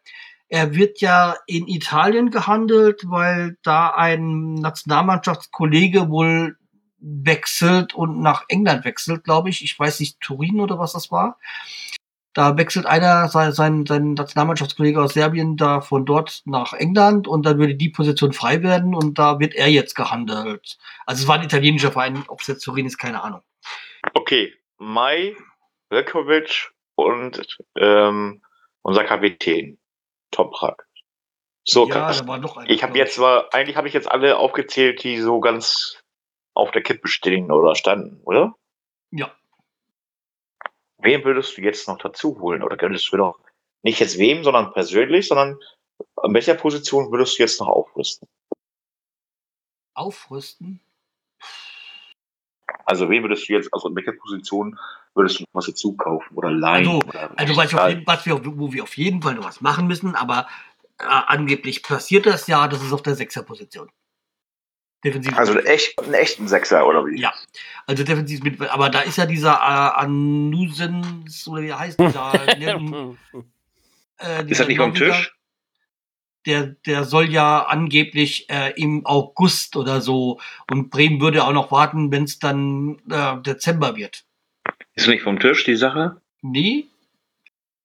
er 0.48 0.74
wird 0.74 1.00
ja 1.00 1.36
in 1.46 1.66
Italien 1.66 2.30
gehandelt, 2.30 3.02
weil 3.06 3.56
da 3.62 3.90
ein 3.90 4.54
Nationalmannschaftskollege 4.54 6.10
wohl 6.10 6.58
wechselt 6.98 7.94
und 7.94 8.20
nach 8.20 8.44
England 8.48 8.84
wechselt, 8.84 9.24
glaube 9.24 9.50
ich. 9.50 9.64
Ich 9.64 9.78
weiß 9.78 10.00
nicht, 10.00 10.20
Turin 10.20 10.60
oder 10.60 10.78
was 10.78 10.92
das 10.92 11.10
war. 11.10 11.38
Da 12.34 12.58
wechselt 12.58 12.84
einer, 12.84 13.28
sein, 13.28 13.52
sein, 13.52 13.86
sein 13.86 14.14
Nationalmannschaftskollege 14.14 15.00
aus 15.00 15.14
Serbien, 15.14 15.56
da 15.56 15.80
von 15.80 16.04
dort 16.04 16.42
nach 16.44 16.72
England 16.72 17.28
und 17.28 17.46
dann 17.46 17.58
würde 17.58 17.76
die 17.76 17.88
Position 17.88 18.32
frei 18.32 18.62
werden 18.62 18.94
und 18.94 19.18
da 19.18 19.38
wird 19.38 19.54
er 19.54 19.68
jetzt 19.68 19.94
gehandelt. 19.94 20.76
Also 21.06 21.22
es 21.22 21.28
war 21.28 21.36
ein 21.36 21.44
italienischer 21.44 21.92
Verein, 21.92 22.24
ob 22.26 22.40
es 22.40 22.48
jetzt 22.48 22.64
Turin 22.64 22.86
ist, 22.86 22.98
keine 22.98 23.22
Ahnung. 23.22 23.40
Okay, 24.14 24.52
Mai, 24.78 25.36
Velkovic 25.90 26.72
und 26.96 27.58
ähm, 27.76 28.42
unser 28.82 29.04
Kapitän, 29.04 29.78
Toprak. 30.32 30.86
So, 31.64 31.88
ja, 31.88 32.08
einer. 32.08 32.70
Ich 32.70 32.82
habe 32.82 32.98
jetzt 32.98 33.14
zwar, 33.14 33.54
eigentlich 33.54 33.76
habe 33.76 33.88
ich 33.88 33.94
jetzt 33.94 34.10
alle 34.10 34.36
aufgezählt, 34.36 35.02
die 35.02 35.18
so 35.18 35.40
ganz 35.40 36.02
auf 36.52 36.70
der 36.72 36.82
Kippe 36.82 37.08
stehen 37.08 37.50
oder 37.50 37.74
standen, 37.74 38.20
oder? 38.24 38.54
Ja. 39.10 39.32
Wem 41.04 41.22
würdest 41.22 41.56
du 41.56 41.62
jetzt 41.62 41.86
noch 41.86 41.98
dazu 41.98 42.40
holen? 42.40 42.62
Oder 42.62 42.78
könntest 42.78 43.12
du 43.12 43.18
noch, 43.18 43.38
nicht 43.82 44.00
jetzt 44.00 44.18
wem, 44.18 44.42
sondern 44.42 44.72
persönlich, 44.72 45.28
sondern 45.28 45.58
an 46.16 46.32
welcher 46.32 46.54
Position 46.54 47.12
würdest 47.12 47.38
du 47.38 47.42
jetzt 47.42 47.60
noch 47.60 47.68
aufrüsten? 47.68 48.26
Aufrüsten? 49.94 50.80
Also 52.86 53.08
wen 53.10 53.22
würdest 53.22 53.48
du 53.48 53.52
jetzt, 53.52 53.72
also 53.72 53.88
in 53.88 53.96
welcher 53.96 54.12
Position 54.12 54.78
würdest 55.14 55.38
du 55.38 55.42
noch 55.42 55.48
was 55.52 55.66
dazu 55.66 55.94
kaufen 55.94 56.34
oder 56.36 56.50
leihen? 56.50 56.88
Also- 56.88 56.98
oder 57.06 57.30
Also 57.38 57.56
was, 57.56 57.72
jeden, 57.72 58.06
was 58.06 58.26
wir, 58.26 58.58
wo 58.58 58.72
wir 58.72 58.82
auf 58.82 58.96
jeden 58.96 59.20
Fall 59.20 59.34
noch 59.34 59.44
was 59.44 59.60
machen 59.60 59.86
müssen, 59.86 60.14
aber 60.14 60.48
äh, 60.98 61.04
angeblich 61.04 61.82
passiert 61.82 62.24
das 62.24 62.46
ja, 62.46 62.66
das 62.66 62.82
ist 62.82 62.92
auf 62.92 63.02
der 63.02 63.14
Sechserposition. 63.14 63.90
Defensiv. 65.04 65.36
also 65.36 65.58
echt, 65.60 65.98
einen 66.02 66.14
echten 66.14 66.48
Sechser 66.48 66.86
oder 66.86 67.04
wie? 67.06 67.20
Ja. 67.20 67.32
Also 67.86 68.02
defensiv 68.04 68.42
mit, 68.42 68.60
aber 68.60 68.88
da 68.90 69.00
ist 69.00 69.18
ja 69.18 69.26
dieser 69.26 69.52
äh, 69.52 70.00
Anusens, 70.00 71.46
oder 71.46 71.62
wie 71.62 71.68
er 71.68 71.78
heißt, 71.78 72.00
dieser, 72.00 72.32
Nirgen- 72.58 73.18
äh, 74.18 74.40
Ist 74.40 74.48
dieser 74.48 74.58
das 74.64 74.68
nicht 74.68 74.78
vom 74.78 74.94
Tisch? 74.94 75.34
Der, 76.46 76.66
der 76.86 77.04
soll 77.04 77.30
ja 77.30 77.62
angeblich 77.64 78.50
äh, 78.50 78.72
im 78.76 79.06
August 79.06 79.76
oder 79.76 80.00
so 80.02 80.40
und 80.70 80.90
Bremen 80.90 81.20
würde 81.20 81.42
auch 81.44 81.52
noch 81.52 81.70
warten, 81.70 82.10
wenn 82.12 82.24
es 82.24 82.38
dann 82.38 82.98
äh, 83.10 83.40
Dezember 83.42 83.96
wird. 83.96 84.24
Ist 84.94 85.08
nicht 85.08 85.22
vom 85.22 85.38
Tisch, 85.40 85.64
die 85.64 85.76
Sache? 85.76 86.20
Nee, 86.42 86.86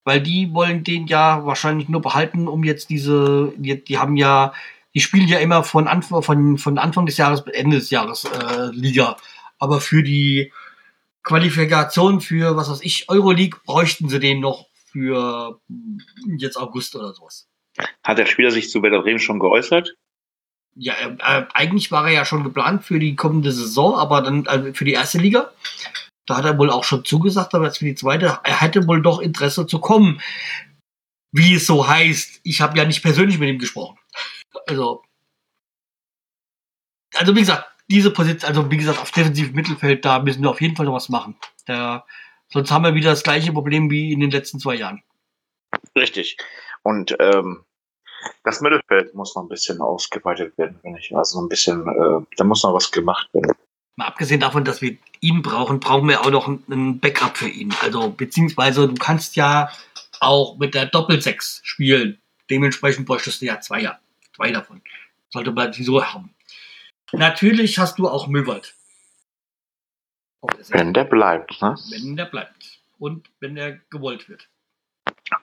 weil 0.03 0.21
die 0.21 0.53
wollen 0.53 0.83
den 0.83 1.07
ja 1.07 1.45
wahrscheinlich 1.45 1.87
nur 1.87 2.01
behalten, 2.01 2.47
um 2.47 2.63
jetzt 2.65 2.89
diese, 2.89 3.53
die, 3.57 3.81
die 3.83 3.97
haben 3.97 4.17
ja, 4.17 4.53
die 4.93 5.01
spielen 5.01 5.27
ja 5.27 5.39
immer 5.39 5.63
von 5.63 5.87
Anfang, 5.87 6.23
von, 6.23 6.57
von 6.57 6.77
Anfang 6.77 7.05
des 7.05 7.17
Jahres 7.17 7.43
bis 7.43 7.53
Ende 7.53 7.77
des 7.77 7.89
Jahres 7.89 8.25
äh, 8.25 8.69
Liga. 8.71 9.17
Aber 9.59 9.81
für 9.81 10.03
die 10.03 10.51
Qualifikation 11.23 12.21
für, 12.21 12.55
was 12.55 12.69
weiß 12.69 12.81
ich, 12.81 13.09
Euroleague 13.09 13.59
bräuchten 13.65 14.09
sie 14.09 14.19
den 14.19 14.39
noch 14.39 14.67
für 14.91 15.59
jetzt 16.37 16.57
August 16.57 16.95
oder 16.95 17.13
sowas. 17.13 17.47
Hat 18.03 18.17
der 18.17 18.25
Spieler 18.25 18.51
sich 18.51 18.69
zu 18.69 18.81
Werder 18.81 19.01
Bremen 19.03 19.19
schon 19.19 19.39
geäußert? 19.39 19.93
Ja, 20.75 20.93
äh, 20.93 21.45
eigentlich 21.53 21.91
war 21.91 22.07
er 22.07 22.13
ja 22.13 22.25
schon 22.25 22.43
geplant 22.43 22.83
für 22.83 22.99
die 22.99 23.15
kommende 23.15 23.51
Saison, 23.51 23.95
aber 23.95 24.21
dann 24.21 24.45
äh, 24.45 24.73
für 24.73 24.85
die 24.85 24.93
erste 24.93 25.17
Liga. 25.17 25.51
Da 26.25 26.37
hat 26.37 26.45
er 26.45 26.57
wohl 26.57 26.69
auch 26.69 26.83
schon 26.83 27.05
zugesagt, 27.05 27.53
aber 27.53 27.65
jetzt 27.65 27.79
für 27.79 27.85
die 27.85 27.95
zweite, 27.95 28.39
er 28.43 28.61
hätte 28.61 28.87
wohl 28.87 29.01
doch 29.01 29.19
Interesse 29.19 29.67
zu 29.67 29.79
kommen. 29.79 30.21
Wie 31.31 31.55
es 31.55 31.67
so 31.67 31.87
heißt. 31.87 32.41
Ich 32.43 32.61
habe 32.61 32.77
ja 32.77 32.85
nicht 32.85 33.03
persönlich 33.03 33.37
mit 33.37 33.49
ihm 33.49 33.59
gesprochen. 33.59 33.98
Also, 34.67 35.03
also 37.15 37.35
wie 37.35 37.39
gesagt, 37.39 37.65
diese 37.89 38.11
Position, 38.11 38.47
also 38.47 38.71
wie 38.71 38.77
gesagt, 38.77 38.99
auf 38.99 39.11
defensivem 39.11 39.55
Mittelfeld, 39.55 40.05
da 40.05 40.19
müssen 40.19 40.43
wir 40.43 40.49
auf 40.49 40.61
jeden 40.61 40.75
Fall 40.75 40.85
noch 40.85 40.93
was 40.93 41.09
machen. 41.09 41.35
Da, 41.65 42.05
sonst 42.49 42.71
haben 42.71 42.83
wir 42.83 42.95
wieder 42.95 43.11
das 43.11 43.23
gleiche 43.23 43.51
Problem 43.51 43.89
wie 43.89 44.13
in 44.13 44.19
den 44.19 44.31
letzten 44.31 44.59
zwei 44.59 44.75
Jahren. 44.75 45.01
Richtig. 45.95 46.37
Und 46.83 47.15
ähm, 47.19 47.65
das 48.43 48.61
Mittelfeld 48.61 49.13
muss 49.15 49.35
noch 49.35 49.43
ein 49.43 49.49
bisschen 49.49 49.81
ausgeweitet 49.81 50.57
werden, 50.57 50.79
finde 50.81 50.99
ich. 50.99 51.15
Also 51.15 51.39
so 51.39 51.45
ein 51.45 51.49
bisschen, 51.49 51.87
äh, 51.87 52.25
da 52.37 52.43
muss 52.43 52.63
noch 52.63 52.73
was 52.73 52.91
gemacht 52.91 53.29
werden. 53.33 53.53
Mal 53.95 54.07
abgesehen 54.07 54.39
davon, 54.39 54.63
dass 54.63 54.81
wir 54.81 54.97
ihn 55.19 55.41
brauchen, 55.41 55.79
brauchen 55.79 56.07
wir 56.07 56.21
auch 56.21 56.29
noch 56.29 56.47
ein- 56.47 56.99
Backup 56.99 57.37
für 57.37 57.49
ihn. 57.49 57.73
Also, 57.81 58.09
beziehungsweise 58.11 58.87
du 58.87 58.93
kannst 58.95 59.35
ja 59.35 59.69
auch 60.21 60.57
mit 60.57 60.73
der 60.73 60.85
Doppelsechs 60.85 61.61
spielen. 61.63 62.21
Dementsprechend 62.49 63.05
bräuchtest 63.05 63.41
du 63.41 63.45
ja 63.45 63.59
zwei, 63.59 63.81
ja, 63.81 63.99
zwei 64.39 64.51
davon. 64.51 64.81
Sollte 65.29 65.51
man 65.51 65.71
die 65.71 65.83
so 65.83 66.03
haben. 66.03 66.33
Natürlich 67.11 67.77
hast 67.77 67.99
du 67.99 68.07
auch 68.07 68.27
Möwald. 68.27 68.75
Wenn 70.69 70.93
der 70.93 71.03
bleibt, 71.03 71.61
ne? 71.61 71.75
Wenn 71.91 72.15
der 72.15 72.25
bleibt. 72.25 72.79
Und 72.97 73.29
wenn 73.39 73.57
er 73.57 73.79
gewollt 73.89 74.29
wird. 74.29 74.47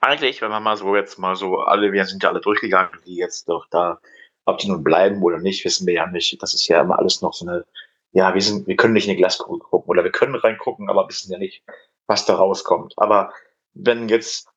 Eigentlich, 0.01 0.41
wenn 0.41 0.49
man 0.49 0.63
mal 0.63 0.77
so 0.77 0.95
jetzt 0.95 1.17
mal 1.19 1.35
so 1.35 1.59
alle, 1.59 1.91
wir 1.91 2.05
sind 2.05 2.23
ja 2.23 2.29
alle 2.29 2.41
durchgegangen, 2.41 2.99
die 3.05 3.15
jetzt 3.15 3.47
doch 3.47 3.67
da, 3.69 3.99
ob 4.45 4.57
die 4.57 4.69
nun 4.69 4.83
bleiben 4.83 5.21
oder 5.21 5.39
nicht, 5.39 5.63
wissen 5.65 5.85
wir 5.87 5.93
ja 5.93 6.07
nicht. 6.07 6.41
Das 6.41 6.53
ist 6.53 6.67
ja 6.67 6.81
immer 6.81 6.97
alles 6.97 7.21
noch 7.21 7.33
so 7.33 7.47
eine, 7.47 7.65
ja, 8.11 8.33
wir 8.33 8.41
sind, 8.41 8.67
wir 8.67 8.75
können 8.75 8.93
nicht 8.93 9.07
in 9.07 9.11
die 9.11 9.17
Glaskugel 9.17 9.59
gucken 9.59 9.89
oder 9.89 10.03
wir 10.03 10.11
können 10.11 10.35
reingucken, 10.35 10.89
aber 10.89 11.07
wissen 11.07 11.31
ja 11.31 11.37
nicht, 11.37 11.63
was 12.07 12.25
da 12.25 12.35
rauskommt. 12.35 12.93
Aber 12.97 13.31
wenn 13.73 14.09
jetzt 14.09 14.49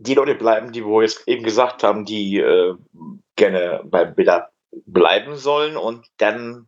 die 0.00 0.14
Leute 0.14 0.34
bleiben, 0.34 0.72
die 0.72 0.84
wir 0.84 1.02
jetzt 1.02 1.28
eben 1.28 1.42
gesagt 1.42 1.82
haben, 1.82 2.06
die 2.06 2.38
äh, 2.38 2.74
gerne 3.36 3.82
bei 3.84 4.04
Billa 4.04 4.50
bleiben 4.86 5.36
sollen 5.36 5.76
und 5.76 6.06
dann 6.16 6.66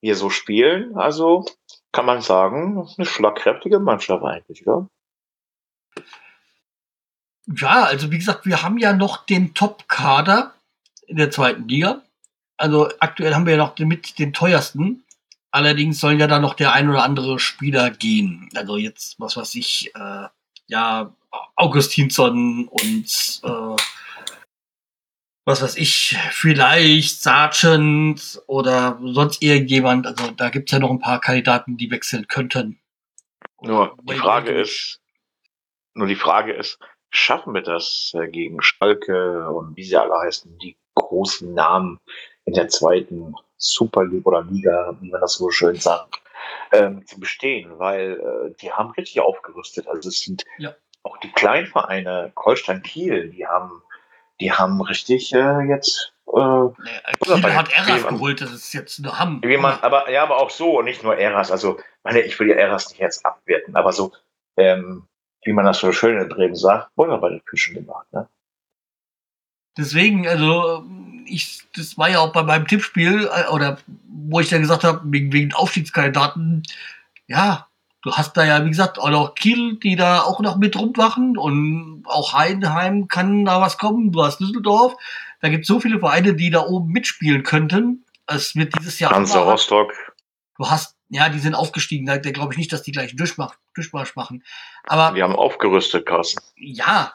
wir 0.00 0.14
so 0.14 0.30
spielen, 0.30 0.96
also 0.96 1.44
kann 1.90 2.06
man 2.06 2.20
sagen, 2.20 2.86
eine 2.96 3.06
schlagkräftige 3.06 3.80
Mannschaft 3.80 4.22
eigentlich, 4.22 4.66
oder? 4.66 4.88
Ja, 7.46 7.84
also 7.84 8.10
wie 8.10 8.18
gesagt, 8.18 8.46
wir 8.46 8.62
haben 8.62 8.78
ja 8.78 8.92
noch 8.92 9.26
den 9.26 9.54
Top-Kader 9.54 10.54
in 11.06 11.16
der 11.16 11.30
zweiten 11.30 11.68
Liga. 11.68 12.02
Also 12.56 12.88
aktuell 13.00 13.34
haben 13.34 13.46
wir 13.46 13.54
ja 13.54 13.58
noch 13.58 13.74
den, 13.74 13.88
mit 13.88 14.18
den 14.18 14.32
teuersten. 14.32 15.04
Allerdings 15.50 16.00
sollen 16.00 16.20
ja 16.20 16.26
da 16.26 16.38
noch 16.38 16.54
der 16.54 16.72
ein 16.72 16.88
oder 16.88 17.02
andere 17.02 17.38
Spieler 17.38 17.90
gehen. 17.90 18.48
Also 18.54 18.76
jetzt, 18.76 19.18
was 19.20 19.36
weiß 19.36 19.54
ich, 19.56 19.90
äh, 19.94 20.28
ja, 20.66 21.14
Augustinsson 21.56 22.68
und 22.68 23.40
äh, 23.42 23.76
was 25.46 25.62
weiß 25.62 25.76
ich, 25.76 26.16
vielleicht 26.30 27.22
Sargent 27.22 28.42
oder 28.46 28.98
sonst 29.02 29.42
irgendjemand. 29.42 30.06
Also 30.06 30.30
da 30.30 30.48
gibt's 30.48 30.72
ja 30.72 30.78
noch 30.78 30.90
ein 30.90 31.00
paar 31.00 31.20
Kandidaten, 31.20 31.76
die 31.76 31.90
wechseln 31.90 32.26
könnten. 32.28 32.80
Nur 33.60 33.96
die 34.02 34.08
Wayne 34.10 34.20
Frage 34.20 34.50
ist, 34.52 35.00
nur 35.94 36.06
die 36.06 36.16
Frage 36.16 36.52
ist, 36.52 36.78
schaffen 37.10 37.54
wir 37.54 37.62
das 37.62 38.12
äh, 38.14 38.28
gegen 38.28 38.60
Schalke 38.62 39.48
und 39.50 39.76
wie 39.76 39.84
sie 39.84 39.96
alle 39.96 40.18
heißen, 40.18 40.58
die 40.58 40.76
großen 40.94 41.52
Namen 41.54 42.00
in 42.44 42.54
der 42.54 42.68
zweiten 42.68 43.34
Super 43.56 44.04
League 44.04 44.26
oder 44.26 44.42
Liga, 44.42 44.96
wie 45.00 45.10
man 45.10 45.20
das 45.20 45.34
so 45.34 45.50
schön 45.50 45.76
sagt, 45.76 46.20
ähm, 46.72 47.06
zu 47.06 47.18
bestehen, 47.20 47.78
weil 47.78 48.12
äh, 48.12 48.54
die 48.60 48.72
haben 48.72 48.90
richtig 48.90 49.20
aufgerüstet. 49.20 49.86
Also 49.88 50.08
es 50.08 50.20
sind 50.20 50.44
Ja. 50.58 50.74
auch 51.02 51.16
die 51.18 51.30
Kleinvereine, 51.32 52.32
Holstein 52.36 52.82
Kiel, 52.82 53.30
die 53.30 53.46
haben, 53.46 53.82
die 54.40 54.52
haben 54.52 54.80
richtig 54.80 55.32
äh, 55.34 55.60
jetzt 55.68 56.12
äh, 56.26 56.30
Kiel 56.32 57.40
bei- 57.42 57.54
hat 57.54 57.72
Eras 57.72 58.06
geholt, 58.06 58.40
das 58.40 58.52
ist 58.52 58.72
jetzt 58.72 58.98
eine 58.98 59.18
Hamm. 59.18 59.40
wie 59.44 59.56
man, 59.56 59.78
aber 59.80 60.10
ja, 60.10 60.22
aber 60.22 60.38
auch 60.38 60.50
so 60.50 60.78
und 60.78 60.86
nicht 60.86 61.02
nur 61.02 61.16
Eras. 61.16 61.50
Also, 61.50 61.78
meine, 62.02 62.20
ich 62.20 62.38
will 62.40 62.48
ja 62.48 62.56
Eras 62.56 62.88
nicht 62.90 63.00
jetzt 63.00 63.24
abwerten, 63.24 63.76
aber 63.76 63.92
so, 63.92 64.12
ähm, 64.56 65.06
wie 65.44 65.52
man 65.52 65.64
das 65.66 65.78
so 65.78 65.92
schön 65.92 66.18
in 66.18 66.28
Bremen 66.28 66.54
sagt, 66.54 66.94
Butter 66.96 67.18
bei 67.18 67.28
den 67.28 67.42
Fischen 67.46 67.74
gemacht, 67.74 68.06
ne? 68.12 68.28
Deswegen, 69.76 70.26
also 70.28 70.84
ich, 71.26 71.62
das 71.74 71.98
war 71.98 72.10
ja 72.10 72.20
auch 72.20 72.32
bei 72.32 72.42
meinem 72.42 72.66
Tippspiel, 72.66 73.28
äh, 73.32 73.50
oder 73.50 73.78
wo 74.08 74.40
ich 74.40 74.48
dann 74.48 74.62
gesagt 74.62 74.84
habe, 74.84 75.00
wegen, 75.04 75.32
wegen 75.32 75.52
Aufstiegskandidaten, 75.52 76.62
ja, 77.26 77.66
du 78.02 78.12
hast 78.12 78.36
da 78.36 78.44
ja, 78.44 78.64
wie 78.64 78.70
gesagt, 78.70 78.98
auch 78.98 79.10
noch 79.10 79.34
Kiel, 79.34 79.78
die 79.82 79.96
da 79.96 80.20
auch 80.22 80.40
noch 80.40 80.56
mit 80.56 80.76
rumwachen 80.76 81.36
und 81.36 82.04
auch 82.06 82.34
Heidenheim 82.34 83.08
kann 83.08 83.44
da 83.44 83.60
was 83.60 83.78
kommen, 83.78 84.12
du 84.12 84.22
hast 84.22 84.38
Düsseldorf, 84.40 84.94
da 85.40 85.48
gibt 85.48 85.62
es 85.62 85.68
so 85.68 85.80
viele 85.80 85.98
Vereine, 85.98 86.34
die 86.34 86.50
da 86.50 86.66
oben 86.66 86.90
mitspielen 86.90 87.42
könnten. 87.42 88.04
Es 88.26 88.54
wird 88.54 88.74
dieses 88.78 88.98
Jahr 88.98 89.10
Hansa 89.10 89.40
Rostock. 89.40 89.92
du 90.56 90.70
hast, 90.70 90.96
ja, 91.08 91.28
die 91.28 91.38
sind 91.38 91.54
aufgestiegen, 91.54 92.06
da, 92.06 92.16
glaube 92.18 92.54
ich 92.54 92.58
nicht, 92.58 92.72
dass 92.72 92.82
die 92.82 92.92
gleich 92.92 93.10
einen 93.10 93.18
Durchmach, 93.18 93.56
Durchmarsch 93.74 94.16
machen. 94.16 94.44
Aber 94.86 95.14
Die 95.14 95.22
haben 95.22 95.36
aufgerüstet, 95.36 96.06
Carsten. 96.06 96.40
ja, 96.56 97.14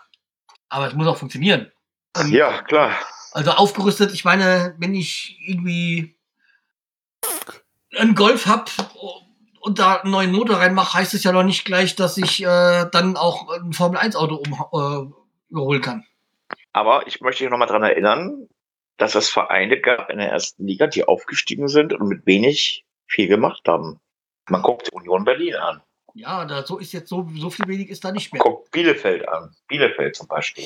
aber 0.70 0.88
es 0.88 0.94
muss 0.94 1.08
auch 1.08 1.18
funktionieren. 1.18 1.72
Und 2.18 2.32
Ja, 2.32 2.62
klar. 2.64 2.92
also 3.34 3.52
aufgerüstet, 3.52 4.14
ich 4.14 4.26
meine, 4.26 4.76
wenn 4.80 4.94
ich 4.96 5.38
irgendwie 5.46 6.16
einen 7.98 8.16
Golf 8.16 8.46
hab 8.46 8.70
und 9.62 9.80
da 9.80 9.98
einen 9.98 10.12
neuen 10.12 10.32
Motor 10.32 10.58
reinmache, 10.58 10.98
heißt 10.98 11.14
es 11.14 11.24
ja 11.24 11.32
noch 11.32 11.44
nicht 11.44 11.66
gleich, 11.66 11.96
dass 11.96 12.18
ich 12.18 12.42
äh, 12.44 12.86
dann 12.92 13.18
auch 13.18 13.50
ein 13.50 13.74
Formel-1-Auto 13.74 14.36
um, 14.36 14.54
äh, 14.54 15.12
überholen 15.50 15.82
kann. 15.82 16.06
Aber 16.72 17.08
ich 17.08 17.20
möchte 17.22 17.44
dich 17.44 17.52
nochmal 17.52 17.68
dran 17.68 17.84
erinnern, 17.84 18.48
dass 18.98 19.16
es 19.16 19.30
Vereine 19.30 19.80
gab 19.80 20.10
in 20.10 20.18
der 20.20 20.30
ersten 20.30 20.66
Liga, 20.66 20.88
die 20.88 21.04
aufgestiegen 21.06 21.68
sind 21.68 21.94
und 21.94 22.08
mit 22.08 22.26
wenig 22.26 22.86
viel 23.08 23.28
gemacht 23.28 23.62
haben. 23.68 24.00
Man 24.50 24.62
guckt 24.62 24.90
Union 24.90 25.24
Berlin 25.24 25.56
an, 25.56 25.82
Ja, 26.14 26.46
da 26.46 26.66
so 26.66 26.78
ist 26.78 26.92
jetzt 26.92 27.10
so, 27.10 27.28
so 27.38 27.50
viel 27.50 27.68
wenig 27.68 27.90
ist 27.90 28.04
da 28.04 28.12
nicht 28.12 28.32
mehr. 28.34 28.42
guckt 28.42 28.72
Bielefeld 28.72 29.28
an. 29.28 29.56
Bielefeld 29.68 30.16
zum 30.16 30.28
Beispiel. 30.28 30.66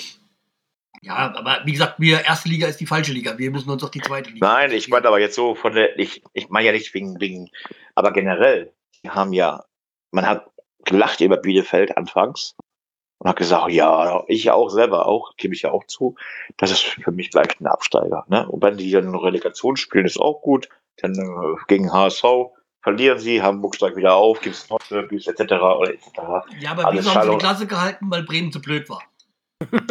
Ja, 1.04 1.36
aber 1.36 1.60
wie 1.66 1.74
gesagt, 1.74 1.96
wir 2.00 2.24
erste 2.24 2.48
Liga 2.48 2.66
ist 2.66 2.80
die 2.80 2.86
falsche 2.86 3.12
Liga. 3.12 3.38
Wir 3.38 3.52
müssen 3.52 3.70
uns 3.70 3.84
auf 3.84 3.92
die 3.92 4.00
zweite 4.00 4.30
Liga. 4.30 4.48
Nein, 4.48 4.72
ich 4.72 4.88
meine 4.88 5.06
aber 5.06 5.20
jetzt 5.20 5.36
so 5.36 5.54
von 5.54 5.74
der, 5.74 6.00
ich, 6.00 6.24
ich 6.32 6.48
meine 6.48 6.68
ja 6.68 6.72
nicht 6.72 6.94
wegen, 6.94 7.20
wegen, 7.20 7.50
aber 7.94 8.14
generell, 8.14 8.74
die 9.04 9.10
haben 9.10 9.34
ja, 9.34 9.66
man 10.12 10.26
hat 10.26 10.50
gelacht 10.86 11.20
über 11.20 11.36
Bielefeld 11.36 11.98
anfangs 11.98 12.56
und 13.18 13.30
hat 13.30 13.36
gesagt, 13.36 13.70
ja, 13.72 14.24
ich 14.28 14.50
auch 14.52 14.70
selber 14.70 15.06
auch, 15.06 15.36
gebe 15.36 15.54
ich 15.54 15.64
ja 15.64 15.72
auch 15.72 15.84
zu, 15.88 16.16
das 16.56 16.72
ist 16.72 16.84
für 16.84 17.12
mich 17.12 17.32
gleich 17.32 17.60
ein 17.60 17.68
Absteiger. 17.68 18.24
Ne? 18.30 18.48
Und 18.48 18.64
wenn 18.64 18.78
die 18.78 18.90
dann 18.92 19.14
Relegation 19.14 19.76
spielen, 19.76 20.06
ist 20.06 20.20
auch 20.20 20.42
gut. 20.42 20.70
Dann 20.98 21.16
äh, 21.16 21.64
gegen 21.68 21.92
HSV 21.92 22.24
verlieren 22.82 23.20
sie, 23.20 23.42
Hamburg 23.42 23.76
steigt 23.76 23.98
wieder 23.98 24.16
auf, 24.16 24.40
gibt 24.40 24.56
es 24.56 24.70
Nordderbys 24.70 25.28
etc. 25.28 25.42
Etc. 25.42 26.10
Ja, 26.60 26.72
aber 26.72 26.86
Alles 26.86 27.06
wieso 27.06 27.16
haben 27.16 27.28
sie 27.28 27.32
die 27.32 27.38
Klasse 27.40 27.68
gehalten, 27.68 28.06
weil 28.10 28.24
Bremen 28.24 28.54
zu 28.54 28.62
blöd 28.62 28.90
war. 28.90 29.02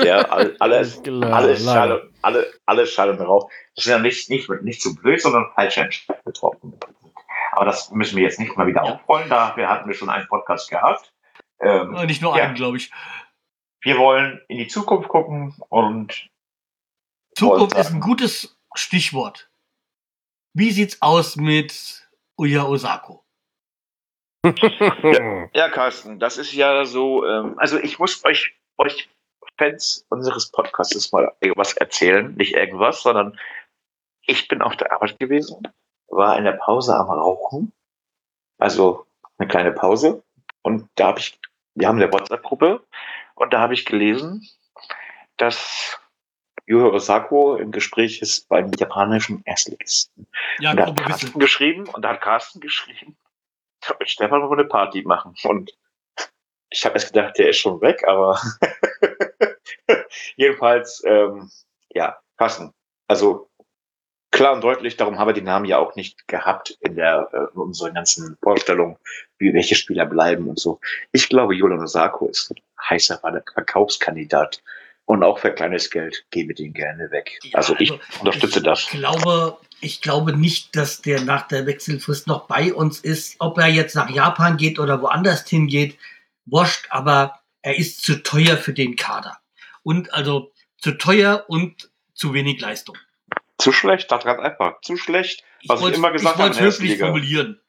Ja, 0.03 0.23
all, 0.29 0.57
alles, 0.61 1.03
Klar, 1.03 1.33
alles 1.33 1.65
leider. 1.65 1.99
Schall, 1.99 2.11
alle, 2.23 2.53
alles 2.67 2.91
Schall 2.93 3.11
und 3.11 3.21
Rauch. 3.21 3.51
Das 3.75 3.85
sind 3.85 3.93
ja 3.93 3.99
nicht, 3.99 4.29
nicht, 4.31 4.49
nicht 4.63 4.83
so 4.83 4.95
blöd, 4.95 5.21
sondern 5.21 5.51
falsche 5.55 5.81
Entscheidungen 5.81 6.25
getroffen. 6.25 6.79
Aber 7.53 7.65
das 7.67 7.91
müssen 7.91 8.17
wir 8.17 8.23
jetzt 8.25 8.41
nicht 8.41 8.57
mal 8.57 8.67
wieder 8.67 8.85
Ja. 8.85 8.95
aufrollen. 8.95 9.29
Dafür 9.29 9.69
hatten 9.69 9.89
wir 9.89 9.95
schon 9.95 10.09
einen 10.11 10.27
Podcast 10.29 10.71
gehabt. 10.71 11.13
Ähm, 11.61 11.95
Äh, 11.95 12.07
Nicht 12.07 12.23
nur 12.23 12.37
Ja. 12.37 12.45
einen, 12.45 12.55
glaube 12.55 12.77
ich. 12.79 12.91
wir 13.83 13.99
wollen 13.99 14.41
in 14.49 14.59
die 14.59 14.69
Zukunft 14.69 15.09
gucken 15.09 15.55
und 15.69 16.29
Zukunft 17.37 17.77
ist 17.77 17.91
ein 17.93 18.01
gutes 18.01 18.57
Stichwort. 18.75 19.51
Wie 20.55 20.71
sieht's 20.71 21.01
aus 21.03 21.37
mit 21.37 22.09
Uya 22.39 22.65
Osako? 22.65 23.25
ja, 25.55 25.69
Carsten, 25.71 26.19
das 26.19 26.37
ist 26.37 26.53
ja 26.53 26.85
so, 26.85 27.25
ähm, 27.27 27.55
also 27.59 27.79
ich 27.79 27.99
muss 27.99 28.25
euch, 28.25 28.55
euch 28.77 29.09
Fans 29.59 30.07
unseres 30.09 30.51
Podcasts 30.51 31.13
mal 31.13 31.33
irgendwas 31.41 31.75
erzählen, 31.75 32.35
nicht 32.35 32.55
irgendwas, 32.55 33.03
sondern 33.03 33.39
ich 34.27 34.49
bin 34.49 34.63
auf 34.63 34.77
der 34.77 34.93
Arbeit 34.93 35.19
gewesen, 35.19 35.69
war 36.09 36.37
in 36.37 36.45
der 36.45 36.53
Pause 36.53 36.95
am 36.97 37.11
Rauchen, 37.11 37.73
also 38.59 39.07
eine 39.39 39.49
kleine 39.49 39.73
Pause 39.73 40.23
und 40.63 40.89
da 40.95 41.09
habe 41.09 41.21
ich, 41.21 41.39
wir 41.75 41.89
haben 41.89 42.01
eine 42.01 42.13
WhatsApp-Gruppe 42.13 42.83
und 43.35 43.53
da 43.53 43.61
habe 43.61 43.75
ich 43.75 43.85
gelesen, 43.85 44.47
dass 45.37 45.99
Yu 46.67 46.87
Osako 46.89 47.57
im 47.57 47.73
Gespräch 47.73 48.23
ist 48.23 48.49
beim 48.49 48.71
japanischen 48.79 49.43
Erstligisten. 49.45 50.27
Ja, 50.59 50.71
Und 50.71 50.77
da 50.77 50.87
hat 50.87 50.97
Carsten 50.97 51.27
Wissel. 51.29 51.41
geschrieben 51.41 51.89
und 51.89 52.03
da 52.03 52.11
hat 52.11 52.21
Carsten 52.21 52.61
geschrieben, 52.61 53.17
ich 53.83 53.89
hab 53.89 53.99
mit 53.99 54.09
Stefan 54.09 54.41
mal 54.41 54.53
eine 54.53 54.65
Party 54.65 55.03
machen. 55.03 55.35
Und 55.45 55.73
ich 56.71 56.85
habe 56.85 56.95
erst 56.95 57.13
gedacht, 57.13 57.37
der 57.39 57.49
ist 57.51 57.59
schon 57.59 57.81
weg, 57.81 58.07
aber 58.07 58.41
jedenfalls, 60.37 61.03
ähm, 61.05 61.51
ja, 61.91 62.19
Carsten. 62.37 62.73
Also 63.09 63.51
klar 64.31 64.55
und 64.55 64.63
deutlich, 64.63 64.97
darum 64.97 65.19
haben 65.19 65.29
wir 65.29 65.35
den 65.35 65.45
Namen 65.45 65.67
ja 65.67 65.79
auch 65.79 65.95
nicht 65.95 66.27
gehabt 66.27 66.77
in 66.81 66.97
der 66.97 67.29
äh, 67.33 67.55
in 67.55 67.61
unseren 67.61 67.95
ganzen 67.95 68.37
Vorstellungen, 68.43 68.97
wie 69.39 69.53
welche 69.53 69.75
Spieler 69.75 70.07
bleiben 70.07 70.49
und 70.49 70.59
so. 70.59 70.81
Ich 71.13 71.29
glaube, 71.29 71.55
Julian 71.55 71.83
Osako 71.83 72.29
ist 72.29 72.51
ein 72.51 72.57
heißer 72.89 73.21
Verkaufskandidat. 73.55 74.63
Und 75.05 75.25
auch 75.25 75.41
für 75.41 75.53
kleines 75.53 75.91
Geld 75.91 76.25
gebe 76.31 76.49
wir 76.49 76.55
den 76.55 76.73
gerne 76.73 77.11
weg. 77.11 77.39
Ja, 77.43 77.59
also 77.59 77.75
ich 77.79 77.91
also 77.91 78.03
unterstütze 78.21 78.61
ich 78.61 78.65
das. 78.65 78.87
Glaube, 78.87 79.59
ich 79.81 80.01
glaube 80.01 80.37
nicht, 80.37 80.77
dass 80.77 81.03
der 81.03 81.21
nach 81.23 81.49
der 81.49 81.67
Wechselfrist 81.67 82.29
noch 82.29 82.47
bei 82.47 82.73
uns 82.73 83.01
ist. 83.01 83.35
Ob 83.41 83.59
er 83.59 83.67
jetzt 83.67 83.97
nach 83.97 84.09
Japan 84.11 84.57
geht 84.57 84.79
oder 84.79 85.03
woanders 85.03 85.47
hingeht, 85.47 85.99
wurscht, 86.47 86.87
aber 86.91 87.41
er 87.63 87.77
ist 87.77 88.03
zu 88.03 88.23
teuer 88.23 88.57
für 88.57 88.73
den 88.73 88.97
Kader. 88.97 89.39
Und 89.83 90.13
also 90.15 90.53
zu 90.79 90.93
teuer 90.93 91.45
und 91.49 91.91
zu 92.15 92.35
wenig 92.35 92.61
Leistung. 92.61 92.97
Zu 93.59 93.73
schlecht, 93.73 94.11
das 94.11 94.25
ganz 94.25 94.41
einfach. 94.41 94.81
Zu 94.83 94.97
schlecht. 94.97 95.45
Was 95.67 95.79
ich 95.79 95.85
wollt's- 95.85 95.99
immer 95.99 96.11
gesagt 96.13 96.35
ich 96.37 96.39
wollte 96.41 96.43
habe 96.43 96.53
in 96.53 96.57
der 96.59 96.65
ersten 96.67 96.83
höflich 96.83 96.91
Liga. 96.93 97.07
formulieren. 97.07 97.61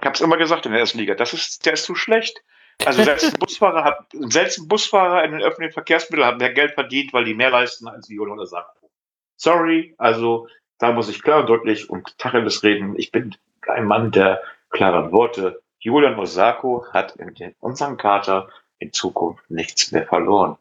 Ich 0.00 0.06
habe 0.06 0.14
es 0.14 0.20
immer 0.20 0.36
gesagt 0.36 0.66
in 0.66 0.72
der 0.72 0.80
ersten 0.80 0.98
Liga. 0.98 1.14
Das 1.14 1.32
ist, 1.32 1.66
der 1.66 1.72
ist 1.74 1.84
zu 1.84 1.94
schlecht. 1.94 2.42
Also 2.84 3.02
selbst 3.02 3.24
ein 3.26 3.32
Busfahrer 3.40 3.84
hat, 3.84 4.06
selbst 4.12 4.58
ein 4.58 4.68
Busfahrer 4.68 5.24
in 5.24 5.32
den 5.32 5.42
öffentlichen 5.42 5.72
Verkehrsmitteln 5.72 6.26
hat 6.26 6.38
mehr 6.38 6.52
Geld 6.52 6.72
verdient, 6.74 7.12
weil 7.12 7.24
die 7.24 7.34
mehr 7.34 7.50
leisten 7.50 7.88
als 7.88 8.08
Viola 8.08 8.34
oder 8.34 8.46
Sakko. 8.46 8.90
Sorry, 9.36 9.94
also 9.98 10.48
da 10.78 10.92
muss 10.92 11.08
ich 11.08 11.22
klar 11.22 11.40
und 11.40 11.46
deutlich 11.48 11.90
und 11.90 12.16
Tacheles 12.18 12.62
reden. 12.62 12.94
Ich 12.96 13.10
bin 13.10 13.34
ein 13.66 13.84
Mann 13.84 14.12
der 14.12 14.40
klaren 14.70 15.10
Worte. 15.12 15.60
Julian 15.80 16.18
Osako 16.18 16.84
hat 16.92 17.16
in 17.16 17.54
unserem 17.60 17.96
Kater 17.96 18.48
in 18.78 18.92
Zukunft 18.92 19.42
nichts 19.50 19.90
mehr 19.92 20.06
verloren. 20.06 20.56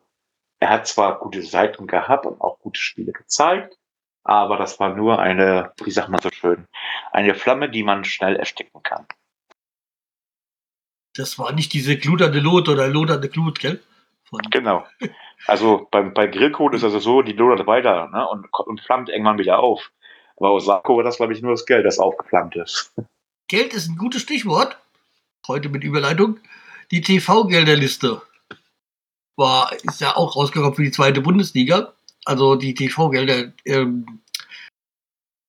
Er 0.60 0.70
hat 0.70 0.88
zwar 0.88 1.20
gute 1.20 1.44
Seiten 1.44 1.88
gehabt 1.88 2.26
und 2.26 2.42
auch 2.42 2.60
gute 2.60 2.80
Spiele 2.80 3.12
gezeigt, 3.12 3.78
aber 4.24 4.58
das 4.58 4.80
war 4.80 4.96
nur 4.96 5.20
eine, 5.20 5.72
wie 5.84 5.92
sagt 5.92 6.10
man 6.10 6.22
so 6.22 6.30
schön, 6.32 6.66
eine 7.12 7.36
Flamme, 7.36 7.70
die 7.70 7.84
man 7.84 8.04
schnell 8.04 8.36
ersticken 8.36 8.82
kann. 8.84 9.06
Das 11.16 11.40
war 11.40 11.52
nicht 11.52 11.74
diese 11.74 11.98
gludernde 11.98 12.40
Lot 12.40 12.70
oder 12.70 12.88
lodernde 12.88 13.30
Glut, 13.30 13.60
gell? 13.60 13.82
Von 14.24 14.42
genau. 14.52 14.86
Also 15.46 15.88
beim, 15.90 16.14
bei 16.14 16.28
Grillcode 16.28 16.76
ist 16.76 16.84
also 16.84 17.00
so, 17.00 17.22
die 17.22 17.32
lodert 17.32 17.66
weiter 17.66 18.10
ne, 18.10 18.28
und, 18.28 18.48
und 18.54 18.82
flammt 18.82 19.10
irgendwann 19.10 19.38
wieder 19.38 19.60
auf. 19.60 19.92
Aber 20.36 20.52
Osako 20.52 20.98
war 20.98 21.04
das, 21.04 21.18
glaube 21.18 21.34
ich, 21.34 21.42
nur 21.42 21.52
das 21.52 21.66
Geld, 21.66 21.86
das 21.86 22.00
aufgeflammt 22.00 22.56
ist. 22.56 22.94
Geld 23.48 23.74
ist 23.74 23.88
ein 23.88 23.98
gutes 23.98 24.22
Stichwort. 24.24 24.78
Heute 25.48 25.70
mit 25.70 25.84
Überleitung. 25.84 26.40
Die 26.92 27.02
TV-Gelderliste 27.02 28.22
war, 29.38 29.72
ist 29.84 30.02
ja 30.02 30.16
auch 30.18 30.36
rausgekommen 30.36 30.76
für 30.76 30.84
die 30.84 30.92
zweite 30.92 31.22
Bundesliga. 31.22 31.94
Also 32.26 32.56
die 32.56 32.74
TV-Gelder. 32.74 33.54
Ähm, 33.66 34.20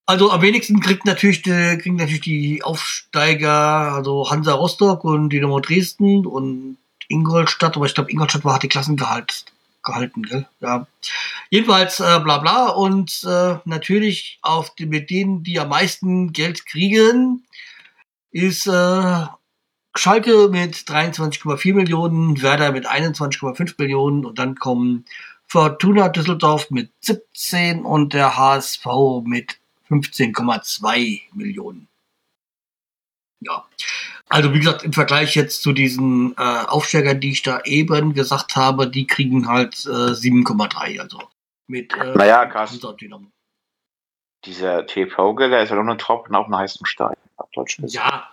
also 0.07 0.31
am 0.31 0.41
wenigsten 0.41 0.81
kriegt 0.81 1.05
natürlich 1.05 1.43
die, 1.43 1.79
kriegen 1.83 1.97
natürlich 1.97 2.23
die 2.23 2.63
Aufsteiger, 2.63 3.93
also 3.93 4.31
Hansa 4.31 4.55
Rostock 4.55 5.05
und 5.05 5.31
Dynamo 5.31 5.61
Dresden 5.61 6.25
und 6.27 6.79
Ingolstadt, 7.09 7.77
aber 7.77 7.87
ich 7.87 7.95
glaube 7.95 8.11
Ingolstadt 8.11 8.45
war 8.45 8.55
hat 8.55 8.63
die 8.63 8.69
Klassengehalt 8.69 9.45
gehalten, 9.83 10.23
gell? 10.23 10.47
Ja. 10.61 10.87
Jedenfalls 11.51 12.01
äh, 12.01 12.21
bla 12.21 12.39
bla 12.39 12.69
und 12.69 13.23
äh, 13.25 13.57
natürlich 13.65 14.39
auf 14.43 14.75
die, 14.77 14.87
mit 14.87 15.11
denen, 15.11 15.43
die 15.43 15.59
am 15.61 15.69
meisten 15.69 16.33
Geld 16.33 16.65
kriegen, 16.67 17.45
ist 18.31 18.67
äh, 18.67 19.27
Schalke 19.95 20.49
mit 20.49 20.75
23,4 20.77 21.75
Millionen, 21.75 22.41
Werder 22.43 22.73
mit 22.73 22.87
21,5 22.87 23.75
Millionen 23.79 24.25
und 24.25 24.39
dann 24.39 24.55
kommen 24.55 25.05
Fortuna 25.47 26.09
Düsseldorf 26.09 26.71
mit 26.71 26.91
17 27.01 27.85
und 27.85 28.13
der 28.13 28.37
HSV 28.37 28.87
mit 29.25 29.59
15,2 29.89 31.23
Millionen. 31.35 31.89
Ja. 33.41 33.65
Also 34.29 34.53
wie 34.53 34.59
gesagt, 34.59 34.83
im 34.83 34.93
Vergleich 34.93 35.35
jetzt 35.35 35.63
zu 35.63 35.73
diesen 35.73 36.35
äh, 36.37 36.43
Aufsteigern, 36.43 37.21
die 37.21 37.31
ich 37.31 37.43
da 37.43 37.61
eben 37.65 38.13
gesagt 38.13 38.57
habe, 38.57 38.89
die 38.89 39.07
kriegen 39.07 39.49
halt 39.49 39.87
äh, 39.87 40.13
7,3. 40.13 41.01
Also 41.01 41.23
mit 41.67 41.95
äh, 41.95 42.15
naja, 42.15 42.45
Carsten, 42.45 43.33
dieser 44.45 44.87
TV-Gelder 44.87 45.63
ist 45.63 45.71
ja 45.71 45.77
nur 45.77 45.95
ein 45.95 45.99
Tropfen 45.99 46.35
auf 46.35 46.47
einem 46.47 46.57
heißen 46.57 46.87
Stein. 46.87 47.15
Ja, 47.79 48.31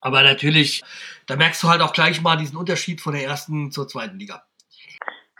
aber 0.00 0.22
natürlich, 0.22 0.82
da 1.26 1.36
merkst 1.36 1.62
du 1.62 1.68
halt 1.68 1.80
auch 1.80 1.92
gleich 1.92 2.20
mal 2.20 2.36
diesen 2.36 2.56
Unterschied 2.56 3.00
von 3.00 3.14
der 3.14 3.24
ersten 3.24 3.70
zur 3.70 3.88
zweiten 3.88 4.18
Liga. 4.18 4.44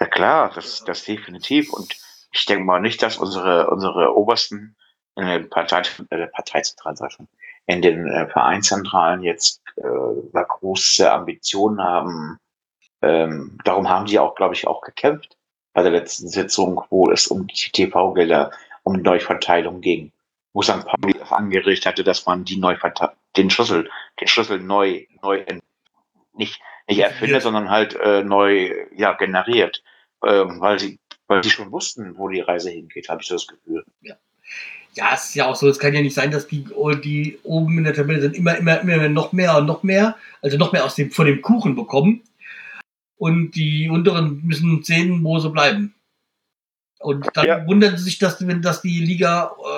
Ja 0.00 0.06
klar, 0.06 0.52
das, 0.54 0.84
das 0.84 1.04
definitiv. 1.04 1.72
Und 1.72 1.94
ich 2.32 2.44
denke 2.46 2.64
mal 2.64 2.80
nicht, 2.80 3.02
dass 3.02 3.18
unsere, 3.18 3.70
unsere 3.70 4.16
Obersten 4.16 4.76
in 5.16 5.26
den 5.26 5.50
Partei, 5.50 5.82
äh, 6.10 6.26
Parteizentralen, 6.28 7.28
in 7.66 7.82
den 7.82 8.06
äh, 8.06 8.28
Vereinszentralen 8.28 9.22
jetzt 9.22 9.60
äh, 9.76 10.42
große 10.48 11.10
Ambitionen 11.10 11.82
haben. 11.82 12.38
Ähm, 13.02 13.58
darum 13.64 13.88
haben 13.88 14.06
die 14.06 14.18
auch, 14.18 14.34
glaube 14.34 14.54
ich, 14.54 14.66
auch 14.66 14.80
gekämpft 14.80 15.36
bei 15.72 15.82
der 15.82 15.92
letzten 15.92 16.28
Sitzung, 16.28 16.82
wo 16.90 17.10
es 17.10 17.26
um 17.26 17.46
die 17.46 17.70
TV-Gelder, 17.70 18.50
um 18.84 18.96
die 18.96 19.02
Neuverteilung 19.02 19.80
ging. 19.80 20.12
Wo 20.52 20.62
St. 20.62 20.84
Pauli 20.86 21.14
angerichtet 21.28 21.86
hatte, 21.86 22.04
dass 22.04 22.26
man 22.26 22.44
die 22.44 22.56
Neuverteilung, 22.56 23.14
den 23.36 23.50
Schlüssel, 23.50 23.90
den 24.20 24.28
Schlüssel 24.28 24.60
neu, 24.60 25.06
neu, 25.22 25.44
nicht, 26.34 26.60
nicht 26.88 26.98
erfindet, 27.00 27.42
sondern 27.42 27.70
halt 27.70 27.94
äh, 27.94 28.22
neu 28.22 28.72
ja, 28.96 29.12
generiert. 29.12 29.82
Ähm, 30.26 30.60
weil 30.60 30.78
sie, 30.78 30.98
weil 31.28 31.44
sie 31.44 31.50
schon 31.50 31.70
wussten, 31.70 32.18
wo 32.18 32.28
die 32.28 32.40
Reise 32.40 32.70
hingeht, 32.70 33.08
habe 33.08 33.22
ich 33.22 33.28
das 33.28 33.46
Gefühl. 33.46 33.84
Ja 34.00 34.16
ja, 34.98 35.14
es 35.14 35.26
ist 35.26 35.34
ja 35.36 35.46
auch 35.46 35.54
so, 35.54 35.68
es 35.68 35.78
kann 35.78 35.94
ja 35.94 36.02
nicht 36.02 36.14
sein, 36.14 36.32
dass 36.32 36.48
die, 36.48 36.64
die 37.04 37.38
oben 37.44 37.78
in 37.78 37.84
der 37.84 37.94
Tabelle 37.94 38.20
sind 38.20 38.36
immer, 38.36 38.56
immer, 38.56 38.80
immer 38.80 39.08
noch 39.08 39.32
mehr 39.32 39.56
und 39.56 39.66
noch 39.66 39.84
mehr, 39.84 40.16
also 40.42 40.58
noch 40.58 40.72
mehr 40.72 40.84
aus 40.84 40.96
dem, 40.96 41.12
von 41.12 41.26
dem 41.26 41.40
Kuchen 41.40 41.76
bekommen. 41.76 42.22
Und 43.16 43.52
die 43.52 43.88
unteren 43.88 44.42
müssen 44.44 44.82
sehen, 44.82 45.22
wo 45.24 45.38
sie 45.38 45.50
bleiben. 45.50 45.94
Und 47.00 47.28
dann 47.34 47.46
ja. 47.46 47.66
wundern 47.66 47.96
sie 47.96 48.04
sich, 48.04 48.18
dass, 48.18 48.44
wenn 48.46 48.60
dass 48.60 48.82
die 48.82 49.00
Liga 49.00 49.52
äh, 49.64 49.77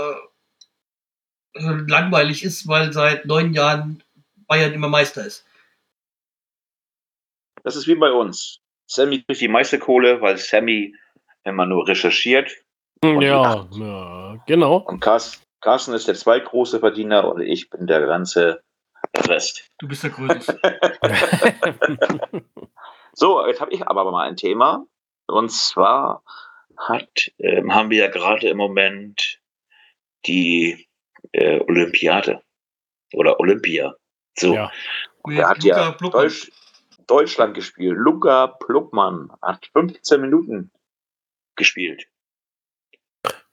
langweilig 1.55 2.45
ist, 2.45 2.69
weil 2.69 2.93
seit 2.93 3.27
neun 3.27 3.53
Jahren 3.53 4.03
Bayern 4.47 4.73
immer 4.73 4.89
Meister 4.89 5.27
ist. 5.27 5.45
Das 7.63 7.77
ist 7.77 7.87
wie 7.87 7.95
bei 7.95 8.11
uns. 8.11 8.61
Sammy 8.87 9.23
kriegt 9.23 9.41
die 9.41 9.49
meiste 9.49 9.79
Kohle, 9.79 10.21
weil 10.21 10.39
Sammy 10.39 10.95
immer 11.45 11.67
nur 11.67 11.87
recherchiert 11.87 12.51
ja, 13.03 13.67
ja, 13.73 14.37
genau. 14.47 14.77
Und 14.77 15.01
Carsten, 15.01 15.43
Carsten 15.61 15.95
ist 15.95 16.09
der 16.09 16.15
zweitgroße 16.15 16.81
Verdiener 16.81 17.33
und 17.33 17.41
ich 17.41 17.71
bin 17.71 17.87
der 17.87 18.07
ganze 18.07 18.63
Rest. 19.17 19.69
Du 19.79 19.89
bist 19.89 20.05
der 20.05 20.11
Größte. 20.11 20.61
so, 23.15 23.47
jetzt 23.47 23.61
habe 23.61 23.73
ich 23.73 23.87
aber 23.87 24.11
mal 24.11 24.29
ein 24.29 24.37
Thema. 24.37 24.87
Und 25.27 25.51
zwar 25.51 26.23
hat, 26.77 27.31
ähm, 27.39 27.75
haben 27.75 27.91
wir 27.91 28.05
ja 28.05 28.11
gerade 28.11 28.49
im 28.49 28.57
Moment 28.57 29.41
die 30.27 30.87
äh, 31.33 31.61
Olympiade 31.61 32.43
oder 33.13 33.39
Olympia. 33.41 33.95
So, 34.39 34.55
ja. 34.55 34.73
er 35.29 35.49
hat 35.49 35.65
ja 35.65 35.93
Deutsch, 35.93 36.51
Deutschland 37.07 37.55
gespielt. 37.55 37.97
Luca 37.99 38.47
Pluckmann 38.47 39.33
hat 39.43 39.67
15 39.73 40.21
Minuten 40.21 40.71
gespielt. 41.57 42.07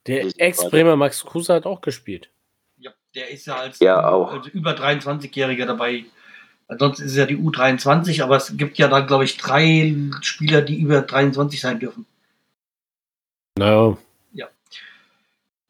Der 0.06 0.26
Ex-Bremer 0.38 0.96
Max 0.96 1.24
Kruse 1.24 1.52
hat 1.52 1.66
auch 1.66 1.80
gespielt. 1.80 2.30
Ja, 2.78 2.92
der 3.14 3.28
ist 3.28 3.46
ja 3.46 3.56
als, 3.56 3.78
ja, 3.80 4.08
auch. 4.08 4.32
als 4.32 4.46
über 4.48 4.72
23-Jähriger 4.72 5.66
dabei. 5.66 6.04
Ansonsten 6.68 7.04
ist 7.04 7.12
es 7.12 7.16
ja 7.18 7.26
die 7.26 7.36
U23, 7.36 8.22
aber 8.22 8.36
es 8.36 8.56
gibt 8.56 8.78
ja 8.78 8.88
dann, 8.88 9.06
glaube 9.06 9.24
ich, 9.24 9.36
drei 9.36 9.94
Spieler, 10.22 10.62
die 10.62 10.80
über 10.80 11.02
23 11.02 11.60
sein 11.60 11.78
dürfen. 11.78 12.06
No. 13.58 13.98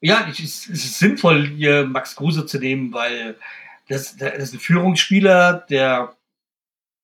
Ja. 0.01 0.21
Ja, 0.21 0.29
es 0.31 0.39
ist, 0.69 0.99
sinnvoll, 0.99 1.47
hier 1.49 1.85
Max 1.85 2.15
Kruse 2.17 2.47
zu 2.47 2.59
nehmen, 2.59 2.93
weil 2.93 3.37
das, 3.89 4.17
das 4.17 4.35
ist 4.35 4.55
ein 4.55 4.61
Führungsspieler, 4.61 5.65
der 5.69 6.15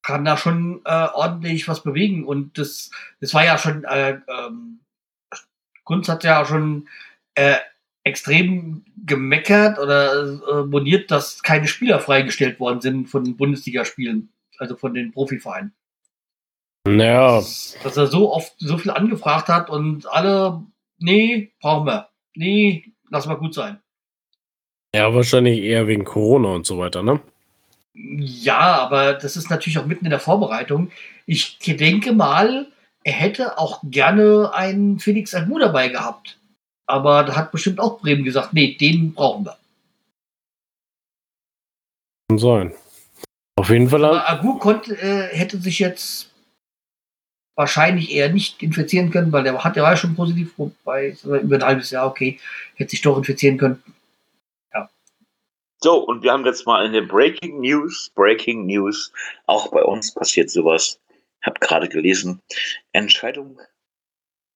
kann 0.02 0.24
da 0.24 0.36
schon 0.36 0.82
äh, 0.84 1.08
ordentlich 1.14 1.66
was 1.66 1.82
bewegen. 1.82 2.24
Und 2.24 2.58
das, 2.58 2.90
das 3.20 3.34
war 3.34 3.44
ja 3.44 3.58
schon, 3.58 3.84
äh, 3.84 4.20
ähm, 4.28 4.80
Kunz 5.82 6.08
hat 6.08 6.24
ja 6.24 6.44
schon 6.44 6.88
äh, 7.34 7.56
extrem 8.04 8.84
gemeckert 9.04 9.78
oder 9.78 10.22
äh, 10.22 10.64
moniert, 10.66 11.10
dass 11.10 11.42
keine 11.42 11.66
Spieler 11.66 12.00
freigestellt 12.00 12.60
worden 12.60 12.80
sind 12.80 13.06
von 13.08 13.24
den 13.24 13.36
Bundesligaspielen, 13.36 14.32
also 14.58 14.76
von 14.76 14.94
den 14.94 15.10
Profivereinen. 15.10 15.74
Naja. 16.86 17.36
Dass, 17.36 17.76
dass 17.82 17.96
er 17.96 18.06
so 18.06 18.32
oft 18.32 18.54
so 18.58 18.76
viel 18.76 18.90
angefragt 18.90 19.48
hat 19.48 19.70
und 19.70 20.06
alle, 20.06 20.62
nee, 20.98 21.54
brauchen 21.60 21.86
wir. 21.86 22.10
Nee, 22.34 22.92
lass 23.10 23.26
mal 23.26 23.34
gut 23.34 23.54
sein. 23.54 23.80
Ja, 24.94 25.12
wahrscheinlich 25.14 25.60
eher 25.60 25.86
wegen 25.86 26.04
Corona 26.04 26.50
und 26.50 26.66
so 26.66 26.78
weiter, 26.78 27.02
ne? 27.02 27.20
Ja, 27.94 28.58
aber 28.58 29.14
das 29.14 29.36
ist 29.36 29.50
natürlich 29.50 29.78
auch 29.78 29.86
mitten 29.86 30.04
in 30.04 30.10
der 30.10 30.20
Vorbereitung. 30.20 30.90
Ich 31.26 31.58
denke 31.58 32.12
mal, 32.12 32.66
er 33.04 33.12
hätte 33.12 33.58
auch 33.58 33.80
gerne 33.84 34.52
einen 34.54 34.98
Felix 34.98 35.34
Agu 35.34 35.58
dabei 35.58 35.88
gehabt. 35.88 36.38
Aber 36.86 37.24
da 37.24 37.36
hat 37.36 37.52
bestimmt 37.52 37.80
auch 37.80 38.00
Bremen 38.00 38.24
gesagt, 38.24 38.52
nee, 38.52 38.74
den 38.74 39.14
brauchen 39.14 39.46
wir. 39.46 39.56
Kann 42.28 42.38
sein. 42.38 42.74
Auf 43.56 43.70
jeden 43.70 43.88
Fall. 43.88 44.04
Aber 44.04 44.28
Agu 44.28 44.58
konnte, 44.58 44.96
äh, 44.96 45.34
hätte 45.34 45.58
sich 45.58 45.78
jetzt 45.78 46.33
wahrscheinlich 47.56 48.12
eher 48.12 48.30
nicht 48.30 48.62
infizieren 48.62 49.10
können, 49.10 49.32
weil 49.32 49.44
der 49.44 49.62
hat, 49.62 49.76
der 49.76 49.82
war 49.82 49.96
schon 49.96 50.16
positiv, 50.16 50.54
wobei 50.56 51.16
über 51.22 51.56
ein 51.56 51.64
halbes 51.64 51.90
Jahr, 51.90 52.06
okay, 52.06 52.40
hätte 52.74 52.90
sich 52.90 53.02
doch 53.02 53.16
infizieren 53.16 53.58
können. 53.58 53.82
Ja. 54.72 54.90
So, 55.80 55.98
und 55.98 56.22
wir 56.22 56.32
haben 56.32 56.44
jetzt 56.44 56.66
mal 56.66 56.84
in 56.84 56.92
den 56.92 57.06
Breaking 57.06 57.60
News, 57.60 58.10
Breaking 58.14 58.66
News, 58.66 59.12
auch 59.46 59.68
bei 59.70 59.82
uns 59.82 60.12
passiert 60.12 60.50
sowas. 60.50 61.00
Ich 61.40 61.46
habe 61.46 61.60
gerade 61.60 61.88
gelesen, 61.88 62.40
Entscheidung 62.92 63.60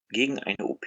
gegen 0.09 0.39
eine 0.39 0.65
OP. 0.65 0.85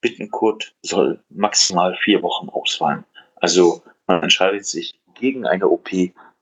Bittenkurt 0.00 0.74
soll 0.82 1.22
maximal 1.28 1.96
vier 2.02 2.22
Wochen 2.22 2.48
ausfallen. 2.50 3.04
Also 3.36 3.82
man 4.06 4.22
entscheidet 4.22 4.66
sich 4.66 5.00
gegen 5.14 5.46
eine 5.46 5.68
OP. 5.68 5.90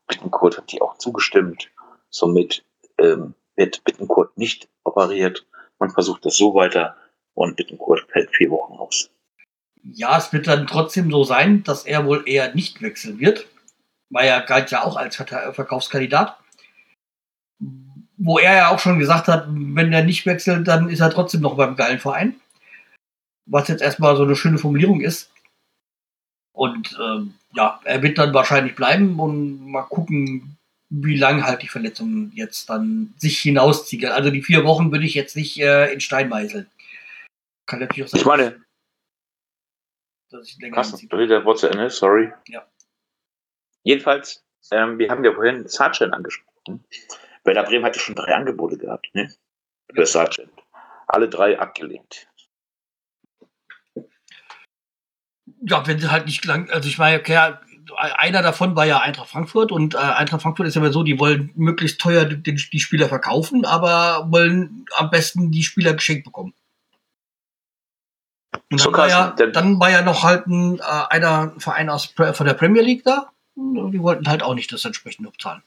Bittenkurt 0.08 0.56
hat 0.56 0.72
die 0.72 0.80
auch 0.80 0.98
zugestimmt. 0.98 1.70
Somit 2.10 2.64
ähm, 2.98 3.34
wird 3.56 3.82
Bittenkurt 3.84 4.36
nicht 4.38 4.68
operiert. 4.84 5.46
Man 5.78 5.90
versucht 5.90 6.24
das 6.24 6.36
so 6.36 6.54
weiter 6.54 6.96
und 7.34 7.56
Bittenkurt 7.56 8.06
fällt 8.10 8.34
vier 8.34 8.50
Wochen 8.50 8.74
aus. 8.74 9.10
Ja, 9.82 10.18
es 10.18 10.32
wird 10.32 10.46
dann 10.46 10.66
trotzdem 10.66 11.10
so 11.10 11.24
sein, 11.24 11.62
dass 11.62 11.84
er 11.84 12.06
wohl 12.06 12.26
eher 12.26 12.54
nicht 12.54 12.82
wechseln 12.82 13.20
wird, 13.20 13.46
weil 14.10 14.26
er 14.26 14.40
galt 14.40 14.70
ja 14.70 14.82
auch 14.82 14.96
als 14.96 15.16
Verta- 15.16 15.52
Verkaufskandidat. 15.52 16.38
Wo 18.16 18.38
er 18.38 18.56
ja 18.56 18.70
auch 18.70 18.78
schon 18.78 18.98
gesagt 18.98 19.28
hat, 19.28 19.46
wenn 19.48 19.92
er 19.92 20.02
nicht 20.02 20.24
wechselt, 20.26 20.66
dann 20.66 20.88
ist 20.88 21.00
er 21.00 21.10
trotzdem 21.10 21.42
noch 21.42 21.56
beim 21.56 21.76
geilen 21.76 21.98
Verein. 21.98 22.40
Was 23.46 23.68
jetzt 23.68 23.82
erstmal 23.82 24.16
so 24.16 24.24
eine 24.24 24.34
schöne 24.34 24.58
Formulierung 24.58 25.00
ist. 25.02 25.30
Und 26.52 26.98
ähm, 27.00 27.34
ja, 27.52 27.80
er 27.84 28.02
wird 28.02 28.18
dann 28.18 28.32
wahrscheinlich 28.32 28.74
bleiben 28.74 29.20
und 29.20 29.66
mal 29.70 29.82
gucken, 29.82 30.55
wie 30.88 31.16
lange 31.16 31.42
halt 31.42 31.62
die 31.62 31.68
Verletzung 31.68 32.30
jetzt 32.34 32.70
dann 32.70 33.14
sich 33.16 33.38
hinauszieht. 33.40 34.04
Also 34.04 34.30
die 34.30 34.42
vier 34.42 34.64
Wochen 34.64 34.92
würde 34.92 35.04
ich 35.04 35.14
jetzt 35.14 35.36
nicht 35.36 35.58
äh, 35.58 35.92
in 35.92 36.00
Stein 36.00 36.28
meißeln. 36.28 36.68
Kann 37.66 37.80
natürlich 37.80 38.04
auch 38.04 38.08
sein, 38.08 38.20
Ich 38.20 38.26
meine, 38.26 38.64
dass 40.30 40.48
ich 40.48 40.58
länger 40.58 40.82
du 40.82 41.26
der 41.26 41.44
Wort 41.44 41.58
zu 41.58 41.68
Ende, 41.68 41.90
sorry. 41.90 42.32
Ja. 42.48 42.66
Jedenfalls, 43.82 44.44
ähm, 44.70 44.98
wir 44.98 45.10
haben 45.10 45.24
ja 45.24 45.32
vorhin 45.32 45.66
Sargent 45.68 46.12
angesprochen. 46.12 46.84
Werder 47.44 47.64
Bremen 47.64 47.84
hatte 47.84 48.00
schon 48.00 48.14
drei 48.14 48.34
Angebote 48.34 48.76
gehabt, 48.76 49.08
ne? 49.14 49.32
Für 49.94 50.06
Sargent. 50.06 50.50
Alle 51.06 51.28
drei 51.28 51.58
abgelehnt. 51.58 52.28
Ja, 55.62 55.86
wenn 55.86 55.98
sie 55.98 56.10
halt 56.10 56.26
nicht 56.26 56.44
lang, 56.44 56.68
also 56.70 56.88
ich 56.88 56.98
meine, 56.98 57.18
okay, 57.18 57.54
einer 57.96 58.42
davon 58.42 58.76
war 58.76 58.86
ja 58.86 59.00
Eintracht 59.00 59.28
Frankfurt 59.28 59.72
und 59.72 59.94
äh, 59.94 59.98
Eintracht 59.98 60.42
Frankfurt 60.42 60.66
ist 60.66 60.74
ja 60.74 60.82
immer 60.82 60.92
so, 60.92 61.02
die 61.02 61.18
wollen 61.18 61.52
möglichst 61.54 62.00
teuer 62.00 62.24
die, 62.24 62.54
die 62.54 62.80
Spieler 62.80 63.08
verkaufen, 63.08 63.64
aber 63.64 64.26
wollen 64.30 64.86
am 64.94 65.10
besten 65.10 65.50
die 65.50 65.62
Spieler 65.62 65.94
geschenkt 65.94 66.24
bekommen. 66.24 66.54
Und 68.70 68.80
So, 68.80 68.90
dann, 68.90 68.98
war 68.98 69.08
ja, 69.08 69.30
dann 69.30 69.80
war 69.80 69.90
ja 69.90 70.02
noch 70.02 70.22
halt 70.22 70.46
ein, 70.46 70.78
äh, 70.78 70.82
einer 70.82 71.52
Verein 71.58 71.88
aus 71.88 72.06
von 72.06 72.46
der 72.46 72.54
Premier 72.54 72.82
League 72.82 73.04
da. 73.04 73.30
Und 73.54 73.92
Die 73.92 74.02
wollten 74.02 74.28
halt 74.28 74.42
auch 74.42 74.54
nicht 74.54 74.72
das 74.72 74.84
entsprechende 74.84 75.30
bezahlen. 75.30 75.62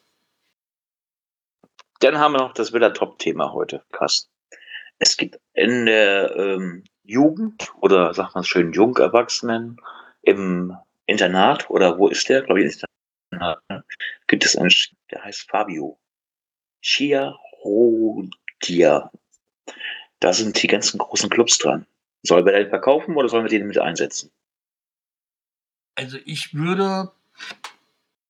Dann 2.00 2.18
haben 2.18 2.34
wir 2.34 2.40
noch 2.40 2.54
das 2.54 2.74
wieder 2.74 2.94
Top-Thema 2.94 3.52
heute, 3.52 3.84
Carsten. 3.92 4.30
Es 5.00 5.18
gibt 5.18 5.40
in 5.54 5.86
der 5.86 6.36
ähm, 6.36 6.84
Jugend 7.04 7.72
oder 7.82 8.14
sagt 8.14 8.36
man 8.36 8.44
schön 8.44 8.74
Jungerwachsenen 8.74 9.78
im 10.22 10.76
Internat 11.10 11.70
oder 11.70 11.98
wo 11.98 12.08
ist 12.08 12.30
der? 12.30 12.44
Glaube 12.44 12.62
ich, 12.62 12.68
ist 12.68 12.86
Internat. 13.32 13.62
Ne? 13.70 13.84
Gibt 14.28 14.46
es 14.46 14.56
einen, 14.56 14.72
der 15.12 15.24
heißt 15.24 15.50
Fabio. 15.50 16.00
Chiarodia. 16.82 18.32
Da 20.20 20.34
sind 20.34 20.62
die 20.62 20.68
ganzen 20.68 20.98
großen 20.98 21.30
Clubs 21.30 21.58
dran. 21.58 21.86
Sollen 22.24 22.46
wir 22.46 22.54
den 22.54 22.70
verkaufen 22.70 23.16
oder 23.16 23.30
sollen 23.30 23.46
wir 23.46 23.50
den 23.50 23.68
mit 23.68 23.78
einsetzen? 23.78 24.32
Also 25.96 26.18
ich 26.26 26.54
würde 26.54 27.12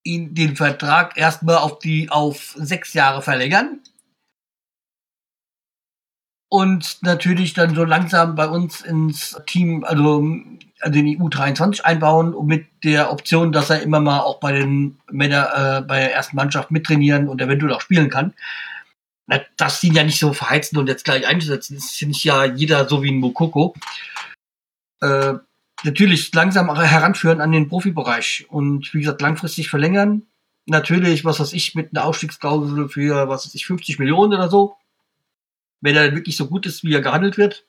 ihn 0.03 0.34
den 0.34 0.56
Vertrag 0.56 1.18
erstmal 1.18 1.57
auf 1.57 1.80
die 1.80 2.10
auf 2.10 2.56
sechs 2.57 2.93
Jahre 2.93 3.22
verlängern. 3.22 3.81
Und 6.51 6.97
natürlich 7.03 7.53
dann 7.53 7.76
so 7.76 7.84
langsam 7.84 8.34
bei 8.34 8.47
uns 8.47 8.81
ins 8.81 9.39
Team, 9.45 9.84
also, 9.84 10.23
also 10.81 10.99
in 10.99 11.06
die 11.06 11.19
U23 11.19 11.81
einbauen 11.81 12.34
und 12.34 12.47
mit 12.47 12.65
der 12.84 13.11
Option, 13.11 13.51
dass 13.51 13.69
er 13.69 13.81
immer 13.81 13.99
mal 13.99 14.19
auch 14.22 14.39
bei 14.39 14.51
den 14.53 14.97
Männer, 15.11 15.80
äh, 15.80 15.81
bei 15.81 15.99
der 15.99 16.14
ersten 16.14 16.35
Mannschaft 16.35 16.72
mittrainieren 16.72 17.27
und 17.27 17.41
eventuell 17.41 17.73
auch 17.73 17.81
spielen 17.81 18.10
kann. 18.10 18.34
Na, 19.27 19.41
Das 19.57 19.84
ihn 19.84 19.93
ja 19.93 20.03
nicht 20.03 20.19
so 20.19 20.34
verheizen 20.34 20.77
und 20.77 20.88
jetzt 20.88 21.06
gleich 21.06 21.27
einzusetzen, 21.27 21.76
das 21.76 21.85
ist 21.85 22.01
nicht 22.01 22.23
ja 22.23 22.45
jeder 22.45 22.88
so 22.88 23.03
wie 23.03 23.11
ein 23.11 23.19
Mokoko. 23.19 23.76
Äh, 25.01 25.35
natürlich 25.84 26.34
langsam 26.34 26.73
heranführen 26.76 27.41
an 27.41 27.51
den 27.51 27.68
Profibereich 27.68 28.45
und 28.49 28.93
wie 28.93 28.99
gesagt 28.99 29.22
langfristig 29.22 29.69
verlängern. 29.69 30.23
Natürlich, 30.65 31.26
was 31.26 31.39
weiß 31.39 31.53
ich, 31.53 31.76
mit 31.76 31.95
einer 31.95 32.06
Ausstiegsklausel 32.06 32.89
für, 32.89 33.27
was 33.27 33.45
weiß 33.45 33.56
ich, 33.56 33.65
50 33.65 33.99
Millionen 33.99 34.34
oder 34.34 34.49
so. 34.49 34.76
Wenn 35.81 35.95
er 35.95 36.14
wirklich 36.14 36.35
so 36.38 36.47
gut 36.47 36.65
ist, 36.65 36.84
wie 36.84 36.93
er 36.93 37.01
gehandelt 37.01 37.38
wird. 37.38 37.65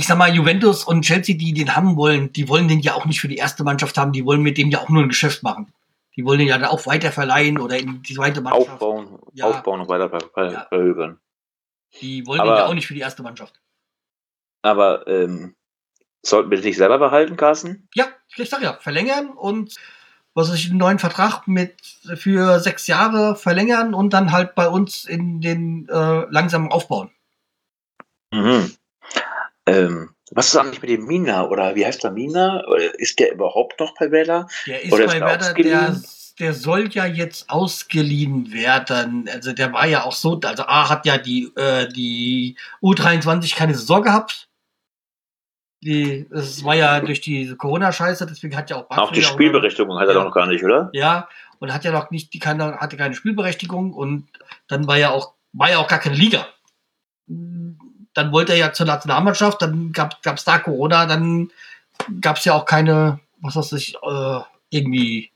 Ich 0.00 0.06
sag 0.06 0.16
mal, 0.16 0.34
Juventus 0.34 0.84
und 0.84 1.02
Chelsea, 1.02 1.36
die 1.36 1.52
den 1.52 1.76
haben 1.76 1.94
wollen, 1.94 2.32
die 2.32 2.48
wollen 2.48 2.68
den 2.68 2.80
ja 2.80 2.94
auch 2.94 3.04
nicht 3.04 3.20
für 3.20 3.28
die 3.28 3.36
erste 3.36 3.64
Mannschaft 3.64 3.98
haben, 3.98 4.12
die 4.12 4.24
wollen 4.24 4.40
mit 4.40 4.56
dem 4.56 4.70
ja 4.70 4.78
auch 4.80 4.88
nur 4.88 5.02
ein 5.02 5.10
Geschäft 5.10 5.42
machen. 5.42 5.74
Die 6.16 6.24
wollen 6.24 6.38
den 6.38 6.48
ja 6.48 6.56
dann 6.56 6.70
auch 6.70 6.86
weiter 6.86 7.12
verleihen 7.12 7.58
oder 7.58 7.78
in 7.78 8.00
die 8.02 8.14
zweite 8.14 8.40
Mannschaft. 8.40 8.70
Aufbauen, 8.70 9.18
Ja. 9.34 9.44
aufbauen 9.44 9.78
und 9.82 9.88
weiter 9.90 10.08
ver 10.08 10.20
ver 10.32 10.52
Ja. 10.52 10.64
verhögern. 10.70 11.20
Die 12.00 12.26
wollen 12.26 12.40
Aber- 12.40 12.52
den 12.52 12.56
ja 12.56 12.66
auch 12.66 12.72
nicht 12.72 12.86
für 12.86 12.94
die 12.94 13.00
erste 13.00 13.22
Mannschaft. 13.22 13.60
Aber 14.62 15.06
ähm, 15.06 15.54
sollten 16.22 16.48
wir 16.50 16.56
das 16.56 16.64
nicht 16.64 16.78
selber 16.78 16.98
behalten, 16.98 17.36
Carsten? 17.36 17.86
Ja, 17.94 18.06
ich 18.36 18.48
sag 18.48 18.62
ja, 18.62 18.78
verlängern 18.80 19.28
und 19.28 19.74
was 20.32 20.50
ich, 20.54 20.70
einen 20.70 20.78
neuen 20.78 20.98
Vertrag 20.98 21.46
mit 21.46 21.74
für 22.16 22.58
sechs 22.60 22.86
Jahre 22.86 23.36
verlängern 23.36 23.92
und 23.92 24.14
dann 24.14 24.32
halt 24.32 24.54
bei 24.54 24.66
uns 24.66 25.04
in 25.04 25.42
den 25.42 25.86
äh, 25.90 26.24
langsamen 26.30 26.72
aufbauen. 26.72 27.10
Mhm. 28.32 28.72
Ähm, 29.70 30.10
was 30.32 30.48
ist 30.48 30.56
eigentlich 30.56 30.82
mit 30.82 30.90
dem 30.90 31.06
Mina 31.06 31.46
oder 31.48 31.74
wie 31.74 31.84
heißt 31.84 32.04
der 32.04 32.12
Mina? 32.12 32.62
Ist 32.98 33.18
der 33.18 33.32
überhaupt 33.32 33.80
noch 33.80 33.94
bei 33.98 34.10
Werder? 34.10 34.46
Der 34.66 34.82
ist 34.82 34.92
Oder 34.92 35.06
bei 35.06 35.18
der 35.18 35.26
Werder, 35.26 35.54
der, 35.54 36.02
der 36.38 36.54
soll 36.54 36.88
ja 36.92 37.04
jetzt 37.06 37.50
ausgeliehen 37.50 38.52
werden. 38.52 39.28
Also 39.32 39.52
der 39.52 39.72
war 39.72 39.86
ja 39.86 40.04
auch 40.04 40.12
so, 40.12 40.40
also 40.40 40.62
A 40.64 40.88
hat 40.88 41.04
ja 41.04 41.18
die, 41.18 41.52
äh, 41.56 41.88
die 41.88 42.56
U23 42.82 43.56
keine 43.56 43.74
Saison 43.74 44.02
gehabt. 44.02 44.48
Die, 45.82 46.26
es 46.30 46.62
war 46.62 46.74
ja 46.74 47.00
durch 47.00 47.22
die 47.22 47.56
Corona-Scheiße, 47.56 48.26
deswegen 48.26 48.54
hat 48.54 48.68
ja 48.70 48.76
auch 48.76 48.90
Auch 48.90 49.12
die 49.12 49.22
Spielberechtigung 49.22 49.98
hat 49.98 50.08
er 50.08 50.14
Ja. 50.14 50.18
doch 50.20 50.24
noch 50.26 50.34
gar 50.34 50.46
nicht, 50.46 50.62
oder? 50.62 50.90
Ja, 50.92 51.28
und 51.58 51.72
hat 51.72 51.84
ja 51.84 51.90
noch 51.90 52.10
nicht, 52.10 52.34
die 52.34 52.38
keine, 52.38 52.76
hatte 52.76 52.98
keine 52.98 53.14
Spielberechtigung 53.14 53.94
und 53.94 54.28
dann 54.68 54.86
war 54.86 54.98
ja 54.98 55.10
auch, 55.10 55.34
war 55.52 55.70
ja 55.70 55.78
auch 55.78 55.88
gar 55.88 55.98
keine 55.98 56.16
Liga. 56.16 56.46
Dann 58.14 58.32
wollte 58.32 58.52
er 58.52 58.58
ja 58.58 58.72
zur 58.72 58.86
Nationalmannschaft, 58.86 59.62
dann 59.62 59.92
gab 59.92 60.20
es 60.24 60.44
da 60.44 60.58
Corona, 60.58 61.06
dann 61.06 61.50
gab 62.20 62.36
es 62.38 62.44
ja 62.44 62.54
auch 62.54 62.64
keine, 62.64 63.20
was 63.40 63.56
weiß 63.56 63.72
ich, 63.72 63.94
äh, 64.02 64.40
irgendwie 64.70 65.30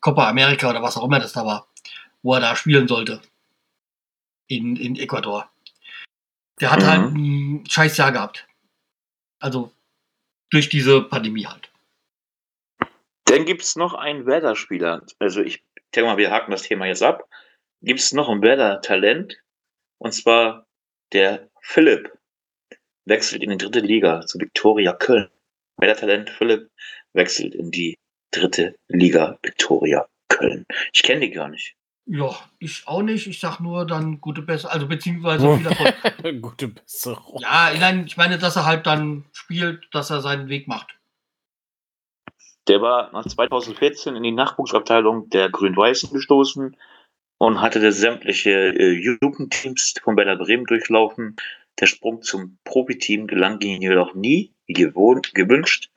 Copa 0.00 0.28
America 0.28 0.68
oder 0.70 0.82
was 0.82 0.96
auch 0.96 1.04
immer 1.04 1.18
das 1.18 1.32
da 1.32 1.44
war, 1.44 1.66
wo 2.22 2.34
er 2.34 2.40
da 2.40 2.56
spielen 2.56 2.86
sollte. 2.88 3.20
In, 4.46 4.76
in 4.76 4.96
Ecuador. 4.96 5.48
Der 6.60 6.70
hat 6.70 6.82
Mhm. 6.82 6.86
halt 6.86 7.02
ein 7.14 7.64
scheiß 7.68 7.96
Jahr 7.96 8.12
gehabt. 8.12 8.46
Also 9.40 9.72
durch 10.50 10.68
diese 10.68 11.02
Pandemie 11.02 11.46
halt. 11.46 11.70
Dann 13.24 13.44
gibt 13.46 13.62
es 13.62 13.74
noch 13.74 13.94
einen 13.94 14.26
Werder-Spieler. 14.26 15.02
Also 15.18 15.40
ich 15.40 15.64
denke 15.94 16.10
mal, 16.10 16.16
wir 16.18 16.30
haken 16.30 16.52
das 16.52 16.62
Thema 16.62 16.86
jetzt 16.86 17.02
ab. 17.02 17.24
Gibt 17.82 18.00
es 18.00 18.12
noch 18.12 18.28
ein 18.28 18.42
Werder-Talent? 18.42 19.36
Und 19.98 20.12
zwar 20.12 20.63
der 21.14 21.48
Philipp. 21.60 22.12
Wechselt 23.06 23.42
in 23.42 23.50
die 23.50 23.58
dritte 23.58 23.80
Liga 23.80 24.22
zu 24.22 24.38
Viktoria 24.38 24.92
Köln. 24.92 25.28
Werder-Talent 25.78 26.30
Philipp 26.30 26.70
wechselt 27.12 27.54
in 27.54 27.70
die 27.70 27.96
dritte 28.30 28.76
Liga 28.88 29.38
Viktoria 29.42 30.06
Köln. 30.28 30.66
Ich 30.92 31.02
kenne 31.02 31.20
die 31.20 31.30
gar 31.30 31.48
nicht. 31.48 31.76
Ja, 32.06 32.34
ich 32.58 32.86
auch 32.86 33.02
nicht. 33.02 33.26
Ich 33.26 33.40
sag 33.40 33.60
nur 33.60 33.86
dann 33.86 34.20
gute 34.20 34.42
Besserung, 34.42 34.74
also 34.74 34.86
beziehungsweise 34.86 35.56
viel 35.56 35.66
Erfolg. 35.66 36.42
Gute 36.42 36.68
Besserung. 36.68 37.40
ja, 37.40 37.72
nein, 37.78 38.04
ich 38.06 38.16
meine, 38.16 38.36
dass 38.36 38.56
er 38.56 38.66
halt 38.66 38.86
dann 38.86 39.24
spielt, 39.32 39.88
dass 39.92 40.10
er 40.10 40.20
seinen 40.20 40.48
Weg 40.48 40.68
macht. 40.68 40.98
Der 42.68 42.82
war 42.82 43.10
nach 43.12 43.26
2014 43.26 44.16
in 44.16 44.22
die 44.22 44.32
Nachwuchsabteilung 44.32 45.30
der 45.30 45.50
Grün-Weißen 45.50 46.12
gestoßen 46.12 46.76
und 47.38 47.60
hatte 47.60 47.80
das 47.80 47.98
sämtliche 47.98 48.50
äh, 48.50 48.92
Jugendteams 48.92 49.94
von 50.02 50.16
Werder 50.16 50.36
Bremen 50.36 50.66
durchlaufen. 50.66 51.36
Der 51.80 51.86
Sprung 51.86 52.22
zum 52.22 52.58
Profiteam 52.64 53.26
gelang 53.26 53.60
ihm 53.60 53.82
jedoch 53.82 54.14
nie, 54.14 54.52
wie 54.66 54.74
gewohnt, 54.74 55.34
gewünscht, 55.34 55.90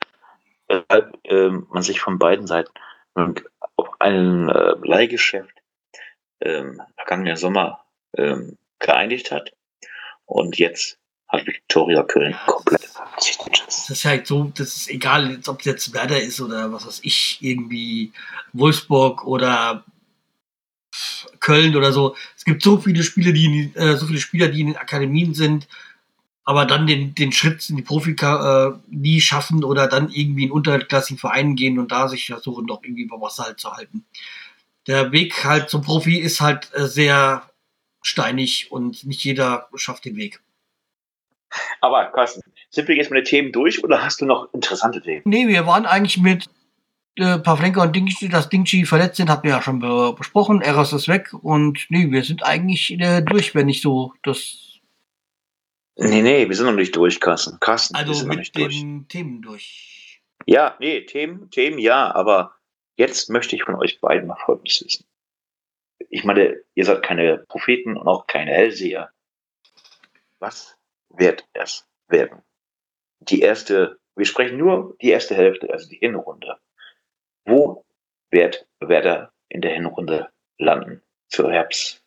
weshalb 0.66 1.16
ähm, 1.24 1.66
man 1.70 1.82
sich 1.82 2.00
von 2.00 2.18
beiden 2.18 2.46
Seiten 2.46 2.72
ähm, 3.16 3.34
auf 3.76 3.88
ein 4.00 4.48
äh, 4.48 4.74
Leihgeschäft 4.82 5.62
ähm, 6.40 6.80
vergangenen 6.96 7.36
Sommer 7.36 7.84
ähm, 8.16 8.56
geeinigt 8.78 9.30
hat. 9.30 9.52
Und 10.26 10.58
jetzt 10.58 10.98
hat 11.28 11.46
Viktoria 11.46 12.02
Köln 12.02 12.34
komplett 12.46 12.84
verzichtet. 12.84 13.62
Das 13.66 13.90
ist 13.90 14.04
halt 14.04 14.26
so, 14.26 14.50
das 14.56 14.76
ist 14.76 14.90
egal, 14.90 15.40
ob 15.46 15.60
es 15.60 15.66
jetzt 15.66 15.94
Werder 15.94 16.20
ist 16.20 16.40
oder 16.40 16.72
was 16.72 16.86
weiß 16.86 17.00
ich, 17.02 17.38
irgendwie 17.40 18.12
Wolfsburg 18.52 19.26
oder 19.26 19.84
Köln 21.40 21.76
oder 21.76 21.92
so. 21.92 22.16
Es 22.36 22.44
gibt 22.44 22.62
so 22.62 22.78
viele 22.78 23.02
Spiele, 23.02 23.32
die 23.32 23.44
in, 23.44 23.76
äh, 23.76 23.96
so 23.96 24.06
viele 24.06 24.20
Spieler, 24.20 24.48
die 24.48 24.60
in 24.60 24.68
den 24.68 24.76
Akademien 24.76 25.34
sind, 25.34 25.68
aber 26.44 26.64
dann 26.64 26.86
den, 26.86 27.14
den 27.14 27.32
Schritt 27.32 27.68
in 27.68 27.76
die 27.76 27.82
Profi 27.82 28.16
äh, 28.18 28.70
nie 28.88 29.20
schaffen 29.20 29.64
oder 29.64 29.86
dann 29.86 30.10
irgendwie 30.10 30.44
in 30.44 30.50
unterklassigen 30.50 31.18
Vereinen 31.18 31.56
gehen 31.56 31.78
und 31.78 31.92
da 31.92 32.08
sich 32.08 32.26
versuchen, 32.26 32.66
doch 32.66 32.82
irgendwie 32.82 33.02
über 33.02 33.20
Wasser 33.20 33.44
halt 33.44 33.60
zu 33.60 33.70
halten. 33.72 34.04
Der 34.86 35.12
Weg 35.12 35.44
halt 35.44 35.68
zum 35.68 35.82
Profi 35.82 36.16
ist 36.16 36.40
halt 36.40 36.70
äh, 36.72 36.86
sehr 36.86 37.42
steinig 38.02 38.72
und 38.72 39.04
nicht 39.04 39.22
jeder 39.24 39.68
schafft 39.74 40.06
den 40.06 40.16
Weg. 40.16 40.40
Aber 41.80 42.06
Carsten, 42.06 42.42
sind 42.70 42.88
wir 42.88 42.96
jetzt 42.96 43.10
mit 43.10 43.18
den 43.18 43.28
Themen 43.28 43.52
durch 43.52 43.84
oder 43.84 44.02
hast 44.02 44.20
du 44.20 44.26
noch 44.26 44.52
interessante 44.52 45.00
Themen? 45.00 45.22
Nee, 45.24 45.48
wir 45.48 45.66
waren 45.66 45.86
eigentlich 45.86 46.18
mit 46.18 46.48
äh, 47.18 47.38
Pavlenka 47.38 47.82
und 47.82 47.94
Dingchi, 47.94 48.28
dass 48.28 48.48
Dingchi 48.48 48.84
verletzt 48.84 49.16
sind, 49.16 49.30
hatten 49.30 49.44
wir 49.44 49.50
ja 49.50 49.62
schon 49.62 49.78
be 49.78 50.14
besprochen. 50.16 50.62
Eros 50.62 50.92
ist 50.92 51.08
weg 51.08 51.32
und 51.32 51.86
nee, 51.88 52.10
wir 52.10 52.22
sind 52.22 52.44
eigentlich 52.44 52.98
äh, 52.98 53.22
durch, 53.22 53.54
wenn 53.54 53.66
nicht 53.66 53.82
so 53.82 54.14
das. 54.22 54.80
Nee, 55.96 56.22
nee, 56.22 56.48
wir 56.48 56.54
sind 56.54 56.66
noch 56.66 56.74
nicht 56.74 56.94
durch, 56.94 57.20
Carsten. 57.20 57.58
Carsten, 57.60 57.94
wir 57.94 58.06
Also 58.06 58.26
mit 58.26 58.38
nicht 58.38 58.56
durch. 58.56 58.80
den 58.80 59.08
Themen 59.08 59.42
durch. 59.42 60.22
Ja, 60.46 60.76
nee, 60.78 61.02
Themen, 61.02 61.50
Themen 61.50 61.78
ja, 61.78 62.14
aber 62.14 62.54
jetzt 62.96 63.28
möchte 63.30 63.56
ich 63.56 63.64
von 63.64 63.74
euch 63.74 64.00
beiden 64.00 64.28
mal 64.28 64.36
Folgendes 64.36 64.84
wissen. 64.84 65.04
Ich 66.10 66.24
meine, 66.24 66.56
ihr 66.74 66.84
seid 66.84 67.02
keine 67.02 67.38
Propheten 67.48 67.96
und 67.96 68.06
auch 68.06 68.26
keine 68.26 68.52
Hellseher. 68.52 69.10
Was 70.38 70.76
wird 71.10 71.46
es 71.52 71.86
werden? 72.06 72.42
Die 73.20 73.40
erste, 73.40 73.98
wir 74.14 74.24
sprechen 74.24 74.56
nur 74.56 74.96
die 75.02 75.10
erste 75.10 75.34
Hälfte, 75.34 75.70
also 75.70 75.88
die 75.88 75.96
Hinrunde. 75.96 76.58
Wo 77.48 77.84
wird 78.30 78.66
Werder 78.80 79.32
in 79.48 79.62
der 79.62 79.72
Hinrunde 79.72 80.28
landen? 80.58 81.02
Zur 81.30 81.50
Herbst, 81.50 82.02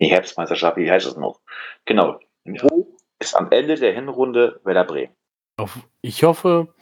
die 0.00 0.06
Herbstmeisterschaft, 0.06 0.76
wie 0.76 0.90
heißt 0.90 1.06
es 1.06 1.16
noch? 1.16 1.40
Genau. 1.86 2.20
Wo 2.44 2.86
ist 3.18 3.34
am 3.34 3.50
Ende 3.50 3.76
der 3.76 3.94
Hinrunde 3.94 4.60
Werder 4.64 4.84
Bremen? 4.84 5.14
Auf, 5.56 5.78
ich 6.02 6.22
hoffe 6.24 6.74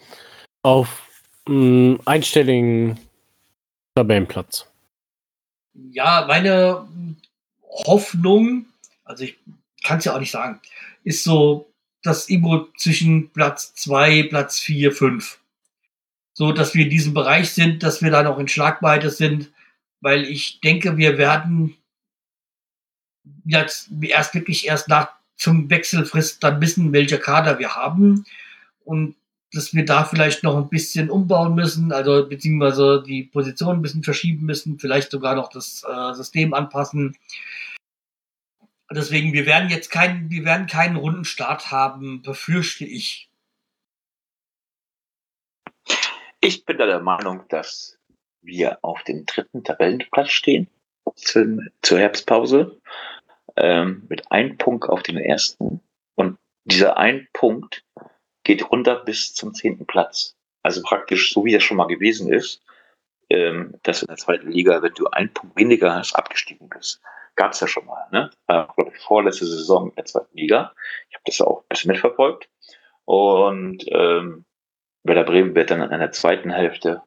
auf 0.63 1.09
mh, 1.47 2.01
einstelligen 2.05 2.99
Tabellenplatz. 3.95 4.71
Ja, 5.91 6.25
meine 6.27 6.89
Hoffnung, 7.63 8.67
also 9.05 9.25
ich 9.25 9.39
kann 9.85 9.99
es 9.99 10.05
ja 10.05 10.15
auch 10.15 10.21
nicht 10.21 10.31
sagen, 10.31 10.61
ist 11.05 11.25
so 11.25 11.73
das 12.03 12.29
irgendwo 12.29 12.67
zwischen 12.77 13.31
Platz 13.31 13.75
2, 13.75 14.25
Platz 14.25 14.59
4, 14.61 14.93
5. 14.93 15.41
So, 16.39 16.53
dass 16.53 16.73
wir 16.73 16.85
in 16.85 16.91
diesem 16.91 17.15
Bereich 17.15 17.51
sind, 17.51 17.83
dass 17.83 18.01
wir 18.01 18.13
da 18.13 18.23
noch 18.23 18.39
in 18.39 18.47
Schlagweite 18.47 19.11
sind, 19.11 19.51
weil 20.01 20.23
ich 20.23 20.61
denke, 20.61 20.97
wir 20.97 21.19
werden 21.19 21.77
jetzt 23.45 23.91
erst 24.03 24.37
wirklich 24.37 24.65
erst 24.69 24.87
nach 24.87 25.09
zum 25.37 25.69
Wechselfrist 25.69 26.45
dann 26.45 26.61
wissen, 26.61 26.93
welcher 26.93 27.19
Kader 27.19 27.59
wir 27.59 27.75
haben 27.75 28.25
und 28.85 29.17
dass 29.51 29.75
wir 29.75 29.85
da 29.85 30.05
vielleicht 30.05 30.45
noch 30.45 30.57
ein 30.57 30.69
bisschen 30.69 31.11
umbauen 31.11 31.57
müssen, 31.57 31.91
also 31.91 32.29
beziehungsweise 32.29 33.03
die 33.05 33.25
Position 33.25 33.79
ein 33.79 33.83
bisschen 33.83 34.05
verschieben 34.05 34.47
müssen, 34.47 34.79
vielleicht 34.79 35.11
sogar 35.11 35.35
noch 35.35 35.51
das 35.51 35.83
äh, 35.83 36.15
System 36.15 36.55
anpassen. 36.55 37.17
Deswegen, 38.93 39.33
wir 39.33 39.45
werden 39.45 39.71
jetzt 39.71 39.91
keinen, 39.91 40.31
wir 40.31 40.45
werden 40.45 40.69
keinen 40.69 40.95
Rundenstart 40.95 41.73
haben, 41.73 42.23
befürchte 42.23 42.85
ich. 42.85 43.28
Ich 46.41 46.65
bin 46.65 46.79
da 46.79 46.87
der 46.87 47.01
Meinung, 47.01 47.45
dass 47.49 47.99
wir 48.43 48.79
auf 48.83 49.03
dem 49.03 49.27
dritten 49.27 49.65
Tabellenplatz 49.65 50.31
stehen 50.31 50.69
zum, 51.17 51.69
zur 51.83 51.99
Herbstpause 51.99 52.81
ähm, 53.57 54.07
mit 54.09 54.31
einem 54.31 54.57
Punkt 54.57 54.89
auf 54.89 55.03
den 55.03 55.17
ersten 55.17 55.81
und 56.15 56.39
dieser 56.65 56.97
ein 56.97 57.27
Punkt 57.33 57.85
geht 58.45 58.71
runter 58.71 59.05
bis 59.05 59.35
zum 59.35 59.53
zehnten 59.53 59.87
Platz. 59.87 60.37
Also 60.63 60.83
praktisch 60.83 61.33
so 61.33 61.45
wie 61.45 61.53
das 61.53 61.65
schon 61.65 61.77
mal 61.77 61.87
gewesen 61.87 62.33
ist, 62.33 62.63
ähm, 63.31 63.75
dass 63.83 64.03
in 64.03 64.09
der 64.09 64.17
zweiten 64.17 64.51
Liga, 64.51 64.81
wenn 64.81 64.95
du 64.95 65.09
einen 65.09 65.33
Punkt 65.33 65.57
weniger 65.57 65.95
hast, 65.95 66.15
abgestiegen 66.15 66.69
bist. 66.69 67.01
Gab 67.35 67.53
es 67.53 67.61
ja 67.61 67.67
schon 67.67 67.87
mal, 67.87 68.09
ne? 68.11 68.31
Äh, 68.47 68.65
vorletzte 69.07 69.47
Saison 69.47 69.91
in 69.91 69.95
der 69.97 70.05
zweiten 70.05 70.37
Liga. 70.37 70.73
Ich 71.09 71.15
habe 71.15 71.23
das 71.27 71.41
auch 71.41 71.63
ein 71.63 71.69
bisschen 71.69 71.93
mitverfolgt. 71.93 72.49
Und 73.05 73.85
ähm, 73.89 74.45
Werder 75.05 75.25
Bremen 75.25 75.55
wird 75.55 75.71
dann 75.71 75.81
in 75.81 76.01
der 76.01 76.13
zweiten 76.13 76.51
Hälfte 76.51 77.03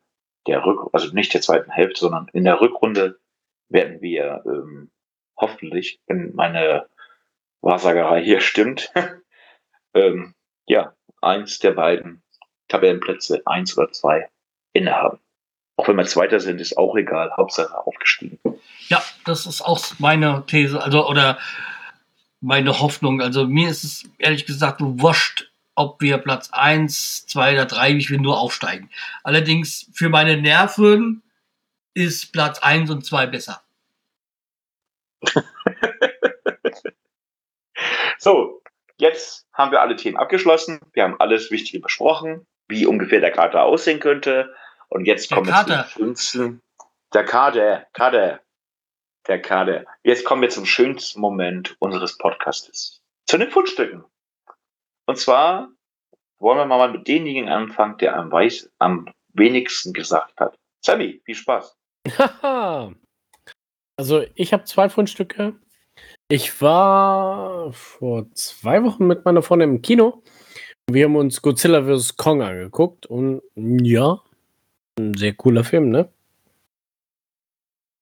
der 0.47 0.65
Rück, 0.65 0.89
also 0.93 1.13
nicht 1.13 1.34
der 1.34 1.41
zweiten 1.41 1.72
Hälfte, 1.72 1.99
sondern 1.99 2.27
in 2.34 2.43
der 2.43 2.61
Rückrunde 2.61 3.19
werden 3.69 4.01
wir 4.01 4.43
ähm, 4.45 4.91
hoffentlich, 5.38 5.99
wenn 6.07 6.34
meine 6.34 6.88
Wahrsagerei 7.61 8.23
hier 8.23 8.41
stimmt, 8.41 8.91
ähm, 9.93 10.34
ja, 10.65 10.93
eins 11.22 11.59
der 11.59 11.72
beiden 11.72 12.23
Tabellenplätze, 12.68 13.41
eins 13.45 13.77
oder 13.77 13.91
zwei, 13.91 14.30
innehaben. 14.73 15.19
Auch 15.77 15.88
wenn 15.88 15.95
wir 15.95 16.05
Zweiter 16.05 16.39
sind, 16.39 16.61
ist 16.61 16.77
auch 16.77 16.95
egal, 16.95 17.31
Hauptsache 17.35 17.76
aufgestiegen. 17.76 18.39
Ja, 18.88 19.01
das 19.26 19.45
ist 19.45 19.61
auch 19.61 19.80
meine 19.99 20.43
These, 20.47 20.81
also 20.81 21.07
oder 21.07 21.39
meine 22.39 22.80
Hoffnung. 22.80 23.22
Also 23.22 23.47
mir 23.47 23.69
ist 23.69 23.84
es 23.84 24.09
ehrlich 24.18 24.45
gesagt 24.45 24.80
wurscht, 24.81 25.51
ob 25.82 25.99
wir 26.02 26.20
Platz 26.20 26.49
1, 26.52 27.26
2 27.28 27.53
oder 27.53 27.66
3, 27.66 27.91
ich 27.94 28.10
will 28.12 28.20
nur 28.20 28.40
aufsteigen. 28.40 28.90
Allerdings 29.24 29.90
für 29.94 30.10
meine 30.10 30.38
Nerven 30.38 31.24
ist 31.95 32.32
Platz 32.32 32.60
1 32.60 32.90
und 32.91 33.03
2 33.06 33.26
besser. 33.28 33.62
So, 38.20 38.62
jetzt 38.98 39.48
haben 39.52 39.72
wir 39.72 39.82
alle 39.82 39.95
Themen 39.95 40.16
abgeschlossen. 40.18 40.80
Wir 40.94 41.02
haben 41.03 41.20
alles 41.20 41.49
Wichtige 41.49 41.80
besprochen, 41.80 42.45
wie 42.68 42.86
ungefähr 42.86 43.20
der 43.20 43.32
Kader 43.32 43.64
aussehen 43.64 43.99
könnte. 43.99 44.53
Und 44.90 45.06
jetzt 45.06 45.32
Der 45.32 45.38
kommen 45.38 45.48
wir 45.48 45.53
Kader. 45.53 45.88
zum 45.91 46.03
schönsten. 46.06 46.62
Der 47.12 47.26
Kader, 47.26 47.88
Kader, 47.94 48.41
der 49.28 49.41
Kader. 49.41 49.86
Jetzt 50.03 50.24
kommen 50.24 50.44
wir 50.44 50.49
zum 50.49 50.68
schönsten 50.68 51.20
Moment 51.20 51.76
unseres 51.80 52.20
Podcastes. 52.20 53.02
Zu 53.26 53.40
den 53.40 53.49
Fundstücken. 53.49 54.03
Und 55.07 55.18
zwar 55.18 55.69
wollen 56.40 56.57
wir 56.57 56.65
mal 56.65 56.91
mit 56.91 57.07
denjenigen 57.07 57.49
anfangen, 57.49 57.98
der 57.98 58.15
am, 58.15 58.32
weiß, 58.32 58.72
am 58.80 59.07
wenigsten 59.34 59.94
gesagt 59.94 60.40
hat. 60.40 60.57
Sammy, 60.84 61.22
viel 61.26 61.36
Spaß. 61.36 61.78
Haha. 62.18 62.94
also 63.98 64.23
ich 64.36 64.53
habe 64.53 64.64
zwei 64.64 64.90
Fundstücke. 64.90 65.56
Ich 66.30 66.61
war 66.61 67.72
vor 67.73 68.32
zwei 68.34 68.84
Wochen 68.84 69.06
mit 69.06 69.26
meiner 69.26 69.44
Freundin 69.44 69.76
im 69.76 69.82
Kino. 69.82 70.23
Wir 70.90 71.06
haben 71.06 71.15
uns 71.15 71.41
Godzilla 71.41 71.84
vs. 71.84 72.18
Kong 72.18 72.41
angeguckt 72.41 73.06
und 73.06 73.41
ja, 73.56 74.19
ein 74.98 75.14
sehr 75.14 75.34
cooler 75.34 75.64
Film, 75.64 75.90
ne? 75.90 76.10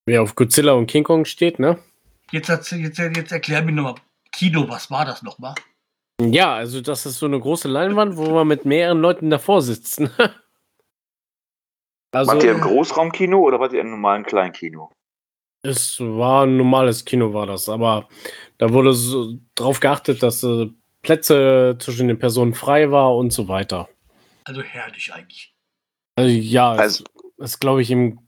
Wer 0.05 0.23
auf 0.23 0.35
Godzilla 0.35 0.73
und 0.73 0.87
King 0.87 1.03
Kong 1.03 1.25
steht, 1.25 1.59
ne? 1.59 1.77
Jetzt, 2.31 2.49
jetzt, 2.49 2.71
jetzt 2.71 3.31
erklär 3.31 3.61
mir 3.63 3.71
nochmal, 3.73 3.95
Kino, 4.31 4.67
was 4.67 4.89
war 4.89 5.05
das 5.05 5.21
nochmal? 5.23 5.55
Ja, 6.19 6.53
also 6.55 6.81
das 6.81 7.05
ist 7.05 7.19
so 7.19 7.25
eine 7.25 7.39
große 7.39 7.67
Leinwand, 7.67 8.17
wo 8.17 8.33
wir 8.33 8.45
mit 8.45 8.65
mehreren 8.65 8.99
Leuten 8.99 9.29
davor 9.29 9.61
sitzen. 9.61 10.09
also 12.11 12.31
wart 12.31 12.43
ihr 12.43 12.51
im 12.51 12.61
Großraumkino 12.61 13.39
oder 13.39 13.59
wart 13.59 13.73
ihr 13.73 13.81
im 13.81 13.91
normalen 13.91 14.23
Kleinkino? 14.23 14.91
es 15.61 15.99
war 15.99 16.45
ein 16.45 16.57
normales 16.57 17.03
Kino, 17.05 17.33
war 17.33 17.45
das, 17.45 17.67
aber 17.69 18.07
da 18.57 18.71
wurde 18.71 18.93
so 18.93 19.33
drauf 19.55 19.79
geachtet, 19.79 20.23
dass 20.23 20.43
äh, 20.43 20.69
Plätze 21.01 21.75
zwischen 21.79 22.07
den 22.07 22.19
Personen 22.19 22.53
frei 22.53 22.91
war 22.91 23.15
und 23.15 23.31
so 23.33 23.47
weiter. 23.47 23.89
Also 24.45 24.61
herrlich 24.61 25.13
eigentlich. 25.13 25.53
Also 26.15 26.31
ja, 26.31 26.71
Also- 26.71 27.03
es, 27.37 27.51
es 27.51 27.59
glaube 27.59 27.81
ich 27.81 27.91
im 27.91 28.19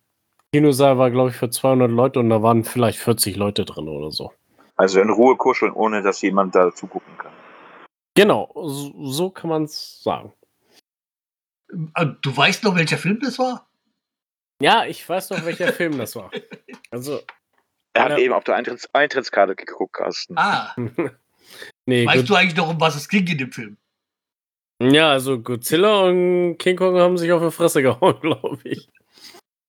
Kinosaal 0.54 0.98
war 0.98 1.10
glaube 1.12 1.30
ich 1.30 1.36
für 1.36 1.50
200 1.50 1.90
Leute 1.90 2.20
und 2.20 2.30
da 2.30 2.42
waren 2.42 2.64
vielleicht 2.64 3.00
40 3.00 3.38
Leute 3.38 3.64
drin 3.66 3.88
oder 3.88 4.12
so. 4.12 4.32
Also 4.76 5.00
in 5.00 5.10
Ruhe 5.10 5.38
kuscheln, 5.38 5.72
ohne 5.72 6.02
dass 6.02 6.22
jemand 6.22 6.56
da 6.56 6.74
zugucken 6.74 7.18
kann. 7.18 7.31
Genau, 8.16 8.52
so, 8.68 9.06
so 9.12 9.30
kann 9.30 9.50
man 9.50 9.64
es 9.64 10.02
sagen. 10.04 10.34
Äh, 11.96 12.08
Du 12.22 12.36
weißt 12.36 12.64
noch, 12.64 12.76
welcher 12.76 12.98
Film 12.98 13.20
das 13.22 13.40
war? 13.40 13.70
Ja, 14.62 14.86
ich 14.86 15.08
weiß 15.08 15.30
noch, 15.32 15.46
welcher 15.46 15.72
Film 15.74 15.98
das 15.98 16.16
war. 16.16 16.30
Also, 16.92 17.22
Er 17.94 18.04
hat 18.04 18.12
Ja. 18.12 18.18
eben 18.20 18.34
auf 18.34 18.44
der 18.44 18.56
Eintritts 18.56 18.94
Eintrittskarte 18.94 19.56
geguckt, 19.56 19.94
Carsten. 19.94 20.38
Ah, 20.38 20.76
nee, 21.86 22.06
weißt 22.06 22.22
gut. 22.22 22.30
du 22.30 22.36
eigentlich 22.36 22.56
noch, 22.58 22.70
um 22.70 22.80
was 22.80 22.96
es 22.96 23.08
ging 23.08 23.26
in 23.28 23.38
dem 23.38 23.52
Film? 23.52 23.78
Ja, 24.82 25.12
also 25.12 25.40
Godzilla 25.42 26.02
und 26.06 26.58
King 26.58 26.76
Kong 26.76 26.98
haben 26.98 27.18
sich 27.18 27.32
auf 27.32 27.42
die 27.44 27.52
Fresse 27.52 27.82
gehauen, 27.84 28.20
glaube 28.20 28.60
ich. 28.68 28.90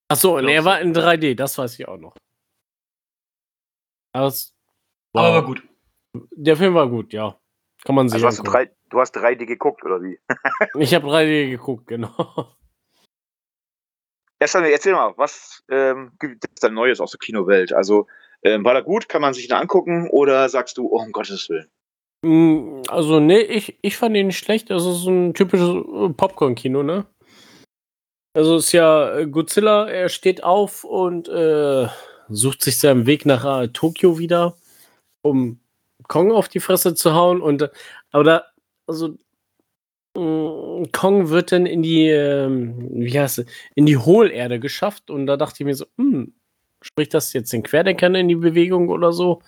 Achso, 0.09 0.36
und 0.39 0.48
er 0.48 0.64
war 0.64 0.81
in 0.81 0.94
3D, 0.94 1.35
das 1.35 1.56
weiß 1.59 1.78
ich 1.78 1.86
auch 1.89 1.97
noch. 1.98 2.16
Das 4.14 4.52
war, 5.14 5.24
Aber 5.24 5.35
war 5.36 5.44
gut. 5.44 5.62
Der 6.32 6.56
Film 6.56 6.74
war 6.74 6.89
gut, 6.89 7.12
ja. 7.12 7.39
Kann 7.85 7.95
man 7.95 8.09
sich 8.09 8.15
Also 8.17 8.27
hast 8.29 8.39
du, 8.39 8.43
drei, 8.45 8.71
du 8.91 9.01
hast 9.01 9.17
3D 9.17 9.47
geguckt, 9.47 9.85
oder 9.85 10.03
wie? 10.03 10.19
Ich 10.79 10.95
habe 10.95 11.07
3D 11.09 11.51
geguckt, 11.51 11.87
genau. 11.87 12.55
Erst 14.41 14.57
einmal, 14.57 14.71
erzähl 14.73 14.93
mal, 14.93 15.15
was 15.17 15.63
ähm, 15.69 16.13
gibt 16.19 16.45
es 16.45 16.61
da 16.61 16.69
Neues 16.69 17.01
aus 17.01 17.13
der 17.13 17.19
Kinowelt? 17.19 17.73
Also, 17.73 18.07
ähm, 18.43 18.65
war 18.65 18.75
da 18.75 18.81
gut? 18.81 19.09
Kann 19.09 19.23
man 19.23 19.35
sich 19.35 19.47
da 19.49 19.59
angucken? 19.61 20.09
Oder 20.11 20.49
sagst 20.49 20.79
du, 20.79 20.89
oh, 20.89 21.01
um 21.01 21.13
Gottes 21.13 21.49
Willen? 21.49 21.71
Mm, 22.25 22.83
Also, 22.89 23.21
nee, 23.21 23.41
ich, 23.41 23.79
ich 23.83 23.97
fand 23.97 24.17
ihn 24.17 24.29
nicht 24.29 24.39
schlecht. 24.39 24.71
Das 24.71 24.85
ist 24.85 25.03
so 25.03 25.11
ein 25.11 25.35
typisches 25.35 25.69
äh, 25.69 26.09
Popcorn-Kino, 26.09 26.83
ne? 26.83 27.07
Also, 28.35 28.57
es 28.57 28.67
ist 28.67 28.73
ja 28.73 29.17
äh, 29.19 29.27
Godzilla, 29.29 29.89
er 29.89 30.09
steht 30.09 30.43
auf 30.43 30.83
und 30.85 31.29
äh, 31.29 31.87
sucht 32.29 32.63
sich 32.63 32.81
seinen 32.81 33.07
Weg 33.07 33.27
nach 33.27 33.45
äh, 33.45 33.69
Tokio 33.69 34.19
wieder, 34.19 34.57
um 35.23 35.61
Kong 36.09 36.33
auf 36.33 36.49
die 36.49 36.61
Fresse 36.61 36.95
zu 36.95 37.15
hauen. 37.15 37.41
Und, 37.41 37.70
aber 38.11 38.24
da, 38.24 38.45
also 38.87 39.16
mh, 40.16 40.89
Kong 40.93 41.29
wird 41.31 41.53
dann 41.53 41.66
in 41.66 41.83
die, 41.83 42.09
ähm, 42.09 42.89
wie 42.93 43.19
heißt 43.19 43.41
es, 43.41 43.47
in 43.74 43.87
die 43.87 43.97
Hohlerde 43.97 44.61
geschafft 44.61 45.11
und 45.11 45.27
da 45.27 45.37
dachte 45.37 45.57
ich 45.61 45.66
mir 45.66 45.74
so, 45.74 45.87
hm, 45.97 46.35
spricht 46.83 47.15
das 47.15 47.33
jetzt 47.33 47.53
den 47.53 47.62
Querdenkern 47.62 48.15
in 48.15 48.29
die 48.29 48.37
Bewegung 48.37 48.89
oder 48.89 49.12
so? 49.12 49.41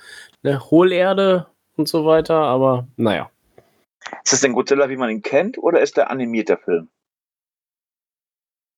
Eine 0.42 0.70
Hohlerde 0.70 1.46
und 1.76 1.88
so 1.88 2.04
weiter, 2.06 2.36
aber 2.36 2.86
naja. 2.96 3.30
Ist 4.22 4.32
das 4.34 4.40
denn 4.42 4.52
Godzilla, 4.52 4.88
wie 4.88 4.96
man 4.96 5.10
ihn 5.10 5.22
kennt, 5.22 5.58
oder 5.58 5.80
ist 5.80 5.96
der 5.96 6.10
animierter 6.10 6.58
Film? 6.58 6.88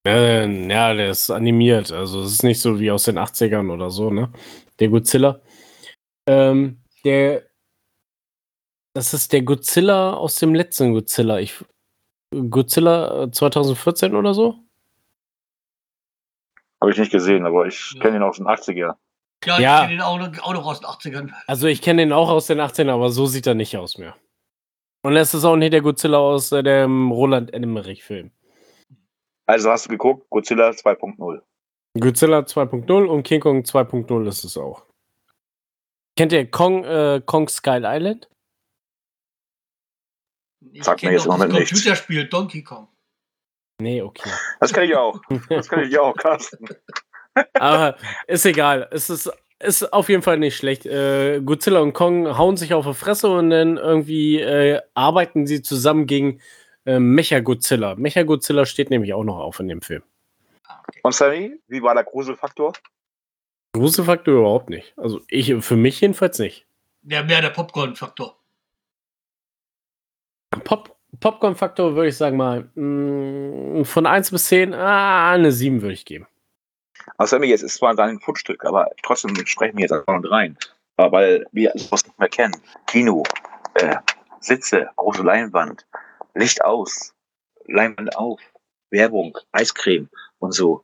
Äh, 0.07 0.69
ja, 0.69 0.95
der 0.95 1.11
ist 1.11 1.31
animiert, 1.31 1.91
also 1.91 2.23
es 2.23 2.33
ist 2.33 2.45
nicht 2.45 2.61
so 2.61 2.79
wie 2.79 2.93
aus 2.93 3.05
den 3.05 3.19
80ern 3.19 3.73
oder 3.73 3.91
so, 3.91 4.11
ne? 4.11 4.33
Der 4.79 4.89
Godzilla. 4.89 5.41
Ähm, 6.29 6.79
der 7.05 7.45
das 8.97 9.13
ist 9.15 9.33
der 9.33 9.43
Godzilla 9.43 10.15
aus 10.15 10.37
dem 10.37 10.55
letzten 10.55 10.93
Godzilla. 10.95 11.39
Ich, 11.39 11.63
Godzilla 12.51 13.25
äh, 13.25 13.31
2014 13.31 14.15
oder 14.15 14.35
so? 14.35 14.57
Habe 16.81 16.93
ich 16.93 16.99
nicht 16.99 17.13
gesehen, 17.13 17.47
aber 17.47 17.67
ich 17.67 17.93
Ja. 17.93 18.01
kenne 18.03 18.17
ihn 18.17 18.23
aus 18.23 18.37
den 18.37 18.47
80er. 18.47 18.97
Ja, 19.45 19.59
Ja. 19.61 19.75
ich 19.77 19.81
kenne 19.83 19.93
den 19.97 20.01
auch, 20.03 20.19
noch- 20.19 20.43
auch 20.43 20.53
noch 20.55 20.67
aus 20.67 20.81
den 20.81 20.87
80ern. 20.89 21.33
Also 21.47 21.67
ich 21.67 21.83
kenne 21.83 22.03
den 22.03 22.13
auch 22.13 22.29
aus 22.31 22.47
den 22.47 22.61
18, 22.61 22.89
aber 22.89 23.11
so 23.11 23.27
sieht 23.27 23.47
er 23.47 23.55
nicht 23.55 23.77
aus 23.77 23.99
mehr. 23.99 24.17
Und 25.03 25.17
es 25.17 25.35
ist 25.35 25.45
auch 25.45 25.57
nicht 25.57 25.73
der 25.73 25.83
Godzilla 25.83 26.19
aus 26.19 26.53
äh, 26.53 26.63
dem 26.63 27.13
Roland 27.13 27.53
Emmerich-Film. 27.55 28.31
Also 29.47 29.71
hast 29.71 29.87
du 29.87 29.91
geguckt, 29.91 30.29
Godzilla 30.31 30.71
2.0. 30.71 31.41
Godzilla 32.01 32.41
2.0 32.41 33.07
und 33.07 33.23
King 33.23 33.41
Kong 33.41 33.63
2.0 33.63 34.27
ist 34.27 34.45
es 34.45 34.57
auch. 34.59 34.85
Kennt 36.17 36.33
ihr 36.33 36.51
Kong, 36.51 36.85
äh, 36.85 37.21
Kong 37.25 37.49
Skull 37.49 37.83
Island? 37.85 38.29
Ich 40.73 40.85
Sagt 40.85 41.03
mir 41.03 41.09
kenne 41.09 41.13
jetzt 41.13 41.27
das 41.27 41.33
Moment 41.33 41.53
nichts. 41.53 41.71
Computerspiel 41.71 42.29
Donkey 42.29 42.63
Kong. 42.63 42.89
Nee, 43.81 44.03
okay. 44.03 44.31
Das 44.61 44.73
kenne 44.73 44.87
ich 44.87 44.97
auch. 44.97 45.21
Das 45.49 45.69
kenne 45.69 45.85
ich 45.85 45.99
auch, 45.99 46.17
Carsten. 46.17 46.67
Aber 47.55 47.97
ist 48.27 48.47
egal. 48.47 48.89
Es 48.91 49.11
ist, 49.11 49.31
ist 49.59 49.93
auf 49.93 50.09
jeden 50.09 50.23
Fall 50.23 50.39
nicht 50.39 50.57
schlecht. 50.57 50.87
Äh, 50.87 51.41
Godzilla 51.43 51.81
und 51.81 51.93
Kong 51.93 52.39
hauen 52.39 52.57
sich 52.57 52.73
auf 52.73 52.87
die 52.87 52.95
Fresse 52.95 53.29
und 53.29 53.51
dann 53.51 53.77
irgendwie 53.77 54.41
äh, 54.41 54.81
arbeiten 54.95 55.47
sie 55.47 55.61
zusammen 55.63 56.07
gegen 56.07 56.41
äh, 56.87 56.99
Mecha-Godzilla. 56.99 57.97
Mecha-Godzilla 57.97 58.65
steht 58.65 58.91
nämlich 58.91 59.13
auch 59.13 59.25
noch 59.25 59.39
auf 59.39 59.61
in 59.61 59.69
dem 59.69 59.83
Film. 59.83 60.03
Ah, 60.67 60.81
okay. 60.89 61.01
Und 61.03 61.15
Sammy, 61.15 61.61
wie 61.69 61.83
war 61.83 61.95
der 61.95 62.05
Gruselfaktor? 62.05 62.73
Gruselfaktor 63.75 64.35
überhaupt 64.35 64.71
nicht. 64.71 64.95
Also 64.97 65.21
ich, 65.29 65.55
für 65.61 65.77
mich 65.77 66.01
jedenfalls 66.01 66.39
nicht. 66.39 66.67
Ja, 67.03 67.23
mehr 67.23 67.43
der 67.43 67.51
Popcorn-Faktor. 67.51 68.36
Pop, 70.65 70.97
Popcorn-Faktor 71.21 71.95
würde 71.95 72.09
ich 72.09 72.17
sagen 72.17 72.37
mal 72.37 72.69
mh, 72.75 73.85
von 73.85 74.07
1 74.07 74.31
bis 74.31 74.47
10, 74.47 74.75
ah, 74.75 75.33
eine 75.33 75.53
7 75.53 75.83
würde 75.83 75.95
ich 75.95 76.05
geben. 76.05 76.27
Also 77.19 77.37
jetzt 77.43 77.63
ist 77.63 77.77
zwar 77.77 77.95
dein 77.95 78.19
Fundstück, 78.21 78.65
aber 78.65 78.91
trotzdem 79.03 79.35
sprechen 79.47 79.77
wir 79.77 79.83
jetzt 79.83 79.93
einfach 79.93 80.21
noch 80.21 80.31
rein. 80.31 80.57
Weil 80.97 81.47
wir 81.53 81.73
sowas 81.75 82.05
nicht 82.05 82.19
mehr 82.19 82.29
kennen. 82.29 82.57
Kino, 82.87 83.23
äh, 83.75 83.97
Sitze, 84.41 84.89
große 84.97 85.23
Leinwand, 85.23 85.87
Licht 86.35 86.65
aus, 86.65 87.15
Leinwand 87.67 88.17
auf, 88.17 88.41
Werbung, 88.91 89.37
Eiscreme 89.53 90.09
und 90.39 90.53
so. 90.53 90.83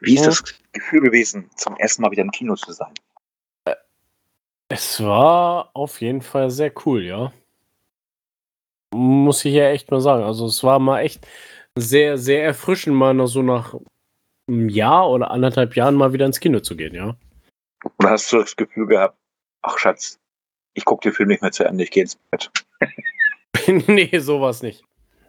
Wie 0.00 0.14
ist 0.14 0.26
das 0.26 0.44
Gefühl 0.72 1.00
gewesen, 1.00 1.50
zum 1.56 1.76
ersten 1.76 2.02
Mal 2.02 2.12
wieder 2.12 2.22
im 2.22 2.30
Kino 2.30 2.54
zu 2.54 2.72
sein? 2.72 2.92
Es 4.68 5.02
war 5.02 5.70
auf 5.72 6.00
jeden 6.00 6.20
Fall 6.20 6.50
sehr 6.50 6.70
cool, 6.84 7.02
ja. 7.02 7.32
Muss 8.94 9.44
ich 9.44 9.54
ja 9.54 9.68
echt 9.68 9.90
mal 9.90 10.00
sagen. 10.00 10.24
Also 10.24 10.46
es 10.46 10.62
war 10.64 10.78
mal 10.78 11.00
echt 11.00 11.26
sehr, 11.76 12.18
sehr 12.18 12.44
erfrischend, 12.44 12.96
mal 12.96 13.14
noch 13.14 13.26
so 13.26 13.42
nach 13.42 13.74
einem 14.48 14.68
Jahr 14.68 15.10
oder 15.10 15.30
anderthalb 15.30 15.76
Jahren 15.76 15.94
mal 15.94 16.12
wieder 16.12 16.26
ins 16.26 16.40
Kino 16.40 16.60
zu 16.60 16.76
gehen, 16.76 16.94
ja. 16.94 17.16
Oder 17.98 18.10
hast 18.10 18.32
du 18.32 18.38
das 18.38 18.56
Gefühl 18.56 18.86
gehabt, 18.86 19.16
ach 19.62 19.78
Schatz, 19.78 20.18
ich 20.74 20.84
gucke 20.84 21.08
den 21.08 21.14
Film 21.14 21.28
nicht 21.28 21.42
mehr 21.42 21.52
zu 21.52 21.64
Ende, 21.64 21.84
ich 21.84 21.90
gehe 21.90 22.02
ins 22.02 22.16
Bett. 22.30 22.50
nee, 23.86 24.18
sowas 24.18 24.62
nicht. 24.62 24.84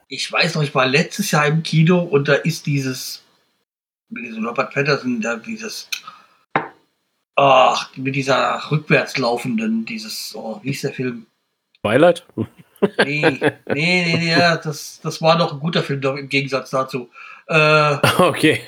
Ich 0.07 0.31
weiß 0.31 0.56
noch, 0.56 0.64
ich 0.64 0.73
war 0.73 0.88
letztes 0.88 1.31
Jahr 1.31 1.48
im 1.48 1.61
Kino 1.61 2.02
und 2.02 2.27
da 2.27 2.34
ist 2.34 2.65
dieses, 2.65 3.23
mit 4.10 4.26
diesem 4.26 4.45
Robert 4.45 4.73
Patterson, 4.73 5.22
da 5.22 5.36
dieses, 5.36 5.88
ach, 7.36 7.95
mit 7.95 8.15
dieser 8.15 8.72
rückwärts 8.72 9.18
laufenden, 9.18 9.86
dieses, 9.86 10.34
oh, 10.36 10.60
wie 10.64 10.72
ist 10.72 10.84
der 10.84 10.94
Film? 10.94 11.27
Twilight? 11.84 12.26
Nee, 13.03 13.39
nee, 13.39 13.56
nee, 13.68 14.18
nee, 14.18 14.35
das, 14.35 14.99
das 15.01 15.22
war 15.22 15.38
noch 15.38 15.53
ein 15.53 15.60
guter 15.60 15.84
Film 15.84 16.01
doch 16.01 16.15
im 16.15 16.30
Gegensatz 16.30 16.69
dazu. 16.69 17.10
Äh, 17.47 17.97
okay. 18.19 18.61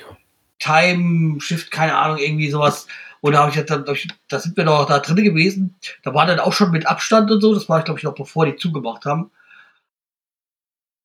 Time 0.58 1.40
Shift, 1.40 1.70
keine 1.70 1.96
Ahnung, 1.96 2.18
irgendwie 2.18 2.50
sowas. 2.50 2.86
Und 3.20 3.32
da 3.32 3.40
habe 3.40 3.50
ich 3.50 3.56
jetzt 3.56 3.70
dann, 3.70 3.84
da 3.84 4.38
sind 4.38 4.56
wir 4.56 4.64
noch 4.64 4.86
da 4.86 4.98
drin 4.98 5.22
gewesen. 5.22 5.76
Da 6.02 6.12
war 6.12 6.26
dann 6.26 6.40
auch 6.40 6.52
schon 6.52 6.70
mit 6.72 6.86
Abstand 6.86 7.30
und 7.30 7.40
so. 7.40 7.54
Das 7.54 7.68
war, 7.68 7.82
glaube 7.82 7.98
ich, 7.98 8.04
noch 8.04 8.14
bevor 8.14 8.46
die 8.46 8.56
zugemacht 8.56 9.04
haben. 9.04 9.30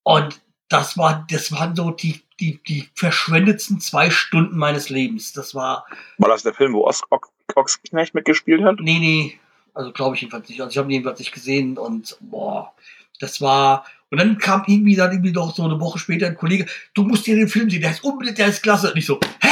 Und 0.03 0.41
das 0.69 0.97
war, 0.97 1.25
das 1.29 1.51
waren 1.51 1.75
so 1.75 1.91
die, 1.91 2.21
die, 2.39 2.59
die 2.67 2.89
verschwendetsten 2.95 3.79
zwei 3.79 4.09
Stunden 4.09 4.57
meines 4.57 4.89
Lebens. 4.89 5.33
Das 5.33 5.55
war, 5.55 5.85
War 6.17 6.29
das 6.29 6.43
der 6.43 6.53
Film, 6.53 6.73
wo 6.73 6.85
Os 6.85 7.01
Ox 7.09 7.29
Ochsenknecht 7.55 8.13
mitgespielt 8.13 8.63
hat? 8.63 8.79
nee, 8.79 8.99
nee, 8.99 9.39
also 9.73 9.91
glaube 9.91 10.15
ich 10.15 10.21
jedenfalls 10.21 10.49
nicht. 10.49 10.59
Also 10.59 10.71
ich 10.71 10.77
habe 10.77 10.87
ihn 10.87 10.93
jedenfalls 10.93 11.19
nicht 11.19 11.31
gesehen 11.31 11.77
und 11.77 12.17
boah, 12.19 12.73
das 13.19 13.41
war. 13.41 13.85
Und 14.09 14.19
dann 14.19 14.37
kam 14.37 14.63
irgendwie 14.67 14.95
dann 14.95 15.11
irgendwie 15.11 15.31
noch 15.31 15.55
so 15.55 15.63
eine 15.63 15.79
Woche 15.79 15.99
später 15.99 16.27
ein 16.27 16.35
Kollege, 16.35 16.65
du 16.93 17.03
musst 17.03 17.27
dir 17.27 17.35
den 17.35 17.49
Film 17.49 17.69
sehen, 17.69 17.81
der 17.81 17.91
ist 17.91 18.03
unbedingt, 18.03 18.37
der 18.37 18.47
ist 18.47 18.63
klasse. 18.63 18.91
Und 18.91 18.97
ich 18.97 19.05
so, 19.05 19.19
hä? 19.41 19.49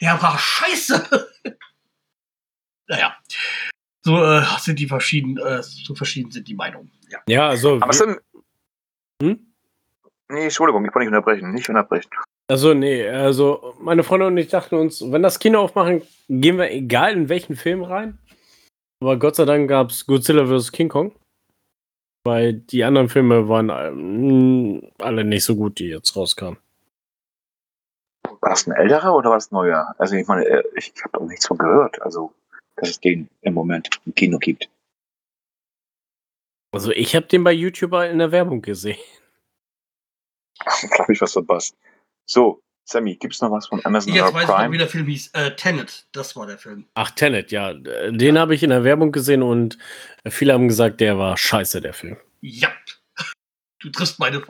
Der 0.00 0.20
war 0.22 0.38
scheiße. 0.38 1.28
naja. 2.88 3.16
So 4.02 4.22
äh, 4.24 4.42
sind 4.60 4.78
die 4.78 4.86
verschieden, 4.86 5.36
äh, 5.38 5.62
so 5.62 5.94
verschieden 5.94 6.30
sind 6.30 6.48
die 6.48 6.54
Meinungen. 6.54 6.90
Ja. 7.10 7.18
Ja, 7.28 7.48
also. 7.48 7.78
Aber 7.80 7.92
Sam, 7.92 8.18
Hm? 9.22 9.52
nee, 10.28 10.44
Entschuldigung, 10.44 10.84
ich 10.84 10.94
wollte 10.94 11.00
nicht 11.00 11.08
unterbrechen, 11.08 11.52
nicht 11.52 11.68
unterbrechen. 11.68 12.10
Also, 12.50 12.72
nee, 12.72 13.06
also 13.06 13.74
meine 13.80 14.04
Freunde 14.04 14.26
und 14.26 14.36
ich 14.38 14.48
dachten 14.48 14.76
uns, 14.76 15.02
wenn 15.02 15.22
das 15.22 15.38
Kino 15.38 15.60
aufmachen, 15.60 16.02
gehen 16.28 16.56
wir 16.56 16.70
egal 16.70 17.12
in 17.12 17.28
welchen 17.28 17.56
Film 17.56 17.82
rein. 17.82 18.18
Aber 19.02 19.18
Gott 19.18 19.36
sei 19.36 19.44
Dank 19.44 19.68
gab 19.68 19.90
es 19.90 20.06
Godzilla 20.06 20.46
vs. 20.46 20.72
King 20.72 20.88
Kong. 20.88 21.12
Weil 22.28 22.52
die 22.52 22.84
anderen 22.84 23.08
Filme 23.08 23.48
waren 23.48 23.70
ähm, 23.70 24.92
alle 24.98 25.24
nicht 25.24 25.44
so 25.44 25.56
gut, 25.56 25.78
die 25.78 25.86
jetzt 25.86 26.14
rauskamen. 26.14 26.58
War 28.22 28.50
das 28.50 28.66
ein 28.66 28.72
älterer 28.72 29.16
oder 29.16 29.30
war 29.30 29.38
das 29.38 29.50
ein 29.50 29.54
neuer? 29.54 29.94
Also 29.96 30.14
ich 30.14 30.26
meine, 30.26 30.44
äh, 30.44 30.62
ich, 30.76 30.92
ich 30.94 31.04
habe 31.04 31.16
doch 31.16 31.26
nichts 31.26 31.46
von 31.46 31.56
gehört, 31.56 32.02
also 32.02 32.34
dass 32.76 32.90
es 32.90 33.00
den 33.00 33.30
im 33.40 33.54
Moment 33.54 33.88
im 34.04 34.14
Kino 34.14 34.38
gibt. 34.38 34.68
Also 36.70 36.90
ich 36.90 37.16
habe 37.16 37.24
den 37.24 37.44
bei 37.44 37.52
YouTuber 37.52 38.10
in 38.10 38.18
der 38.18 38.30
Werbung 38.30 38.60
gesehen. 38.60 38.98
Glaube 40.90 41.14
ich, 41.14 41.20
was 41.22 41.32
verpasst. 41.32 41.78
So, 42.26 42.60
Sammy, 42.88 43.16
gibt's 43.16 43.42
noch 43.42 43.50
was 43.50 43.66
von 43.66 43.84
Amazon 43.84 44.14
Jetzt 44.14 44.22
oder 44.28 44.34
weiß 44.34 44.42
ich 44.44 44.48
Prime? 44.48 44.78
der 44.78 44.88
Film 44.88 45.06
hieß. 45.06 45.28
Äh, 45.34 45.54
Tenet, 45.56 46.06
das 46.12 46.34
war 46.36 46.46
der 46.46 46.56
Film. 46.56 46.86
Ach, 46.94 47.10
Tenet, 47.10 47.50
ja. 47.52 47.74
Den 47.74 48.38
habe 48.38 48.54
ich 48.54 48.62
in 48.62 48.70
der 48.70 48.82
Werbung 48.82 49.12
gesehen 49.12 49.42
und 49.42 49.76
viele 50.26 50.54
haben 50.54 50.68
gesagt, 50.68 51.00
der 51.00 51.18
war 51.18 51.36
scheiße, 51.36 51.82
der 51.82 51.92
Film. 51.92 52.16
Ja. 52.40 52.70
Du 53.80 53.90
triffst 53.90 54.18
meine. 54.18 54.42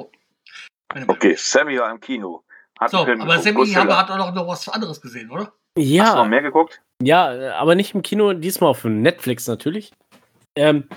meine 0.95 1.09
Okay, 1.09 1.35
Sammy 1.37 1.79
war 1.79 1.91
im 1.91 1.99
Kino. 2.01 2.45
Hat 2.79 2.91
So, 2.93 3.05
Film 3.05 3.21
aber 3.21 3.39
Sammy 3.41 3.57
Godzilla. 3.57 3.99
hat 3.99 4.11
auch 4.11 4.33
noch, 4.33 4.47
was 4.47 4.69
anderes 4.69 5.01
gesehen, 5.01 5.31
oder? 5.33 5.43
Hast 5.43 5.53
du 5.77 5.83
noch 5.83 5.85
Ja, 5.85 6.25
mehr 6.25 6.43
geguckt? 6.43 6.81
ja, 7.03 7.55
aber 7.57 7.75
nicht 7.75 7.93
im 7.95 8.03
Kino, 8.03 8.35
diesmal 8.35 8.71
auf 8.71 8.85
Netflix 8.85 9.49
natürlich. 9.49 9.93
Ähm, 10.57 10.89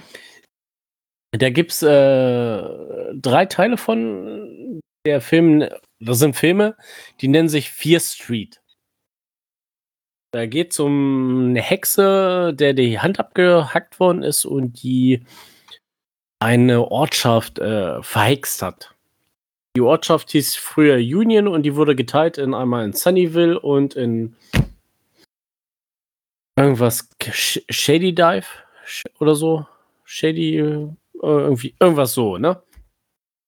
da 1.32 1.50
gibt 1.50 1.72
es 1.72 1.82
äh, 1.82 2.62
drei 3.16 3.46
Teile 3.48 3.78
von 3.78 4.80
der 5.08 5.22
Film. 5.22 5.68
Das 6.04 6.18
sind 6.20 6.36
Filme, 6.36 6.76
die 7.22 7.28
nennen 7.28 7.48
sich 7.50 7.72
Fear 7.72 8.00
Street. 8.00 8.60
Da 10.34 10.46
geht 10.48 10.72
es 10.72 10.80
um 10.80 11.50
eine 11.50 11.62
Hexe, 11.62 12.54
der 12.56 12.74
die 12.74 13.00
Hand 13.00 13.20
abgehackt 13.20 14.00
worden 14.00 14.24
ist 14.24 14.46
und 14.46 14.82
die 14.82 15.24
eine 16.42 16.90
Ortschaft 16.90 17.60
äh, 17.60 18.02
verhext 18.02 18.62
hat. 18.62 18.96
Die 19.76 19.82
Ortschaft 19.82 20.32
hieß 20.32 20.56
früher 20.56 20.96
Union 20.96 21.48
und 21.48 21.64
die 21.64 21.76
wurde 21.76 21.96
geteilt 21.96 22.38
in 22.38 22.54
einmal 22.54 22.84
in 22.86 22.94
Sunnyville 22.94 23.60
und 23.60 23.94
in 23.94 24.36
irgendwas 26.58 27.10
Sh- 27.22 27.64
Shady 27.70 28.16
Dive 28.16 28.48
oder 29.20 29.36
so. 29.36 29.68
Shady, 30.04 30.58
äh, 30.58 30.90
irgendwie, 31.22 31.76
irgendwas 31.80 32.14
so, 32.14 32.38
ne? 32.38 32.62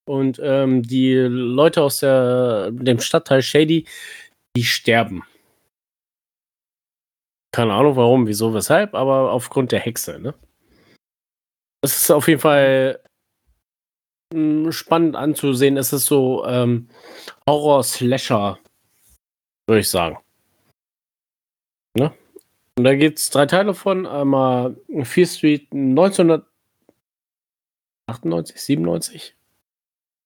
Und 0.05 0.39
ähm, 0.43 0.84
die 0.84 1.15
Leute 1.15 1.81
aus 1.81 1.99
der, 1.99 2.71
dem 2.71 2.99
Stadtteil 2.99 3.41
Shady, 3.41 3.85
die 4.55 4.63
sterben. 4.63 5.23
Keine 7.53 7.73
Ahnung 7.73 7.95
warum, 7.95 8.27
wieso, 8.27 8.53
weshalb, 8.53 8.95
aber 8.95 9.31
aufgrund 9.31 9.71
der 9.71 9.80
Hexe, 9.80 10.19
ne? 10.19 10.34
Es 11.81 11.97
ist 11.97 12.11
auf 12.11 12.27
jeden 12.27 12.39
Fall 12.39 13.03
ein 14.34 14.71
spannend 14.71 15.15
anzusehen. 15.15 15.77
Es 15.77 15.93
ist 15.93 16.05
so 16.05 16.45
ähm, 16.45 16.89
Horror-Slasher, 17.47 18.59
würde 19.67 19.81
ich 19.81 19.89
sagen. 19.89 20.17
Ne? 21.95 22.11
Und 22.77 22.85
da 22.85 22.95
gibt 22.95 23.19
es 23.19 23.30
drei 23.30 23.45
Teile 23.45 23.73
von. 23.73 24.07
Einmal 24.07 24.77
Fear 25.03 25.27
Street 25.27 25.67
1998, 25.71 28.61
97, 28.61 29.35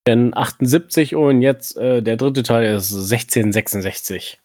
dann 0.07 0.33
78 0.33 1.15
und 1.15 1.41
jetzt 1.41 1.77
äh, 1.77 2.01
der 2.01 2.15
dritte 2.15 2.43
Teil 2.43 2.75
ist 2.75 2.91
1666. 2.93 4.39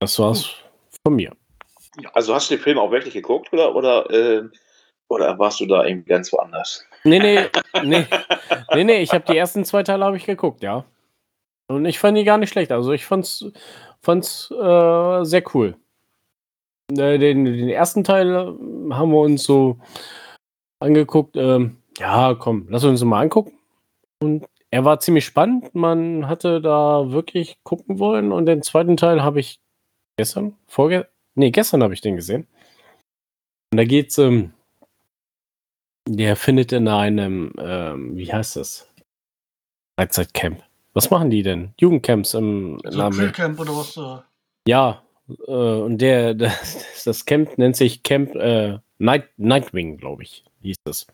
Das 0.00 0.18
war's 0.18 0.54
von 1.02 1.16
mir. 1.16 1.32
Also 2.12 2.34
hast 2.34 2.50
du 2.50 2.56
den 2.56 2.62
Film 2.62 2.78
auch 2.78 2.90
wirklich 2.90 3.14
geguckt 3.14 3.52
oder, 3.52 3.74
oder, 3.74 4.10
äh, 4.10 4.48
oder 5.08 5.38
warst 5.38 5.60
du 5.60 5.66
da 5.66 5.84
irgendwie 5.84 6.08
ganz 6.08 6.32
woanders? 6.32 6.84
Nee, 7.04 7.18
nee, 7.18 7.48
nee, 7.82 8.06
nee, 8.74 8.84
nee, 8.84 9.02
ich 9.02 9.12
habe 9.12 9.24
die 9.24 9.36
ersten 9.36 9.64
zwei 9.64 9.82
Teile 9.82 10.04
habe 10.04 10.16
ich 10.16 10.26
geguckt, 10.26 10.62
ja. 10.62 10.84
Und 11.68 11.84
ich 11.86 11.98
fand 11.98 12.16
die 12.16 12.24
gar 12.24 12.38
nicht 12.38 12.50
schlecht. 12.50 12.70
Also 12.70 12.92
ich 12.92 13.04
fand's, 13.04 13.44
fand's 14.02 14.50
äh, 14.52 15.24
sehr 15.24 15.42
cool. 15.54 15.76
Äh, 16.92 17.18
Den, 17.18 17.44
den 17.44 17.68
ersten 17.68 18.04
Teil 18.04 18.36
haben 18.36 19.10
wir 19.10 19.20
uns 19.20 19.42
so 19.42 19.78
angeguckt. 20.80 21.36
Ähm, 21.36 21.78
ja, 21.98 22.34
komm, 22.34 22.66
lass 22.68 22.84
uns 22.84 23.02
mal 23.04 23.22
angucken. 23.22 23.52
Und 24.20 24.46
er 24.70 24.84
war 24.84 25.00
ziemlich 25.00 25.24
spannend. 25.24 25.74
Man 25.74 26.28
hatte 26.28 26.60
da 26.60 27.10
wirklich 27.10 27.58
gucken 27.62 27.98
wollen. 27.98 28.32
Und 28.32 28.46
den 28.46 28.62
zweiten 28.62 28.96
Teil 28.96 29.22
habe 29.22 29.40
ich 29.40 29.60
gestern, 30.16 30.56
vorge 30.66 31.08
nee, 31.34 31.50
gestern 31.50 31.82
habe 31.82 31.94
ich 31.94 32.00
den 32.00 32.16
gesehen. 32.16 32.46
Und 33.72 33.78
da 33.78 33.84
geht's, 33.84 34.18
ähm, 34.18 34.52
der 36.08 36.36
findet 36.36 36.72
in 36.72 36.88
einem, 36.88 37.52
ähm, 37.58 38.16
wie 38.16 38.32
heißt 38.32 38.56
das? 38.56 38.88
Freizeitcamp. 39.98 40.62
Was 40.94 41.10
machen 41.10 41.30
die 41.30 41.42
denn? 41.42 41.74
Jugendcamps 41.78 42.34
im 42.34 42.78
So 42.84 42.98
Namen. 42.98 43.18
Kühlcamp 43.18 43.60
oder 43.60 43.76
was? 43.76 43.96
Äh, 43.96 44.22
Ja, 44.68 45.02
äh, 45.46 45.50
und 45.52 45.98
der, 45.98 46.34
das, 46.34 47.04
das 47.04 47.24
Camp 47.26 47.58
nennt 47.58 47.76
sich 47.76 48.02
Camp 48.02 48.34
äh, 48.34 48.78
Night, 48.98 49.28
Nightwing, 49.36 49.98
glaube 49.98 50.22
ich, 50.22 50.44
hieß 50.62 50.76
es. 50.84 51.06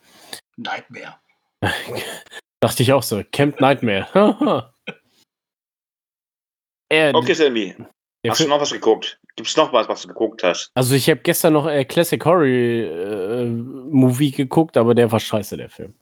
Nightmare. 0.56 1.16
Dachte 2.60 2.82
ich 2.82 2.92
auch 2.92 3.02
so, 3.02 3.22
Camp 3.32 3.60
Nightmare. 3.60 4.72
äh, 6.88 7.12
Okay, 7.12 7.34
Sammy. 7.34 7.74
Hast 8.26 8.40
du 8.40 8.48
noch 8.48 8.60
was 8.60 8.70
geguckt? 8.70 9.18
Gibt 9.34 9.48
es 9.48 9.56
noch 9.56 9.72
was, 9.72 9.88
was 9.88 10.02
du 10.02 10.08
geguckt 10.08 10.42
hast? 10.44 10.70
also 10.74 10.94
ich 10.94 11.08
habe 11.10 11.20
gestern 11.20 11.54
noch 11.54 11.66
äh, 11.66 11.84
Classic 11.84 12.24
Horror 12.24 12.44
äh, 12.44 13.46
Movie 13.46 14.30
geguckt, 14.30 14.76
aber 14.76 14.94
der 14.94 15.10
war 15.10 15.18
scheiße, 15.18 15.56
der 15.56 15.70
Film. 15.70 15.94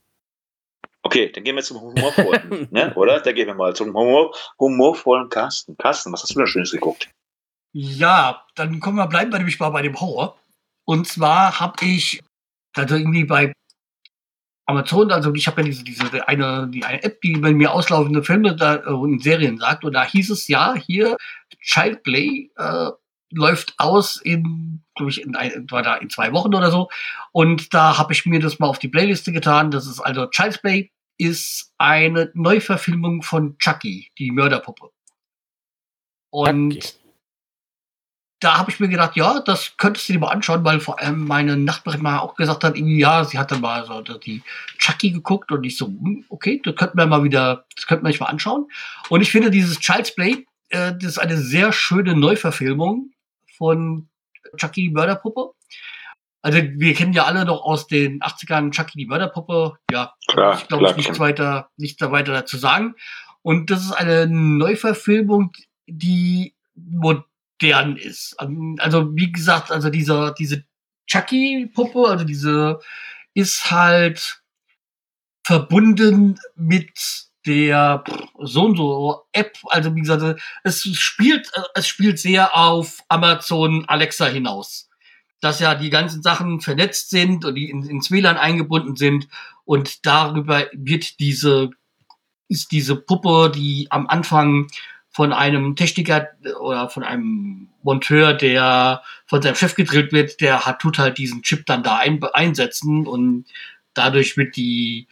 Okay, 1.02 1.32
dann 1.32 1.44
gehen 1.44 1.56
wir 1.56 1.62
zum 1.62 1.80
humorvollen, 1.80 2.68
ne? 2.70 2.92
oder? 2.94 3.20
Dann 3.20 3.34
gehen 3.34 3.46
wir 3.46 3.54
mal 3.54 3.74
zum 3.74 3.94
Humor, 3.94 4.34
humorvollen 4.58 5.30
Carsten. 5.30 5.76
Carsten, 5.78 6.12
was 6.12 6.22
hast 6.22 6.34
du 6.34 6.40
da 6.40 6.46
Schönes 6.46 6.72
geguckt? 6.72 7.08
Ja, 7.72 8.44
dann 8.54 8.80
kommen 8.80 8.96
wir, 8.96 9.06
bleiben 9.06 9.32
wir 9.32 9.38
nämlich 9.38 9.58
mal 9.58 9.70
bei 9.70 9.82
dem 9.82 9.98
Horror. 9.98 10.36
Und 10.84 11.06
zwar 11.06 11.58
habe 11.60 11.84
ich, 11.84 12.22
also 12.74 12.96
irgendwie 12.96 13.24
bei 13.24 13.52
Amazon, 14.66 15.10
also 15.10 15.34
ich 15.34 15.46
habe 15.46 15.60
ja 15.60 15.66
diese, 15.66 15.84
diese 15.84 16.28
eine, 16.28 16.68
die 16.72 16.84
eine 16.84 17.02
App, 17.02 17.20
die 17.20 17.32
bei 17.32 17.52
mir 17.52 17.72
auslaufende 17.72 18.22
Filme 18.22 18.54
da, 18.54 18.76
äh, 18.76 18.90
und 18.90 19.22
Serien 19.22 19.58
sagt. 19.58 19.84
Und 19.84 19.92
da 19.92 20.04
hieß 20.04 20.30
es 20.30 20.48
ja, 20.48 20.74
hier, 20.74 21.16
Child 21.60 22.02
Play 22.04 22.50
äh, 22.56 22.90
läuft 23.32 23.74
aus 23.78 24.16
in, 24.16 24.82
glaube 24.94 25.10
ich, 25.10 25.22
in, 25.22 25.34
ein, 25.36 25.66
da 25.66 25.96
in 25.96 26.10
zwei 26.10 26.32
Wochen 26.32 26.54
oder 26.54 26.70
so. 26.70 26.88
Und 27.32 27.74
da 27.74 27.98
habe 27.98 28.12
ich 28.12 28.26
mir 28.26 28.40
das 28.40 28.58
mal 28.58 28.68
auf 28.68 28.78
die 28.78 28.88
Playliste 28.88 29.32
getan. 29.32 29.70
Das 29.70 29.86
ist 29.86 30.00
also 30.00 30.26
Child's 30.26 30.58
Play 30.58 30.90
ist 31.18 31.74
eine 31.76 32.30
Neuverfilmung 32.34 33.22
von 33.22 33.58
Chucky, 33.58 34.10
die 34.18 34.30
Mörderpuppe. 34.30 34.90
Und 36.30 36.76
Okay. 36.76 36.99
Da 38.40 38.56
habe 38.56 38.70
ich 38.70 38.80
mir 38.80 38.88
gedacht, 38.88 39.16
ja, 39.16 39.40
das 39.40 39.76
könntest 39.76 40.08
du 40.08 40.14
dir 40.14 40.18
mal 40.18 40.28
anschauen, 40.28 40.64
weil 40.64 40.80
vor 40.80 40.98
allem 40.98 41.26
meine 41.26 41.58
Nachbarin 41.58 42.02
mal 42.02 42.18
auch 42.18 42.34
gesagt 42.34 42.64
hat, 42.64 42.76
irgendwie, 42.76 42.98
ja, 42.98 43.24
sie 43.24 43.38
hat 43.38 43.52
dann 43.52 43.60
mal 43.60 43.84
so 43.84 44.00
die 44.00 44.42
Chucky 44.78 45.10
geguckt 45.10 45.52
und 45.52 45.62
ich 45.64 45.76
so, 45.76 45.86
hm, 45.86 46.24
okay, 46.30 46.60
das 46.64 46.74
könnten 46.74 46.96
wir 46.96 47.06
mal 47.06 47.22
wieder, 47.22 47.66
das 47.76 47.86
könnten 47.86 48.06
wir 48.06 48.16
mal 48.18 48.26
anschauen. 48.26 48.66
Und 49.10 49.20
ich 49.20 49.30
finde 49.30 49.50
dieses 49.50 49.78
Child's 49.78 50.14
Play, 50.14 50.46
äh, 50.70 50.94
das 50.94 51.04
ist 51.04 51.18
eine 51.18 51.36
sehr 51.36 51.72
schöne 51.72 52.16
Neuverfilmung 52.16 53.10
von 53.58 54.08
Chucky 54.56 54.88
die 54.88 54.90
Mörderpuppe. 54.90 55.52
Also 56.42 56.58
wir 56.58 56.94
kennen 56.94 57.12
ja 57.12 57.24
alle 57.24 57.44
noch 57.44 57.62
aus 57.62 57.86
den 57.86 58.20
80ern 58.20 58.70
Chucky 58.70 58.96
die 58.96 59.06
Mörderpuppe. 59.06 59.74
Ja, 59.92 60.14
Klar, 60.28 60.54
ich 60.54 60.66
glaube 60.66 60.94
nichts 60.96 61.20
weiter, 61.20 61.68
nichts 61.76 61.98
da 61.98 62.10
weiter 62.10 62.32
dazu 62.32 62.56
sagen. 62.56 62.94
Und 63.42 63.70
das 63.70 63.84
ist 63.84 63.92
eine 63.92 64.26
Neuverfilmung, 64.26 65.52
die 65.86 66.54
modern 67.60 67.96
ist. 67.96 68.36
Also 68.78 69.14
wie 69.14 69.32
gesagt, 69.32 69.70
also 69.70 69.90
dieser 69.90 70.32
diese 70.32 70.64
Chucky-Puppe, 71.06 72.08
also 72.08 72.24
diese 72.24 72.80
ist 73.34 73.70
halt 73.70 74.42
verbunden 75.44 76.38
mit 76.56 76.90
der 77.46 78.04
so 78.38 78.64
und 78.64 78.76
so 78.76 79.22
App. 79.32 79.56
Also 79.66 79.94
wie 79.94 80.00
gesagt, 80.00 80.40
es 80.64 80.82
spielt 80.82 81.50
es 81.74 81.86
spielt 81.86 82.18
sehr 82.18 82.56
auf 82.56 83.00
Amazon 83.08 83.84
Alexa 83.86 84.26
hinaus 84.26 84.86
dass 85.42 85.58
ja 85.58 85.74
die 85.74 85.88
ganzen 85.88 86.22
Sachen 86.22 86.60
vernetzt 86.60 87.08
sind 87.08 87.46
und 87.46 87.54
die 87.54 87.70
in, 87.70 87.82
ins 87.84 88.10
WLAN 88.10 88.36
eingebunden 88.36 88.94
sind 88.94 89.26
und 89.64 90.04
darüber 90.04 90.66
wird 90.74 91.18
diese 91.18 91.70
ist 92.46 92.72
diese 92.72 92.96
Puppe, 92.96 93.50
die 93.54 93.86
am 93.88 94.06
Anfang 94.06 94.66
von 95.20 95.34
einem 95.34 95.76
Techniker 95.76 96.30
oder 96.60 96.88
von 96.88 97.02
einem 97.02 97.68
Monteur, 97.82 98.32
der 98.32 99.02
von 99.26 99.42
seinem 99.42 99.54
Chef 99.54 99.74
gedrillt 99.74 100.12
wird, 100.12 100.40
der 100.40 100.64
hat 100.64 100.78
tut 100.78 100.98
halt 100.98 101.18
diesen 101.18 101.42
Chip 101.42 101.66
dann 101.66 101.82
da 101.82 101.96
ein, 101.98 102.24
einsetzen 102.32 103.06
und 103.06 103.44
dadurch 103.92 104.38
wird 104.38 104.56
die 104.56 105.08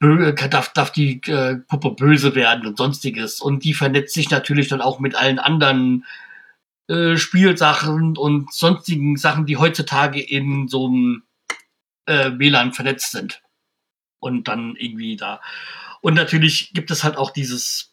bö- 0.00 0.32
darf, 0.46 0.72
darf 0.74 0.92
die 0.92 1.20
äh, 1.26 1.56
Puppe 1.56 1.90
böse 1.90 2.36
werden 2.36 2.68
und 2.68 2.78
sonstiges 2.78 3.40
und 3.40 3.64
die 3.64 3.74
vernetzt 3.74 4.14
sich 4.14 4.30
natürlich 4.30 4.68
dann 4.68 4.80
auch 4.80 5.00
mit 5.00 5.16
allen 5.16 5.40
anderen 5.40 6.06
äh, 6.86 7.16
Spielsachen 7.16 8.16
und 8.16 8.54
sonstigen 8.54 9.16
Sachen, 9.16 9.44
die 9.44 9.56
heutzutage 9.56 10.20
in 10.20 10.68
so 10.68 10.86
einem 10.86 11.24
äh, 12.06 12.30
WLAN 12.38 12.72
vernetzt 12.74 13.10
sind. 13.10 13.42
Und 14.20 14.46
dann 14.46 14.76
irgendwie 14.76 15.16
da. 15.16 15.40
Und 16.00 16.14
natürlich 16.14 16.72
gibt 16.74 16.92
es 16.92 17.02
halt 17.02 17.16
auch 17.16 17.32
dieses 17.32 17.89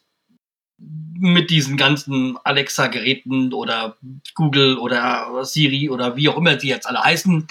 mit 0.78 1.50
diesen 1.50 1.76
ganzen 1.76 2.38
Alexa-Geräten 2.44 3.52
oder 3.52 3.96
Google 4.34 4.78
oder 4.78 5.44
Siri 5.44 5.90
oder 5.90 6.16
wie 6.16 6.28
auch 6.28 6.36
immer 6.36 6.58
sie 6.58 6.68
jetzt 6.68 6.86
alle 6.86 7.02
heißen, 7.02 7.46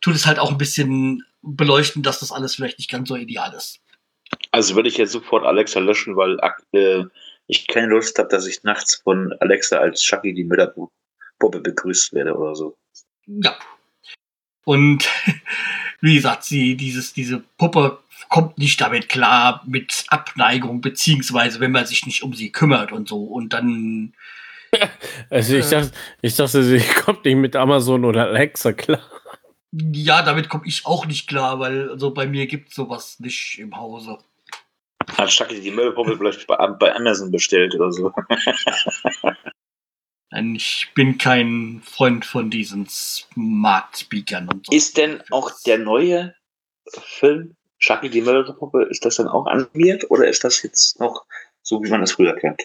tut 0.00 0.14
es 0.14 0.26
halt 0.26 0.38
auch 0.38 0.50
ein 0.50 0.58
bisschen 0.58 1.24
beleuchten, 1.42 2.02
dass 2.02 2.20
das 2.20 2.32
alles 2.32 2.54
vielleicht 2.54 2.78
nicht 2.78 2.90
ganz 2.90 3.08
so 3.08 3.16
ideal 3.16 3.52
ist. 3.54 3.80
Also 4.50 4.74
würde 4.74 4.88
ich 4.88 4.98
jetzt 4.98 5.12
sofort 5.12 5.44
Alexa 5.46 5.80
löschen, 5.80 6.16
weil 6.16 6.38
äh, 6.72 7.04
ich 7.46 7.66
keine 7.66 7.86
Lust 7.86 8.18
habe, 8.18 8.28
dass 8.28 8.46
ich 8.46 8.62
nachts 8.64 8.96
von 8.96 9.32
Alexa 9.40 9.78
als 9.78 10.02
Chucky 10.02 10.34
die 10.34 10.44
Mörderpuppe 10.44 10.90
begrüßt 11.38 12.12
werde 12.12 12.34
oder 12.36 12.54
so. 12.54 12.76
Ja. 13.26 13.56
Und 14.64 15.08
wie 16.00 16.14
gesagt, 16.14 16.44
sie, 16.44 16.76
dieses, 16.76 17.12
diese 17.12 17.42
Puppe 17.58 17.98
kommt 18.28 18.58
nicht 18.58 18.80
damit 18.80 19.08
klar 19.08 19.62
mit 19.66 20.04
Abneigung, 20.08 20.80
beziehungsweise 20.80 21.60
wenn 21.60 21.72
man 21.72 21.86
sich 21.86 22.04
nicht 22.06 22.22
um 22.22 22.34
sie 22.34 22.50
kümmert 22.52 22.92
und 22.92 23.08
so. 23.08 23.22
Und 23.24 23.52
dann, 23.52 24.12
Also 25.30 25.56
ich 25.56 25.66
Äh. 25.66 25.70
dachte, 25.80 25.92
ich 26.22 26.36
dachte, 26.36 26.62
sie 26.62 26.80
kommt 27.04 27.24
nicht 27.24 27.36
mit 27.36 27.56
Amazon 27.56 28.04
oder 28.04 28.26
Alexa 28.26 28.72
klar. 28.72 29.00
ja, 29.72 30.22
damit 30.22 30.48
komme 30.48 30.64
ich 30.66 30.84
auch 30.86 31.06
nicht 31.06 31.28
klar, 31.28 31.58
weil 31.60 31.90
also 31.90 32.12
bei 32.12 32.26
mir 32.26 32.46
gibt 32.46 32.72
sowas 32.74 33.18
nicht 33.20 33.58
im 33.58 33.76
Hause. 33.76 34.18
Hat 35.16 35.30
Chucky 35.30 35.60
die 35.60 35.70
Mörderpuppe 35.70 36.16
vielleicht 36.18 36.46
bei, 36.46 36.56
bei 36.78 36.94
Amazon 36.94 37.30
bestellt 37.30 37.74
oder 37.74 37.90
so. 37.92 38.12
Nein, 40.30 40.54
Ich 40.56 40.90
bin 40.94 41.16
kein 41.18 41.80
Freund 41.84 42.24
von 42.24 42.50
diesen 42.50 42.86
Smart 42.88 43.96
Speakern 43.98 44.48
und 44.48 44.66
so. 44.66 44.72
Ist 44.72 44.96
denn 44.96 45.22
auch 45.30 45.50
der 45.66 45.78
neue 45.78 46.34
Film 46.88 47.56
Chucky 47.78 48.10
die 48.10 48.22
Mörderpuppe, 48.22 48.84
ist 48.84 49.04
das 49.04 49.16
dann 49.16 49.28
auch 49.28 49.46
animiert 49.46 50.10
oder 50.10 50.26
ist 50.26 50.42
das 50.44 50.62
jetzt 50.62 50.98
noch 51.00 51.24
so, 51.62 51.82
wie 51.82 51.90
man 51.90 52.02
es 52.02 52.12
früher 52.12 52.34
kennt? 52.36 52.62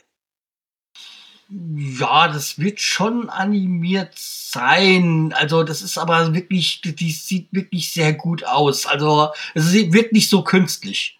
Ja, 1.49 2.29
das 2.29 2.57
wird 2.57 2.79
schon 2.79 3.29
animiert 3.29 4.13
sein. 4.15 5.33
Also, 5.35 5.63
das 5.63 5.81
ist 5.83 5.97
aber 5.99 6.33
wirklich, 6.33 6.81
die 6.81 7.11
sieht 7.11 7.49
wirklich 7.51 7.91
sehr 7.91 8.13
gut 8.13 8.43
aus. 8.43 8.87
Also, 8.87 9.29
es 9.53 9.65
sieht- 9.69 9.93
wirkt 9.93 10.13
nicht 10.13 10.29
so 10.29 10.43
künstlich. 10.43 11.19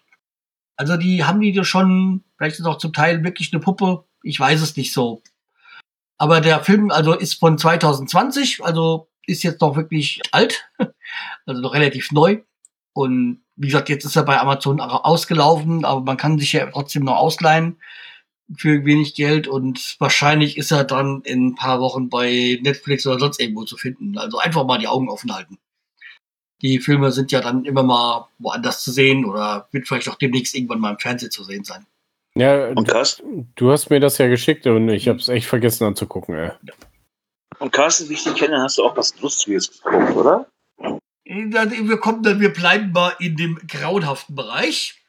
Also, 0.76 0.96
die 0.96 1.22
haben 1.24 1.40
die 1.40 1.64
schon, 1.64 2.24
vielleicht 2.36 2.58
ist 2.58 2.66
auch 2.66 2.78
zum 2.78 2.92
Teil 2.92 3.22
wirklich 3.22 3.52
eine 3.52 3.60
Puppe. 3.62 4.04
Ich 4.24 4.40
weiß 4.40 4.60
es 4.60 4.76
nicht 4.76 4.92
so. 4.92 5.22
Aber 6.18 6.40
der 6.40 6.62
Film, 6.62 6.90
also, 6.90 7.12
ist 7.14 7.34
von 7.34 7.58
2020, 7.58 8.64
also 8.64 9.08
ist 9.26 9.42
jetzt 9.42 9.60
noch 9.60 9.76
wirklich 9.76 10.20
alt. 10.32 10.68
Also 11.46 11.60
noch 11.60 11.74
relativ 11.74 12.10
neu. 12.10 12.42
Und 12.92 13.44
wie 13.54 13.68
gesagt, 13.68 13.88
jetzt 13.88 14.04
ist 14.04 14.16
er 14.16 14.24
bei 14.24 14.40
Amazon 14.40 14.80
ausgelaufen, 14.80 15.84
aber 15.84 16.00
man 16.00 16.16
kann 16.16 16.38
sich 16.38 16.54
ja 16.54 16.66
trotzdem 16.66 17.04
noch 17.04 17.18
ausleihen 17.18 17.76
für 18.56 18.84
wenig 18.84 19.14
Geld 19.14 19.48
und 19.48 19.96
wahrscheinlich 19.98 20.56
ist 20.58 20.70
er 20.70 20.84
dann 20.84 21.22
in 21.22 21.48
ein 21.48 21.54
paar 21.54 21.80
Wochen 21.80 22.08
bei 22.08 22.58
Netflix 22.62 23.06
oder 23.06 23.18
sonst 23.18 23.40
irgendwo 23.40 23.64
zu 23.64 23.76
finden. 23.76 24.18
Also 24.18 24.38
einfach 24.38 24.64
mal 24.64 24.78
die 24.78 24.88
Augen 24.88 25.08
offen 25.08 25.34
halten. 25.34 25.58
Die 26.62 26.78
Filme 26.78 27.12
sind 27.12 27.32
ja 27.32 27.40
dann 27.40 27.64
immer 27.64 27.82
mal 27.82 28.28
woanders 28.38 28.82
zu 28.82 28.92
sehen 28.92 29.24
oder 29.24 29.68
wird 29.72 29.88
vielleicht 29.88 30.08
auch 30.08 30.16
demnächst 30.16 30.54
irgendwann 30.54 30.80
mal 30.80 30.92
im 30.92 30.98
Fernsehen 30.98 31.30
zu 31.30 31.44
sehen 31.44 31.64
sein. 31.64 31.86
Ja, 32.36 32.68
Und 32.68 32.88
Carsten, 32.88 33.52
du 33.54 33.70
hast 33.70 33.90
mir 33.90 34.00
das 34.00 34.18
ja 34.18 34.26
geschickt 34.26 34.66
und 34.66 34.88
ich 34.88 35.08
habe 35.08 35.18
es 35.18 35.28
echt 35.28 35.46
vergessen 35.46 35.84
anzugucken, 35.84 36.34
ey. 36.34 36.50
und 37.60 37.72
Carsten, 37.72 38.08
wie 38.08 38.14
ich 38.14 38.24
dich 38.24 38.34
kenne, 38.34 38.60
hast 38.60 38.78
du 38.78 38.84
auch 38.84 38.96
was 38.96 39.18
Lustiges 39.20 39.80
geguckt, 39.82 40.16
oder? 40.16 40.46
Wir 41.24 41.98
kommen 41.98 42.22
dann, 42.22 42.40
wir 42.40 42.52
bleiben 42.52 42.92
mal 42.92 43.14
in 43.20 43.36
dem 43.36 43.58
grauenhaften 43.68 44.34
Bereich 44.34 45.00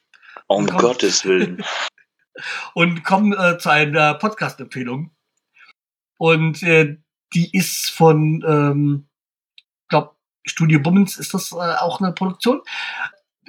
Um 0.48 0.68
Komm. 0.68 0.78
Gottes 0.78 1.26
Willen. 1.26 1.64
und 2.74 3.04
kommen 3.04 3.34
äh, 3.34 3.58
zu 3.58 3.70
einer 3.70 4.14
Podcast-Empfehlung. 4.14 5.12
Und 6.18 6.64
äh, 6.64 6.98
die 7.34 7.56
ist 7.58 7.90
von, 7.90 8.44
ähm, 8.48 9.08
glaub, 9.90 10.16
Studio 10.46 10.80
Bummens 10.80 11.18
ist 11.18 11.34
das 11.34 11.52
äh, 11.52 11.56
auch 11.56 12.00
eine 12.00 12.14
Produktion. 12.14 12.62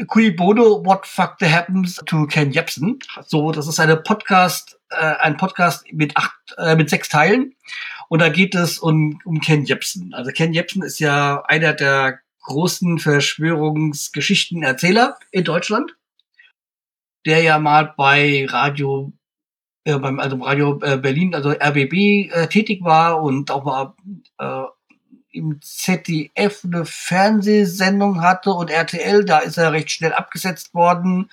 Cui 0.09 0.31
Bono, 0.31 0.85
What 0.85 1.06
Fuck 1.06 1.36
the 1.40 1.47
Happens 1.47 1.97
to 2.06 2.27
Ken 2.27 2.51
Jebsen. 2.51 2.98
So, 3.27 3.51
das 3.51 3.66
ist 3.66 3.81
eine 3.81 3.97
Podcast, 3.97 4.78
äh, 4.90 4.97
ein 4.97 5.39
Podcast 5.39 5.90
mit 5.93 6.14
acht, 6.16 6.35
äh, 6.59 6.77
mit 6.77 6.90
sechs 6.90 7.09
Teilen. 7.09 7.55
Und 8.09 8.20
da 8.20 8.28
geht 8.28 8.55
es 8.55 8.78
um, 8.78 9.18
um 9.24 9.40
Ken 9.40 9.64
Jebsen. 9.64 10.12
Also 10.14 10.31
Ken 10.32 10.52
Jebsen 10.52 10.82
ist 10.82 10.98
ja 10.98 11.43
einer 11.47 11.73
der 11.73 12.20
großen 12.43 12.98
Verschwörungsgeschichtenerzähler 12.98 15.18
in 15.32 15.44
Deutschland, 15.44 15.97
der 17.24 17.40
ja 17.43 17.59
mal 17.59 17.94
bei 17.97 18.44
Radio, 18.48 19.14
äh, 19.85 19.98
beim 19.98 20.20
also 20.20 20.36
Radio 20.36 20.78
äh, 20.82 20.98
Berlin, 20.98 21.35
also 21.35 21.51
RBB 21.51 22.31
äh, 22.31 22.48
tätig 22.48 22.85
war 22.85 23.23
und 23.23 23.51
auch 23.51 23.64
mal 23.64 23.94
äh, 24.39 24.66
im 25.36 25.60
ZDF 25.60 26.64
eine 26.64 26.84
Fernsehsendung 26.84 28.22
hatte 28.22 28.50
und 28.52 28.70
RTL, 28.70 29.24
da 29.24 29.38
ist 29.38 29.58
er 29.58 29.72
recht 29.72 29.90
schnell 29.90 30.12
abgesetzt 30.12 30.74
worden 30.74 31.30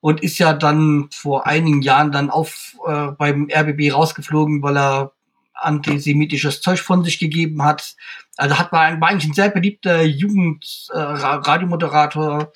und 0.00 0.22
ist 0.22 0.38
ja 0.38 0.52
dann 0.52 1.08
vor 1.12 1.46
einigen 1.46 1.82
Jahren 1.82 2.10
dann 2.10 2.30
auf 2.30 2.76
äh, 2.86 3.08
beim 3.12 3.48
RBB 3.52 3.92
rausgeflogen, 3.92 4.62
weil 4.62 4.76
er 4.76 5.12
antisemitisches 5.54 6.60
Zeug 6.60 6.80
von 6.80 7.04
sich 7.04 7.18
gegeben 7.18 7.62
hat. 7.62 7.94
Also 8.36 8.58
hat 8.58 8.72
man 8.72 9.02
eigentlich 9.02 9.30
ein 9.30 9.34
sehr 9.34 9.50
beliebter 9.50 10.02
Jugend 10.02 10.88
äh, 10.92 12.46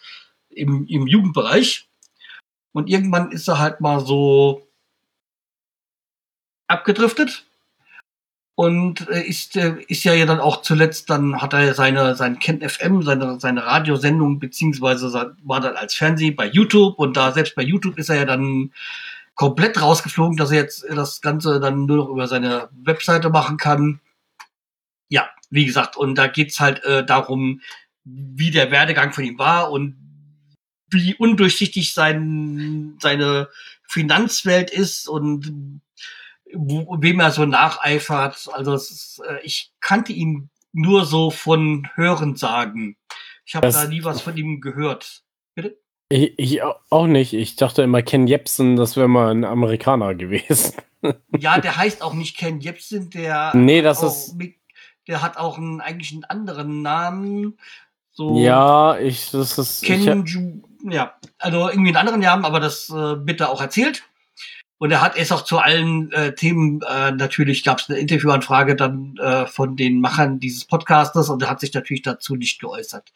im, 0.51 0.87
im 0.87 1.07
Jugendbereich. 1.07 1.89
Und 2.73 2.89
irgendwann 2.89 3.31
ist 3.31 3.49
er 3.49 3.59
halt 3.59 3.81
mal 3.81 4.01
so 4.05 4.67
abgedriftet 6.67 7.47
und 8.57 9.09
äh, 9.11 9.23
ist 9.23 9.55
äh, 9.57 9.77
ist 9.87 10.03
ja 10.05 10.27
dann 10.27 10.41
auch 10.41 10.63
zuletzt 10.63 11.11
dann 11.11 11.41
hat 11.41 11.53
er 11.53 11.65
ja 11.65 11.75
seine 11.75 12.17
sein 12.17 12.39
Ken 12.39 12.67
FM 12.67 13.03
seine 13.03 13.39
seine 13.39 13.65
Radiosendung 13.65 14.41
beziehungsweise 14.41 15.13
war 15.45 15.61
dann 15.61 15.77
als 15.77 15.95
Fernseh 15.95 16.31
bei 16.31 16.47
YouTube 16.47 16.99
und 16.99 17.17
da 17.17 17.33
selbst 17.33 17.55
bei 17.55 17.63
YouTube 17.63 17.99
ist 17.99 18.09
er 18.09 18.17
ja 18.17 18.25
dann 18.25 18.73
komplett 19.37 19.81
rausgeflogen, 19.81 20.39
dass 20.39 20.51
er 20.51 20.63
jetzt 20.63 20.85
das 20.89 21.21
Ganze 21.21 21.61
dann 21.61 21.85
nur 21.87 21.99
noch 21.99 22.09
über 22.09 22.27
seine 22.27 22.71
Webseite 22.73 23.31
machen 23.31 23.59
kann. 23.59 24.01
Ja, 25.11 25.29
wie 25.51 25.67
gesagt, 25.67 25.97
und 25.97 26.17
da 26.17 26.27
geht's 26.27 26.59
halt 26.59 26.83
äh, 26.85 27.05
darum, 27.05 27.61
wie 28.05 28.51
der 28.51 28.71
Werdegang 28.71 29.13
von 29.13 29.25
ihm 29.25 29.39
war 29.39 29.71
und 29.71 29.97
wie 30.91 31.15
undurchsichtig 31.15 31.93
sein, 31.93 32.97
seine 33.01 33.49
Finanzwelt 33.87 34.71
ist 34.71 35.09
und 35.09 35.83
wo, 36.55 36.97
wem 37.01 37.21
er 37.21 37.31
so 37.31 37.45
nacheifert. 37.47 38.49
Also 38.53 38.75
ist, 38.75 39.21
äh, 39.29 39.41
ich 39.43 39.73
kannte 39.81 40.13
ihn 40.13 40.51
nur 40.73 41.05
so 41.05 41.31
von 41.31 41.89
Hören 41.95 42.37
sagen. 42.37 42.97
Ich 43.45 43.55
habe 43.55 43.71
da 43.71 43.87
nie 43.87 44.05
was 44.05 44.21
von 44.21 44.37
ihm 44.37 44.61
gehört. 44.61 45.23
Ich, 46.09 46.35
ich 46.39 46.63
au- 46.63 46.75
auch 46.91 47.07
nicht. 47.07 47.33
Ich 47.33 47.57
dachte 47.57 47.83
immer, 47.83 48.03
Ken 48.03 48.27
Jebsen, 48.27 48.77
das 48.77 48.97
wäre 48.97 49.09
mal 49.09 49.31
ein 49.31 49.45
Amerikaner 49.45 50.15
gewesen. 50.15 50.75
Ja, 51.39 51.61
der 51.61 51.77
heißt 51.77 52.03
auch 52.03 52.15
nicht 52.15 52.37
Ken 52.37 52.59
Jebsen, 52.59 53.11
der 53.11 53.55
Nee, 53.55 53.79
hat 53.79 53.85
das 53.85 54.03
auch 54.03 54.09
ist- 54.09 54.35
der 55.07 55.23
hat 55.23 55.37
auch 55.37 55.57
einen, 55.57 55.81
eigentlich 55.81 56.11
einen 56.13 56.25
anderen 56.25 56.83
Namen. 56.83 57.59
So 58.11 58.41
Ja, 58.41 58.99
ich, 58.99 59.31
das 59.31 59.57
ist. 59.57 59.83
Ich, 59.85 59.89
Ken 59.89 60.25
Ju, 60.25 60.63
ja, 60.91 61.15
also 61.39 61.69
irgendwie 61.69 61.91
einen 61.91 61.97
anderen 61.99 62.21
Namen, 62.21 62.45
aber 62.45 62.59
das 62.59 62.89
äh, 62.91 63.15
bitte 63.15 63.51
auch 63.51 63.61
erzählt. 63.61 64.03
Und 64.79 64.91
er 64.91 65.01
hat 65.01 65.17
es 65.17 65.33
auch 65.33 65.43
zu 65.43 65.59
allen 65.59 66.13
äh, 66.13 66.35
Themen, 66.35 66.83
äh, 66.83 67.11
natürlich 67.11 67.65
gab 67.65 67.79
es 67.79 67.89
eine 67.89 67.99
Interviewanfrage 67.99 68.77
dann 68.77 69.17
äh, 69.17 69.47
von 69.47 69.75
den 69.75 70.01
Machern 70.01 70.39
dieses 70.39 70.67
Podcastes 70.67 71.31
und 71.31 71.43
er 71.43 71.49
hat 71.49 71.61
sich 71.61 71.73
natürlich 71.73 72.03
dazu 72.03 72.37
nicht 72.37 72.61
geäußert. 72.61 73.13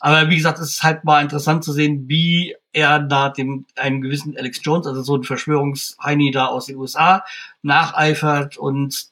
Aber 0.00 0.28
wie 0.28 0.36
gesagt, 0.36 0.58
es 0.58 0.70
ist 0.70 0.82
halt 0.82 1.04
mal 1.04 1.22
interessant 1.22 1.62
zu 1.62 1.72
sehen, 1.72 2.08
wie 2.08 2.56
er 2.72 2.98
da 2.98 3.28
dem 3.28 3.64
einem 3.76 4.00
gewissen 4.00 4.36
Alex 4.36 4.60
Jones, 4.62 4.88
also 4.88 5.02
so 5.02 5.16
ein 5.16 5.22
Verschwörungsheini 5.22 6.32
da 6.32 6.46
aus 6.46 6.66
den 6.66 6.76
USA, 6.76 7.24
nacheifert 7.62 8.56
und 8.56 9.08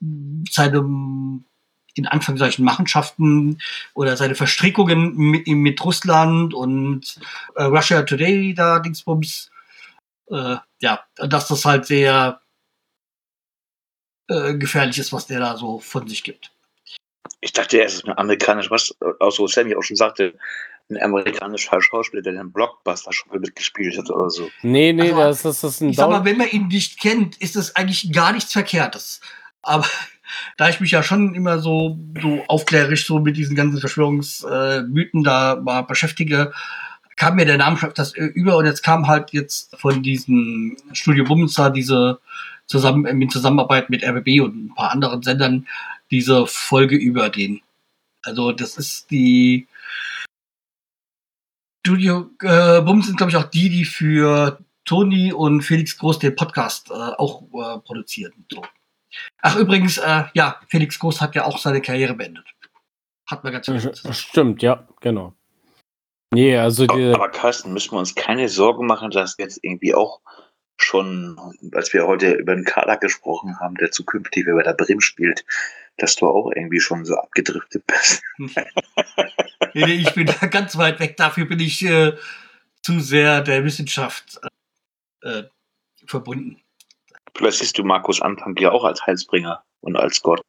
seine 0.51 0.79
in 1.95 2.07
Anführungszeichen 2.07 2.65
Machenschaften 2.65 3.59
oder 3.95 4.17
seine 4.17 4.35
Verstrickungen 4.35 5.15
mit, 5.15 5.47
mit 5.47 5.85
Russland 5.85 6.55
und 6.55 7.21
äh, 7.55 7.65
Russia 7.65 8.03
Today 8.03 8.55
da 8.55 8.79
Dingsbums 8.79 9.51
äh, 10.33 10.57
ja, 10.81 11.01
dass 11.17 11.49
das 11.49 11.65
halt 11.65 11.87
sehr 11.87 12.41
äh, 14.29 14.55
gefährlich 14.55 14.99
ist, 14.99 15.13
was 15.13 15.27
der 15.27 15.41
da 15.41 15.57
so 15.57 15.79
von 15.79 16.07
sich 16.09 16.23
gibt. 16.25 16.53
Ich 17.41 17.53
dachte, 17.53 17.79
er 17.79 17.87
ist 17.87 18.05
ein 18.07 18.17
amerikanisch, 18.17 18.71
was, 18.71 18.95
auch 19.21 19.31
so 19.31 19.47
Sammy 19.47 19.75
auch 19.75 19.83
schon 19.83 19.97
sagte, 19.97 20.35
ein 20.91 21.01
amerikanischer 21.01 21.81
Schauspieler, 21.81 22.23
der 22.23 22.35
den 22.35 22.53
Blockbuster 22.53 23.13
schon 23.13 23.31
mal 23.31 23.41
mitgespielt 23.41 23.97
hat 23.99 24.11
oder 24.11 24.31
so. 24.31 24.49
nee, 24.63 24.93
nee, 24.93 25.11
Also, 25.13 25.17
das, 25.23 25.37
ist- 25.39 25.45
das 25.65 25.75
ist 25.75 25.81
ein 25.81 25.89
Ich 25.91 25.97
sag 25.97 26.09
mal, 26.09 26.17
Down. 26.19 26.25
wenn 26.27 26.37
man 26.39 26.49
ihn 26.51 26.69
nicht 26.69 27.01
kennt, 27.01 27.37
ist 27.39 27.57
das 27.57 27.75
eigentlich 27.77 28.13
gar 28.13 28.33
nichts 28.33 28.53
Verkehrtes. 28.53 29.21
Aber 29.63 29.87
da 30.57 30.69
ich 30.69 30.81
mich 30.81 30.91
ja 30.91 31.03
schon 31.03 31.35
immer 31.35 31.59
so, 31.61 31.99
so 32.21 32.45
aufklärisch 32.49 33.07
so 33.07 33.19
mit 33.21 33.37
diesen 33.37 33.57
ganzen 33.57 33.81
Verschwörungsmythen 33.81 35.25
da 35.25 35.57
mal 35.57 35.83
beschäftige, 35.83 36.53
kam 37.17 37.37
mir 37.37 37.45
der 37.45 37.59
Name 37.59 37.77
schon 37.77 37.93
das 37.95 38.15
über 38.15 38.57
und 38.57 38.67
jetzt 38.67 38.83
kam 38.83 39.07
halt 39.07 39.33
jetzt 39.33 39.77
von 39.79 40.03
diesem 40.03 40.77
Studio 40.93 41.25
Bummenster 41.25 41.71
diese 41.71 42.21
zusammen 42.67 43.05
in 43.05 43.31
Zusammenarbeit 43.31 43.91
mit 43.91 44.05
RBB 44.05 44.41
und 44.41 44.67
ein 44.67 44.75
paar 44.75 44.91
anderen 44.91 45.23
Sendern 45.23 45.67
diese 46.11 46.47
Folge 46.47 46.97
über 46.97 47.31
den. 47.31 47.61
Also 48.23 48.53
das 48.53 48.79
ist 48.79 49.11
die 49.11 49.67
Studio 51.85 52.31
äh, 52.41 52.81
Bums 52.81 53.07
sind 53.07 53.17
glaube 53.17 53.31
ich 53.31 53.37
auch 53.37 53.51
die, 53.51 53.69
die 53.69 53.85
für 53.85 54.59
Toni 54.85 55.33
und 55.33 55.63
Felix 55.63 55.97
Groß 55.99 56.19
den 56.19 56.37
Podcast 56.37 56.91
äh, 56.91 56.95
auch 56.95 57.43
äh, 57.43 57.79
produzieren. 57.81 58.33
So. 58.51 58.63
Ach 59.41 59.57
übrigens, 59.57 59.99
äh, 59.99 60.25
ja, 60.35 60.61
Felix 60.69 60.99
Groß 60.99 61.21
hat 61.21 61.35
ja 61.35 61.45
auch 61.45 61.59
seine 61.59 61.81
Karriere 61.81 62.15
beendet. 62.15 62.47
Hat 63.27 63.45
man 63.45 63.53
ganz 63.53 63.67
vergessen. 63.67 64.13
Stimmt, 64.13 64.63
ja, 64.63 64.87
genau. 65.01 65.35
Nee, 66.33 66.57
also 66.57 66.87
die, 66.87 67.13
Aber, 67.13 67.15
aber 67.15 67.29
Carsten, 67.29 67.73
müssen 67.73 67.93
wir 67.93 67.99
uns 67.99 68.15
keine 68.15 68.49
Sorgen 68.49 68.87
machen, 68.87 69.11
dass 69.11 69.37
jetzt 69.39 69.59
irgendwie 69.63 69.95
auch 69.95 70.21
schon, 70.79 71.39
als 71.73 71.93
wir 71.93 72.07
heute 72.07 72.33
über 72.33 72.55
den 72.55 72.65
Kader 72.65 72.97
gesprochen 72.97 73.61
haben, 73.61 73.75
der 73.77 73.91
zukünftig 73.91 74.47
bei 74.47 74.63
der 74.63 74.73
Bremen 74.73 75.03
spielt, 75.03 75.45
dass 75.99 76.17
du 76.17 76.27
auch 76.27 76.51
irgendwie 76.55 76.81
schon 76.81 77.05
so 77.05 77.17
abgedriftet 77.17 77.85
bist. 77.87 78.23
Nee, 79.75 79.87
nee, 79.87 79.95
ich 79.95 80.13
bin 80.13 80.27
da 80.27 80.49
ganz 80.49 80.77
weit 80.77 81.01
weg. 81.01 81.17
Dafür 81.17 81.47
bin 81.47 81.59
ich 81.59 81.83
äh, 81.83 82.13
zu 82.83 83.01
sehr 83.01 83.41
der 83.41 83.65
Wissenschaft 83.65 84.39
äh, 85.23 85.45
verbunden. 86.07 86.61
Vielleicht 87.35 87.61
siehst 87.61 87.79
du 87.79 87.83
Markus 87.83 88.21
Anfang 88.21 88.55
ja 88.59 88.71
auch 88.71 88.85
als 88.85 89.07
Heilsbringer 89.07 89.65
und 89.81 89.97
als 89.97 90.21
Gott 90.21 90.43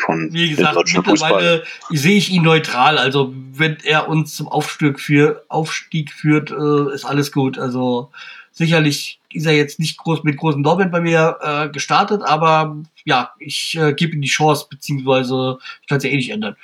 von 0.00 0.32
Wie 0.32 0.50
gesagt, 0.50 0.76
deutschen 0.76 1.04
Fußball. 1.04 1.32
mittlerweile 1.32 1.64
sehe 1.90 2.16
ich 2.16 2.30
ihn 2.30 2.42
neutral. 2.42 2.98
Also 2.98 3.34
wenn 3.52 3.76
er 3.84 4.08
uns 4.08 4.34
zum 4.34 4.48
Aufstieg, 4.48 5.00
für, 5.00 5.44
Aufstieg 5.48 6.12
führt, 6.12 6.50
äh, 6.50 6.94
ist 6.94 7.04
alles 7.04 7.32
gut. 7.32 7.58
Also 7.58 8.10
sicherlich 8.52 9.20
ist 9.32 9.46
er 9.46 9.54
jetzt 9.54 9.78
nicht 9.78 9.98
groß 9.98 10.24
mit 10.24 10.36
großen 10.36 10.62
Lorbeeren 10.62 10.90
bei 10.90 11.00
mir 11.00 11.38
äh, 11.40 11.68
gestartet, 11.68 12.22
aber 12.22 12.76
ja, 13.04 13.32
ich 13.38 13.76
äh, 13.76 13.92
gebe 13.92 14.14
ihm 14.14 14.22
die 14.22 14.28
Chance, 14.28 14.66
beziehungsweise 14.68 15.58
ich 15.82 15.88
kann 15.88 15.98
es 15.98 16.04
ja 16.04 16.10
eh 16.10 16.16
nicht 16.16 16.30
ändern. 16.30 16.56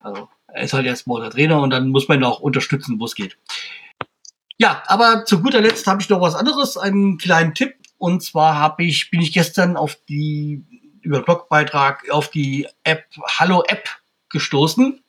Also 0.00 0.28
er 0.48 0.62
ist 0.62 0.72
halt 0.72 0.86
erstmal 0.86 1.18
unser 1.18 1.30
Trainer 1.30 1.60
und 1.60 1.70
dann 1.70 1.88
muss 1.88 2.08
man 2.08 2.18
ihn 2.18 2.24
auch 2.24 2.40
unterstützen, 2.40 2.98
wo 2.98 3.04
es 3.04 3.14
geht. 3.14 3.36
Ja, 4.58 4.82
aber 4.86 5.24
zu 5.24 5.42
guter 5.42 5.60
Letzt 5.60 5.86
habe 5.86 6.00
ich 6.00 6.08
noch 6.08 6.20
was 6.20 6.34
anderes, 6.34 6.76
einen 6.76 7.18
kleinen 7.18 7.54
Tipp. 7.54 7.74
Und 7.98 8.22
zwar 8.22 8.58
habe 8.58 8.84
ich, 8.84 9.10
bin 9.10 9.20
ich 9.20 9.32
gestern 9.32 9.76
auf 9.76 9.96
die, 10.08 10.62
über 11.04 11.22
Blogbeitrag 11.22 12.10
auf 12.10 12.30
die 12.30 12.66
App 12.82 13.04
Hallo 13.38 13.62
App 13.68 13.88
gestoßen. 14.30 15.00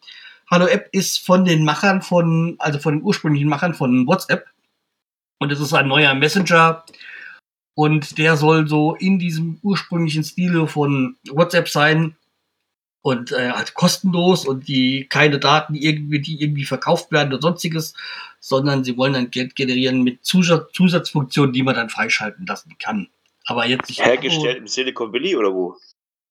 Hallo 0.51 0.67
App 0.67 0.89
ist 0.91 1.25
von 1.25 1.45
den 1.45 1.65
Machern 1.65 2.01
von, 2.01 2.55
also 2.59 2.79
von 2.79 2.95
den 2.95 3.03
ursprünglichen 3.03 3.49
Machern 3.49 3.73
von 3.73 4.05
WhatsApp. 4.05 4.45
Und 5.39 5.51
es 5.51 5.59
ist 5.59 5.73
ein 5.73 5.87
neuer 5.87 6.13
Messenger. 6.13 6.85
Und 7.73 8.17
der 8.17 8.37
soll 8.37 8.67
so 8.67 8.95
in 8.95 9.19
diesem 9.19 9.59
ursprünglichen 9.61 10.23
Stile 10.23 10.67
von 10.67 11.17
WhatsApp 11.29 11.67
sein 11.67 12.15
und 13.01 13.31
äh, 13.31 13.51
halt 13.51 13.73
kostenlos 13.73 14.45
und 14.45 14.67
die 14.67 15.07
keine 15.07 15.39
Daten 15.39 15.75
irgendwie, 15.75 16.21
die 16.21 16.41
irgendwie 16.41 16.65
verkauft 16.65 17.11
werden 17.11 17.33
oder 17.33 17.41
sonstiges, 17.41 17.93
sondern 18.39 18.83
sie 18.83 18.97
wollen 18.97 19.13
dann 19.13 19.29
Geld 19.29 19.55
generieren 19.55 20.03
mit 20.03 20.25
Zusatz 20.25 20.71
Zusatzfunktionen, 20.73 21.53
die 21.53 21.63
man 21.63 21.75
dann 21.75 21.89
freischalten 21.89 22.45
lassen 22.47 22.77
kann. 22.79 23.09
Aber 23.45 23.65
jetzt 23.65 23.89
nicht 23.89 24.03
Hergestellt 24.03 24.57
im 24.57 24.67
Silicon 24.67 25.13
Valley 25.13 25.35
oder 25.35 25.53
wo? 25.53 25.77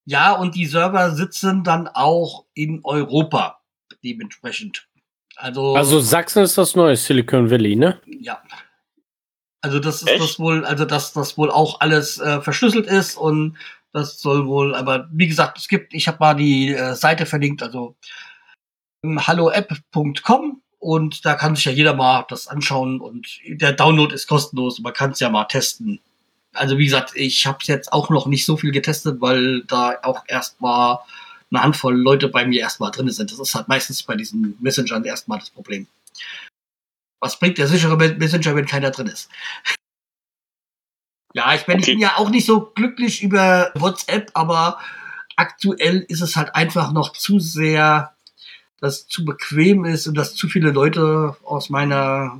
Ja, 0.04 0.32
und 0.32 0.54
die 0.54 0.66
Server 0.66 1.12
sitzen 1.12 1.64
dann 1.64 1.88
auch 1.88 2.44
in 2.54 2.80
Europa 2.84 3.60
dementsprechend. 4.02 4.86
Also, 5.36 5.74
Also 5.76 6.00
Sachsen 6.00 6.42
ist 6.42 6.58
das 6.58 6.74
neue 6.76 6.96
Silicon 6.96 7.50
Valley, 7.50 7.76
ne? 7.76 8.00
ja. 8.06 8.42
Also 9.62 9.80
das 9.80 10.02
ist 10.02 10.08
Echt? 10.10 10.20
das 10.22 10.38
wohl, 10.38 10.66
also 10.66 10.84
dass 10.84 11.14
das 11.14 11.38
wohl 11.38 11.50
auch 11.50 11.80
alles 11.80 12.18
äh, 12.18 12.42
verschlüsselt 12.42 12.86
ist 12.86 13.16
und 13.16 13.56
das 13.92 14.20
soll 14.20 14.46
wohl, 14.46 14.74
aber 14.74 15.08
wie 15.10 15.26
gesagt, 15.26 15.56
es 15.56 15.68
gibt, 15.68 15.94
ich 15.94 16.06
habe 16.06 16.18
mal 16.20 16.34
die 16.34 16.74
äh, 16.74 16.94
Seite 16.94 17.24
verlinkt, 17.24 17.62
also 17.62 17.94
ähm, 19.02 19.26
halloapp.com 19.26 20.60
und 20.80 21.24
da 21.24 21.34
kann 21.34 21.56
sich 21.56 21.64
ja 21.64 21.72
jeder 21.72 21.94
mal 21.94 22.26
das 22.28 22.46
anschauen 22.46 23.00
und 23.00 23.40
der 23.46 23.72
Download 23.72 24.14
ist 24.14 24.26
kostenlos, 24.26 24.80
man 24.80 24.92
kann 24.92 25.12
es 25.12 25.20
ja 25.20 25.30
mal 25.30 25.44
testen. 25.44 25.98
Also 26.54 26.78
wie 26.78 26.84
gesagt, 26.84 27.12
ich 27.14 27.46
habe 27.46 27.58
jetzt 27.62 27.92
auch 27.92 28.10
noch 28.10 28.26
nicht 28.26 28.44
so 28.44 28.56
viel 28.56 28.70
getestet, 28.72 29.20
weil 29.20 29.62
da 29.64 29.96
auch 30.02 30.24
erstmal 30.26 30.98
eine 31.50 31.62
Handvoll 31.62 31.96
Leute 31.96 32.28
bei 32.28 32.46
mir 32.46 32.60
erstmal 32.60 32.90
drin 32.90 33.10
sind. 33.10 33.30
Das 33.30 33.38
ist 33.38 33.54
halt 33.54 33.68
meistens 33.68 34.02
bei 34.02 34.16
diesen 34.16 34.56
Messengern 34.60 35.04
erstmal 35.04 35.38
das 35.38 35.50
Problem. 35.50 35.86
Was 37.20 37.38
bringt 37.38 37.58
der 37.58 37.68
sichere 37.68 37.96
Messenger, 37.96 38.54
wenn 38.54 38.66
keiner 38.66 38.90
drin 38.90 39.06
ist? 39.06 39.30
Ja, 41.34 41.54
ich 41.54 41.66
bin, 41.66 41.78
ich 41.78 41.84
Okay. 41.84 41.92
bin 41.92 42.00
ja 42.00 42.16
auch 42.16 42.30
nicht 42.30 42.46
so 42.46 42.70
glücklich 42.74 43.22
über 43.22 43.72
WhatsApp, 43.74 44.30
aber 44.34 44.78
aktuell 45.36 46.04
ist 46.08 46.20
es 46.20 46.36
halt 46.36 46.54
einfach 46.54 46.92
noch 46.92 47.12
zu 47.12 47.40
sehr, 47.40 48.14
dass 48.80 49.00
es 49.00 49.08
zu 49.08 49.24
bequem 49.24 49.84
ist 49.84 50.06
und 50.06 50.14
dass 50.14 50.34
zu 50.36 50.48
viele 50.48 50.70
Leute 50.70 51.36
aus 51.42 51.70
meiner 51.70 52.38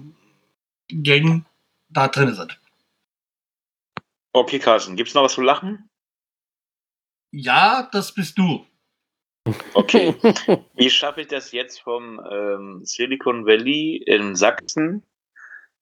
Gang 0.89 1.45
da 1.89 2.09
drin 2.09 2.35
sind. 2.35 2.61
Okay, 4.37 4.59
Carsten, 4.59 4.97
gibt's 4.97 5.15
noch 5.15 5.23
was 5.23 5.35
zu 5.35 5.43
lachen? 5.43 5.89
Ja, 7.31 7.89
das 7.93 8.13
bist 8.13 8.37
du. 8.37 8.67
Okay. 9.75 10.13
Wie 10.75 10.91
schaffe 10.91 11.21
ich 11.21 11.29
das 11.29 11.53
jetzt 11.53 11.81
vom 11.81 12.21
ähm, 12.29 12.81
Silicon 12.85 13.47
Valley 13.47 14.03
in 14.05 14.35
Sachsen 14.35 15.07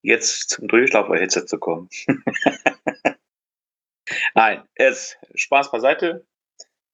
jetzt 0.02 0.50
zum 0.50 0.68
Durchlauferhitzer 0.68 1.46
zu 1.46 1.58
kommen? 1.58 1.88
Nein, 4.34 4.62
es 4.74 5.16
Spaß 5.34 5.70
beiseite. 5.70 6.26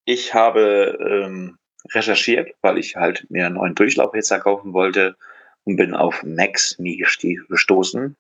Ich 0.05 0.35
habe 0.35 0.97
ähm, 1.01 1.59
recherchiert, 1.91 2.55
weil 2.61 2.79
ich 2.79 2.95
halt 2.95 3.29
mir 3.31 3.47
einen 3.47 3.57
neuen 3.57 3.75
Durchlauferhitzer 3.75 4.39
kaufen 4.39 4.75
wollte 4.75 5.17
und 5.65 5.75
bin 5.75 5.93
auf 5.95 6.23
MaxMe 6.23 6.97
gestoßen. 6.97 8.17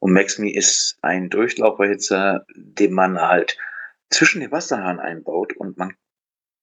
Und 0.00 0.12
MaxMe 0.12 0.52
ist 0.52 0.98
ein 1.02 1.30
Durchlauferhitzer, 1.30 2.44
den 2.56 2.92
man 2.92 3.20
halt 3.20 3.56
zwischen 4.10 4.40
den 4.40 4.50
Wasserhahn 4.50 4.98
einbaut 4.98 5.56
und 5.56 5.78
man 5.78 5.94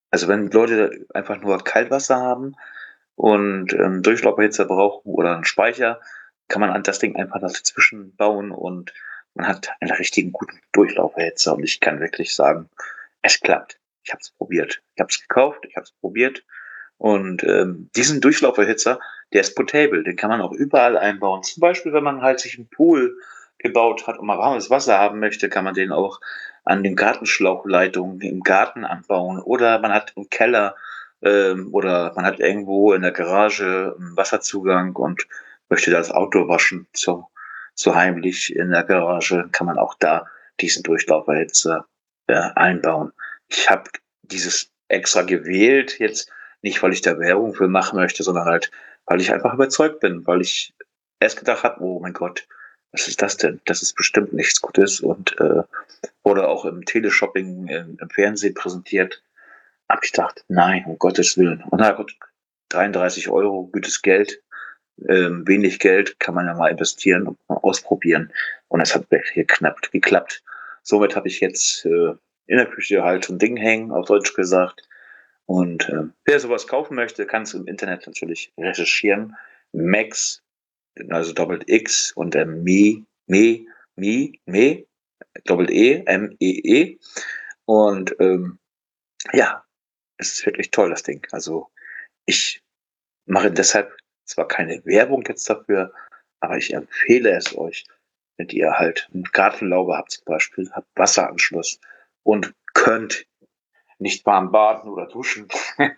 also 0.09 0.27
wenn 0.27 0.49
Leute 0.49 1.05
einfach 1.13 1.39
nur 1.41 1.63
Kaltwasser 1.63 2.17
haben 2.17 2.55
und 3.15 3.73
ähm, 3.73 4.01
Durchlauferhitzer 4.03 4.65
brauchen 4.65 5.11
oder 5.11 5.35
einen 5.35 5.45
Speicher, 5.45 5.99
kann 6.47 6.61
man 6.61 6.69
an 6.69 6.83
das 6.83 6.99
Ding 6.99 7.15
einfach 7.15 7.41
dazwischen 7.41 8.15
bauen 8.15 8.51
und 8.51 8.93
man 9.33 9.47
hat 9.47 9.69
einen 9.79 9.91
richtigen 9.91 10.31
guten 10.31 10.59
Durchlauferhitzer 10.71 11.53
und 11.53 11.63
ich 11.63 11.79
kann 11.79 11.99
wirklich 11.99 12.35
sagen, 12.35 12.69
es 13.21 13.39
klappt. 13.39 13.79
Ich 14.03 14.11
habe 14.11 14.21
es 14.21 14.31
probiert. 14.31 14.81
Ich 14.95 15.01
habe 15.01 15.09
es 15.09 15.19
gekauft, 15.19 15.65
ich 15.67 15.75
habe 15.75 15.83
es 15.83 15.91
probiert 15.91 16.45
und 16.97 17.43
ähm, 17.43 17.89
diesen 17.95 18.21
Durchlauferhitzer, 18.21 18.99
der 19.33 19.41
ist 19.41 19.55
portable, 19.55 20.03
den 20.03 20.15
kann 20.15 20.29
man 20.29 20.41
auch 20.41 20.53
überall 20.53 20.97
einbauen. 20.97 21.43
Zum 21.43 21.61
Beispiel, 21.61 21.93
wenn 21.93 22.03
man 22.03 22.21
halt 22.21 22.39
sich 22.39 22.57
einen 22.57 22.69
Pool 22.69 23.17
gebaut 23.59 24.07
hat 24.07 24.19
und 24.19 24.25
mal 24.25 24.37
warmes 24.37 24.69
Wasser 24.69 24.97
haben 24.97 25.19
möchte, 25.19 25.49
kann 25.49 25.63
man 25.63 25.73
den 25.73 25.91
auch 25.91 26.19
an 26.63 26.83
den 26.83 26.95
Gartenschlauchleitungen 26.95 28.21
im 28.21 28.41
Garten 28.41 28.83
anbauen 28.83 29.39
oder 29.39 29.79
man 29.79 29.93
hat 29.93 30.13
im 30.15 30.29
Keller 30.29 30.75
ähm, 31.21 31.69
oder 31.71 32.13
man 32.15 32.25
hat 32.25 32.39
irgendwo 32.39 32.93
in 32.93 33.01
der 33.01 33.11
Garage 33.11 33.95
einen 33.97 34.17
Wasserzugang 34.17 34.95
und 34.95 35.27
möchte 35.69 35.91
das 35.91 36.11
Auto 36.11 36.47
waschen, 36.47 36.87
so, 36.93 37.27
so 37.73 37.95
heimlich 37.95 38.55
in 38.55 38.71
der 38.71 38.83
Garage, 38.83 39.49
kann 39.51 39.67
man 39.67 39.77
auch 39.77 39.95
da 39.95 40.27
diesen 40.59 40.83
Durchlauferhitzer 40.83 41.85
äh, 42.27 42.33
einbauen. 42.55 43.11
Ich 43.47 43.69
habe 43.69 43.89
dieses 44.23 44.71
extra 44.87 45.21
gewählt, 45.21 45.99
jetzt 45.99 46.31
nicht, 46.61 46.81
weil 46.81 46.93
ich 46.93 47.01
da 47.01 47.19
Werbung 47.19 47.53
für 47.53 47.67
machen 47.67 47.99
möchte, 47.99 48.23
sondern 48.23 48.45
halt, 48.45 48.71
weil 49.05 49.21
ich 49.21 49.31
einfach 49.31 49.53
überzeugt 49.53 49.99
bin, 49.99 50.25
weil 50.25 50.41
ich 50.41 50.73
erst 51.19 51.37
gedacht 51.37 51.63
habe, 51.63 51.81
oh 51.81 51.99
mein 51.99 52.13
Gott, 52.13 52.47
was 52.91 53.07
ist 53.07 53.21
das 53.21 53.37
denn? 53.37 53.61
Das 53.65 53.81
ist 53.81 53.95
bestimmt 53.95 54.33
nichts 54.33 54.61
Gutes 54.61 54.99
und 54.99 55.39
äh, 55.39 55.63
wurde 56.23 56.47
auch 56.47 56.65
im 56.65 56.85
Teleshopping 56.85 57.67
im, 57.67 57.97
im 57.99 58.09
Fernsehen 58.09 58.53
präsentiert. 58.53 59.23
Hab 59.89 60.03
ich 60.03 60.11
gedacht, 60.11 60.43
nein, 60.47 60.83
um 60.85 60.97
Gottes 60.97 61.37
Willen. 61.37 61.63
Und 61.69 61.79
na 61.79 61.91
gut, 61.91 62.15
33 62.69 63.29
Euro, 63.29 63.67
gutes 63.67 64.01
Geld, 64.01 64.41
ähm, 65.07 65.47
wenig 65.47 65.79
Geld, 65.79 66.19
kann 66.19 66.35
man 66.35 66.45
ja 66.47 66.53
mal 66.53 66.71
investieren 66.71 67.27
und 67.27 67.37
mal 67.47 67.57
ausprobieren. 67.57 68.31
Und 68.67 68.81
es 68.81 68.95
hat 68.95 69.09
wirklich 69.11 69.33
geklappt. 69.33 69.91
geklappt. 69.91 70.43
Somit 70.83 71.15
habe 71.15 71.27
ich 71.27 71.39
jetzt 71.39 71.85
äh, 71.85 72.13
in 72.47 72.57
der 72.57 72.65
Küche 72.65 73.03
halt 73.03 73.25
so 73.25 73.33
ein 73.33 73.39
Ding 73.39 73.57
hängen, 73.57 73.91
auf 73.91 74.07
Deutsch 74.07 74.33
gesagt. 74.33 74.86
Und 75.47 75.87
äh, 75.89 76.03
wer 76.25 76.39
sowas 76.39 76.67
kaufen 76.67 76.95
möchte, 76.95 77.25
kann 77.25 77.43
es 77.43 77.53
im 77.53 77.67
Internet 77.67 78.05
natürlich 78.05 78.53
recherchieren. 78.57 79.35
Max, 79.71 80.43
also 81.09 81.33
Doppelt 81.33 81.63
X 81.67 82.11
und 82.11 82.35
ähm, 82.35 82.63
Me, 82.63 83.05
Me, 83.27 83.65
Me, 83.95 84.33
Me, 84.45 84.85
Doppelt 85.45 85.71
E, 85.71 86.03
M-E-E. 86.05 86.99
Und 87.65 88.15
ähm, 88.19 88.59
ja, 89.33 89.63
es 90.17 90.33
ist 90.33 90.45
wirklich 90.45 90.71
toll, 90.71 90.89
das 90.89 91.03
Ding. 91.03 91.25
Also 91.31 91.69
ich 92.25 92.61
mache 93.25 93.51
deshalb 93.51 93.95
zwar 94.25 94.47
keine 94.47 94.83
Werbung 94.85 95.23
jetzt 95.27 95.49
dafür, 95.49 95.93
aber 96.41 96.57
ich 96.57 96.73
empfehle 96.73 97.31
es 97.31 97.57
euch, 97.57 97.85
wenn 98.37 98.49
ihr 98.49 98.73
halt 98.73 99.09
eine 99.13 99.23
Gartenlaube 99.23 99.95
habt 99.95 100.11
zum 100.11 100.25
Beispiel, 100.25 100.69
habt 100.71 100.87
Wasseranschluss 100.95 101.79
und 102.23 102.53
könnt 102.73 103.25
nicht 103.99 104.25
warm 104.25 104.51
baden 104.51 104.89
oder 104.89 105.07
duschen. 105.07 105.47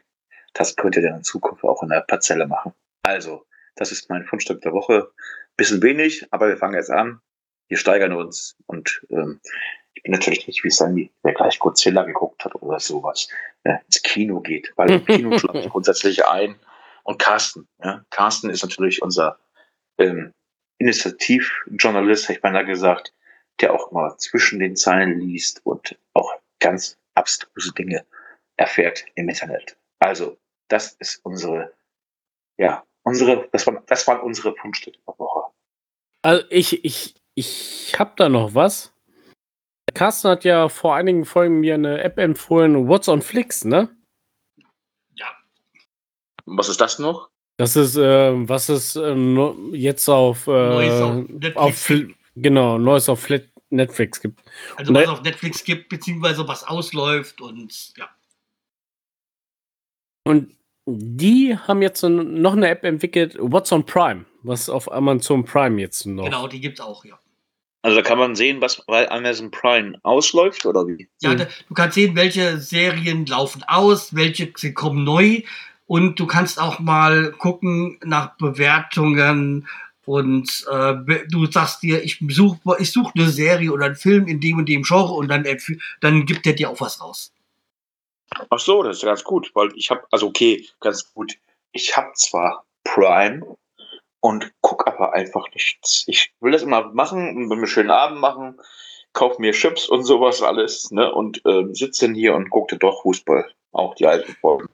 Das 0.54 0.76
könnt 0.76 0.96
ihr 0.96 1.04
dann 1.04 1.18
in 1.18 1.24
Zukunft 1.24 1.64
auch 1.64 1.84
in 1.84 1.90
der 1.90 2.02
Parzelle 2.02 2.48
machen. 2.48 2.74
Also, 3.04 3.46
das 3.76 3.92
ist 3.92 4.10
mein 4.10 4.26
Fundstück 4.26 4.62
der 4.62 4.74
Woche. 4.74 5.12
Bisschen 5.56 5.82
wenig, 5.84 6.26
aber 6.32 6.48
wir 6.48 6.58
fangen 6.58 6.74
jetzt 6.74 6.90
an. 6.90 7.22
Wir 7.68 7.78
steigern 7.78 8.14
uns 8.14 8.58
und 8.66 9.06
ähm, 9.12 9.40
ich 9.94 10.04
bin 10.04 10.12
natürlich 10.12 10.48
nicht 10.48 10.64
wie 10.64 10.72
Sandy, 10.72 11.12
der 11.24 11.34
gleich 11.34 11.60
Godzilla 11.60 12.04
geguckt 12.04 12.44
hat 12.46 12.56
oder 12.56 12.80
sowas, 12.80 13.28
äh, 13.64 13.76
ins 13.86 14.02
Kino 14.02 14.40
geht, 14.40 14.74
weil 14.76 14.90
im 14.90 15.06
Kino 15.06 15.38
schlafe 15.38 15.60
ich 15.60 15.70
grundsätzlich 15.70 16.26
ein. 16.26 16.56
Und 17.04 17.20
Carsten, 17.20 17.68
ja, 17.84 18.04
Carsten 18.10 18.50
ist 18.50 18.64
natürlich 18.64 19.02
unser 19.02 19.38
ähm, 19.98 20.34
Initiativjournalist, 20.80 22.24
hätte 22.24 22.38
ich 22.38 22.42
beinahe 22.42 22.66
gesagt, 22.66 23.14
der 23.62 23.74
auch 23.74 23.92
mal 23.92 24.18
zwischen 24.18 24.60
den 24.60 24.76
Zeilen 24.76 25.20
liest 25.20 25.66
und 25.66 25.98
auch 26.14 26.34
ganz 26.60 26.98
abstruse 27.20 27.74
Dinge 27.74 28.06
erfährt 28.58 29.06
im 29.16 29.30
Internet. 29.30 29.78
Also, 30.00 30.38
das 30.70 30.94
ist 30.94 31.24
unsere, 31.26 31.74
ja, 32.58 32.84
unsere, 33.04 33.48
das 33.52 33.68
waren, 33.68 33.80
das 33.88 34.08
waren 34.08 34.22
unsere 34.22 34.56
Fundstücke 34.56 34.98
der 35.08 35.20
Woche. 35.20 35.52
Also 36.22 36.46
ich, 36.50 36.84
ich, 36.84 37.16
ich 37.36 37.96
hab 37.98 38.18
da 38.18 38.30
noch 38.30 38.54
was. 38.56 38.94
Carsten 39.94 40.30
hat 40.30 40.44
ja 40.44 40.70
vor 40.70 40.96
einigen 40.96 41.26
Folgen 41.26 41.60
mir 41.60 41.74
eine 41.74 42.02
App 42.04 42.18
empfohlen, 42.18 42.88
What's 42.88 43.10
on 43.10 43.22
Flix, 43.22 43.66
ne? 43.66 43.90
Ja. 45.16 45.28
Was 46.46 46.70
ist 46.70 46.80
das 46.80 47.00
noch? 47.00 47.30
Das 47.58 47.76
ist, 47.76 47.98
äh, 47.98 48.32
was 48.48 48.70
es 48.70 48.96
äh, 48.96 49.16
jetzt 49.74 50.08
auf, 50.08 50.48
äh, 50.48 51.54
auf 51.56 51.92
genau, 52.36 52.78
Neues 52.78 53.10
auf 53.10 53.20
Flat 53.20 53.44
Netflix 53.70 54.22
gibt. 54.22 54.42
Also 54.76 54.94
was 54.94 55.08
auf 55.08 55.22
Netflix 55.22 55.64
gibt, 55.64 55.90
beziehungsweise 55.90 56.48
was 56.48 56.64
ausläuft 56.64 57.42
und 57.42 57.94
ja. 57.98 58.10
Und 60.24 60.56
die 60.86 61.58
haben 61.58 61.82
jetzt 61.82 62.04
noch 62.04 62.54
eine 62.54 62.68
App 62.68 62.84
entwickelt, 62.84 63.38
What's 63.40 63.72
on 63.72 63.86
Prime, 63.86 64.26
was 64.44 64.70
auf 64.70 64.92
Amazon 64.92 65.46
Prime 65.46 65.80
jetzt 65.80 66.06
noch. 66.06 66.26
Genau, 66.26 66.48
die 66.48 66.62
gibt's 66.62 66.82
auch, 66.82 67.06
ja. 67.06 67.20
Also 67.82 67.98
da 67.98 68.04
kann 68.04 68.18
man 68.18 68.36
sehen, 68.36 68.60
was 68.60 68.84
bei 68.86 69.10
Amazon 69.10 69.52
Prime 69.52 69.98
ausläuft 70.04 70.66
oder 70.66 70.86
wie? 70.86 71.08
Ja, 71.22 71.34
da, 71.36 71.48
du 71.68 71.74
kannst 71.74 71.96
sehen, 71.96 72.16
welche 72.16 72.58
Serien 72.58 73.26
laufen 73.26 73.64
aus, 73.64 74.14
welche 74.14 74.52
sie 74.58 74.74
kommen 74.74 75.06
neu 75.06 75.44
Und 75.90 76.20
du 76.20 76.28
kannst 76.28 76.62
auch 76.62 76.78
mal 76.78 77.32
gucken 77.32 77.98
nach 78.04 78.38
Bewertungen 78.38 79.68
und 80.10 80.66
äh, 80.72 80.96
du 81.30 81.46
sagst 81.46 81.84
dir, 81.84 82.04
ich 82.04 82.18
suche 82.30 82.58
ich 82.80 82.92
such 82.92 83.12
eine 83.14 83.30
Serie 83.30 83.72
oder 83.72 83.86
einen 83.86 83.96
Film 83.96 84.28
in 84.28 84.40
dem 84.40 84.58
und 84.58 84.68
dem 84.68 84.82
Genre 84.82 85.14
und 85.14 85.28
dann, 85.28 85.46
dann 86.02 86.26
gibt 86.26 86.48
der 86.48 86.54
dir 86.54 86.72
auch 86.72 86.82
was 86.82 87.00
raus. 87.00 87.32
Ach 88.50 88.58
so, 88.58 88.82
das 88.82 88.98
ist 88.98 89.04
ganz 89.04 89.24
gut, 89.24 89.52
weil 89.54 89.70
ich 89.76 89.92
habe, 89.92 90.08
also 90.10 90.26
okay, 90.26 90.68
ganz 90.80 91.14
gut. 91.14 91.38
Ich 91.74 91.96
habe 91.96 92.10
zwar 92.16 92.66
Prime 92.84 93.56
und 94.20 94.52
guck 94.62 94.88
aber 94.88 95.14
einfach 95.14 95.46
nichts. 95.54 96.06
Ich 96.08 96.34
will 96.40 96.54
das 96.54 96.64
immer 96.64 96.92
machen 96.92 97.48
will 97.48 97.58
mir 97.58 97.68
schönen 97.68 97.92
Abend 97.92 98.20
machen, 98.20 98.60
kauf 99.14 99.38
mir 99.38 99.52
Chips 99.52 99.88
und 99.88 100.06
sowas 100.06 100.42
alles, 100.42 100.90
ne? 100.90 101.14
Und 101.14 101.40
ähm, 101.46 101.76
sitze 101.76 102.12
hier 102.12 102.34
und 102.34 102.50
guckte 102.50 102.80
doch 102.80 103.04
Fußball, 103.04 103.48
auch 103.74 103.94
die 103.94 104.08
alten 104.08 104.34
Folgen. 104.42 104.70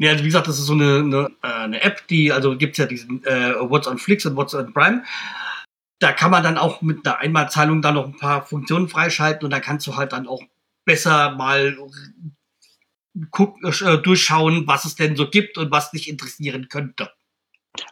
Ja, 0.00 0.12
also 0.12 0.24
wie 0.24 0.28
gesagt, 0.28 0.48
das 0.48 0.58
ist 0.58 0.64
so 0.64 0.72
eine, 0.72 1.00
eine, 1.00 1.30
äh, 1.42 1.46
eine 1.46 1.82
App, 1.82 2.06
die, 2.08 2.32
also 2.32 2.56
gibt's 2.56 2.78
ja 2.78 2.86
diesen 2.86 3.22
äh, 3.26 3.52
What's 3.60 3.86
on 3.86 3.98
Flix 3.98 4.24
und 4.24 4.34
What's 4.34 4.54
on 4.54 4.72
Prime. 4.72 5.04
Da 5.98 6.12
kann 6.12 6.30
man 6.30 6.42
dann 6.42 6.56
auch 6.56 6.80
mit 6.80 7.06
einer 7.06 7.18
Einmalzahlung 7.18 7.82
dann 7.82 7.96
noch 7.96 8.06
ein 8.06 8.16
paar 8.16 8.46
Funktionen 8.46 8.88
freischalten 8.88 9.44
und 9.44 9.50
da 9.50 9.60
kannst 9.60 9.86
du 9.86 9.96
halt 9.96 10.12
dann 10.12 10.26
auch 10.26 10.42
besser 10.86 11.32
mal 11.32 11.76
guck, 13.30 13.62
äh, 13.62 13.98
durchschauen, 13.98 14.66
was 14.66 14.86
es 14.86 14.94
denn 14.94 15.16
so 15.16 15.28
gibt 15.28 15.58
und 15.58 15.70
was 15.70 15.90
dich 15.90 16.08
interessieren 16.08 16.68
könnte. 16.70 17.12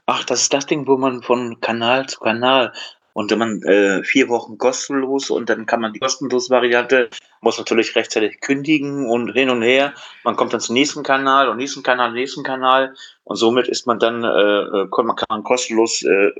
Ach, 0.07 0.25
das 0.25 0.41
ist 0.41 0.55
das 0.55 0.65
Ding, 0.65 0.87
wo 0.87 0.97
man 0.97 1.23
von 1.23 1.61
Kanal 1.61 2.09
zu 2.09 2.21
Kanal 2.21 2.73
und 3.19 3.32
wenn 3.32 3.39
man 3.40 3.62
äh, 3.65 4.05
vier 4.05 4.28
Wochen 4.28 4.59
kostenlos 4.59 5.28
und 5.28 5.49
dann 5.51 5.66
kann 5.66 5.81
man 5.81 5.93
die 5.93 5.99
kostenlose 5.99 6.51
Variante, 6.51 7.11
muss 7.40 7.59
natürlich 7.59 7.97
rechtzeitig 7.97 8.40
kündigen 8.40 9.07
und 9.09 9.32
hin 9.32 9.51
und 9.51 9.62
her. 9.62 9.93
Man 10.23 10.36
kommt 10.36 10.53
dann 10.53 10.61
zum 10.61 10.74
nächsten 10.74 11.03
Kanal 11.03 11.49
und 11.49 11.57
nächsten 11.57 11.82
Kanal, 11.82 12.12
nächsten 12.12 12.45
Kanal 12.45 12.95
und 13.24 13.35
somit 13.35 13.66
ist 13.66 13.89
man 13.89 13.99
dann, 13.99 14.23
äh, 14.23 14.28
äh, 14.28 14.86
kann 14.95 15.07
man 15.07 15.16
kann 15.16 15.27
man 15.31 15.43
kostenlos, 15.43 16.05
äh, 16.05 16.31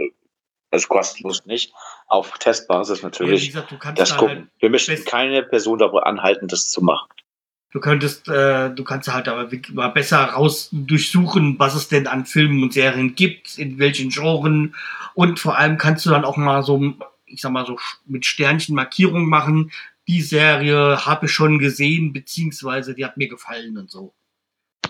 also 0.71 0.87
kostenlos 0.87 1.45
nicht, 1.47 1.75
auf 2.07 2.31
Testbasis 2.39 3.01
Ja, 3.01 3.09
natürlich 3.09 3.49
gesagt, 3.49 3.73
du 3.73 3.79
kannst 3.79 4.01
das 4.01 4.11
da 4.11 4.17
gucken. 4.17 4.37
halt, 4.37 4.49
Wir 4.61 4.71
möchten 4.71 4.93
best- 4.93 5.07
keine 5.09 5.43
Person 5.43 5.81
darüber 5.81 6.07
anhalten, 6.07 6.47
das 6.47 6.71
zu 6.71 6.81
machen. 6.81 7.09
Du 7.73 7.81
könntest, 7.81 8.29
äh, 8.29 8.71
du 8.71 8.85
kannst 8.85 9.13
halt 9.13 9.29
aber 9.29 9.51
wirklich 9.51 9.75
mal 9.75 9.89
besser 9.89 10.19
raus 10.19 10.69
durchsuchen, 10.73 11.59
was 11.59 11.75
es 11.75 11.89
denn 11.89 12.07
an 12.07 12.27
Filmen 12.27 12.63
und 12.63 12.73
Serien 12.73 13.15
gibt, 13.15 13.59
in 13.59 13.79
welchen 13.79 14.11
Genren 14.11 14.75
und 15.15 15.41
vor 15.41 15.59
allem 15.59 15.79
kannst 15.79 16.07
du 16.07 16.11
dann 16.11 16.25
auch 16.25 16.37
mal 16.37 16.63
so, 16.63 16.95
ich 17.27 17.41
sag 17.41 17.51
mal 17.51 17.67
so 17.67 17.77
mit 18.07 18.25
Sternchen 18.25 18.77
Markierung 18.77 19.27
machen. 19.27 19.73
Die 20.07 20.23
Serie 20.23 21.05
habe 21.05 21.27
ich 21.27 21.33
schon 21.33 21.59
gesehen, 21.59 22.13
beziehungsweise 22.13 22.95
die 22.95 23.05
hat 23.05 23.17
mir 23.17 23.29
gefallen 23.29 23.77
und 23.77 23.91
so. 23.91 24.15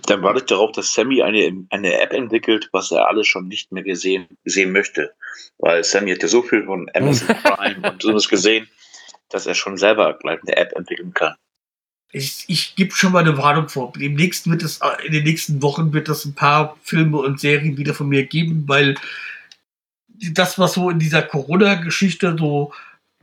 Dann 0.07 0.23
warte 0.23 0.41
ich 0.41 0.45
darauf, 0.45 0.73
dass 0.73 0.93
Sammy 0.93 1.23
eine, 1.23 1.67
eine 1.71 2.01
App 2.01 2.13
entwickelt, 2.13 2.69
was 2.73 2.93
er 2.93 3.09
alles 3.09 3.27
schon 3.27 3.49
nicht 3.49 3.73
mehr 3.73 3.83
gesehen, 3.83 4.27
sehen 4.45 4.71
möchte. 4.71 5.15
Weil 5.57 5.83
Sammy 5.83 6.13
hat 6.13 6.23
ja 6.23 6.29
so 6.29 6.43
viel 6.43 6.65
von 6.65 6.91
Amazon 6.95 7.35
Prime 7.43 7.91
und 7.91 8.03
sowas 8.03 8.29
gesehen, 8.29 8.69
dass 9.31 9.47
er 9.47 9.55
schon 9.55 9.77
selber 9.77 10.13
gleich 10.19 10.41
eine 10.43 10.57
App 10.57 10.73
entwickeln 10.77 11.15
kann. 11.15 11.35
Ich, 12.13 12.45
ich 12.49 12.75
gebe 12.75 12.95
schon 12.95 13.13
mal 13.13 13.21
eine 13.21 13.37
Warnung 13.37 13.69
vor. 13.69 13.93
Demnächst 13.95 14.49
wird 14.49 14.63
es, 14.63 14.79
äh, 14.79 15.07
in 15.07 15.13
den 15.13 15.25
nächsten 15.25 15.61
Wochen 15.63 15.93
wird 15.93 16.09
es 16.09 16.25
ein 16.25 16.35
paar 16.35 16.77
Filme 16.83 17.19
und 17.19 17.39
Serien 17.39 17.77
wieder 17.77 17.93
von 17.95 18.09
mir 18.09 18.25
geben, 18.25 18.65
weil 18.67 18.95
das, 20.33 20.59
was 20.59 20.75
so 20.75 20.91
in 20.91 20.99
dieser 20.99 21.23
Corona-Geschichte 21.23 22.35
so, 22.39 22.73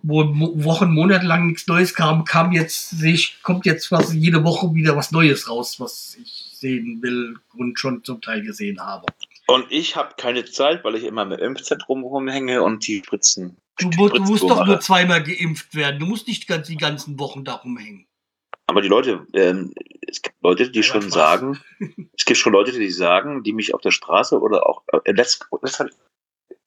wo 0.04 0.24
Wochen, 0.64 0.94
Monate 0.94 1.26
lang 1.26 1.48
nichts 1.48 1.66
Neues 1.68 1.96
kam, 1.96 2.26
kam 2.26 2.52
jetzt, 2.52 2.92
sehe 2.92 3.14
ich, 3.16 3.42
kommt 3.42 3.66
jetzt 3.66 3.88
fast 3.88 4.14
jede 4.14 4.44
Woche 4.44 4.74
wieder 4.76 4.96
was 4.96 5.12
Neues 5.12 5.50
raus, 5.50 5.80
was 5.80 6.16
ich 6.22 6.52
sehen 6.54 7.02
will 7.02 7.38
und 7.56 7.80
schon 7.80 8.04
zum 8.04 8.22
Teil 8.22 8.44
gesehen 8.44 8.80
habe. 8.80 9.08
Und 9.48 9.66
ich 9.72 9.96
habe 9.96 10.14
keine 10.18 10.46
Zeit, 10.46 10.84
weil 10.84 10.96
ich 10.96 11.04
immer 11.04 11.24
im 11.24 11.32
Impfzentrum 11.32 12.04
rumhänge 12.04 12.62
und 12.62 12.86
die 12.88 13.02
Spritzen. 13.04 13.58
Du, 13.78 13.90
die 13.90 13.98
mu- 13.98 14.04
du 14.10 14.16
Spritzen 14.16 14.28
musst 14.32 14.44
doch 14.44 14.66
nur 14.66 14.80
zweimal 14.80 15.24
geimpft 15.24 15.74
werden. 15.76 16.00
Du 16.00 16.06
musst 16.06 16.28
nicht 16.28 16.48
ganz 16.48 16.68
die 16.68 16.78
ganzen 16.78 17.20
Wochen 17.20 17.44
da 17.44 17.56
rumhängen. 17.56 18.06
Aber 18.76 18.82
die 18.82 18.90
Leute, 18.90 19.26
ähm, 19.32 19.74
es 20.06 20.22
gibt 20.22 20.36
Leute, 20.44 20.70
die 20.70 20.80
Ja, 20.80 20.84
schon 20.84 21.04
Spaß. 21.04 21.14
sagen, 21.14 21.62
es 22.18 22.26
gibt 22.26 22.38
schon 22.38 22.52
Leute, 22.52 22.74
die 22.74 22.92
sagen, 22.92 23.42
die 23.42 23.54
mich 23.54 23.74
auf 23.74 23.80
der 23.80 23.92
Straße 23.92 24.38
oder 24.38 24.68
auch, 24.68 24.84
äh, 25.06 25.14
das, 25.14 25.40
das, 25.62 25.82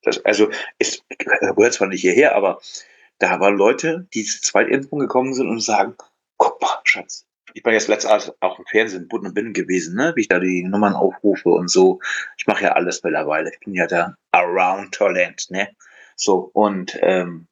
das 0.01 0.25
also 0.25 0.49
ist, 0.79 1.05
gehört 1.19 1.75
zwar 1.75 1.89
nicht 1.89 2.01
hierher, 2.01 2.35
aber 2.35 2.63
da 3.19 3.39
waren 3.41 3.59
Leute, 3.59 4.09
die 4.15 4.25
zur 4.25 4.41
Zweitimpfung 4.41 5.01
gekommen 5.01 5.35
sind 5.35 5.51
und 5.51 5.61
sagen, 5.61 5.97
guck 6.39 6.59
mal, 6.63 6.81
Schatz, 6.85 7.27
ich 7.53 7.63
bin 7.63 7.75
jetzt 7.75 7.89
letztens 7.89 8.33
auch 8.41 8.59
im 8.59 8.65
Fernsehen 8.65 9.07
Bund 9.07 9.27
und 9.27 9.35
Binnen 9.35 9.53
gewesen, 9.53 9.95
ne, 9.95 10.15
wie 10.17 10.23
ich 10.23 10.29
da 10.29 10.39
die 10.39 10.63
Nummern 10.63 10.95
aufrufe 10.95 11.51
und 11.51 11.69
so. 11.69 12.01
Ich 12.39 12.47
mache 12.47 12.65
ja 12.65 12.73
alles 12.73 13.03
mittlerweile. 13.03 13.51
Ich 13.53 13.61
bin 13.61 13.75
ja 13.75 13.87
da 13.87 14.15
around 14.33 14.95
Talent, 14.95 15.51
ne? 15.51 15.69
So, 16.17 16.49
und 16.55 16.99
ähm, 17.03 17.49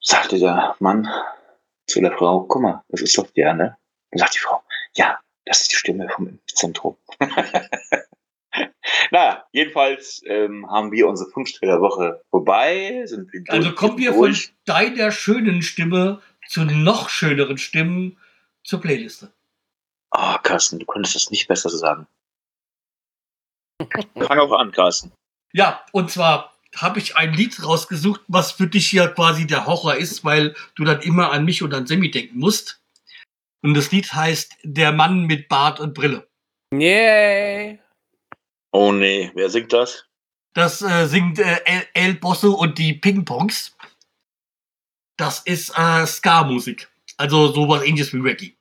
sagte 0.00 0.38
der 0.38 0.74
Mann 0.78 1.06
zu 1.90 2.00
der 2.00 2.16
Frau, 2.16 2.44
guck 2.44 2.62
mal, 2.62 2.84
das 2.88 3.02
ist 3.02 3.18
doch 3.18 3.30
der, 3.32 3.54
ne? 3.54 3.76
Dann 4.10 4.18
sagt 4.18 4.34
die 4.36 4.40
Frau, 4.40 4.62
ja, 4.94 5.18
das 5.44 5.62
ist 5.62 5.72
die 5.72 5.76
Stimme 5.76 6.08
vom 6.08 6.28
Impfzentrum. 6.28 6.96
naja, 9.10 9.44
jedenfalls 9.52 10.22
ähm, 10.26 10.70
haben 10.70 10.92
wir 10.92 11.08
unsere 11.08 11.30
Fünfstellerwoche 11.30 12.22
vorbei. 12.30 13.02
Sind 13.06 13.32
wir 13.32 13.42
Also 13.48 13.74
kommen 13.74 13.98
wir 13.98 14.14
von 14.14 14.36
deiner 14.64 15.10
schönen 15.10 15.62
Stimme 15.62 16.22
zu 16.48 16.64
noch 16.64 17.08
schöneren 17.08 17.58
Stimmen 17.58 18.18
zur 18.64 18.80
Playliste. 18.80 19.32
Ah, 20.10 20.38
Carsten, 20.38 20.78
du 20.78 20.86
könntest 20.86 21.14
das 21.14 21.30
nicht 21.30 21.46
besser 21.46 21.70
sagen. 21.70 22.06
Fang 24.16 24.38
auch 24.38 24.52
an, 24.52 24.72
Carsten. 24.72 25.12
Ja, 25.52 25.84
und 25.92 26.10
zwar 26.10 26.52
habe 26.76 26.98
ich 26.98 27.16
ein 27.16 27.32
Lied 27.34 27.62
rausgesucht, 27.62 28.22
was 28.28 28.52
für 28.52 28.66
dich 28.66 28.92
ja 28.92 29.08
quasi 29.08 29.46
der 29.46 29.66
Horror 29.66 29.96
ist, 29.96 30.24
weil 30.24 30.54
du 30.74 30.84
dann 30.84 31.00
immer 31.00 31.32
an 31.32 31.44
mich 31.44 31.62
und 31.62 31.74
an 31.74 31.86
Sammy 31.86 32.10
denken 32.10 32.38
musst. 32.38 32.80
Und 33.62 33.74
das 33.74 33.90
Lied 33.90 34.12
heißt 34.12 34.56
Der 34.62 34.92
Mann 34.92 35.26
mit 35.26 35.48
Bart 35.48 35.80
und 35.80 35.94
Brille. 35.94 36.28
Yay! 36.72 37.78
Oh 38.72 38.92
nee, 38.92 39.30
wer 39.34 39.50
singt 39.50 39.72
das? 39.72 40.06
Das 40.54 40.82
äh, 40.82 41.06
singt 41.06 41.38
äh, 41.38 41.60
El, 41.64 41.86
El 41.94 42.14
Bosso 42.14 42.52
und 42.52 42.78
die 42.78 42.94
Ping-Pongs. 42.94 43.76
Das 45.16 45.40
ist 45.40 45.76
äh, 45.76 46.06
Ska-Musik. 46.06 46.88
Also 47.16 47.52
sowas 47.52 47.82
ähnliches 47.84 48.12
wie 48.14 48.20
Reggae. 48.20 48.56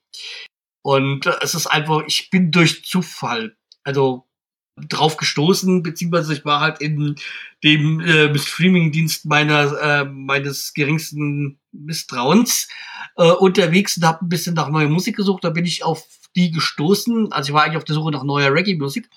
Und 0.82 1.26
äh, 1.26 1.36
es 1.42 1.56
ist 1.56 1.68
einfach, 1.68 2.04
ich 2.08 2.30
bin 2.30 2.52
durch 2.52 2.84
Zufall, 2.84 3.56
also 3.84 4.29
drauf 4.88 5.18
gestoßen, 5.18 5.84
beziehungsweise 5.84 6.34
ich 6.34 6.46
war 6.46 6.62
halt 6.62 6.82
in 6.82 7.16
dem 7.64 8.00
äh, 8.00 8.38
Streaming-Dienst 8.38 9.26
meiner, 9.26 9.80
äh, 9.82 10.06
meines 10.06 10.74
geringsten 10.74 11.60
Misstrauens 11.72 12.68
äh, 13.18 13.32
unterwegs 13.32 13.98
und 13.98 14.06
habe 14.06 14.26
ein 14.26 14.30
bisschen 14.30 14.56
nach 14.56 14.70
neuer 14.70 14.90
Musik 14.90 15.18
gesucht. 15.18 15.44
Da 15.44 15.50
bin 15.50 15.66
ich 15.66 15.84
auf 15.84 16.06
die 16.36 16.52
gestoßen. 16.52 17.32
Also 17.32 17.50
ich 17.50 17.54
war 17.54 17.64
eigentlich 17.64 17.78
auf 17.78 17.84
der 17.84 17.96
Suche 17.96 18.12
nach 18.12 18.24
neuer 18.24 18.54
Reggae-Musik 18.54 19.10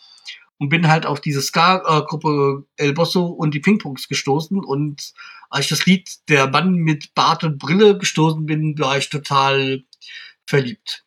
und 0.59 0.68
bin 0.68 0.89
halt 0.89 1.06
auf 1.06 1.20
diese 1.20 1.43
Ska-Gruppe 1.43 2.64
El 2.76 2.93
Bosso 2.93 3.26
und 3.26 3.55
die 3.55 3.60
Ping-Pongs 3.60 4.09
gestoßen. 4.09 4.64
Und 4.64 5.12
als 5.51 5.66
ich 5.66 5.70
das 5.70 5.86
Lied 5.86 6.09
Der 6.28 6.48
Mann 6.48 6.74
mit 6.74 7.14
Bart 7.14 7.44
und 7.44 7.59
Brille 7.59 7.98
gestoßen 7.98 8.47
bin, 8.47 8.78
war 8.78 8.97
ich 8.97 9.10
total 9.10 9.84
verliebt. 10.47 11.05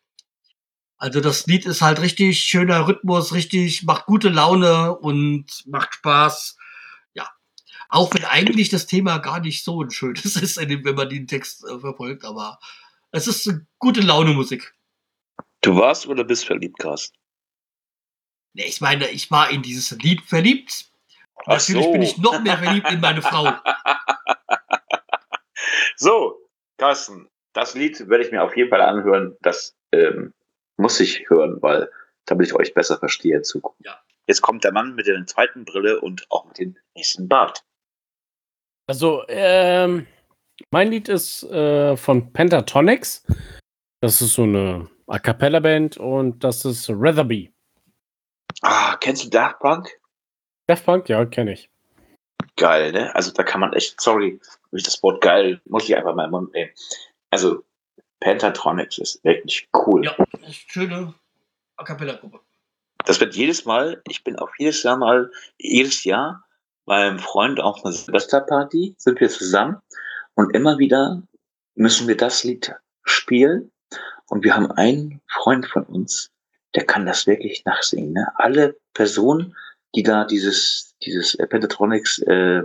Also 0.98 1.20
das 1.20 1.46
Lied 1.46 1.66
ist 1.66 1.82
halt 1.82 2.00
richtig 2.00 2.40
schöner 2.40 2.88
Rhythmus, 2.88 3.34
richtig, 3.34 3.84
macht 3.84 4.06
gute 4.06 4.28
Laune 4.28 4.96
und 4.96 5.66
macht 5.66 5.94
Spaß. 5.94 6.56
Ja. 7.14 7.28
Auch 7.88 8.14
wenn 8.14 8.24
eigentlich 8.24 8.70
das 8.70 8.86
Thema 8.86 9.18
gar 9.18 9.40
nicht 9.40 9.62
so 9.62 9.82
ein 9.82 9.90
schönes 9.90 10.36
ist, 10.36 10.56
wenn 10.56 10.94
man 10.94 11.08
den 11.08 11.26
Text 11.26 11.64
äh, 11.64 11.78
verfolgt, 11.78 12.24
aber 12.24 12.58
es 13.10 13.26
ist 13.26 13.52
gute 13.78 14.00
Laune 14.00 14.32
Musik. 14.32 14.74
Du 15.60 15.76
warst 15.76 16.06
oder 16.06 16.24
bist 16.24 16.46
verliebt, 16.46 16.78
Carsten? 16.78 17.16
Nee, 18.54 18.64
Ich 18.66 18.80
meine, 18.80 19.08
ich 19.10 19.30
war 19.30 19.50
in 19.50 19.62
dieses 19.62 19.90
Lied 19.90 20.22
verliebt. 20.22 20.90
Ach 21.40 21.48
Natürlich 21.48 21.84
so. 21.84 21.92
bin 21.92 22.02
ich 22.02 22.16
noch 22.16 22.40
mehr 22.40 22.56
verliebt 22.56 22.90
in 22.90 23.00
meine 23.00 23.20
Frau. 23.20 23.52
So, 25.96 26.38
Carsten, 26.76 27.28
das 27.54 27.74
Lied 27.74 28.08
werde 28.08 28.24
ich 28.24 28.30
mir 28.30 28.42
auf 28.42 28.56
jeden 28.56 28.68
Fall 28.68 28.82
anhören. 28.82 29.36
Das 29.40 29.74
ähm, 29.92 30.34
muss 30.76 31.00
ich 31.00 31.28
hören, 31.28 31.60
weil 31.62 31.90
damit 32.26 32.48
ich 32.48 32.54
euch 32.54 32.74
besser 32.74 32.98
verstehe 32.98 33.36
in 33.36 33.44
Zukunft. 33.44 33.78
Ja. 33.84 34.00
Jetzt 34.26 34.42
kommt 34.42 34.64
der 34.64 34.72
Mann 34.72 34.94
mit 34.94 35.06
der 35.06 35.24
zweiten 35.26 35.64
Brille 35.64 36.00
und 36.00 36.26
auch 36.30 36.44
mit 36.46 36.58
dem 36.58 36.76
nächsten 36.96 37.28
Bart. 37.28 37.64
Also, 38.88 39.24
ähm, 39.28 40.06
mein 40.70 40.90
Lied 40.90 41.08
ist 41.08 41.44
äh, 41.44 41.96
von 41.96 42.32
Pentatonics. 42.32 43.24
Das 44.00 44.20
ist 44.20 44.34
so 44.34 44.42
eine 44.42 44.88
A 45.06 45.18
Cappella-Band 45.18 45.96
und 45.98 46.42
das 46.42 46.64
ist 46.64 46.88
Ratherby. 46.90 47.52
Ah, 48.62 48.96
kennst 48.96 49.24
du 49.24 49.30
Daft 49.30 49.60
Punk? 49.60 49.88
Daft 50.66 50.84
Punk, 50.84 51.08
ja, 51.08 51.24
kenne 51.26 51.52
ich. 51.52 51.70
Geil, 52.56 52.92
ne? 52.92 53.14
Also 53.14 53.32
da 53.32 53.42
kann 53.42 53.60
man 53.60 53.72
echt, 53.74 54.00
sorry, 54.00 54.40
wenn 54.70 54.78
ich 54.78 54.84
das 54.84 55.02
Wort 55.02 55.20
geil, 55.20 55.60
muss 55.66 55.84
ich 55.84 55.96
einfach 55.96 56.14
mal 56.14 56.24
im 56.24 56.30
Mund 56.30 56.52
nehmen. 56.52 56.70
Also 57.30 57.64
Pentatronics 58.20 58.98
ist 58.98 59.22
wirklich 59.24 59.68
cool. 59.74 60.04
Ja, 60.04 60.16
schöne 60.52 61.14
A 61.76 61.84
Cappella-Gruppe. 61.84 62.40
Das 63.04 63.20
wird 63.20 63.34
jedes 63.34 63.64
Mal, 63.64 64.02
ich 64.08 64.24
bin 64.24 64.36
auch 64.36 64.50
jedes 64.58 64.82
Jahr 64.82 64.96
mal, 64.96 65.30
jedes 65.58 66.04
Jahr 66.04 66.44
bei 66.84 67.06
einem 67.06 67.18
Freund 67.18 67.60
auf 67.60 67.84
einer 67.84 67.92
Silvesterparty, 67.92 68.94
sind 68.98 69.20
wir 69.20 69.28
zusammen 69.28 69.80
und 70.34 70.54
immer 70.54 70.78
wieder 70.78 71.22
müssen 71.74 72.08
wir 72.08 72.16
das 72.16 72.44
Lied 72.44 72.74
spielen. 73.04 73.70
Und 74.28 74.42
wir 74.42 74.56
haben 74.56 74.70
einen 74.72 75.20
Freund 75.28 75.66
von 75.66 75.84
uns, 75.84 76.32
der 76.74 76.84
kann 76.84 77.06
das 77.06 77.26
wirklich 77.26 77.64
nachsingen. 77.64 78.12
Ne? 78.12 78.26
Alle 78.36 78.76
Personen, 78.92 79.54
die 79.94 80.02
da 80.02 80.24
dieses, 80.24 80.96
dieses 81.02 81.36
Pentatronics 81.36 82.18
äh, 82.22 82.62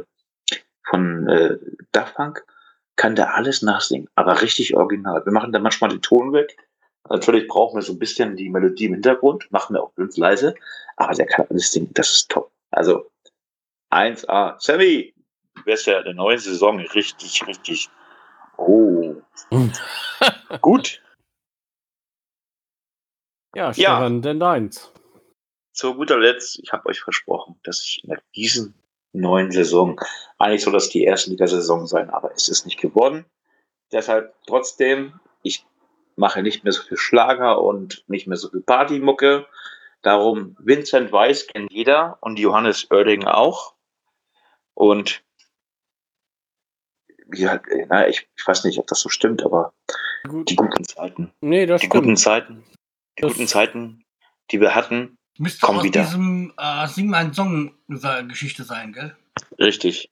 von 0.90 1.28
äh, 1.28 1.58
Daft 1.92 2.16
Punk, 2.16 2.44
kann 2.96 3.16
der 3.16 3.36
alles 3.36 3.62
nachsingen, 3.62 4.10
aber 4.16 4.42
richtig 4.42 4.76
original. 4.76 5.24
Wir 5.26 5.32
machen 5.32 5.52
da 5.52 5.60
manchmal 5.60 5.92
den 5.92 6.02
Ton 6.02 6.34
weg. 6.34 6.58
Natürlich 7.10 7.48
brauchen 7.48 7.78
wir 7.78 7.82
so 7.82 7.94
ein 7.94 8.00
bisschen 8.00 8.36
die 8.36 8.50
Melodie 8.50 8.86
im 8.86 8.94
Hintergrund, 8.94 9.52
machen 9.52 9.76
wir 9.76 9.84
auch 9.84 9.94
ganz 9.96 10.18
leise, 10.18 10.56
aber 10.98 11.14
der 11.14 11.26
kann 11.26 11.48
alles 11.50 11.72
singen, 11.72 11.90
das 11.94 12.12
ist 12.12 12.30
top. 12.30 12.52
Also 12.70 13.12
1A. 13.92 14.56
Sammy, 14.60 15.14
du 15.56 15.66
wärst 15.66 15.88
ja 15.88 16.00
in 16.00 16.06
der 16.06 16.14
neuen 16.14 16.40
Saison 16.40 16.80
richtig, 16.80 17.46
richtig. 17.48 17.90
Oh. 18.58 19.16
Gut. 20.62 21.02
Ja, 23.56 23.74
Stefan, 23.74 24.22
denn 24.22 24.40
deins. 24.40 24.94
Zu 25.74 25.96
guter 25.96 26.18
Letzt, 26.18 26.60
ich 26.60 26.72
habe 26.72 26.88
euch 26.88 27.02
versprochen, 27.02 27.60
dass 27.64 27.82
ich 27.82 28.04
in 28.04 28.16
diesen 28.36 28.74
neuen 29.14 29.52
Saison, 29.52 30.00
eigentlich 30.38 30.64
soll 30.64 30.74
das 30.74 30.90
die 30.90 31.04
erste 31.04 31.32
Liga-Saison 31.32 31.88
sein, 31.88 32.10
aber 32.10 32.32
es 32.34 32.48
ist 32.48 32.66
nicht 32.66 32.80
geworden. 32.80 33.26
Deshalb 33.92 34.34
trotzdem, 34.48 35.20
ich 35.44 35.66
mache 36.16 36.42
nicht 36.44 36.64
mehr 36.64 36.74
so 36.74 36.84
viel 36.84 36.98
Schlager 36.98 37.62
und 37.62 38.04
nicht 38.08 38.28
mehr 38.28 38.38
so 38.38 38.50
viel 38.50 38.62
Partymucke. 38.62 39.48
Darum, 40.02 40.56
Vincent 40.60 41.12
Weiss 41.12 41.48
kennt 41.48 41.72
jeder 41.72 42.18
und 42.22 42.40
Johannes 42.40 42.90
Oerding 42.92 43.26
auch. 43.26 43.76
Und 44.74 45.24
wie 47.28 47.48
halt, 47.48 47.64
na, 47.90 48.08
ich, 48.08 48.28
ich 48.36 48.48
weiß 48.48 48.64
nicht, 48.66 48.80
ob 48.80 48.88
das 48.88 49.00
so 49.02 49.10
stimmt, 49.10 49.44
aber 49.44 49.74
Gut. 50.28 50.50
die 50.50 50.56
guten 50.56 50.84
Zeiten, 50.84 51.32
Nee, 51.42 51.66
das 51.66 51.82
die 51.82 51.88
stimmt. 51.88 52.04
guten 52.04 52.18
Zeiten, 52.18 52.64
die 53.18 53.22
Das- 53.22 53.34
guten 53.34 53.48
Zeiten, 53.48 54.04
die 54.52 54.60
wir 54.60 54.76
hatten, 54.76 55.18
Müsste 55.38 55.66
Komm 55.66 55.78
aus 55.78 55.84
wieder. 55.84 56.02
diesem 56.02 56.54
äh, 56.58 56.88
Sing 56.88 57.10
mal 57.10 57.20
einen 57.20 57.34
Song 57.34 57.74
Geschichte 58.28 58.64
sein, 58.64 58.92
gell? 58.92 59.16
Richtig. 59.58 60.12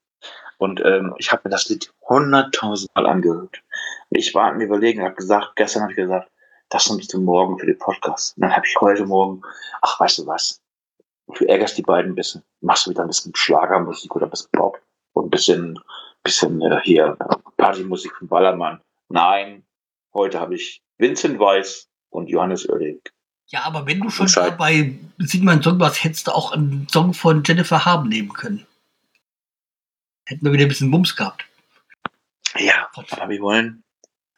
Und 0.56 0.80
ähm, 0.84 1.14
ich 1.18 1.30
habe 1.30 1.42
mir 1.44 1.50
das 1.50 1.68
Lied 1.68 1.92
hunderttausend 2.08 2.90
Mal 2.96 3.06
angehört. 3.06 3.62
Ich 4.10 4.34
war 4.34 4.50
am 4.50 4.60
Überlegen, 4.60 5.02
habe 5.02 5.14
gesagt, 5.14 5.54
gestern 5.56 5.82
habe 5.82 5.92
ich 5.92 5.96
gesagt, 5.96 6.30
das 6.68 6.90
nimmst 6.90 7.12
du 7.12 7.20
morgen 7.20 7.58
für 7.58 7.66
den 7.66 7.78
Podcast. 7.78 8.36
Und 8.36 8.42
dann 8.42 8.54
habe 8.54 8.66
ich 8.66 8.76
heute 8.80 9.06
Morgen, 9.06 9.42
ach, 9.82 10.00
weißt 10.00 10.18
du 10.18 10.26
was, 10.26 10.60
du 11.34 11.44
ärgerst 11.44 11.78
die 11.78 11.82
beiden 11.82 12.12
ein 12.12 12.14
bisschen. 12.16 12.42
Machst 12.60 12.86
du 12.86 12.90
wieder 12.90 13.02
ein 13.02 13.08
bisschen 13.08 13.34
Schlagermusik 13.34 14.14
oder 14.14 14.26
ein 14.26 14.30
bisschen 14.30 14.50
Pop 14.52 14.80
und 15.12 15.26
ein 15.26 15.30
bisschen, 15.30 15.78
bisschen 16.24 16.60
äh, 16.62 16.80
hier 16.82 17.16
Partymusik 17.56 18.14
von 18.16 18.28
Ballermann. 18.28 18.80
Nein, 19.08 19.64
heute 20.12 20.40
habe 20.40 20.56
ich 20.56 20.82
Vincent 20.98 21.38
Weiss 21.38 21.88
und 22.10 22.28
Johannes 22.28 22.68
Oerding. 22.68 23.00
Ja, 23.46 23.62
aber 23.62 23.86
wenn 23.86 24.00
du 24.00 24.10
schon 24.10 24.28
dabei 24.32 24.94
mal 25.40 25.52
einen 25.52 25.62
Song 25.62 25.80
warst, 25.80 26.04
hättest 26.04 26.28
du 26.28 26.32
auch 26.32 26.52
einen 26.52 26.86
Song 26.88 27.14
von 27.14 27.42
Jennifer 27.44 27.84
Haben 27.84 28.08
nehmen 28.08 28.32
können. 28.32 28.66
Hätten 30.26 30.44
wir 30.44 30.52
wieder 30.52 30.66
ein 30.66 30.68
bisschen 30.68 30.90
Mums 30.90 31.16
gehabt. 31.16 31.44
Ja, 32.56 32.88
aber 32.94 33.28
wir 33.28 33.40
wollen 33.40 33.82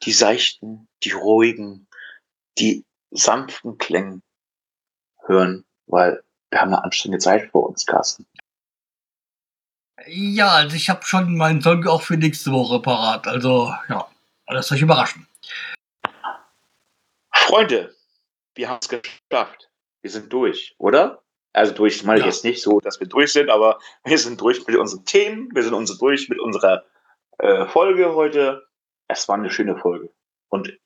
die 0.05 0.13
seichten, 0.13 0.89
die 1.05 1.13
ruhigen, 1.13 1.87
die 2.59 2.85
sanften 3.11 3.79
Klänge 3.79 4.23
hören, 5.27 5.65
weil 5.87 6.23
wir 6.51 6.61
haben 6.61 6.75
eine 6.75 6.85
anstrengende 6.85 7.23
Zeit 7.23 7.51
vor 7.51 7.69
uns, 7.69 7.87
Carsten. 7.87 8.27
Ja, 10.07 10.49
also 10.49 10.75
ich 10.77 10.91
habe 10.91 11.05
schon 11.05 11.37
meinen 11.37 11.63
Song 11.63 11.87
auch 11.87 12.03
für 12.03 12.17
nächste 12.17 12.51
Woche 12.51 12.81
parat. 12.81 13.27
Also, 13.29 13.73
ja, 13.89 14.09
lasst 14.49 14.73
euch 14.73 14.83
überraschen. 14.83 15.27
Freunde, 17.33 17.95
wir 18.55 18.69
haben 18.69 18.81
es 18.83 18.89
geschafft. 18.89 19.71
Wir 20.03 20.11
sind 20.11 20.33
durch, 20.33 20.75
oder? 20.79 21.23
Also 21.53 21.73
durch 21.75 22.03
meine 22.03 22.21
ich 22.21 22.25
Ja. 22.25 22.31
jetzt 22.33 22.45
nicht 22.45 22.63
so, 22.63 22.81
dass 22.81 22.99
wir 22.99 23.07
durch 23.07 23.33
sind, 23.33 23.51
aber 23.51 23.79
wir 24.05 24.19
sind 24.19 24.41
durch 24.41 24.67
mit 24.67 24.77
unseren 24.77 25.05
Themen, 25.05 25.49
wir 25.55 25.63
sind 25.63 25.75
uns 25.75 25.97
durch 25.99 26.29
mit 26.29 26.41
unserer 26.41 26.85
äh, 27.39 27.67
Folge 27.67 28.15
heute. 28.15 28.67
Es 29.13 29.29
war 29.29 29.37
eine 29.37 29.51
schöne 29.51 29.77
Folge. 29.77 30.09
Und 30.49 30.79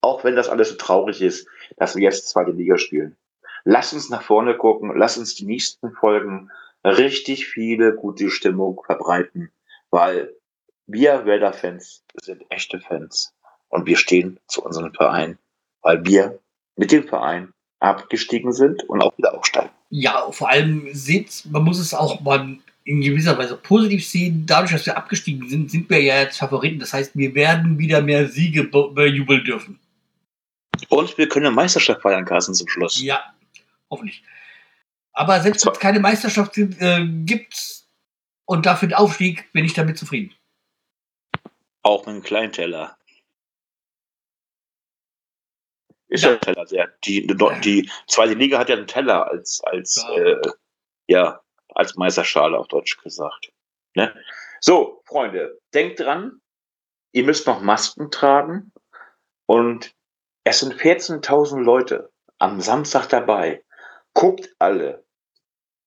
auch 0.00 0.24
wenn 0.24 0.36
das 0.36 0.48
alles 0.48 0.70
so 0.70 0.76
traurig 0.76 1.20
ist, 1.20 1.46
dass 1.76 1.94
wir 1.96 2.02
jetzt 2.02 2.28
zweite 2.30 2.50
Liga 2.50 2.78
spielen, 2.78 3.16
lass 3.64 3.92
uns 3.92 4.08
nach 4.08 4.22
vorne 4.22 4.56
gucken, 4.56 4.92
lass 4.96 5.18
uns 5.18 5.34
die 5.34 5.44
nächsten 5.44 5.92
Folgen 5.92 6.50
richtig 6.82 7.46
viele 7.46 7.94
gute 7.94 8.30
Stimmung 8.30 8.80
verbreiten, 8.84 9.50
weil 9.90 10.34
wir 10.86 11.26
Werder-Fans 11.26 12.04
sind 12.20 12.42
echte 12.50 12.80
Fans 12.80 13.34
und 13.68 13.86
wir 13.86 13.96
stehen 13.96 14.40
zu 14.46 14.64
unserem 14.64 14.92
Verein, 14.94 15.38
weil 15.82 16.04
wir 16.04 16.38
mit 16.76 16.90
dem 16.90 17.06
Verein 17.06 17.52
abgestiegen 17.80 18.52
sind 18.52 18.82
und 18.88 19.02
auch 19.02 19.16
wieder 19.18 19.36
aufsteigen. 19.36 19.70
Ja, 19.90 20.30
vor 20.32 20.48
allem 20.48 20.88
seht, 20.92 21.44
man 21.50 21.64
muss 21.64 21.78
es 21.78 21.92
auch 21.92 22.20
mal 22.20 22.58
in 22.84 23.00
gewisser 23.00 23.36
Weise 23.38 23.56
positiv 23.56 24.06
sehen. 24.06 24.44
Dadurch, 24.46 24.72
dass 24.72 24.84
wir 24.86 24.96
abgestiegen 24.96 25.48
sind, 25.48 25.70
sind 25.70 25.88
wir 25.88 26.02
ja 26.02 26.20
jetzt 26.20 26.38
Favoriten. 26.38 26.78
Das 26.78 26.92
heißt, 26.92 27.16
wir 27.16 27.34
werden 27.34 27.78
wieder 27.78 28.02
mehr 28.02 28.28
Siege 28.28 28.64
be- 28.64 28.90
bejubeln 28.92 29.42
dürfen. 29.44 29.80
Und 30.88 31.16
wir 31.16 31.28
können 31.28 31.46
eine 31.46 31.54
Meisterschaft 31.54 32.02
feiern, 32.02 32.24
Carsten, 32.24 32.54
zum 32.54 32.68
Schluss. 32.68 33.00
Ja, 33.00 33.34
hoffentlich. 33.90 34.22
Aber 35.12 35.40
selbst 35.40 35.64
wenn 35.64 35.72
es 35.72 35.78
keine 35.78 36.00
Meisterschaft 36.00 36.58
äh, 36.58 37.06
gibt 37.24 37.84
und 38.46 38.66
dafür 38.66 38.88
den 38.88 38.94
Aufstieg, 38.94 39.50
bin 39.52 39.64
ich 39.64 39.72
damit 39.72 39.96
zufrieden. 39.96 40.34
Auch 41.82 42.00
mit 42.06 42.08
einem 42.14 42.22
kleinen 42.22 42.52
Teller. 42.52 42.98
Ist 46.08 46.24
Ja. 46.24 46.30
ja 46.30 46.34
ein 46.36 46.40
Teller 46.40 46.66
sehr. 46.66 46.88
Die, 47.04 47.26
die, 47.26 47.60
die 47.62 47.90
zweite 48.08 48.34
Liga 48.34 48.58
hat 48.58 48.68
ja 48.68 48.76
einen 48.76 48.86
Teller 48.86 49.26
als, 49.30 49.62
als, 49.64 50.04
Ja. 50.08 50.16
äh, 50.16 50.42
ja, 51.08 51.40
als 51.74 51.96
Meisterschale 51.96 52.58
auf 52.58 52.68
Deutsch 52.68 52.96
gesagt. 53.02 53.52
Ne? 53.94 54.14
So, 54.60 55.02
Freunde, 55.04 55.60
denkt 55.72 56.00
dran, 56.00 56.40
ihr 57.12 57.24
müsst 57.24 57.46
noch 57.46 57.60
Masken 57.60 58.10
tragen 58.10 58.72
und 59.46 59.94
es 60.44 60.60
sind 60.60 60.74
14.000 60.74 61.60
Leute 61.60 62.10
am 62.38 62.60
Samstag 62.60 63.08
dabei. 63.08 63.64
Guckt 64.12 64.54
alle 64.58 65.04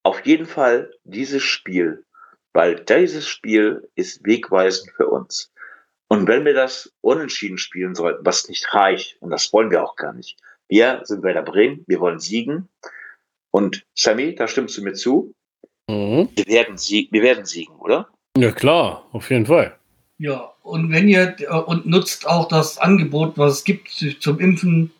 auf 0.02 0.24
jeden 0.24 0.46
Fall 0.46 0.92
dieses 1.04 1.42
Spiel, 1.42 2.04
weil 2.52 2.76
dieses 2.84 3.26
Spiel 3.26 3.88
ist 3.94 4.24
wegweisend 4.24 4.90
für 4.96 5.08
uns. 5.08 5.52
Und 6.08 6.26
wenn 6.26 6.44
wir 6.44 6.54
das 6.54 6.92
unentschieden 7.02 7.58
spielen 7.58 7.94
sollten, 7.94 8.24
was 8.24 8.48
nicht 8.48 8.72
reicht, 8.72 9.20
und 9.20 9.30
das 9.30 9.52
wollen 9.52 9.70
wir 9.70 9.82
auch 9.82 9.96
gar 9.96 10.14
nicht. 10.14 10.38
Wir 10.68 11.00
sind 11.04 11.22
Werder 11.22 11.42
Bremen, 11.42 11.84
wir 11.86 12.00
wollen 12.00 12.18
siegen. 12.18 12.68
Und 13.50 13.86
Sammy, 13.94 14.34
da 14.34 14.48
stimmst 14.48 14.76
du 14.78 14.82
mir 14.82 14.94
zu, 14.94 15.34
Mhm. 15.88 16.28
wir 16.36 16.46
werden, 16.46 16.76
sieg 16.76 17.10
wir 17.12 17.22
werden 17.22 17.44
siegen, 17.46 17.74
oder? 17.76 18.08
Ja, 18.36 18.52
klar, 18.52 19.06
auf 19.12 19.30
jeden 19.30 19.46
Fall. 19.46 19.74
Ja, 20.18 20.52
und 20.62 20.90
wenn 20.92 21.08
ihr 21.08 21.36
äh, 21.40 21.46
und 21.46 21.86
nutzt 21.86 22.26
auch 22.26 22.48
das 22.48 22.78
Angebot, 22.78 23.38
was 23.38 23.58
es 23.58 23.64
gibt 23.64 23.90
zum 24.20 24.38
Impfen, 24.38 24.92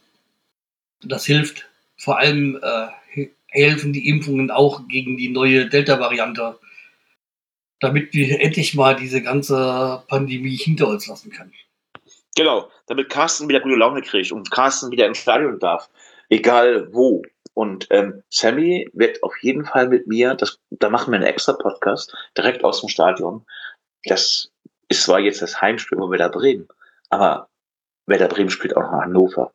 das 1.03 1.27
hilft. 1.27 1.67
Vor 1.97 2.19
allem 2.19 2.59
äh, 2.63 2.87
he- 3.11 3.31
helfen 3.49 3.93
die 3.93 4.09
Impfungen 4.09 4.51
auch 4.51 4.87
gegen 4.89 5.17
die 5.17 5.29
neue 5.29 5.69
Delta-Variante, 5.69 6.59
damit 7.81 8.13
wir 8.15 8.41
endlich 8.41 8.75
mal 8.75 8.97
diese 8.97 9.23
ganze 9.23 10.03
Pandemie 10.09 10.57
hinter 10.57 10.89
uns 10.89 11.07
lassen 11.07 11.31
können. 11.31 11.53
Genau, 12.37 12.71
damit 12.87 13.09
Carsten 13.09 13.49
wieder 13.49 13.61
gute 13.61 13.75
Laune 13.75 14.01
kriegt 14.01 14.31
und 14.33 14.51
Carsten 14.51 14.91
wieder 14.93 15.07
ins 15.07 15.19
Stadion 15.19 15.59
darf, 15.59 15.91
egal 16.29 16.89
wo. 16.93 17.23
Und 17.59 17.89
ähm, 17.91 18.23
Sammy 18.31 18.89
wird 18.93 19.21
auf 19.25 19.37
jeden 19.43 19.65
Fall 19.65 19.89
mit 19.89 20.07
mir, 20.07 20.37
das, 20.37 20.61
da 20.71 20.91
machen 20.91 21.11
wir 21.11 21.17
einen 21.17 21.27
extra 21.27 21.55
Podcast 21.55 22.15
direkt 22.37 22.63
aus 22.63 22.79
dem 22.79 22.89
Stadion. 22.89 23.45
Das 24.05 24.53
ist 24.87 25.03
zwar 25.03 25.19
jetzt 25.19 25.43
das 25.43 25.61
Heimspiel 25.61 25.99
über 25.99 26.09
Werder 26.09 26.29
Bremen, 26.29 26.69
aber 27.09 27.49
Werder 28.07 28.29
Bremen 28.29 28.51
spielt 28.51 28.77
auch 28.77 28.83
noch 28.83 28.93
Hannover. 28.93 29.53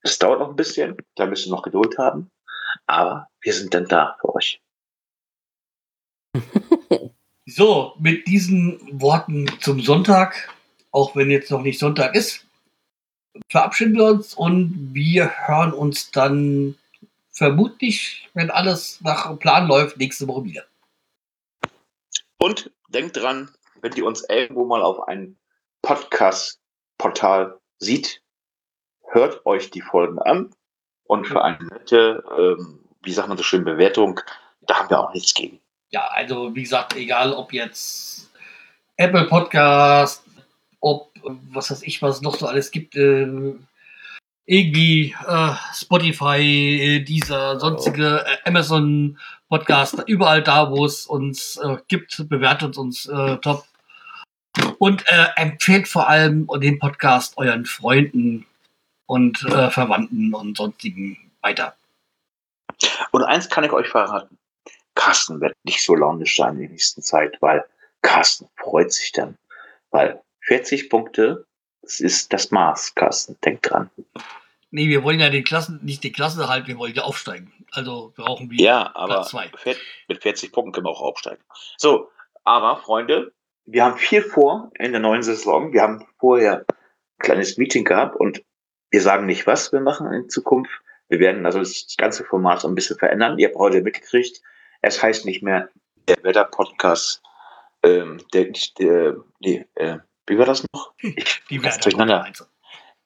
Es 0.00 0.18
dauert 0.18 0.40
noch 0.40 0.48
ein 0.48 0.56
bisschen, 0.56 0.96
da 1.14 1.26
müssen 1.26 1.48
wir 1.48 1.54
noch 1.54 1.62
Geduld 1.62 1.96
haben, 1.96 2.28
aber 2.86 3.28
wir 3.40 3.52
sind 3.52 3.72
dann 3.72 3.86
da 3.86 4.16
für 4.20 4.34
euch. 4.34 4.60
So, 7.46 7.92
mit 7.98 8.26
diesen 8.26 8.80
Worten 9.02 9.46
zum 9.60 9.78
Sonntag, 9.80 10.48
auch 10.90 11.14
wenn 11.14 11.30
jetzt 11.30 11.50
noch 11.50 11.60
nicht 11.60 11.78
Sonntag 11.78 12.14
ist, 12.16 12.46
verabschieden 13.50 13.96
wir 13.96 14.06
uns 14.06 14.32
und 14.32 14.94
wir 14.94 15.30
hören 15.46 15.74
uns 15.74 16.10
dann 16.10 16.76
vermutlich, 17.34 18.28
wenn 18.34 18.50
alles 18.50 19.00
nach 19.02 19.38
Plan 19.38 19.66
läuft, 19.66 19.98
nächste 19.98 20.26
Woche 20.26 20.44
wieder. 20.44 20.64
Und 22.38 22.70
denkt 22.88 23.16
dran, 23.16 23.50
wenn 23.80 23.92
ihr 23.92 24.06
uns 24.06 24.24
irgendwo 24.28 24.64
mal 24.64 24.82
auf 24.82 25.06
einem 25.08 25.36
Podcast-Portal 25.82 27.58
sieht, 27.78 28.22
hört 29.08 29.44
euch 29.44 29.70
die 29.70 29.82
Folgen 29.82 30.18
an 30.18 30.54
und 31.04 31.26
für 31.26 31.44
eine 31.44 31.62
nette 31.64 32.24
ähm, 32.36 32.84
wie 33.04 33.12
sagt 33.12 33.28
man 33.28 33.36
so 33.36 33.44
schön, 33.44 33.64
Bewertung, 33.64 34.20
da 34.62 34.78
haben 34.78 34.90
wir 34.90 35.00
auch 35.00 35.12
nichts 35.12 35.34
gegen. 35.34 35.60
Ja, 35.90 36.06
also 36.08 36.54
wie 36.54 36.62
gesagt, 36.62 36.96
egal 36.96 37.32
ob 37.32 37.52
jetzt 37.52 38.30
Apple 38.96 39.26
Podcast, 39.26 40.24
ob 40.80 41.12
was 41.22 41.70
weiß 41.70 41.82
ich, 41.82 42.02
was 42.02 42.16
es 42.16 42.22
noch 42.22 42.36
so 42.36 42.46
alles 42.46 42.70
gibt, 42.70 42.96
äh, 42.96 43.54
irgendwie 44.46 45.14
äh, 45.26 45.52
Spotify, 45.72 46.38
äh, 46.38 47.00
dieser 47.00 47.58
sonstige 47.58 48.24
äh, 48.26 48.48
Amazon 48.48 49.18
Podcast, 49.48 50.02
überall 50.06 50.42
da, 50.42 50.70
wo 50.70 50.84
es 50.84 51.06
uns 51.06 51.56
äh, 51.56 51.76
gibt, 51.88 52.28
bewertet 52.28 52.76
uns 52.76 53.06
äh, 53.06 53.36
top. 53.38 53.64
Und 54.78 55.04
äh, 55.08 55.26
empfehlt 55.36 55.88
vor 55.88 56.08
allem 56.08 56.48
den 56.60 56.78
Podcast 56.78 57.36
euren 57.38 57.66
Freunden 57.66 58.46
und 59.06 59.42
äh, 59.44 59.70
Verwandten 59.70 60.32
und 60.32 60.56
sonstigen 60.56 61.30
weiter. 61.40 61.74
Und 63.10 63.22
eins 63.24 63.48
kann 63.48 63.64
ich 63.64 63.72
euch 63.72 63.88
verraten. 63.88 64.38
Carsten 64.94 65.40
wird 65.40 65.54
nicht 65.64 65.82
so 65.82 65.94
launisch 65.94 66.36
sein 66.36 66.54
in 66.54 66.60
der 66.60 66.70
nächsten 66.70 67.02
Zeit, 67.02 67.36
weil 67.40 67.64
Carsten 68.02 68.48
freut 68.56 68.92
sich 68.92 69.12
dann. 69.12 69.36
Weil 69.90 70.22
40 70.42 70.88
Punkte, 70.88 71.46
das 71.84 72.00
ist 72.00 72.32
das 72.32 72.50
Maß, 72.50 72.94
Carsten. 72.94 73.36
Denkt 73.44 73.70
dran. 73.70 73.90
Nee, 74.70 74.88
wir 74.88 75.04
wollen 75.04 75.20
ja 75.20 75.30
den 75.30 75.44
Klassen, 75.44 75.78
nicht 75.84 76.02
die 76.02 76.10
Klasse 76.12 76.48
halten, 76.48 76.66
wir 76.66 76.78
wollen 76.78 76.94
ja 76.94 77.04
aufsteigen. 77.04 77.52
Also 77.70 78.12
brauchen 78.16 78.50
wir 78.50 78.60
Ja, 78.60 78.90
aber 78.94 79.14
Platz 79.14 79.30
zwei. 79.30 79.50
mit 80.08 80.22
40 80.22 80.52
Punkten 80.52 80.72
können 80.72 80.86
wir 80.86 80.90
auch 80.90 81.00
aufsteigen. 81.02 81.42
So, 81.76 82.10
aber 82.42 82.78
Freunde, 82.78 83.32
wir 83.66 83.84
haben 83.84 83.96
viel 83.96 84.22
vor 84.22 84.70
in 84.78 84.92
der 84.92 85.00
neuen 85.00 85.22
Saison. 85.22 85.72
Wir 85.72 85.82
haben 85.82 86.04
vorher 86.18 86.60
ein 86.60 87.18
kleines 87.18 87.56
Meeting 87.56 87.84
gehabt 87.84 88.16
und 88.16 88.42
wir 88.90 89.00
sagen 89.00 89.26
nicht, 89.26 89.46
was 89.46 89.72
wir 89.72 89.80
machen 89.80 90.12
in 90.12 90.28
Zukunft. 90.28 90.72
Wir 91.08 91.18
werden 91.20 91.46
also 91.46 91.58
das 91.60 91.94
ganze 91.96 92.24
Format 92.24 92.60
so 92.60 92.68
ein 92.68 92.74
bisschen 92.74 92.98
verändern. 92.98 93.38
Ihr 93.38 93.48
habt 93.48 93.58
heute 93.58 93.80
mitgekriegt, 93.80 94.40
es 94.82 95.02
heißt 95.02 95.24
nicht 95.24 95.42
mehr 95.42 95.68
der 96.08 96.16
Wetter-Podcast. 96.22 97.22
Ähm, 97.82 98.20
der, 98.32 98.52
der, 98.78 99.16
nee, 99.40 99.66
äh, 99.74 99.98
wie 100.26 100.38
war 100.38 100.46
das 100.46 100.64
noch? 100.72 100.94
Die 101.02 101.58
Ganz 101.58 101.76
werden 101.76 101.80
durcheinander. 101.82 102.32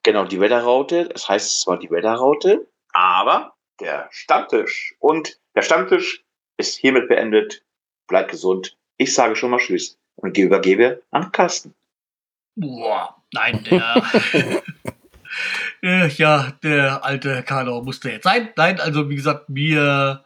Genau, 0.03 0.25
die 0.25 0.39
Wetterraute. 0.39 1.09
Es 1.13 1.27
heißt 1.27 1.61
zwar 1.61 1.77
die 1.77 1.91
Wetterraute, 1.91 2.67
aber 2.93 3.53
der 3.79 4.07
Stammtisch. 4.11 4.95
Und 4.99 5.39
der 5.55 5.61
Stammtisch 5.61 6.23
ist 6.57 6.75
hiermit 6.75 7.07
beendet. 7.07 7.63
Bleibt 8.07 8.31
gesund. 8.31 8.77
Ich 8.97 9.13
sage 9.13 9.35
schon 9.35 9.51
mal 9.51 9.59
Tschüss 9.59 9.97
und 10.15 10.37
die 10.37 10.41
übergebe 10.41 11.03
an 11.11 11.31
Carsten. 11.31 11.73
Boah, 12.55 13.15
nein, 13.33 13.63
der. 13.63 14.03
äh, 15.81 16.07
ja, 16.09 16.53
der 16.63 17.05
alte 17.05 17.43
Kano 17.43 17.81
musste 17.81 18.11
jetzt 18.11 18.23
sein. 18.23 18.49
Nein, 18.55 18.79
also 18.79 19.09
wie 19.09 19.15
gesagt, 19.15 19.45
wir 19.47 20.23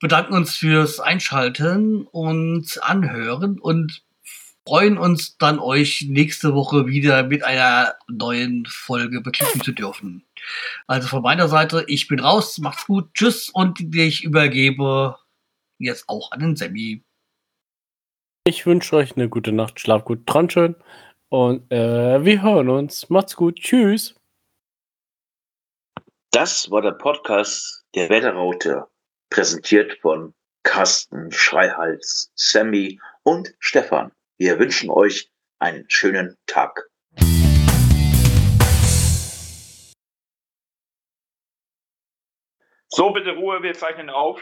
bedanken 0.00 0.34
uns 0.34 0.56
fürs 0.56 1.00
Einschalten 1.00 2.06
und 2.06 2.82
Anhören 2.82 3.58
und 3.58 4.05
freuen 4.66 4.98
uns 4.98 5.38
dann, 5.38 5.58
euch 5.58 6.06
nächste 6.08 6.54
Woche 6.54 6.86
wieder 6.86 7.22
mit 7.22 7.44
einer 7.44 7.94
neuen 8.08 8.66
Folge 8.66 9.20
beglücken 9.20 9.62
zu 9.62 9.72
dürfen. 9.72 10.26
Also 10.86 11.08
von 11.08 11.22
meiner 11.22 11.48
Seite, 11.48 11.84
ich 11.86 12.08
bin 12.08 12.20
raus, 12.20 12.58
macht's 12.58 12.86
gut, 12.86 13.14
tschüss 13.14 13.48
und 13.48 13.80
ich 13.94 14.24
übergebe 14.24 15.16
jetzt 15.78 16.08
auch 16.08 16.32
an 16.32 16.40
den 16.40 16.56
Sammy. 16.56 17.04
Ich 18.44 18.66
wünsche 18.66 18.96
euch 18.96 19.16
eine 19.16 19.28
gute 19.28 19.52
Nacht, 19.52 19.80
schlaf 19.80 20.04
gut, 20.04 20.26
träumt 20.26 20.52
schön. 20.52 20.76
Und 21.28 21.70
äh, 21.72 22.24
wir 22.24 22.42
hören 22.42 22.68
uns. 22.68 23.10
Macht's 23.10 23.34
gut. 23.34 23.56
Tschüss. 23.56 24.14
Das 26.30 26.70
war 26.70 26.82
der 26.82 26.92
Podcast 26.92 27.84
der 27.94 28.08
Wetterraute, 28.08 28.86
präsentiert 29.30 29.98
von 30.00 30.34
Carsten, 30.62 31.32
Schreihals, 31.32 32.30
Sammy 32.34 33.00
und 33.22 33.54
Stefan. 33.58 34.12
Wir 34.38 34.58
wünschen 34.58 34.90
euch 34.90 35.30
einen 35.58 35.88
schönen 35.88 36.36
Tag. 36.46 36.90
So, 42.88 43.12
bitte 43.12 43.30
Ruhe, 43.36 43.62
wir 43.62 43.74
zeichnen 43.74 44.10
auf. 44.10 44.40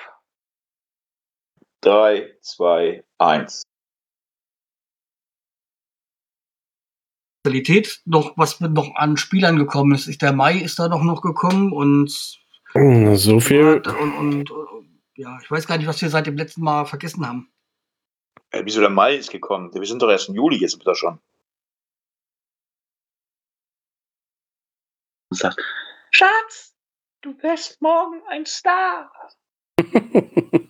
Drei, 1.80 2.36
zwei, 2.40 3.04
eins. 3.18 3.62
Qualität 7.44 8.00
noch, 8.06 8.36
was 8.38 8.60
mit 8.60 8.72
noch 8.72 8.94
an 8.96 9.16
Spielern 9.16 9.56
gekommen 9.58 9.94
ist. 9.94 10.06
ist. 10.06 10.22
Der 10.22 10.32
Mai 10.32 10.56
ist 10.58 10.78
da 10.78 10.88
noch, 10.88 11.02
noch 11.02 11.20
gekommen 11.20 11.72
und, 11.72 12.40
Hm, 12.72 13.14
So 13.16 13.38
viel. 13.38 13.82
und, 13.86 14.16
und, 14.16 14.50
und 14.50 15.00
ja, 15.16 15.38
ich 15.42 15.50
weiß 15.50 15.66
gar 15.66 15.76
nicht, 15.78 15.86
was 15.86 16.00
wir 16.02 16.08
seit 16.10 16.26
dem 16.26 16.36
letzten 16.36 16.62
Mal 16.62 16.86
vergessen 16.86 17.26
haben. 17.26 17.53
Äh, 18.54 18.64
wieso 18.64 18.80
der 18.80 18.90
Mai 18.90 19.16
ist 19.16 19.32
gekommen? 19.32 19.74
Wir 19.74 19.84
sind 19.84 20.00
doch 20.00 20.08
erst 20.08 20.28
im 20.28 20.36
Juli, 20.36 20.58
jetzt 20.58 20.78
bitte 20.78 20.94
schon. 20.94 21.18
Und 25.30 25.38
sagt, 25.38 25.60
Schatz, 26.12 26.76
du 27.22 27.36
wirst 27.42 27.82
morgen 27.82 28.22
ein 28.28 28.46
Star. 28.46 29.10